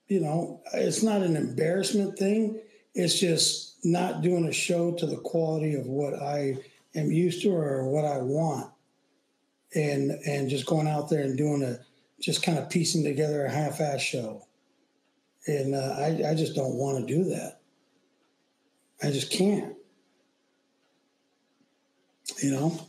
you 0.09 0.21
know, 0.21 0.61
it's 0.75 1.03
not 1.03 1.23
an 1.23 1.37
embarrassment 1.37 2.19
thing. 2.19 2.61
It's 2.95 3.19
just 3.19 3.77
not 3.85 4.23
doing 4.23 4.47
a 4.47 4.53
show 4.53 4.93
to 4.93 5.07
the 5.07 5.19
quality 5.19 5.75
of 5.75 5.87
what 5.87 6.15
I 6.15 6.59
am 6.95 7.13
used 7.13 7.43
to 7.43 7.55
or 7.55 7.89
what 7.89 8.05
I 8.05 8.19
want, 8.19 8.73
and 9.75 10.11
and 10.27 10.49
just 10.49 10.67
going 10.67 10.89
out 10.89 11.09
there 11.09 11.23
and 11.23 11.37
doing 11.37 11.63
a 11.63 11.79
just 12.21 12.43
kind 12.43 12.59
of 12.59 12.71
piecing 12.71 13.05
together 13.05 13.45
a 13.45 13.51
half-ass 13.51 14.01
show. 14.01 14.47
And 15.47 15.75
uh, 15.75 15.95
I 15.99 16.31
I 16.31 16.35
just 16.35 16.57
don't 16.57 16.75
want 16.75 17.07
to 17.07 17.15
do 17.15 17.25
that. 17.25 17.61
I 19.03 19.11
just 19.11 19.31
can't. 19.31 19.76
You 22.43 22.51
know, 22.53 22.81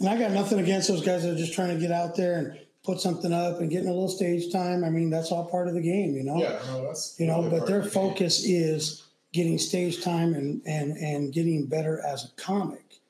and 0.00 0.08
I 0.08 0.18
got 0.18 0.32
nothing 0.32 0.58
against 0.58 0.88
those 0.88 1.04
guys 1.04 1.22
that 1.22 1.32
are 1.32 1.36
just 1.38 1.54
trying 1.54 1.74
to 1.74 1.80
get 1.80 1.92
out 1.92 2.16
there 2.16 2.38
and 2.38 2.58
put 2.84 3.00
something 3.00 3.32
up 3.32 3.60
and 3.60 3.70
getting 3.70 3.88
a 3.88 3.92
little 3.92 4.08
stage 4.08 4.52
time. 4.52 4.84
I 4.84 4.90
mean, 4.90 5.10
that's 5.10 5.32
all 5.32 5.44
part 5.46 5.68
of 5.68 5.74
the 5.74 5.80
game, 5.80 6.14
you 6.14 6.22
know. 6.22 6.36
Yeah, 6.36 6.58
no, 6.68 6.86
that's 6.86 7.16
You 7.18 7.26
know, 7.26 7.38
really 7.42 7.58
but 7.58 7.66
their 7.66 7.78
the 7.78 7.82
game. 7.84 7.90
focus 7.92 8.44
is 8.44 9.04
getting 9.32 9.58
stage 9.58 10.02
time 10.02 10.34
and 10.34 10.62
and 10.66 10.96
and 10.96 11.32
getting 11.32 11.66
better 11.66 12.00
as 12.06 12.24
a 12.24 12.28
comic. 12.40 13.00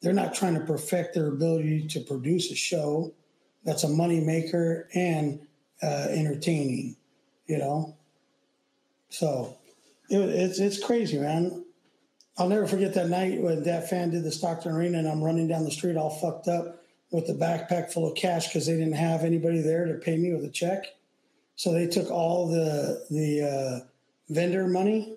They're 0.00 0.12
not 0.12 0.34
trying 0.34 0.54
to 0.54 0.60
perfect 0.60 1.14
their 1.14 1.28
ability 1.28 1.86
to 1.88 2.00
produce 2.00 2.50
a 2.50 2.56
show 2.56 3.12
that's 3.64 3.84
a 3.84 3.88
money 3.88 4.20
maker 4.20 4.88
and 4.94 5.40
uh, 5.82 6.06
entertaining. 6.10 6.96
You 7.46 7.58
know, 7.58 7.96
so 9.10 9.56
it, 10.10 10.18
it's 10.18 10.58
it's 10.58 10.82
crazy, 10.82 11.18
man. 11.18 11.64
I'll 12.38 12.48
never 12.48 12.66
forget 12.66 12.94
that 12.94 13.08
night 13.08 13.40
when 13.40 13.62
Dat 13.62 13.90
Phan 13.90 14.10
did 14.10 14.24
the 14.24 14.32
Stockton 14.32 14.72
Arena, 14.72 14.98
and 14.98 15.08
I'm 15.08 15.22
running 15.22 15.48
down 15.48 15.64
the 15.64 15.70
street 15.70 15.96
all 15.96 16.10
fucked 16.10 16.48
up 16.48 16.82
with 17.10 17.26
the 17.26 17.34
backpack 17.34 17.92
full 17.92 18.10
of 18.10 18.16
cash 18.16 18.48
because 18.48 18.66
they 18.66 18.72
didn't 18.72 18.94
have 18.94 19.22
anybody 19.22 19.60
there 19.60 19.84
to 19.84 19.94
pay 19.94 20.16
me 20.16 20.32
with 20.32 20.44
a 20.44 20.50
check. 20.50 20.86
So 21.56 21.72
they 21.72 21.86
took 21.86 22.10
all 22.10 22.48
the 22.48 23.04
the 23.10 23.82
uh, 23.82 23.86
vendor 24.32 24.66
money 24.66 25.16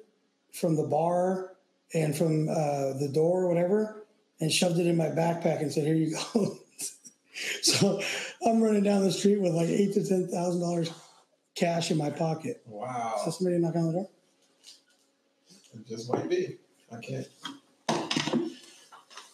from 0.51 0.75
the 0.75 0.83
bar 0.83 1.53
and 1.93 2.15
from 2.15 2.49
uh, 2.49 2.93
the 2.99 3.09
door 3.13 3.43
or 3.43 3.47
whatever, 3.47 4.05
and 4.41 4.51
shoved 4.51 4.77
it 4.77 4.85
in 4.85 4.97
my 4.97 5.07
backpack 5.07 5.61
and 5.61 5.71
said, 5.71 5.85
"Here 5.85 5.95
you 5.95 6.17
go." 6.33 6.57
so 7.61 8.01
I'm 8.45 8.61
running 8.61 8.83
down 8.83 9.03
the 9.03 9.11
street 9.11 9.39
with 9.39 9.53
like 9.53 9.69
eight 9.69 9.93
to 9.93 10.05
ten 10.05 10.27
thousand 10.27 10.59
dollars 10.59 10.91
cash 11.55 11.91
in 11.91 11.97
my 11.97 12.09
pocket. 12.09 12.61
Wow, 12.65 13.13
Is 13.15 13.23
So 13.23 13.31
somebody 13.31 13.57
knock 13.57 13.75
on 13.77 13.87
the 13.87 13.93
door. 13.93 14.09
it 15.73 15.87
just 15.87 16.11
might 16.11 16.29
be. 16.29 16.57
I 16.91 16.99
can't. 17.01 17.27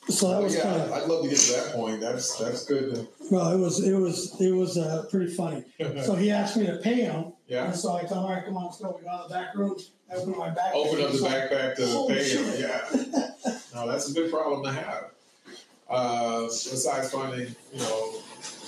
So 0.09 0.29
that 0.29 0.41
was 0.41 0.55
yeah, 0.55 0.63
kind 0.63 0.81
of 0.81 0.91
I'd 0.91 1.07
love 1.07 1.23
to 1.23 1.29
get 1.29 1.37
to 1.37 1.51
that 1.53 1.73
point. 1.73 2.01
That's 2.01 2.35
that's 2.37 2.65
good. 2.65 3.07
well. 3.29 3.51
It 3.53 3.59
was 3.59 3.85
it 3.85 3.95
was 3.95 4.39
it 4.41 4.51
was 4.51 4.77
uh, 4.77 5.05
pretty 5.09 5.33
funny. 5.33 5.63
So 6.03 6.15
he 6.15 6.31
asked 6.31 6.57
me 6.57 6.65
to 6.65 6.77
pay 6.77 7.01
him, 7.01 7.33
yeah, 7.47 7.65
and 7.65 7.75
so 7.75 7.93
I 7.95 8.01
told 8.01 8.11
him, 8.11 8.17
"All 8.17 8.29
right, 8.29 8.45
come 8.45 8.57
on, 8.57 8.65
let's 8.65 8.79
go." 8.79 8.97
We 8.97 9.05
go 9.05 9.15
in 9.15 9.29
the 9.29 9.33
back 9.33 9.55
room. 9.55 9.77
I 10.11 10.15
opened 10.15 10.37
my 10.37 10.49
backpack. 10.49 10.71
open 10.73 11.01
up 11.01 11.07
the 11.07 11.11
He's 11.11 11.21
like, 11.21 11.33
backpack 11.49 11.75
to 11.77 11.85
Holy 11.87 12.15
pay 12.15 12.29
him. 12.29 12.53
Yeah, 12.57 13.51
no, 13.73 13.87
that's 13.87 14.09
a 14.09 14.13
good 14.13 14.31
problem 14.31 14.63
to 14.63 14.71
have. 14.71 15.11
Uh, 15.89 16.43
besides 16.43 17.11
finding, 17.11 17.55
you 17.73 17.79
know, 17.79 18.15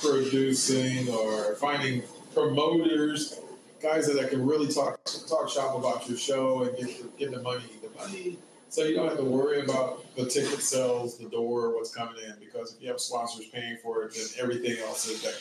producing 0.01 1.09
or 1.09 1.55
finding 1.55 2.03
promoters, 2.33 3.39
guys 3.81 4.07
that 4.07 4.29
can 4.29 4.45
really 4.45 4.71
talk 4.71 4.99
talk 5.27 5.49
shop 5.49 5.77
about 5.77 6.07
your 6.07 6.17
show 6.17 6.63
and 6.63 6.77
get 6.77 7.17
get 7.17 7.31
the 7.31 7.41
money, 7.41 7.63
the 7.81 7.89
money, 7.99 8.37
so 8.73 8.83
you 8.83 8.95
don't 8.95 9.07
have 9.07 9.17
to 9.17 9.23
worry 9.23 9.61
about 9.61 10.03
the 10.15 10.25
ticket 10.25 10.59
sales, 10.59 11.19
the 11.19 11.29
door, 11.29 11.75
what's 11.75 11.93
coming 11.93 12.15
in. 12.25 12.33
Because 12.39 12.73
if 12.73 12.81
you 12.81 12.89
have 12.89 12.99
sponsors 12.99 13.45
paying 13.53 13.77
for 13.83 14.01
it, 14.01 14.15
then 14.15 14.25
everything 14.39 14.83
else 14.83 15.07
is 15.07 15.21
that 15.21 15.35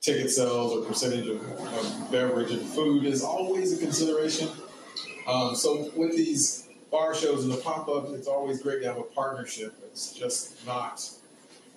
ticket 0.00 0.28
sales 0.28 0.72
or 0.72 0.84
percentage 0.84 1.28
of, 1.28 1.40
of 1.40 2.10
beverage 2.10 2.50
and 2.50 2.62
food 2.62 3.04
is 3.04 3.22
always 3.22 3.72
a 3.72 3.76
consideration. 3.76 4.48
Um, 5.28 5.54
so 5.54 5.92
with 5.94 6.16
these 6.16 6.68
bar 6.90 7.14
shows 7.14 7.44
and 7.44 7.52
the 7.52 7.58
pop 7.58 7.88
ups, 7.88 8.10
it's 8.10 8.26
always 8.26 8.60
great 8.60 8.82
to 8.82 8.88
have 8.88 8.98
a 8.98 9.04
partnership. 9.04 9.72
It's 9.86 10.12
just 10.12 10.66
not 10.66 11.08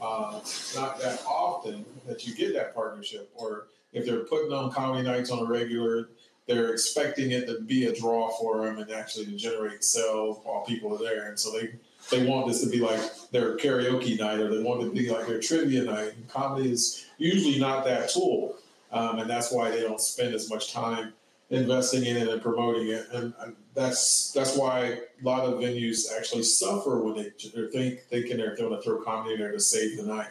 uh, 0.02 0.40
not 0.76 1.00
that 1.00 1.22
often 1.28 1.86
that 2.08 2.26
you 2.26 2.34
get 2.34 2.56
that 2.56 2.74
partnership. 2.74 3.30
Or 3.36 3.68
if 3.94 4.04
they're 4.08 4.22
putting 4.22 4.52
on 4.52 4.72
comedy 4.72 5.08
nights 5.08 5.30
on 5.30 5.46
a 5.46 5.46
regular, 5.46 6.10
they're 6.48 6.72
expecting 6.72 7.32
it 7.32 7.46
to 7.48 7.62
be 7.62 7.86
a 7.86 7.94
draw 7.94 8.30
for 8.30 8.66
them 8.66 8.78
and 8.80 8.90
actually 8.92 9.26
to 9.26 9.36
generate 9.36 9.84
sales 9.84 10.40
while 10.44 10.64
people 10.64 10.96
are 10.96 10.98
there. 10.98 11.28
And 11.28 11.40
so 11.40 11.52
they 11.52 11.74
they 12.10 12.26
want 12.26 12.48
this 12.48 12.64
to 12.64 12.70
be 12.70 12.80
like 12.80 13.02
their 13.32 13.58
karaoke 13.58 14.18
night 14.18 14.40
or 14.40 14.50
they 14.50 14.64
want 14.64 14.82
it 14.82 14.86
to 14.86 14.92
be 14.92 15.10
like 15.10 15.28
their 15.28 15.42
trivia 15.42 15.84
night. 15.84 16.14
And 16.16 16.28
comedy 16.30 16.72
is 16.72 17.06
usually 17.18 17.60
not 17.60 17.84
that 17.86 18.10
tool, 18.10 18.56
um, 18.92 19.20
and 19.20 19.30
that's 19.30 19.52
why 19.52 19.70
they 19.70 19.82
don't 19.82 20.00
spend 20.00 20.34
as 20.34 20.50
much 20.50 20.72
time 20.72 21.14
investing 21.50 22.06
in 22.06 22.18
it 22.18 22.28
and 22.28 22.42
promoting 22.42 22.88
it. 22.88 23.08
And, 23.12 23.34
and 23.40 23.56
that's 23.74 24.32
that's 24.32 24.58
why 24.58 25.00
a 25.22 25.24
lot 25.24 25.44
of 25.44 25.60
venues 25.60 26.06
actually 26.18 26.44
suffer 26.44 27.02
when 27.02 27.16
they 27.16 27.32
they're 27.54 27.70
think, 27.70 28.02
thinking 28.04 28.38
they're 28.38 28.56
going 28.56 28.76
to 28.76 28.82
throw 28.82 29.02
comedy 29.02 29.34
in 29.34 29.40
there 29.40 29.52
to 29.52 29.60
save 29.60 29.98
the 29.98 30.04
night. 30.04 30.30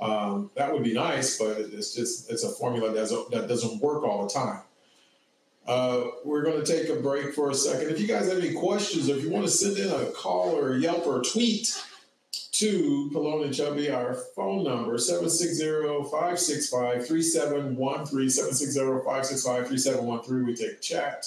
Um, 0.00 0.50
that 0.54 0.72
would 0.72 0.82
be 0.82 0.92
nice, 0.92 1.38
but 1.38 1.58
it's 1.58 1.94
just 1.94 2.30
it's 2.30 2.44
a 2.44 2.50
formula 2.50 2.92
that 2.92 3.26
that 3.32 3.48
doesn't 3.48 3.80
work 3.80 4.04
all 4.04 4.26
the 4.26 4.32
time. 4.32 4.60
Uh, 5.66 6.08
we're 6.24 6.42
going 6.42 6.62
to 6.62 6.66
take 6.66 6.90
a 6.90 6.96
break 7.00 7.32
for 7.34 7.48
a 7.50 7.54
second. 7.54 7.88
If 7.90 7.98
you 7.98 8.06
guys 8.06 8.28
have 8.28 8.36
any 8.38 8.52
questions, 8.52 9.08
or 9.08 9.16
if 9.16 9.24
you 9.24 9.30
want 9.30 9.46
to 9.46 9.50
send 9.50 9.78
in 9.78 9.90
a 9.90 10.12
call 10.12 10.54
or 10.54 10.74
a 10.74 10.78
Yelp 10.78 11.06
or 11.06 11.22
tweet 11.22 11.82
to 12.52 13.10
Pelon 13.12 13.44
and 13.44 13.54
Chubby, 13.54 13.90
our 13.90 14.14
phone 14.14 14.62
number 14.62 14.96
760-565-3713, 14.96 17.76
760-565-3713. 17.76 20.44
We 20.44 20.54
take 20.54 20.82
chat, 20.82 21.26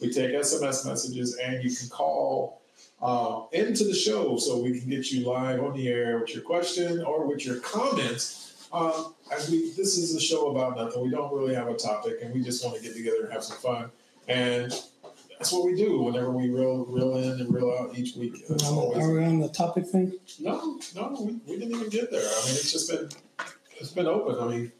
we 0.00 0.12
take 0.12 0.32
SMS 0.32 0.86
messages, 0.86 1.36
and 1.36 1.64
you 1.64 1.74
can 1.74 1.88
call 1.88 2.60
uh, 3.02 3.44
into 3.52 3.84
the 3.84 3.94
show 3.94 4.36
so 4.36 4.58
we 4.58 4.78
can 4.78 4.90
get 4.90 5.10
you 5.10 5.26
live 5.26 5.62
on 5.62 5.74
the 5.74 5.88
air 5.88 6.18
with 6.18 6.34
your 6.34 6.42
question 6.42 7.02
or 7.02 7.26
with 7.26 7.46
your 7.46 7.56
comments. 7.60 8.49
Um, 8.72 9.14
as 9.32 9.50
we, 9.50 9.70
this 9.72 9.98
is 9.98 10.14
a 10.14 10.20
show 10.20 10.50
about 10.50 10.76
nothing. 10.76 11.02
We 11.02 11.10
don't 11.10 11.32
really 11.32 11.54
have 11.54 11.68
a 11.68 11.74
topic, 11.74 12.18
and 12.22 12.32
we 12.32 12.42
just 12.42 12.64
want 12.64 12.76
to 12.76 12.82
get 12.82 12.94
together 12.94 13.24
and 13.24 13.32
have 13.32 13.42
some 13.42 13.56
fun. 13.58 13.90
And 14.28 14.72
that's 15.38 15.52
what 15.52 15.64
we 15.64 15.74
do 15.74 16.00
whenever 16.02 16.30
we 16.30 16.50
reel, 16.50 16.84
reel 16.86 17.16
in 17.16 17.40
and 17.40 17.52
reel 17.52 17.70
out 17.80 17.98
each 17.98 18.14
week. 18.16 18.34
It's 18.48 18.64
always- 18.68 18.98
Are 19.04 19.12
we 19.12 19.24
on 19.24 19.40
the 19.40 19.48
topic 19.48 19.86
thing? 19.86 20.12
no, 20.38 20.78
no, 20.94 21.16
we, 21.20 21.32
we 21.46 21.58
didn't 21.58 21.74
even 21.76 21.88
get 21.88 22.10
there. 22.12 22.20
I 22.20 22.46
mean, 22.46 22.54
it's 22.54 22.70
just 22.70 22.88
been 22.90 23.08
it's 23.78 23.90
been 23.90 24.06
open. 24.06 24.36
I 24.38 24.46
mean, 24.56 24.72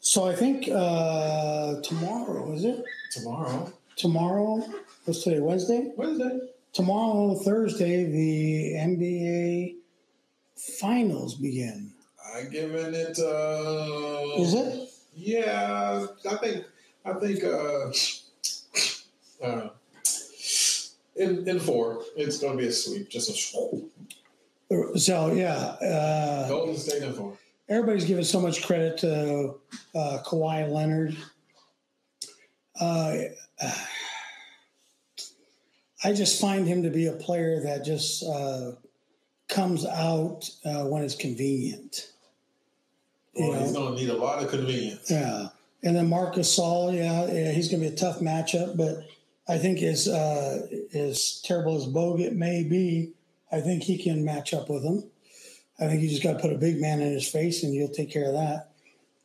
So 0.00 0.24
I 0.26 0.34
think 0.34 0.68
uh, 0.72 1.80
tomorrow 1.82 2.52
is 2.52 2.64
it? 2.64 2.82
tomorrow, 3.10 3.72
Tomorrow. 3.96 4.64
What's 5.04 5.22
today? 5.24 5.40
Wednesday. 5.40 5.92
Wednesday. 5.96 6.38
Tomorrow, 6.72 7.34
Thursday, 7.36 8.04
the 8.04 8.74
NBA 8.74 9.76
finals 10.78 11.34
begin. 11.34 11.92
I 12.36 12.44
given 12.44 12.94
it. 12.94 13.18
Uh, 13.18 14.42
Is 14.42 14.52
it? 14.54 14.90
Yeah, 15.14 16.06
I 16.30 16.34
think 16.36 16.64
I 17.04 17.12
think 17.14 17.44
uh, 17.44 17.90
uh, 19.42 19.68
in 21.16 21.48
in 21.48 21.58
four, 21.58 22.02
it's 22.16 22.38
going 22.38 22.58
to 22.58 22.62
be 22.62 22.68
a 22.68 22.72
sweep, 22.72 23.08
just 23.08 23.30
a 23.30 23.32
swoop. 23.32 23.90
So 24.96 25.32
yeah, 25.32 25.54
uh, 25.54 26.48
Golden 26.48 26.76
State 26.76 27.02
in 27.02 27.12
four. 27.14 27.38
everybody's 27.68 28.04
giving 28.04 28.24
so 28.24 28.40
much 28.40 28.62
credit 28.66 28.98
to 28.98 29.54
uh, 29.94 30.18
Kawhi 30.24 30.68
Leonard. 30.70 31.16
Uh, 32.78 33.16
I 36.04 36.12
just 36.12 36.38
find 36.40 36.66
him 36.66 36.82
to 36.82 36.90
be 36.90 37.06
a 37.06 37.12
player 37.12 37.60
that 37.62 37.84
just 37.84 38.22
uh, 38.22 38.72
comes 39.48 39.86
out 39.86 40.50
uh, 40.64 40.84
when 40.84 41.02
it's 41.02 41.14
convenient. 41.14 42.12
Well, 43.38 43.60
he's 43.60 43.72
going 43.72 43.94
to 43.94 44.00
need 44.00 44.10
a 44.10 44.16
lot 44.16 44.42
of 44.42 44.50
convenience. 44.50 45.10
Yeah, 45.10 45.48
and 45.82 45.94
then 45.94 46.08
Marc 46.08 46.34
Gasol, 46.34 46.94
yeah, 46.94 47.26
yeah, 47.32 47.52
he's 47.52 47.68
going 47.68 47.82
to 47.82 47.88
be 47.88 47.94
a 47.94 47.96
tough 47.96 48.20
matchup, 48.20 48.76
but 48.76 49.04
I 49.48 49.58
think 49.58 49.82
as 49.82 50.08
uh, 50.08 50.66
as 50.94 51.40
terrible 51.44 51.76
as 51.76 51.86
Bogut 51.86 52.32
may 52.32 52.64
be, 52.64 53.12
I 53.52 53.60
think 53.60 53.82
he 53.82 54.02
can 54.02 54.24
match 54.24 54.52
up 54.52 54.68
with 54.68 54.82
him. 54.82 55.04
I 55.78 55.86
think 55.86 56.02
you 56.02 56.08
just 56.08 56.22
got 56.22 56.34
to 56.34 56.38
put 56.38 56.52
a 56.52 56.58
big 56.58 56.80
man 56.80 57.00
in 57.00 57.12
his 57.12 57.28
face, 57.28 57.62
and 57.62 57.74
you'll 57.74 57.88
take 57.88 58.10
care 58.10 58.26
of 58.26 58.32
that. 58.32 58.70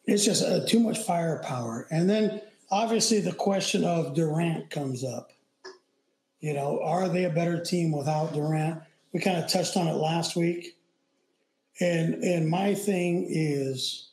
It's 0.05 0.26
just 0.26 0.43
uh, 0.43 0.66
too 0.66 0.80
much 0.80 0.99
firepower, 0.99 1.88
and 1.89 2.09
then 2.09 2.41
obviously 2.70 3.20
the 3.20 3.34
question 3.34 3.84
of 3.84 4.14
Durant 4.14 4.70
comes 4.70 5.03
up. 5.03 5.32
You 6.39 6.53
know, 6.53 6.82
are 6.84 7.07
they 7.07 7.26
a 7.26 7.30
better 7.30 7.64
team 7.64 7.91
without 7.91 8.34
Durant? 8.34 8.82
We 9.14 9.20
kind 9.20 9.43
of 9.43 9.49
touched 9.49 9.78
on 9.78 9.88
it 9.88 9.93
last 9.93 10.36
week, 10.36 10.78
and 11.82 12.24
and 12.24 12.48
my 12.48 12.74
thing 12.74 13.26
is 13.30 14.10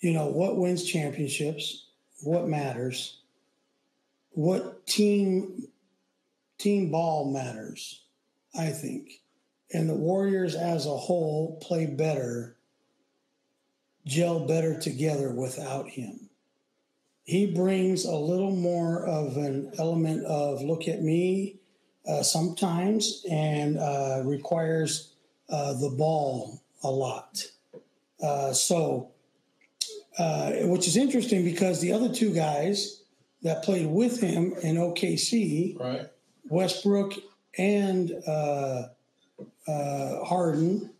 you 0.00 0.12
know 0.12 0.26
what 0.26 0.56
wins 0.56 0.84
championships 0.84 1.88
what 2.22 2.48
matters 2.48 3.18
what 4.30 4.86
team 4.86 5.68
team 6.58 6.90
ball 6.90 7.30
matters 7.32 8.04
i 8.58 8.70
think. 8.70 9.20
And 9.72 9.88
the 9.88 9.94
warriors 9.94 10.54
as 10.54 10.86
a 10.86 10.96
whole 10.96 11.58
play 11.60 11.86
better 11.86 12.56
gel 14.06 14.40
better 14.46 14.78
together 14.78 15.32
without 15.32 15.88
him. 15.88 16.28
He 17.24 17.46
brings 17.46 18.04
a 18.04 18.14
little 18.14 18.54
more 18.54 19.06
of 19.06 19.38
an 19.38 19.72
element 19.78 20.24
of 20.26 20.62
look 20.62 20.86
at 20.88 21.02
me 21.02 21.56
uh, 22.06 22.22
sometimes 22.22 23.24
and 23.30 23.78
uh, 23.78 24.20
requires 24.24 25.13
uh, 25.50 25.72
the 25.74 25.90
ball 25.90 26.62
a 26.82 26.90
lot 26.90 27.44
uh, 28.22 28.52
so 28.52 29.10
uh, 30.18 30.52
which 30.62 30.86
is 30.86 30.96
interesting 30.96 31.44
because 31.44 31.80
the 31.80 31.92
other 31.92 32.12
two 32.12 32.32
guys 32.32 33.02
that 33.42 33.62
played 33.62 33.86
with 33.86 34.20
him 34.20 34.54
in 34.62 34.76
OKC, 34.76 35.78
Right. 35.78 36.06
Westbrook 36.48 37.14
and 37.58 38.12
uh, 38.26 38.88
uh, 39.68 40.24
Harden, 40.24 40.90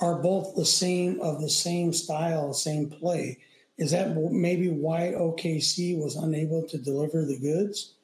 are 0.00 0.16
both 0.16 0.54
the 0.56 0.64
same 0.64 1.20
of 1.20 1.40
the 1.40 1.50
same 1.50 1.92
style, 1.92 2.52
same 2.54 2.88
play. 2.88 3.38
Is 3.76 3.90
that 3.90 4.16
maybe 4.16 4.68
why 4.68 5.12
OKC 5.16 5.98
was 5.98 6.16
unable 6.16 6.66
to 6.68 6.78
deliver 6.78 7.24
the 7.24 7.38
goods? 7.38 7.94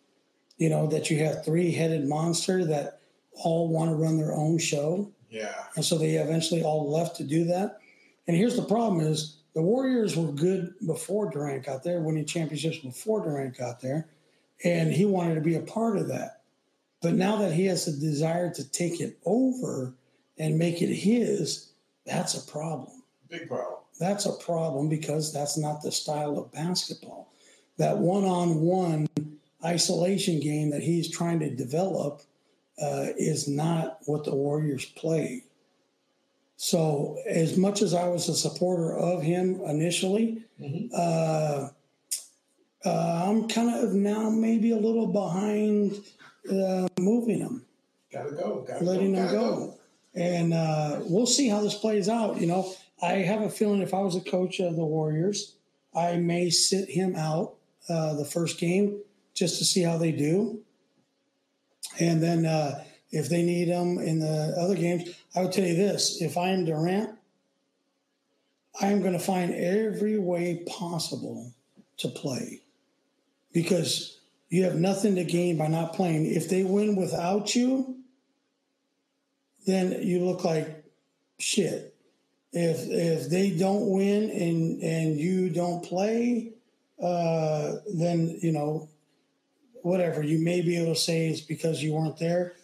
You 0.59 0.68
know, 0.68 0.86
that 0.88 1.11
you 1.11 1.18
have 1.24 1.44
three 1.44 1.72
headed 1.72 2.07
monster 2.07 2.64
that 2.64 3.01
all 3.34 3.68
want 3.68 3.90
to 3.90 3.96
run 3.96 4.18
their 4.18 4.34
own 4.34 4.59
show. 4.59 5.12
Yeah. 5.31 5.55
And 5.76 5.85
so 5.85 5.99
they 5.99 6.14
eventually 6.16 6.62
all 6.62 6.91
left 6.91 7.16
to 7.16 7.24
do 7.24 7.45
that. 7.45 7.79
And 8.26 8.37
here's 8.37 8.57
the 8.57 8.62
problem 8.62 9.01
is 9.01 9.39
the 9.55 9.62
Warriors 9.62 10.16
were 10.16 10.33
good 10.33 10.74
before 10.87 11.31
Durant 11.31 11.64
got 11.64 11.83
there, 11.83 12.01
winning 12.01 12.26
championships 12.26 12.79
before 12.79 13.22
Durant 13.22 13.57
got 13.57 13.81
there. 13.81 14.09
And 14.64 14.93
he 14.93 15.05
wanted 15.05 15.37
to 15.37 15.41
be 15.41 15.55
a 15.55 15.61
part 15.61 15.97
of 15.97 16.09
that. 16.09 16.43
But 17.01 17.14
now 17.14 17.37
that 17.37 17.53
he 17.53 17.66
has 17.66 17.87
a 17.87 17.99
desire 17.99 18.53
to 18.55 18.68
take 18.70 19.01
it 19.01 19.18
over 19.24 19.95
and 20.37 20.59
make 20.59 20.83
it 20.83 20.93
his, 20.93 21.70
that's 22.05 22.35
a 22.35 22.51
problem. 22.51 23.03
Big 23.29 23.49
problem. 23.49 23.79
That's 24.01 24.26
a 24.26 24.33
problem 24.33 24.89
because 24.89 25.33
that's 25.33 25.57
not 25.59 25.83
the 25.83 25.93
style 25.93 26.39
of 26.39 26.53
basketball. 26.53 27.33
That 27.76 27.99
one 27.99 28.24
on 28.24 28.61
one 28.61 29.07
isolation 29.64 30.41
game 30.41 30.70
that 30.70 30.83
he's 30.83 31.11
trying 31.11 31.41
to 31.41 31.51
develop 31.51 32.22
uh, 32.81 33.07
is 33.16 33.49
not 33.49 33.99
what 34.07 34.24
the 34.24 34.35
Warriors 34.35 34.85
play. 34.87 35.45
So, 36.57 37.16
as 37.29 37.57
much 37.57 37.83
as 37.83 37.95
I 37.95 38.09
was 38.09 38.29
a 38.29 38.35
supporter 38.35 38.97
of 38.97 39.22
him 39.22 39.61
initially, 39.62 40.43
Mhm. 40.61 40.91
uh, 40.93 41.68
uh, 42.85 43.22
I'm 43.26 43.49
kind 43.49 43.74
of 43.85 43.95
now 43.95 44.31
maybe 44.31 44.70
a 44.72 44.76
little 44.76 45.07
behind 45.07 45.93
uh, 46.51 46.89
moving 46.99 47.39
him 47.41 47.64
Gotta 48.12 48.31
go. 48.33 48.64
Gotta 48.66 48.85
letting 48.85 49.12
go. 49.12 49.18
them 49.20 49.26
gotta 49.26 49.37
go. 49.39 49.74
And 50.14 50.55
uh, 50.55 51.01
we'll 51.05 51.26
see 51.26 51.49
how 51.49 51.61
this 51.61 51.74
plays 51.74 52.09
out. 52.09 52.41
You 52.41 52.47
know, 52.47 52.72
I 53.03 53.14
have 53.18 53.43
a 53.43 53.51
feeling 53.51 53.83
if 53.83 53.93
I 53.95 54.01
was 54.01 54.16
a 54.16 54.20
coach 54.20 54.59
of 54.61 54.74
the 54.76 54.85
Warriors, 54.85 55.55
I 55.95 56.16
may 56.16 56.51
sit 56.51 56.89
him 56.89 57.14
out 57.16 57.55
uh, 57.89 58.14
the 58.14 58.24
first 58.24 58.59
game 58.59 59.01
just 59.35 59.59
to 59.59 59.64
see 59.64 59.83
how 59.83 59.99
they 59.99 60.11
do. 60.12 60.61
And 62.01 62.22
then 62.22 62.46
uh, 62.46 62.84
if 63.11 63.28
they 63.28 63.42
need 63.42 63.68
him 63.68 63.99
in 63.99 64.20
the 64.20 64.55
other 64.59 64.74
games, 64.74 65.09
I 65.34 65.42
would 65.42 65.53
tell 65.53 65.66
you 65.66 65.76
this 65.76 66.20
if 66.20 66.36
I 66.36 66.51
am 66.51 66.64
Durant, 66.64 67.11
I 68.80 68.88
am 68.88 69.01
going 69.01 69.14
to 69.14 69.18
find 69.18 69.53
every 69.55 70.18
way 70.18 70.64
possible 70.66 71.53
to 71.99 72.09
play 72.09 72.61
because 73.53 74.20
you 74.49 74.64
have 74.64 74.76
nothing 74.76 75.16
to 75.16 75.24
gain 75.24 75.59
by 75.59 75.66
not 75.66 75.94
playing. 75.94 76.26
If 76.26 76.49
they 76.49 76.64
win 76.64 76.96
without 76.96 77.55
you, 77.55 77.96
then 79.66 80.01
you 80.03 80.24
look 80.24 80.44
like 80.44 80.84
shit. 81.38 81.94
If 82.53 82.88
if 82.88 83.28
they 83.28 83.51
don't 83.51 83.90
win 83.90 84.30
and 84.30 84.82
and 84.82 85.18
you 85.18 85.51
don't 85.51 85.84
play, 85.84 86.53
uh, 87.03 87.74
then 87.92 88.38
you 88.40 88.53
know 88.53 88.88
whatever 89.89 90.22
you 90.22 90.39
may 90.39 90.61
be 90.61 90.76
able 90.76 90.95
to 90.95 91.01
say 91.01 91.28
it's 91.28 91.41
because 91.41 91.82
you 91.82 91.95
weren't 91.95 92.18
there. 92.18 92.55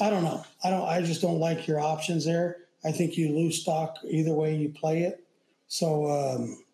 I 0.00 0.10
don't 0.10 0.24
know. 0.24 0.44
I 0.64 0.70
don't. 0.70 0.88
I 0.88 1.02
just 1.02 1.22
don't 1.22 1.38
like 1.38 1.66
your 1.66 1.80
options 1.80 2.24
there. 2.24 2.56
I 2.84 2.92
think 2.92 3.16
you 3.16 3.34
lose 3.34 3.60
stock 3.60 3.98
either 4.08 4.32
way 4.32 4.56
you 4.56 4.70
play 4.70 5.02
it. 5.02 5.24
So 5.68 6.10
um, 6.10 6.64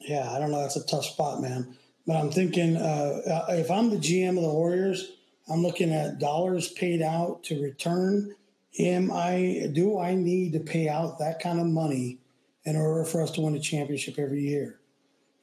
yeah, 0.00 0.30
I 0.30 0.38
don't 0.38 0.50
know. 0.50 0.60
That's 0.60 0.76
a 0.76 0.86
tough 0.86 1.04
spot, 1.04 1.40
man. 1.40 1.76
But 2.06 2.16
I'm 2.16 2.30
thinking 2.30 2.76
uh, 2.76 3.46
if 3.50 3.70
I'm 3.70 3.90
the 3.90 3.96
GM 3.96 4.36
of 4.36 4.42
the 4.42 4.52
Warriors, 4.52 5.12
I'm 5.48 5.62
looking 5.62 5.92
at 5.92 6.18
dollars 6.18 6.68
paid 6.68 7.02
out 7.02 7.42
to 7.44 7.62
return. 7.62 8.34
Am 8.78 9.10
I 9.12 9.70
do 9.72 9.98
I 9.98 10.14
need 10.14 10.52
to 10.52 10.60
pay 10.60 10.88
out 10.88 11.18
that 11.18 11.40
kind 11.40 11.60
of 11.60 11.66
money 11.66 12.18
in 12.64 12.76
order 12.76 13.04
for 13.04 13.22
us 13.22 13.30
to 13.32 13.40
win 13.40 13.56
a 13.56 13.60
championship 13.60 14.18
every 14.18 14.42
year? 14.42 14.80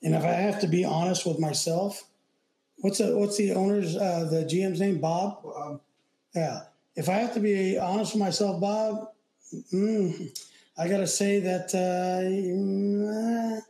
And 0.04 0.14
if 0.14 0.24
I 0.24 0.34
have 0.34 0.60
to 0.60 0.68
be 0.68 0.84
honest 0.84 1.26
with 1.26 1.40
myself, 1.40 2.04
what's 2.84 2.98
the 2.98 3.18
what's 3.18 3.38
the 3.38 3.54
owner's 3.54 3.96
uh, 3.96 4.28
the 4.30 4.44
GM's 4.44 4.82
name? 4.82 5.00
Bob. 5.00 5.40
Um, 5.56 5.80
Yeah. 6.36 6.64
If 6.96 7.10
I 7.10 7.14
have 7.14 7.34
to 7.34 7.40
be 7.40 7.80
honest 7.80 8.14
with 8.14 8.20
myself, 8.20 8.62
Bob, 8.62 9.10
mm, 9.74 10.40
I 10.78 10.88
got 10.88 10.98
to 10.98 11.08
say 11.08 11.40
that 11.40 11.74
uh, 11.74 12.28
mm, 12.30 13.62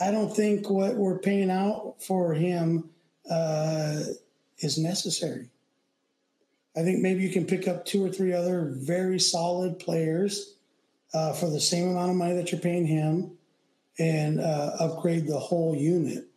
I 0.00 0.10
don't 0.10 0.34
think 0.34 0.70
what 0.70 0.94
we're 0.94 1.18
paying 1.18 1.50
out 1.50 1.96
for 2.00 2.34
him 2.34 2.90
uh, 3.28 4.02
is 4.58 4.78
necessary. 4.78 5.48
I 6.76 6.82
think 6.82 7.00
maybe 7.00 7.22
you 7.22 7.30
can 7.30 7.46
pick 7.46 7.66
up 7.66 7.84
two 7.84 8.04
or 8.04 8.10
three 8.10 8.32
other 8.32 8.70
very 8.76 9.18
solid 9.18 9.80
players 9.80 10.54
uh, 11.14 11.32
for 11.32 11.50
the 11.50 11.60
same 11.60 11.88
amount 11.88 12.10
of 12.10 12.16
money 12.16 12.34
that 12.34 12.52
you're 12.52 12.60
paying 12.60 12.86
him 12.86 13.32
and 13.98 14.40
uh, 14.40 14.76
upgrade 14.78 15.26
the 15.26 15.38
whole 15.38 15.74
unit, 15.74 16.27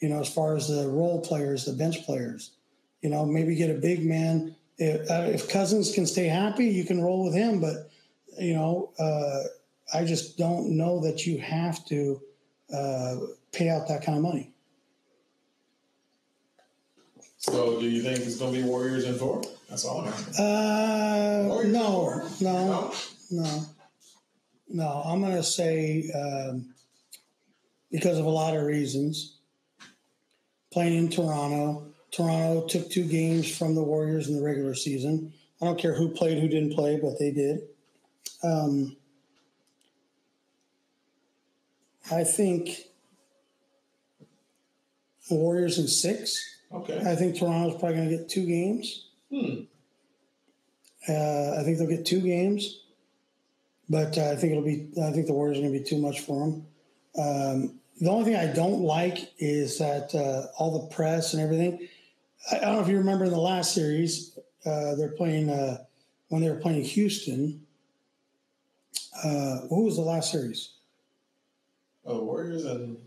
you 0.00 0.08
know, 0.08 0.20
as 0.20 0.32
far 0.32 0.56
as 0.56 0.68
the 0.68 0.88
role 0.88 1.20
players, 1.20 1.64
the 1.64 1.72
bench 1.72 2.04
players. 2.04 2.52
You 3.02 3.10
know, 3.10 3.24
maybe 3.24 3.54
get 3.54 3.70
a 3.70 3.74
big 3.74 4.04
man. 4.04 4.54
If, 4.78 5.10
uh, 5.10 5.30
if 5.30 5.48
Cousins 5.48 5.94
can 5.94 6.06
stay 6.06 6.26
happy, 6.26 6.66
you 6.66 6.84
can 6.84 7.02
roll 7.02 7.24
with 7.24 7.34
him. 7.34 7.60
But, 7.60 7.90
you 8.38 8.54
know, 8.54 8.92
uh, 8.98 9.42
I 9.94 10.04
just 10.04 10.36
don't 10.36 10.76
know 10.76 11.00
that 11.00 11.26
you 11.26 11.38
have 11.38 11.84
to 11.86 12.20
uh, 12.74 13.16
pay 13.52 13.68
out 13.68 13.88
that 13.88 14.02
kind 14.04 14.18
of 14.18 14.22
money. 14.22 14.50
so, 17.38 17.78
do 17.80 17.88
you 17.88 18.02
think 18.02 18.18
it's 18.18 18.38
going 18.38 18.52
to 18.54 18.62
be 18.62 18.66
Warriors 18.66 19.04
in 19.04 19.14
four? 19.14 19.42
That's 19.68 19.84
all 19.84 20.00
I'm 20.00 20.08
asking. 20.08 20.44
Uh, 20.44 21.62
no, 21.66 22.28
no, 22.40 22.92
no, 23.30 23.64
no. 24.68 25.02
I'm 25.04 25.20
going 25.20 25.36
to 25.36 25.42
say 25.42 26.10
um, 26.14 26.74
because 27.90 28.18
of 28.18 28.26
a 28.26 28.30
lot 28.30 28.56
of 28.56 28.64
reasons. 28.64 29.35
Playing 30.76 30.98
in 30.98 31.08
Toronto, 31.08 31.86
Toronto 32.10 32.66
took 32.66 32.90
two 32.90 33.04
games 33.04 33.56
from 33.56 33.74
the 33.74 33.82
Warriors 33.82 34.28
in 34.28 34.36
the 34.36 34.42
regular 34.42 34.74
season. 34.74 35.32
I 35.58 35.64
don't 35.64 35.78
care 35.78 35.94
who 35.94 36.10
played, 36.10 36.38
who 36.38 36.48
didn't 36.48 36.74
play, 36.74 37.00
but 37.00 37.18
they 37.18 37.30
did. 37.30 37.60
Um, 38.44 38.94
I 42.12 42.24
think 42.24 42.68
the 45.30 45.36
Warriors 45.36 45.78
in 45.78 45.88
six. 45.88 46.38
Okay. 46.70 47.00
I 47.10 47.16
think 47.16 47.38
Toronto's 47.38 47.80
probably 47.80 47.96
going 47.96 48.10
to 48.10 48.16
get 48.18 48.28
two 48.28 48.44
games. 48.44 49.06
Hmm. 49.30 49.60
Uh, 51.08 51.58
I 51.58 51.62
think 51.64 51.78
they'll 51.78 51.88
get 51.88 52.04
two 52.04 52.20
games, 52.20 52.82
but 53.88 54.18
uh, 54.18 54.32
I 54.32 54.36
think 54.36 54.52
it'll 54.52 54.62
be. 54.62 54.90
I 55.02 55.10
think 55.10 55.26
the 55.26 55.32
Warriors 55.32 55.56
are 55.56 55.62
going 55.62 55.72
to 55.72 55.78
be 55.78 55.84
too 55.86 56.02
much 56.02 56.20
for 56.20 56.38
them. 56.38 56.66
Um, 57.18 57.80
the 58.00 58.10
only 58.10 58.24
thing 58.24 58.36
I 58.36 58.52
don't 58.52 58.80
like 58.82 59.32
is 59.38 59.78
that 59.78 60.14
uh, 60.14 60.48
all 60.58 60.80
the 60.88 60.94
press 60.94 61.32
and 61.34 61.42
everything. 61.42 61.88
I, 62.50 62.56
I 62.56 62.60
don't 62.60 62.74
know 62.76 62.80
if 62.82 62.88
you 62.88 62.98
remember 62.98 63.24
in 63.24 63.30
the 63.30 63.38
last 63.40 63.72
series, 63.74 64.38
uh, 64.64 64.94
they're 64.96 65.12
playing 65.16 65.48
uh, 65.50 65.78
when 66.28 66.42
they 66.42 66.50
were 66.50 66.56
playing 66.56 66.82
Houston. 66.84 67.62
Uh, 69.24 69.60
who 69.68 69.84
was 69.84 69.96
the 69.96 70.02
last 70.02 70.30
series? 70.30 70.70
Oh, 72.04 72.22
Warriors 72.22 72.64
and 72.64 72.98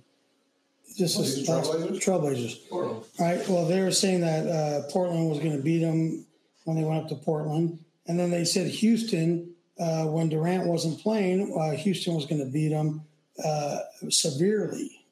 This 0.97 1.15
Oh, 1.17 1.21
last- 1.21 1.45
Trailblazers? 1.45 2.03
Trailblazers. 2.03 2.69
Portland. 2.69 3.05
Right. 3.19 3.47
Well, 3.47 3.65
they 3.65 3.81
were 3.81 3.91
saying 3.91 4.21
that 4.21 4.47
uh, 4.47 4.81
Portland 4.91 5.29
was 5.29 5.39
going 5.39 5.55
to 5.55 5.61
beat 5.63 5.79
them 5.79 6.25
when 6.65 6.77
they 6.77 6.83
went 6.83 7.03
up 7.03 7.09
to 7.09 7.15
Portland, 7.15 7.79
and 8.07 8.19
then 8.19 8.29
they 8.31 8.43
said 8.45 8.67
Houston, 8.67 9.51
uh, 9.79 10.05
when 10.05 10.29
Durant 10.29 10.65
wasn't 10.67 10.99
playing, 10.99 11.55
uh, 11.57 11.71
Houston 11.77 12.15
was 12.15 12.25
going 12.25 12.43
to 12.43 12.51
beat 12.51 12.69
them 12.69 13.01
uh, 13.43 13.79
severely, 14.09 15.05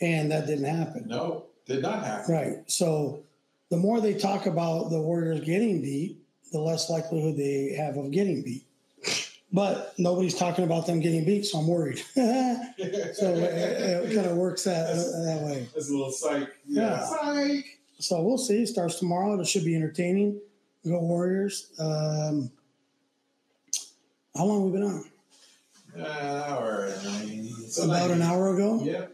and 0.00 0.30
that 0.30 0.46
didn't 0.46 0.64
happen. 0.64 1.06
No, 1.06 1.46
did 1.66 1.82
not 1.82 2.04
happen. 2.04 2.34
Right. 2.34 2.70
So 2.70 3.22
the 3.70 3.76
more 3.76 4.00
they 4.00 4.14
talk 4.14 4.46
about 4.46 4.90
the 4.90 5.00
Warriors 5.00 5.40
getting 5.40 5.82
beat, 5.82 6.18
the 6.52 6.60
less 6.60 6.88
likelihood 6.88 7.36
they 7.36 7.74
have 7.76 7.96
of 7.96 8.10
getting 8.10 8.42
beat. 8.42 8.64
But 9.52 9.94
nobody's 9.96 10.34
talking 10.34 10.64
about 10.64 10.86
them 10.86 11.00
getting 11.00 11.24
beat, 11.24 11.46
so 11.46 11.58
I'm 11.58 11.68
worried. 11.68 11.98
so 12.14 12.20
it, 12.20 13.16
it 13.16 14.14
kind 14.14 14.26
of 14.26 14.36
works 14.36 14.64
that 14.64 14.94
that 14.94 15.42
way. 15.42 15.68
That's 15.74 15.88
a 15.88 15.92
little 15.92 16.10
psych. 16.10 16.48
Yeah. 16.66 17.04
Psych. 17.04 17.64
So 17.98 18.20
we'll 18.22 18.38
see. 18.38 18.62
It 18.62 18.66
starts 18.66 18.98
tomorrow. 18.98 19.38
It 19.40 19.46
should 19.46 19.64
be 19.64 19.74
entertaining. 19.74 20.40
Go 20.84 21.00
Warriors. 21.00 21.70
Um, 21.78 22.50
how 24.36 24.44
long 24.44 24.64
have 24.64 24.72
we 24.72 24.78
been 24.78 24.88
on? 24.88 25.04
An 25.96 26.06
hour 26.06 26.86
and 26.86 27.04
90. 27.04 27.48
So 27.68 27.84
About 27.84 28.10
an 28.10 28.22
hour 28.22 28.54
ago. 28.54 28.80
Yep. 28.82 29.12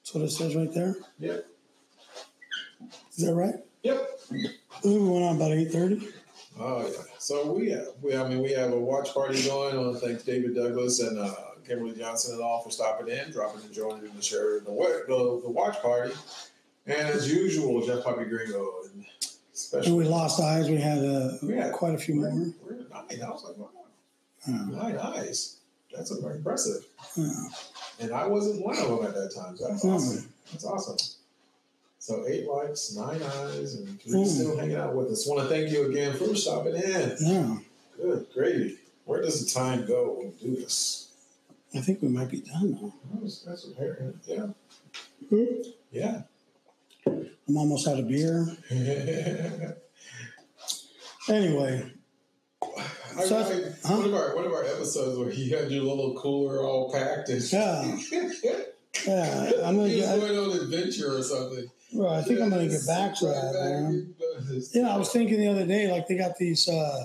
That's 0.00 0.14
what 0.14 0.24
it 0.24 0.30
says 0.30 0.54
right 0.56 0.72
there. 0.72 0.94
Yep. 1.18 1.46
Is 3.16 3.24
that 3.24 3.34
right? 3.34 3.54
Yep. 3.82 4.20
We 4.84 4.98
went 4.98 5.24
on 5.24 5.36
about 5.36 5.52
eight 5.52 5.72
thirty. 5.72 6.08
Oh 6.58 6.82
yeah. 6.86 7.02
So 7.18 7.52
we 7.52 7.70
have, 7.70 7.86
we 8.02 8.16
I 8.16 8.28
mean 8.28 8.42
we 8.42 8.52
have 8.52 8.72
a 8.72 8.78
watch 8.78 9.12
party 9.12 9.42
going. 9.44 9.74
I 9.76 9.78
want 9.80 10.00
to 10.00 10.06
thank 10.06 10.24
David 10.24 10.54
Douglas 10.54 11.00
and 11.00 11.18
uh, 11.18 11.34
Kimberly 11.66 11.94
Johnson 11.96 12.34
and 12.34 12.42
all 12.42 12.62
for 12.62 12.70
stopping 12.70 13.08
in, 13.08 13.30
dropping 13.30 13.62
and 13.62 13.72
joining 13.72 14.04
in 14.08 14.14
the 14.16 14.22
share 14.22 14.60
the, 14.60 14.70
the 15.08 15.40
the 15.44 15.50
watch 15.50 15.80
party. 15.82 16.12
And 16.86 16.96
as 17.08 17.30
usual, 17.32 17.84
Jeff 17.86 18.04
Puppy 18.04 18.24
Gringo 18.24 18.72
and 18.84 18.94
And 18.94 19.04
special. 19.52 19.96
we 19.96 20.04
lost 20.04 20.40
eyes. 20.40 20.68
We 20.70 20.76
had 20.76 20.98
uh, 21.04 21.32
Yeah. 21.42 21.70
quite 21.70 21.94
a 21.94 21.98
few 21.98 22.14
more. 22.16 22.30
We're 22.30 22.74
nine. 22.90 23.22
I 23.22 23.30
was 23.30 23.44
like, 23.44 23.58
wow, 23.58 23.70
Um, 24.46 24.72
nine 24.76 24.96
eyes. 24.96 25.57
That's 25.94 26.10
impressive. 26.10 26.84
Yeah. 27.16 27.30
And 28.00 28.12
I 28.12 28.26
wasn't 28.26 28.64
one 28.64 28.76
of 28.78 28.88
them 28.88 29.04
at 29.06 29.14
that 29.14 29.34
time. 29.34 29.56
So 29.56 29.68
that's 29.68 29.82
Hmm. 29.82 29.88
awesome. 29.88 30.32
That's 30.52 30.64
awesome. 30.64 30.96
So 31.98 32.26
eight 32.28 32.46
likes, 32.46 32.94
nine 32.94 33.22
eyes, 33.22 33.74
and 33.74 34.00
three 34.00 34.22
Hmm. 34.22 34.24
still 34.28 34.56
hanging 34.56 34.76
out 34.76 34.94
with 34.94 35.08
us. 35.10 35.26
Want 35.26 35.42
to 35.42 35.48
thank 35.54 35.70
you 35.70 35.86
again 35.90 36.16
for 36.16 36.34
stopping 36.34 36.74
in. 36.76 37.16
Yeah. 37.20 37.58
Good 37.96 38.26
gravy. 38.32 38.78
Where 39.04 39.20
does 39.22 39.44
the 39.44 39.50
time 39.50 39.86
go 39.86 40.12
when 40.12 40.26
we 40.38 40.54
do 40.54 40.56
this? 40.60 41.08
I 41.74 41.80
think 41.80 42.00
we 42.02 42.08
might 42.08 42.30
be 42.30 42.40
done 42.40 42.78
now. 42.80 42.94
That's, 43.20 43.66
hair. 43.76 44.14
Yeah. 44.26 44.46
Yeah. 45.90 46.22
I'm 47.06 47.56
almost 47.56 47.88
out 47.88 47.98
of 47.98 48.08
beer. 48.08 48.56
Anyway, 51.28 51.92
I, 53.18 53.24
So 53.24 53.36
I- 53.38 53.88
huh? 53.88 53.96
one 53.96 54.04
of 54.06 54.14
our 54.14 54.36
one 54.36 54.44
of 54.46 54.52
our 54.52 54.64
episodes 54.64 55.18
where 55.18 55.30
you 55.32 55.56
had 55.56 55.70
your 55.70 55.82
little 55.84 56.14
cooler 56.18 56.62
all 56.62 56.92
packed 56.92 57.28
and 57.30 57.42
Yeah. 57.52 57.98
yeah, 59.06 59.52
I'm 59.64 59.76
gonna 59.76 59.88
he 59.88 60.00
was 60.00 60.06
going 60.20 60.38
on 60.38 60.50
an 60.56 60.60
adventure 60.62 61.16
or 61.16 61.22
something. 61.22 61.70
Well, 61.92 62.12
I 62.14 62.22
think 62.22 62.40
I'm 62.40 62.50
gonna 62.50 62.68
get 62.68 62.86
back 62.86 63.14
to 63.16 63.26
that, 63.26 63.52
back 63.54 63.82
man. 63.82 64.14
in- 64.50 64.62
Yeah, 64.72 64.94
I 64.94 64.96
was 64.98 65.10
thinking 65.10 65.38
the 65.40 65.48
other 65.48 65.66
day, 65.66 65.90
like 65.90 66.06
they 66.06 66.16
got 66.16 66.36
these 66.36 66.68
uh 66.68 67.04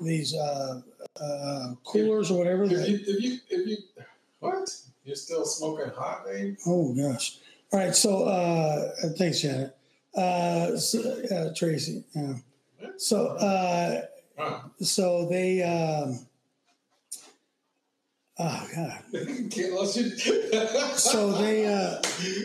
these 0.00 0.34
uh, 0.34 0.80
uh 1.20 1.74
coolers 1.84 2.30
or 2.30 2.38
whatever. 2.38 2.64
If 2.64 2.70
That, 2.70 2.88
you, 2.88 2.98
if 3.06 3.22
you, 3.22 3.38
if 3.48 3.66
you, 3.68 3.76
what? 4.40 4.68
You're 5.04 5.16
still 5.16 5.44
smoking 5.44 5.92
hot, 5.94 6.24
babe? 6.26 6.56
oh 6.66 6.92
gosh! 6.94 7.38
All 7.72 7.78
right, 7.78 7.94
so 7.94 8.24
uh 8.24 8.90
thanks, 9.16 9.40
Janet. 9.40 9.76
Uh, 10.16 10.76
so, 10.76 11.00
uh 11.30 11.54
Tracy. 11.54 12.04
Yeah. 12.14 12.34
So 12.96 13.26
uh 13.28 14.02
Huh. 14.36 14.60
so 14.80 15.26
they 15.28 15.62
um. 15.62 16.18
Oh 18.36 18.68
God! 18.74 18.98
Can't 19.52 19.72
let 19.74 19.94
you. 19.96 20.10
So 20.96 21.30
they 21.32 21.66
uh 21.66 22.00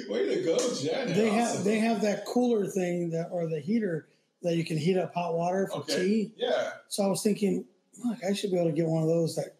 Way 0.07 0.35
to 0.35 0.43
go, 0.45 0.57
Janet. 0.75 1.15
they 1.15 1.29
have 1.29 1.63
they 1.63 1.79
have 1.79 2.01
that 2.01 2.25
cooler 2.25 2.67
thing 2.67 3.09
that 3.09 3.29
or 3.31 3.47
the 3.47 3.59
heater 3.59 4.07
that 4.43 4.55
you 4.55 4.63
can 4.63 4.77
heat 4.77 4.97
up 4.97 5.13
hot 5.15 5.33
water 5.35 5.67
for 5.67 5.79
Okay. 5.79 5.95
tea. 5.95 6.31
Yeah. 6.37 6.71
So 6.89 7.03
I 7.03 7.07
was 7.07 7.23
thinking, 7.23 7.65
look, 8.05 8.19
I 8.23 8.33
should 8.33 8.51
be 8.51 8.57
able 8.57 8.69
to 8.69 8.75
get 8.75 8.85
one 8.85 9.01
of 9.01 9.09
those 9.09 9.35
that 9.35 9.55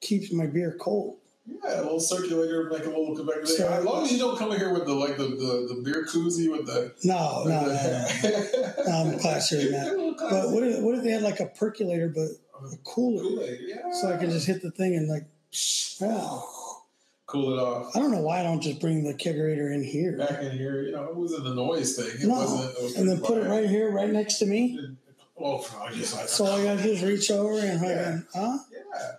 keeps 0.00 0.32
my 0.32 0.46
beer 0.46 0.76
cold. 0.80 1.18
Yeah, 1.64 1.80
a 1.80 1.82
little 1.82 2.00
circulator, 2.00 2.68
make 2.70 2.84
a 2.84 2.88
little 2.88 3.16
conveyor. 3.16 3.46
So- 3.46 3.68
as 3.68 3.84
long 3.84 4.04
as 4.04 4.12
you 4.12 4.18
don't 4.18 4.38
come 4.38 4.52
in 4.52 4.58
here 4.58 4.72
with 4.72 4.84
the 4.86 4.94
like 4.94 5.16
the, 5.16 5.24
the, 5.24 5.74
the 5.74 5.80
beer 5.84 6.04
koozie 6.04 6.50
with 6.50 6.66
the. 6.66 6.94
No, 7.04 7.44
no, 7.44 7.60
no, 7.62 7.66
no. 7.66 7.72
no. 7.72 9.12
I'm 9.12 9.18
classier 9.20 9.70
than 9.70 9.72
that. 9.72 10.16
But 10.30 10.50
what 10.50 10.62
if, 10.62 10.80
what 10.82 10.94
if 10.96 11.02
they 11.04 11.10
had 11.10 11.22
like 11.22 11.40
a 11.40 11.46
percolator, 11.46 12.08
but 12.14 12.28
a 12.72 12.76
cooler, 12.84 13.44
yeah. 13.46 13.92
so 13.92 14.12
I 14.12 14.16
can 14.18 14.30
just 14.30 14.46
hit 14.46 14.62
the 14.62 14.70
thing 14.70 14.94
and 14.96 15.08
like, 15.08 15.24
yeah. 16.00 16.40
cool 17.26 17.52
it 17.52 17.58
off. 17.58 17.96
I 17.96 18.00
don't 18.00 18.10
know 18.10 18.20
why 18.20 18.40
I 18.40 18.42
don't 18.42 18.60
just 18.60 18.80
bring 18.80 19.04
the 19.04 19.14
kegerator 19.14 19.72
in 19.72 19.82
here 19.84 20.16
Back 20.18 20.42
in 20.42 20.50
here, 20.52 20.82
you 20.82 20.92
know, 20.92 21.04
it 21.04 21.14
wasn't 21.16 21.46
a 21.46 21.54
noise 21.54 21.96
thing. 21.96 22.20
It 22.20 22.26
No. 22.26 22.34
wasn't. 22.34 22.96
And 22.96 23.08
then 23.08 23.20
put 23.20 23.38
it 23.38 23.48
right 23.48 23.68
here, 23.68 23.90
right 23.90 24.10
next 24.10 24.38
to 24.38 24.46
me. 24.46 24.78
Oh, 25.40 25.64
I 25.80 25.92
guess 25.94 26.14
I. 26.16 26.26
So 26.26 26.46
all 26.46 26.60
I 26.60 26.64
gotta 26.64 26.82
do 26.82 26.90
is 26.90 27.02
reach 27.04 27.30
over 27.30 27.58
and 27.58 27.80
Yeah. 27.80 28.18
huh? 28.34 28.58
Yeah. 28.72 29.10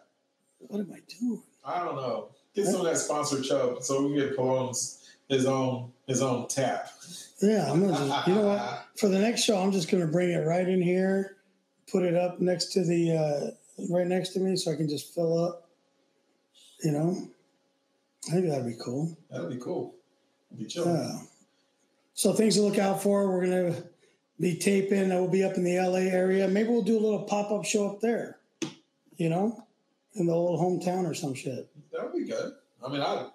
What 0.59 0.81
am 0.81 0.91
I 0.93 0.99
doing? 1.19 1.41
I 1.69 1.83
don't 1.83 1.95
know. 1.95 2.29
Get 2.55 2.65
some 2.65 2.81
of 2.81 2.85
that 2.85 2.97
sponsored 2.97 3.43
chub 3.43 3.83
so 3.83 4.01
we 4.01 4.19
can 4.19 4.27
get 4.29 4.37
Cologne's 4.37 5.07
his 5.29 5.45
own 5.45 5.91
his 6.07 6.21
own 6.21 6.47
tap. 6.47 6.89
Yeah, 7.41 7.71
I'm 7.71 7.81
gonna 7.81 7.93
just, 7.93 8.27
you 8.27 8.35
know 8.35 8.47
what? 8.47 8.85
For 8.95 9.07
the 9.07 9.19
next 9.19 9.43
show, 9.43 9.57
I'm 9.57 9.71
just 9.71 9.89
gonna 9.89 10.07
bring 10.07 10.31
it 10.31 10.45
right 10.45 10.67
in 10.67 10.81
here, 10.81 11.37
put 11.89 12.03
it 12.03 12.15
up 12.15 12.41
next 12.41 12.73
to 12.73 12.83
the, 12.83 13.11
uh, 13.11 13.83
right 13.89 14.07
next 14.07 14.29
to 14.29 14.39
me, 14.39 14.55
so 14.55 14.71
I 14.71 14.75
can 14.75 14.89
just 14.89 15.13
fill 15.13 15.45
up. 15.45 15.69
You 16.83 16.91
know, 16.91 17.29
I 18.27 18.31
think 18.31 18.49
that'd 18.49 18.65
be 18.65 18.77
cool. 18.83 19.15
That'd 19.29 19.49
be 19.51 19.57
cool. 19.57 19.93
Be 20.57 20.65
chill. 20.65 20.85
Yeah. 20.85 21.19
So 22.13 22.33
things 22.33 22.55
to 22.55 22.63
look 22.63 22.79
out 22.79 23.01
for. 23.01 23.29
We're 23.29 23.45
gonna 23.45 23.83
be 24.39 24.57
taping. 24.57 25.09
That 25.09 25.19
will 25.19 25.29
be 25.29 25.43
up 25.43 25.55
in 25.55 25.63
the 25.63 25.77
LA 25.77 26.09
area. 26.09 26.47
Maybe 26.47 26.69
we'll 26.69 26.81
do 26.81 26.97
a 26.97 26.99
little 26.99 27.23
pop 27.23 27.51
up 27.51 27.63
show 27.63 27.87
up 27.87 28.01
there. 28.01 28.39
You 29.17 29.29
know, 29.29 29.65
in 30.15 30.25
the 30.27 30.33
old 30.33 30.59
hometown 30.59 31.05
or 31.09 31.13
some 31.13 31.33
shit. 31.33 31.69
That 31.91 32.03
would 32.03 32.13
be 32.19 32.29
good. 32.29 32.53
I 32.85 32.89
mean, 32.89 33.01
I 33.01 33.27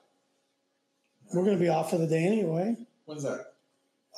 We're 1.33 1.45
gonna 1.45 1.57
be 1.57 1.69
off 1.69 1.91
for 1.91 1.99
the 1.99 2.07
day 2.07 2.25
anyway. 2.25 2.77
when's 3.05 3.23
that? 3.23 3.53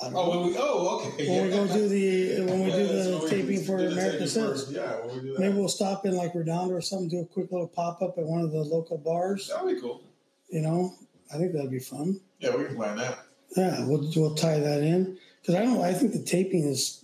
I 0.01 0.11
don't 0.11 0.15
Oh, 0.17 0.33
know. 0.33 0.41
when 0.41 0.49
we 0.51 0.57
oh 0.59 1.07
okay. 1.15 1.29
When 1.29 1.45
we 1.45 1.51
go 1.51 1.67
do 1.67 1.89
the 1.89 2.41
when 2.45 2.61
we 2.65 2.71
Yeah, 2.71 2.77
do 2.77 2.87
the 3.21 3.27
taping 3.31 3.65
for 3.65 3.79
do 3.79 3.89
America 3.89 4.27
Says. 4.29 4.71
Yeah, 4.71 5.01
when 5.07 5.17
we 5.17 5.21
do 5.23 5.33
that. 5.33 5.41
Maybe 5.41 5.55
we'll 5.55 5.69
stop 5.69 6.05
in 6.05 6.15
like 6.17 6.35
Redondo 6.35 6.75
or 6.75 6.81
something, 6.83 7.09
do 7.09 7.21
a 7.21 7.27
quick 7.27 7.51
little 7.51 7.69
pop 7.69 8.03
up 8.03 8.19
at 8.19 8.25
one 8.25 8.43
of 8.43 8.53
the 8.53 8.59
local 8.59 8.99
bars. 8.99 9.49
That'd 9.49 9.75
be 9.75 9.81
cool. 9.81 10.03
You 10.51 10.61
know, 10.61 10.95
I 11.33 11.39
think 11.39 11.53
that'd 11.55 11.71
be 11.71 11.79
fun. 11.79 12.21
Yeah, 12.41 12.55
we 12.57 12.65
can 12.67 12.77
plan 12.77 12.97
that. 12.99 13.19
Yeah, 13.57 13.87
we'll 13.87 14.11
we'll 14.15 14.35
tie 14.35 14.59
that 14.59 14.83
in 14.83 15.17
because 15.41 15.55
I 15.55 15.63
don't. 15.65 15.81
I 15.83 15.93
think 15.95 16.13
the 16.13 16.23
taping 16.23 16.65
is. 16.65 17.03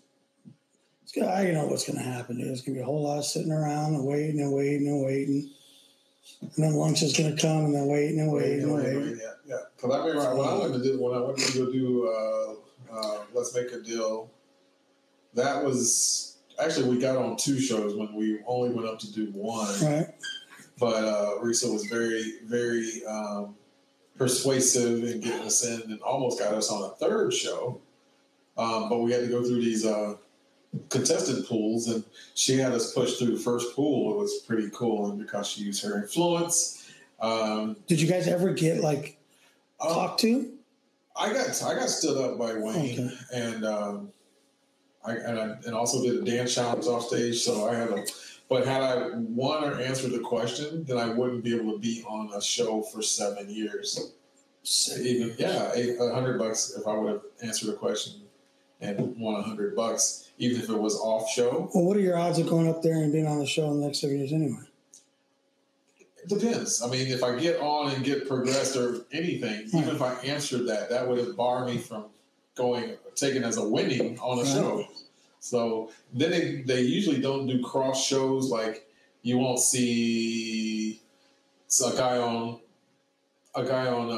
I 1.21 1.51
know 1.51 1.67
what's 1.67 1.87
going 1.87 1.99
to 1.99 2.05
happen. 2.05 2.39
There's 2.39 2.63
going 2.63 2.75
to 2.75 2.79
be 2.79 2.83
a 2.83 2.85
whole 2.85 3.03
lot 3.03 3.19
of 3.19 3.25
sitting 3.25 3.53
around 3.53 3.95
and 3.95 4.05
waiting 4.05 4.41
and 4.41 4.53
waiting 4.53 4.89
and 4.89 5.05
waiting, 5.05 5.51
and 6.41 6.51
then 6.57 6.75
lunch 6.75 7.03
is 7.03 7.17
going 7.17 7.35
to 7.35 7.41
come 7.41 7.67
and 7.67 7.75
then 7.75 7.87
waiting 7.87 8.21
and 8.21 8.33
waiting 8.33 8.63
and 8.63 8.75
waiting. 8.75 9.19
Yeah, 9.21 9.33
yeah. 9.47 9.57
Because 9.77 9.95
I 9.95 10.07
remember 10.07 10.37
when 10.37 10.49
I 10.49 10.55
went 10.59 10.75
to 10.75 10.83
do 10.83 11.01
when 11.01 11.15
I 11.15 11.21
went 11.21 11.39
to 11.39 11.59
go 11.59 11.71
do 11.71 12.09
uh, 12.09 12.97
uh, 12.97 13.19
Let's 13.35 13.55
Make 13.55 13.73
a 13.73 13.81
Deal. 13.81 14.31
That 15.35 15.65
was 15.65 16.39
actually 16.63 16.89
we 16.89 16.99
got 16.99 17.17
on 17.17 17.37
two 17.37 17.59
shows 17.61 17.95
when 17.95 18.15
we 18.15 18.41
only 18.47 18.71
went 18.71 18.89
up 18.89 18.99
to 19.01 19.13
do 19.13 19.27
one. 19.33 19.69
Right. 19.83 20.09
but 20.79 21.05
uh, 21.05 21.39
Risa 21.43 21.73
was 21.73 21.87
very, 21.87 22.39
very 22.45 23.05
um, 23.07 23.55
persuasive 24.17 25.05
in 25.05 25.21
getting 25.21 25.47
us 25.47 25.65
in, 25.65 25.91
and 25.91 26.01
almost 26.03 26.39
got 26.39 26.55
us 26.55 26.71
on 26.71 26.83
a 26.85 26.95
third 26.97 27.33
show. 27.33 27.81
Um, 28.57 28.89
but 28.89 28.99
we 28.99 29.13
had 29.13 29.23
to 29.23 29.29
go 29.29 29.43
through 29.43 29.61
these 29.61 29.87
uh, 29.87 30.15
contestant 30.89 31.47
pools, 31.47 31.89
and 31.89 32.05
she 32.35 32.57
had 32.57 32.73
us 32.73 32.93
push 32.93 33.17
through 33.19 33.37
the 33.37 33.43
first 33.43 33.75
pool. 33.75 34.15
It 34.15 34.19
was 34.19 34.39
pretty 34.47 34.69
cool, 34.73 35.11
and 35.11 35.19
because 35.19 35.47
she 35.49 35.63
used 35.63 35.85
her 35.85 35.97
influence. 36.01 36.91
Um, 37.21 37.77
Did 37.87 38.01
you 38.01 38.09
guys 38.09 38.27
ever 38.27 38.53
get 38.53 38.81
like 38.83 39.19
uh, 39.81 39.89
talked 39.95 40.21
to? 40.21 40.53
I 41.17 41.33
got 41.33 41.63
I 41.63 41.75
got 41.75 41.89
stood 41.91 42.17
up 42.17 42.39
by 42.39 42.55
Wayne, 42.55 42.99
Okay. 43.09 43.15
and 43.35 43.65
um, 43.65 44.09
I 45.05 45.13
and 45.17 45.39
I 45.39 45.45
and 45.67 45.75
also 45.75 46.03
did 46.03 46.23
a 46.23 46.25
dance 46.25 46.55
challenge 46.55 46.87
off 46.87 47.07
stage. 47.09 47.41
So 47.43 47.69
I 47.69 47.75
had 47.75 47.91
a, 47.91 48.05
but 48.49 48.67
had 48.67 48.83
I 48.83 49.11
won 49.15 49.65
or 49.65 49.79
answered 49.81 50.13
the 50.13 50.21
question, 50.21 50.85
then 50.85 50.97
I 50.97 51.11
wouldn't 51.11 51.45
be 51.45 51.55
able 51.55 51.73
to 51.73 51.79
be 51.79 52.03
on 52.09 52.31
a 52.35 52.41
show 52.41 52.83
for 52.83 53.03
seven 53.03 53.51
years. 53.51 54.13
Even 54.99 55.35
yeah, 55.39 55.71
eight- 55.75 55.97
a 56.01 56.15
hundred 56.15 56.39
bucks 56.39 56.75
if 56.79 56.87
I 56.87 56.95
would 56.97 57.13
have 57.13 57.23
answered 57.43 57.71
a 57.71 57.77
question 57.77 58.22
and 58.83 59.17
won 59.19 59.37
a 59.41 59.43
hundred 59.43 59.75
bucks, 59.77 60.31
even 60.39 60.61
if 60.61 60.69
it 60.69 60.77
was 60.79 60.97
off 60.97 61.31
show. 61.31 61.71
Well, 61.75 61.85
what 61.85 61.97
are 61.97 62.01
your 62.01 62.19
odds 62.19 62.39
of 62.39 62.49
going 62.49 62.69
up 62.69 62.83
there 62.83 62.97
and 62.97 63.13
being 63.13 63.27
on 63.27 63.39
the 63.39 63.47
show 63.47 63.71
in 63.71 63.81
the 63.81 63.87
next 63.87 64.01
seven 64.01 64.19
years 64.19 64.33
anyway? 64.33 64.59
It 65.99 66.29
depends. 66.29 66.83
I 66.83 66.89
mean, 66.89 67.07
if 67.09 67.23
I 67.23 67.39
get 67.39 67.61
on 67.61 67.93
and 67.93 68.05
get 68.05 68.29
progressed 68.29 68.77
or 68.77 69.05
anything, 69.13 69.67
even 69.69 69.89
if 69.89 70.03
I 70.03 70.15
answered 70.25 70.67
that, 70.69 70.91
that 70.91 71.09
would 71.09 71.19
have 71.19 71.37
barred 71.37 71.67
me 71.69 71.79
from 71.79 72.07
going 72.55 72.97
taken 73.15 73.45
as 73.45 73.57
a 73.57 73.67
winning 73.67 74.19
on 74.21 74.39
a 74.39 74.43
Right. 74.43 74.53
show. 74.53 74.87
So 75.41 75.91
then 76.13 76.31
they, 76.31 76.63
they 76.63 76.83
usually 76.83 77.21
don't 77.21 77.47
do 77.47 77.63
cross 77.63 78.05
shows 78.05 78.51
like 78.51 78.87
you 79.23 79.39
won't 79.39 79.59
see 79.59 81.01
a 81.85 81.97
guy 81.97 82.19
on 82.19 82.61
a 83.55 83.65
guy 83.65 83.87
on 83.89 84.11
uh, 84.11 84.13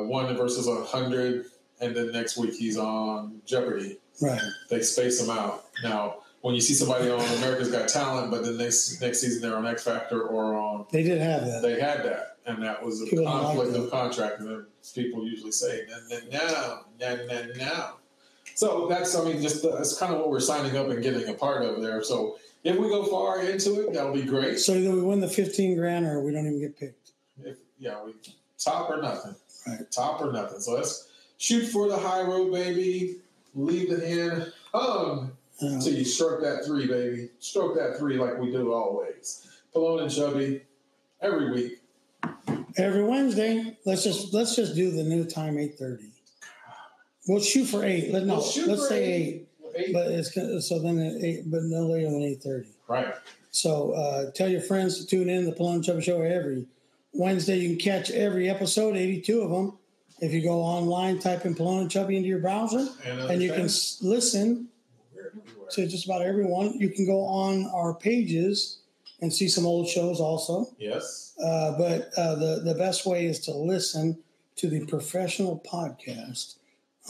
uh, 0.00 0.02
one 0.04 0.34
versus 0.36 0.66
a 0.66 0.82
hundred, 0.84 1.46
and 1.80 1.94
then 1.94 2.12
next 2.12 2.36
week 2.38 2.54
he's 2.54 2.76
on 2.78 3.42
Jeopardy. 3.44 3.98
Right. 4.20 4.40
They 4.70 4.82
space 4.82 5.20
them 5.20 5.30
out. 5.36 5.64
Now, 5.82 6.18
when 6.42 6.54
you 6.54 6.60
see 6.60 6.74
somebody 6.74 7.08
on 7.10 7.20
America's 7.38 7.70
Got 7.70 7.88
Talent, 7.88 8.30
but 8.30 8.44
then 8.44 8.56
next 8.58 9.00
next 9.00 9.20
season 9.20 9.42
they're 9.42 9.56
on 9.56 9.66
X 9.66 9.84
Factor 9.84 10.22
or 10.22 10.54
on 10.54 10.86
They 10.90 11.02
did 11.02 11.20
have 11.20 11.46
that. 11.46 11.62
they 11.62 11.80
had 11.80 12.04
that, 12.04 12.36
and 12.46 12.62
that 12.62 12.84
was 12.84 13.00
a 13.02 13.06
People 13.06 13.24
conflict 13.26 13.76
of 13.76 13.90
contract. 13.90 14.40
And 14.40 14.48
then 14.48 14.66
people 14.94 15.24
usually 15.26 15.52
say, 15.52 15.82
"No, 15.88 16.18
no, 16.30 16.82
no, 17.00 17.16
no, 17.16 17.26
no, 17.26 17.52
no." 17.58 17.90
So 18.54 18.86
that's, 18.88 19.16
I 19.16 19.24
mean, 19.24 19.40
just 19.40 19.62
that's 19.62 19.96
kind 19.98 20.12
of 20.12 20.18
what 20.20 20.30
we're 20.30 20.40
signing 20.40 20.76
up 20.76 20.88
and 20.88 21.02
getting 21.02 21.26
a 21.28 21.32
part 21.34 21.64
of 21.64 21.80
there. 21.80 22.02
So 22.02 22.36
if 22.64 22.76
we 22.76 22.88
go 22.88 23.04
far 23.04 23.40
into 23.42 23.80
it, 23.80 23.92
that'll 23.94 24.12
be 24.12 24.22
great. 24.22 24.58
So 24.58 24.74
either 24.74 24.90
we 24.92 25.00
win 25.00 25.20
the 25.20 25.28
fifteen 25.28 25.76
grand 25.76 26.06
or 26.06 26.20
we 26.20 26.32
don't 26.32 26.46
even 26.46 26.60
get 26.60 26.78
picked. 26.78 27.12
If 27.42 27.56
yeah, 27.78 28.02
we 28.04 28.14
top 28.58 28.90
or 28.90 29.00
nothing, 29.00 29.34
Right. 29.66 29.90
top 29.90 30.20
or 30.20 30.32
nothing. 30.32 30.60
So 30.60 30.74
let's 30.74 31.08
shoot 31.38 31.66
for 31.66 31.88
the 31.88 31.96
high 31.96 32.22
road, 32.22 32.52
baby. 32.52 33.16
Leave 33.54 33.90
it 33.92 34.02
in, 34.02 34.46
Yeah. 34.74 35.78
till 35.80 35.92
you 35.92 36.04
stroke 36.04 36.40
that 36.42 36.64
three, 36.64 36.86
baby. 36.86 37.28
Stroke 37.38 37.76
that 37.76 37.98
three 37.98 38.18
like 38.18 38.38
we 38.38 38.50
do 38.50 38.72
always. 38.72 39.46
Pelon 39.74 40.02
and 40.02 40.10
Chubby 40.10 40.62
every 41.20 41.52
week. 41.52 41.78
Every 42.76 43.04
Wednesday, 43.04 43.76
let's 43.84 44.02
just 44.04 44.32
let's 44.32 44.56
just 44.56 44.74
do 44.74 44.90
the 44.90 45.02
new 45.04 45.24
time 45.24 45.58
eight 45.58 45.78
thirty. 45.78 46.10
We'll 47.28 47.40
shoot 47.40 47.66
for 47.66 47.84
eight. 47.84 48.12
Let 48.12 48.24
no, 48.24 48.34
We'll 48.36 48.42
shoot 48.42 48.68
let's 48.68 48.88
say 48.88 49.04
eight. 49.04 49.24
eight. 49.34 49.48
Eight. 49.74 49.92
But 49.92 50.08
it's 50.08 50.34
so 50.68 50.78
then 50.78 50.98
at 50.98 51.22
eight, 51.22 51.50
but 51.50 51.62
no 51.64 51.86
later 51.86 52.10
than 52.10 52.22
eight 52.22 52.42
thirty. 52.42 52.68
Right. 52.88 53.14
So 53.50 53.92
uh, 53.92 54.30
tell 54.32 54.48
your 54.48 54.62
friends 54.62 54.98
to 54.98 55.06
tune 55.06 55.28
in 55.28 55.44
to 55.44 55.50
the 55.50 55.56
Pelon 55.56 55.84
Chubby 55.84 56.00
Show 56.02 56.22
every 56.22 56.66
Wednesday, 57.12 57.58
you 57.58 57.76
can 57.76 57.78
catch 57.78 58.10
every 58.10 58.48
episode, 58.48 58.96
82 58.96 59.40
of 59.42 59.50
them. 59.50 59.78
If 60.22 60.32
you 60.32 60.40
go 60.40 60.60
online, 60.62 61.18
type 61.18 61.44
in 61.46 61.54
Polona 61.54 61.90
Chubby 61.90 62.16
into 62.16 62.28
your 62.28 62.38
browser, 62.38 62.86
And, 63.04 63.20
and 63.28 63.42
you 63.42 63.50
can 63.50 63.64
s- 63.64 63.98
listen 64.00 64.68
to 65.72 65.86
just 65.88 66.04
about 66.04 66.22
everyone. 66.22 66.78
You 66.78 66.90
can 66.90 67.04
go 67.06 67.24
on 67.24 67.66
our 67.74 67.92
pages 67.94 68.78
and 69.20 69.32
see 69.32 69.48
some 69.48 69.66
old 69.66 69.88
shows 69.88 70.20
also. 70.20 70.68
Yes. 70.78 71.34
Uh, 71.42 71.76
but 71.76 72.10
uh, 72.16 72.36
the 72.36 72.60
the 72.64 72.74
best 72.74 73.04
way 73.04 73.26
is 73.26 73.40
to 73.40 73.52
listen 73.52 74.16
to 74.56 74.68
the 74.70 74.86
professional 74.86 75.60
podcast 75.68 76.54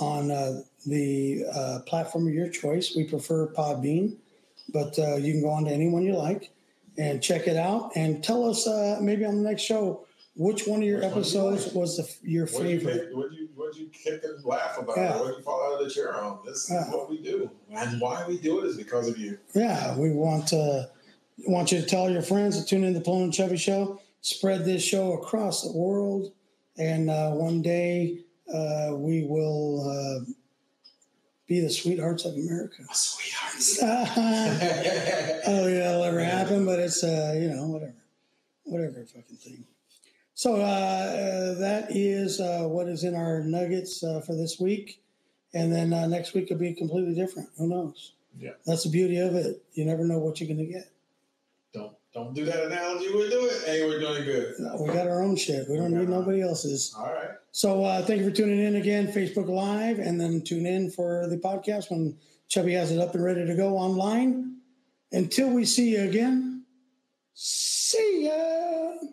on 0.01 0.31
uh, 0.31 0.63
the 0.87 1.45
uh, 1.55 1.81
platform 1.87 2.27
of 2.29 2.33
your 2.33 2.49
choice. 2.49 2.97
We 2.97 3.05
prefer 3.05 3.53
Podbean, 3.53 4.17
but 4.73 4.99
uh, 4.99 5.17
you 5.17 5.33
can 5.35 5.43
go 5.43 5.51
on 5.51 5.67
to 5.67 5.71
anyone 5.71 6.03
you 6.03 6.17
like 6.17 6.51
and 6.97 7.23
check 7.23 7.47
it 7.47 7.59
out 7.59 7.93
and 7.95 8.25
tell 8.25 8.49
us 8.49 8.67
uh, 8.67 8.99
maybe 9.03 9.27
on 9.27 9.37
the 9.43 9.43
next 9.51 9.63
show 9.63 10.07
which 10.35 10.67
one 10.67 10.81
of 10.81 10.87
your 10.87 10.99
Which 11.01 11.05
one 11.05 11.13
do 11.13 11.19
you 11.19 11.23
episodes 11.23 11.75
was 11.75 11.97
the, 11.99 12.29
your 12.29 12.47
What 12.47 12.63
you 12.67 12.79
favorite. 12.81 13.09
kick- 13.09 13.17
what 13.17 13.33
you 13.33 13.49
what 13.55 13.77
you 13.77 13.87
kick 13.89 14.23
and 14.25 14.45
laugh 14.45 14.79
about? 14.79 14.97
Yeah. 14.97 15.19
What 15.21 15.37
you 15.37 15.43
fall 15.43 15.63
out 15.75 15.81
of 15.81 15.87
the 15.89 15.93
chair 15.95 16.17
on? 16.17 16.39
This 16.45 16.71
is 16.71 16.89
what 16.91 17.09
we 17.11 17.23
do, 17.23 17.51
and 17.71 18.01
why 18.01 18.25
we 18.27 18.39
do 18.39 18.61
it 18.61 18.67
is 18.67 18.77
because 18.77 19.09
of 19.09 19.19
you. 19.19 19.39
Yeah, 19.55 19.97
we 19.99 20.11
want 20.11 20.49
to 20.49 20.91
want 21.47 21.71
you 21.73 21.81
to 21.81 21.87
tell 21.87 22.11
your 22.11 22.23
friends 22.23 22.59
to 22.59 22.65
tune 22.67 22.85
in 22.85 22.93
to 22.95 22.99
the 22.99 23.05
Pelon 23.05 23.25
and 23.25 23.33
Chubby 23.35 23.57
Show. 23.57 24.01
Spread 24.23 24.65
this 24.65 24.83
show 24.85 25.13
across 25.15 25.63
the 25.63 25.73
world, 25.77 26.33
and 26.79 27.11
uh, 27.11 27.31
one 27.33 27.61
day 27.63 28.21
uh, 28.53 28.91
we 28.95 29.25
will 29.25 29.89
uh, 29.91 30.25
be 31.47 31.61
the 31.61 31.69
sweethearts 31.71 32.25
of 32.25 32.35
America. 32.35 32.85
Sweethearts. 32.93 33.79
oh 33.83 35.67
yeah, 35.67 35.91
it'll 35.91 36.05
never 36.05 36.25
happen, 36.25 36.65
but 36.65 36.79
it's 36.79 37.03
uh, 37.05 37.35
you 37.39 37.49
know 37.49 37.67
whatever, 37.67 37.95
whatever 38.65 39.05
fucking 39.05 39.37
thing. 39.37 39.65
So 40.43 40.57
uh, 40.57 40.59
uh, 40.59 41.55
that 41.61 41.87
is 41.91 42.41
uh, 42.41 42.65
what 42.65 42.89
is 42.89 43.05
in 43.05 43.15
our 43.15 43.45
nuggets 43.45 44.03
uh, 44.03 44.21
for 44.23 44.35
this 44.35 44.59
week, 44.59 45.01
and 45.55 45.73
then 45.73 45.93
uh, 45.93 46.09
next 46.09 46.35
week 46.35 46.51
will 46.51 46.57
be 46.57 46.75
completely 46.75 47.15
different. 47.15 47.49
Who 47.59 47.69
knows? 47.69 48.15
Yeah. 48.41 48.51
that's 48.67 48.83
the 48.83 48.91
beauty 48.91 49.19
of 49.19 49.37
it. 49.37 49.63
You 49.75 49.85
never 49.85 50.05
know 50.05 50.19
what 50.19 50.41
you're 50.41 50.49
going 50.49 50.67
to 50.67 50.73
get. 50.73 50.91
don't 51.73 51.93
don't 52.13 52.35
do 52.35 52.45
that 52.45 52.65
analogy. 52.65 53.07
We 53.15 53.31
do 53.31 53.45
it. 53.45 53.63
Hey, 53.67 53.87
we're 53.87 54.01
doing 54.01 54.25
good. 54.25 54.57
We 54.81 54.89
got 54.89 55.07
our 55.07 55.23
own 55.23 55.37
shit. 55.37 55.69
We 55.69 55.77
don't 55.77 55.97
need 55.97 56.09
nobody 56.09 56.43
else's. 56.43 56.93
All 56.99 57.05
right. 57.05 57.31
So 57.53 57.85
uh, 57.85 58.05
thank 58.05 58.23
you 58.23 58.29
for 58.29 58.35
tuning 58.35 58.65
in 58.65 58.75
again, 58.75 59.13
Facebook 59.13 59.47
Live, 59.47 60.01
and 60.01 60.21
then 60.21 60.43
tune 60.43 60.67
in 60.67 60.91
for 60.91 61.29
the 61.29 61.37
podcast 61.37 61.89
when 61.89 62.19
Chubby 62.49 62.73
has 62.73 62.91
it 62.91 62.99
up 62.99 63.15
and 63.15 63.23
ready 63.23 63.47
to 63.47 63.55
go 63.55 63.77
online. 63.77 64.57
Until 65.13 65.51
we 65.51 65.65
see 65.65 65.91
you 65.91 66.03
again, 66.03 66.65
see 67.33 68.25
ya. 68.27 69.13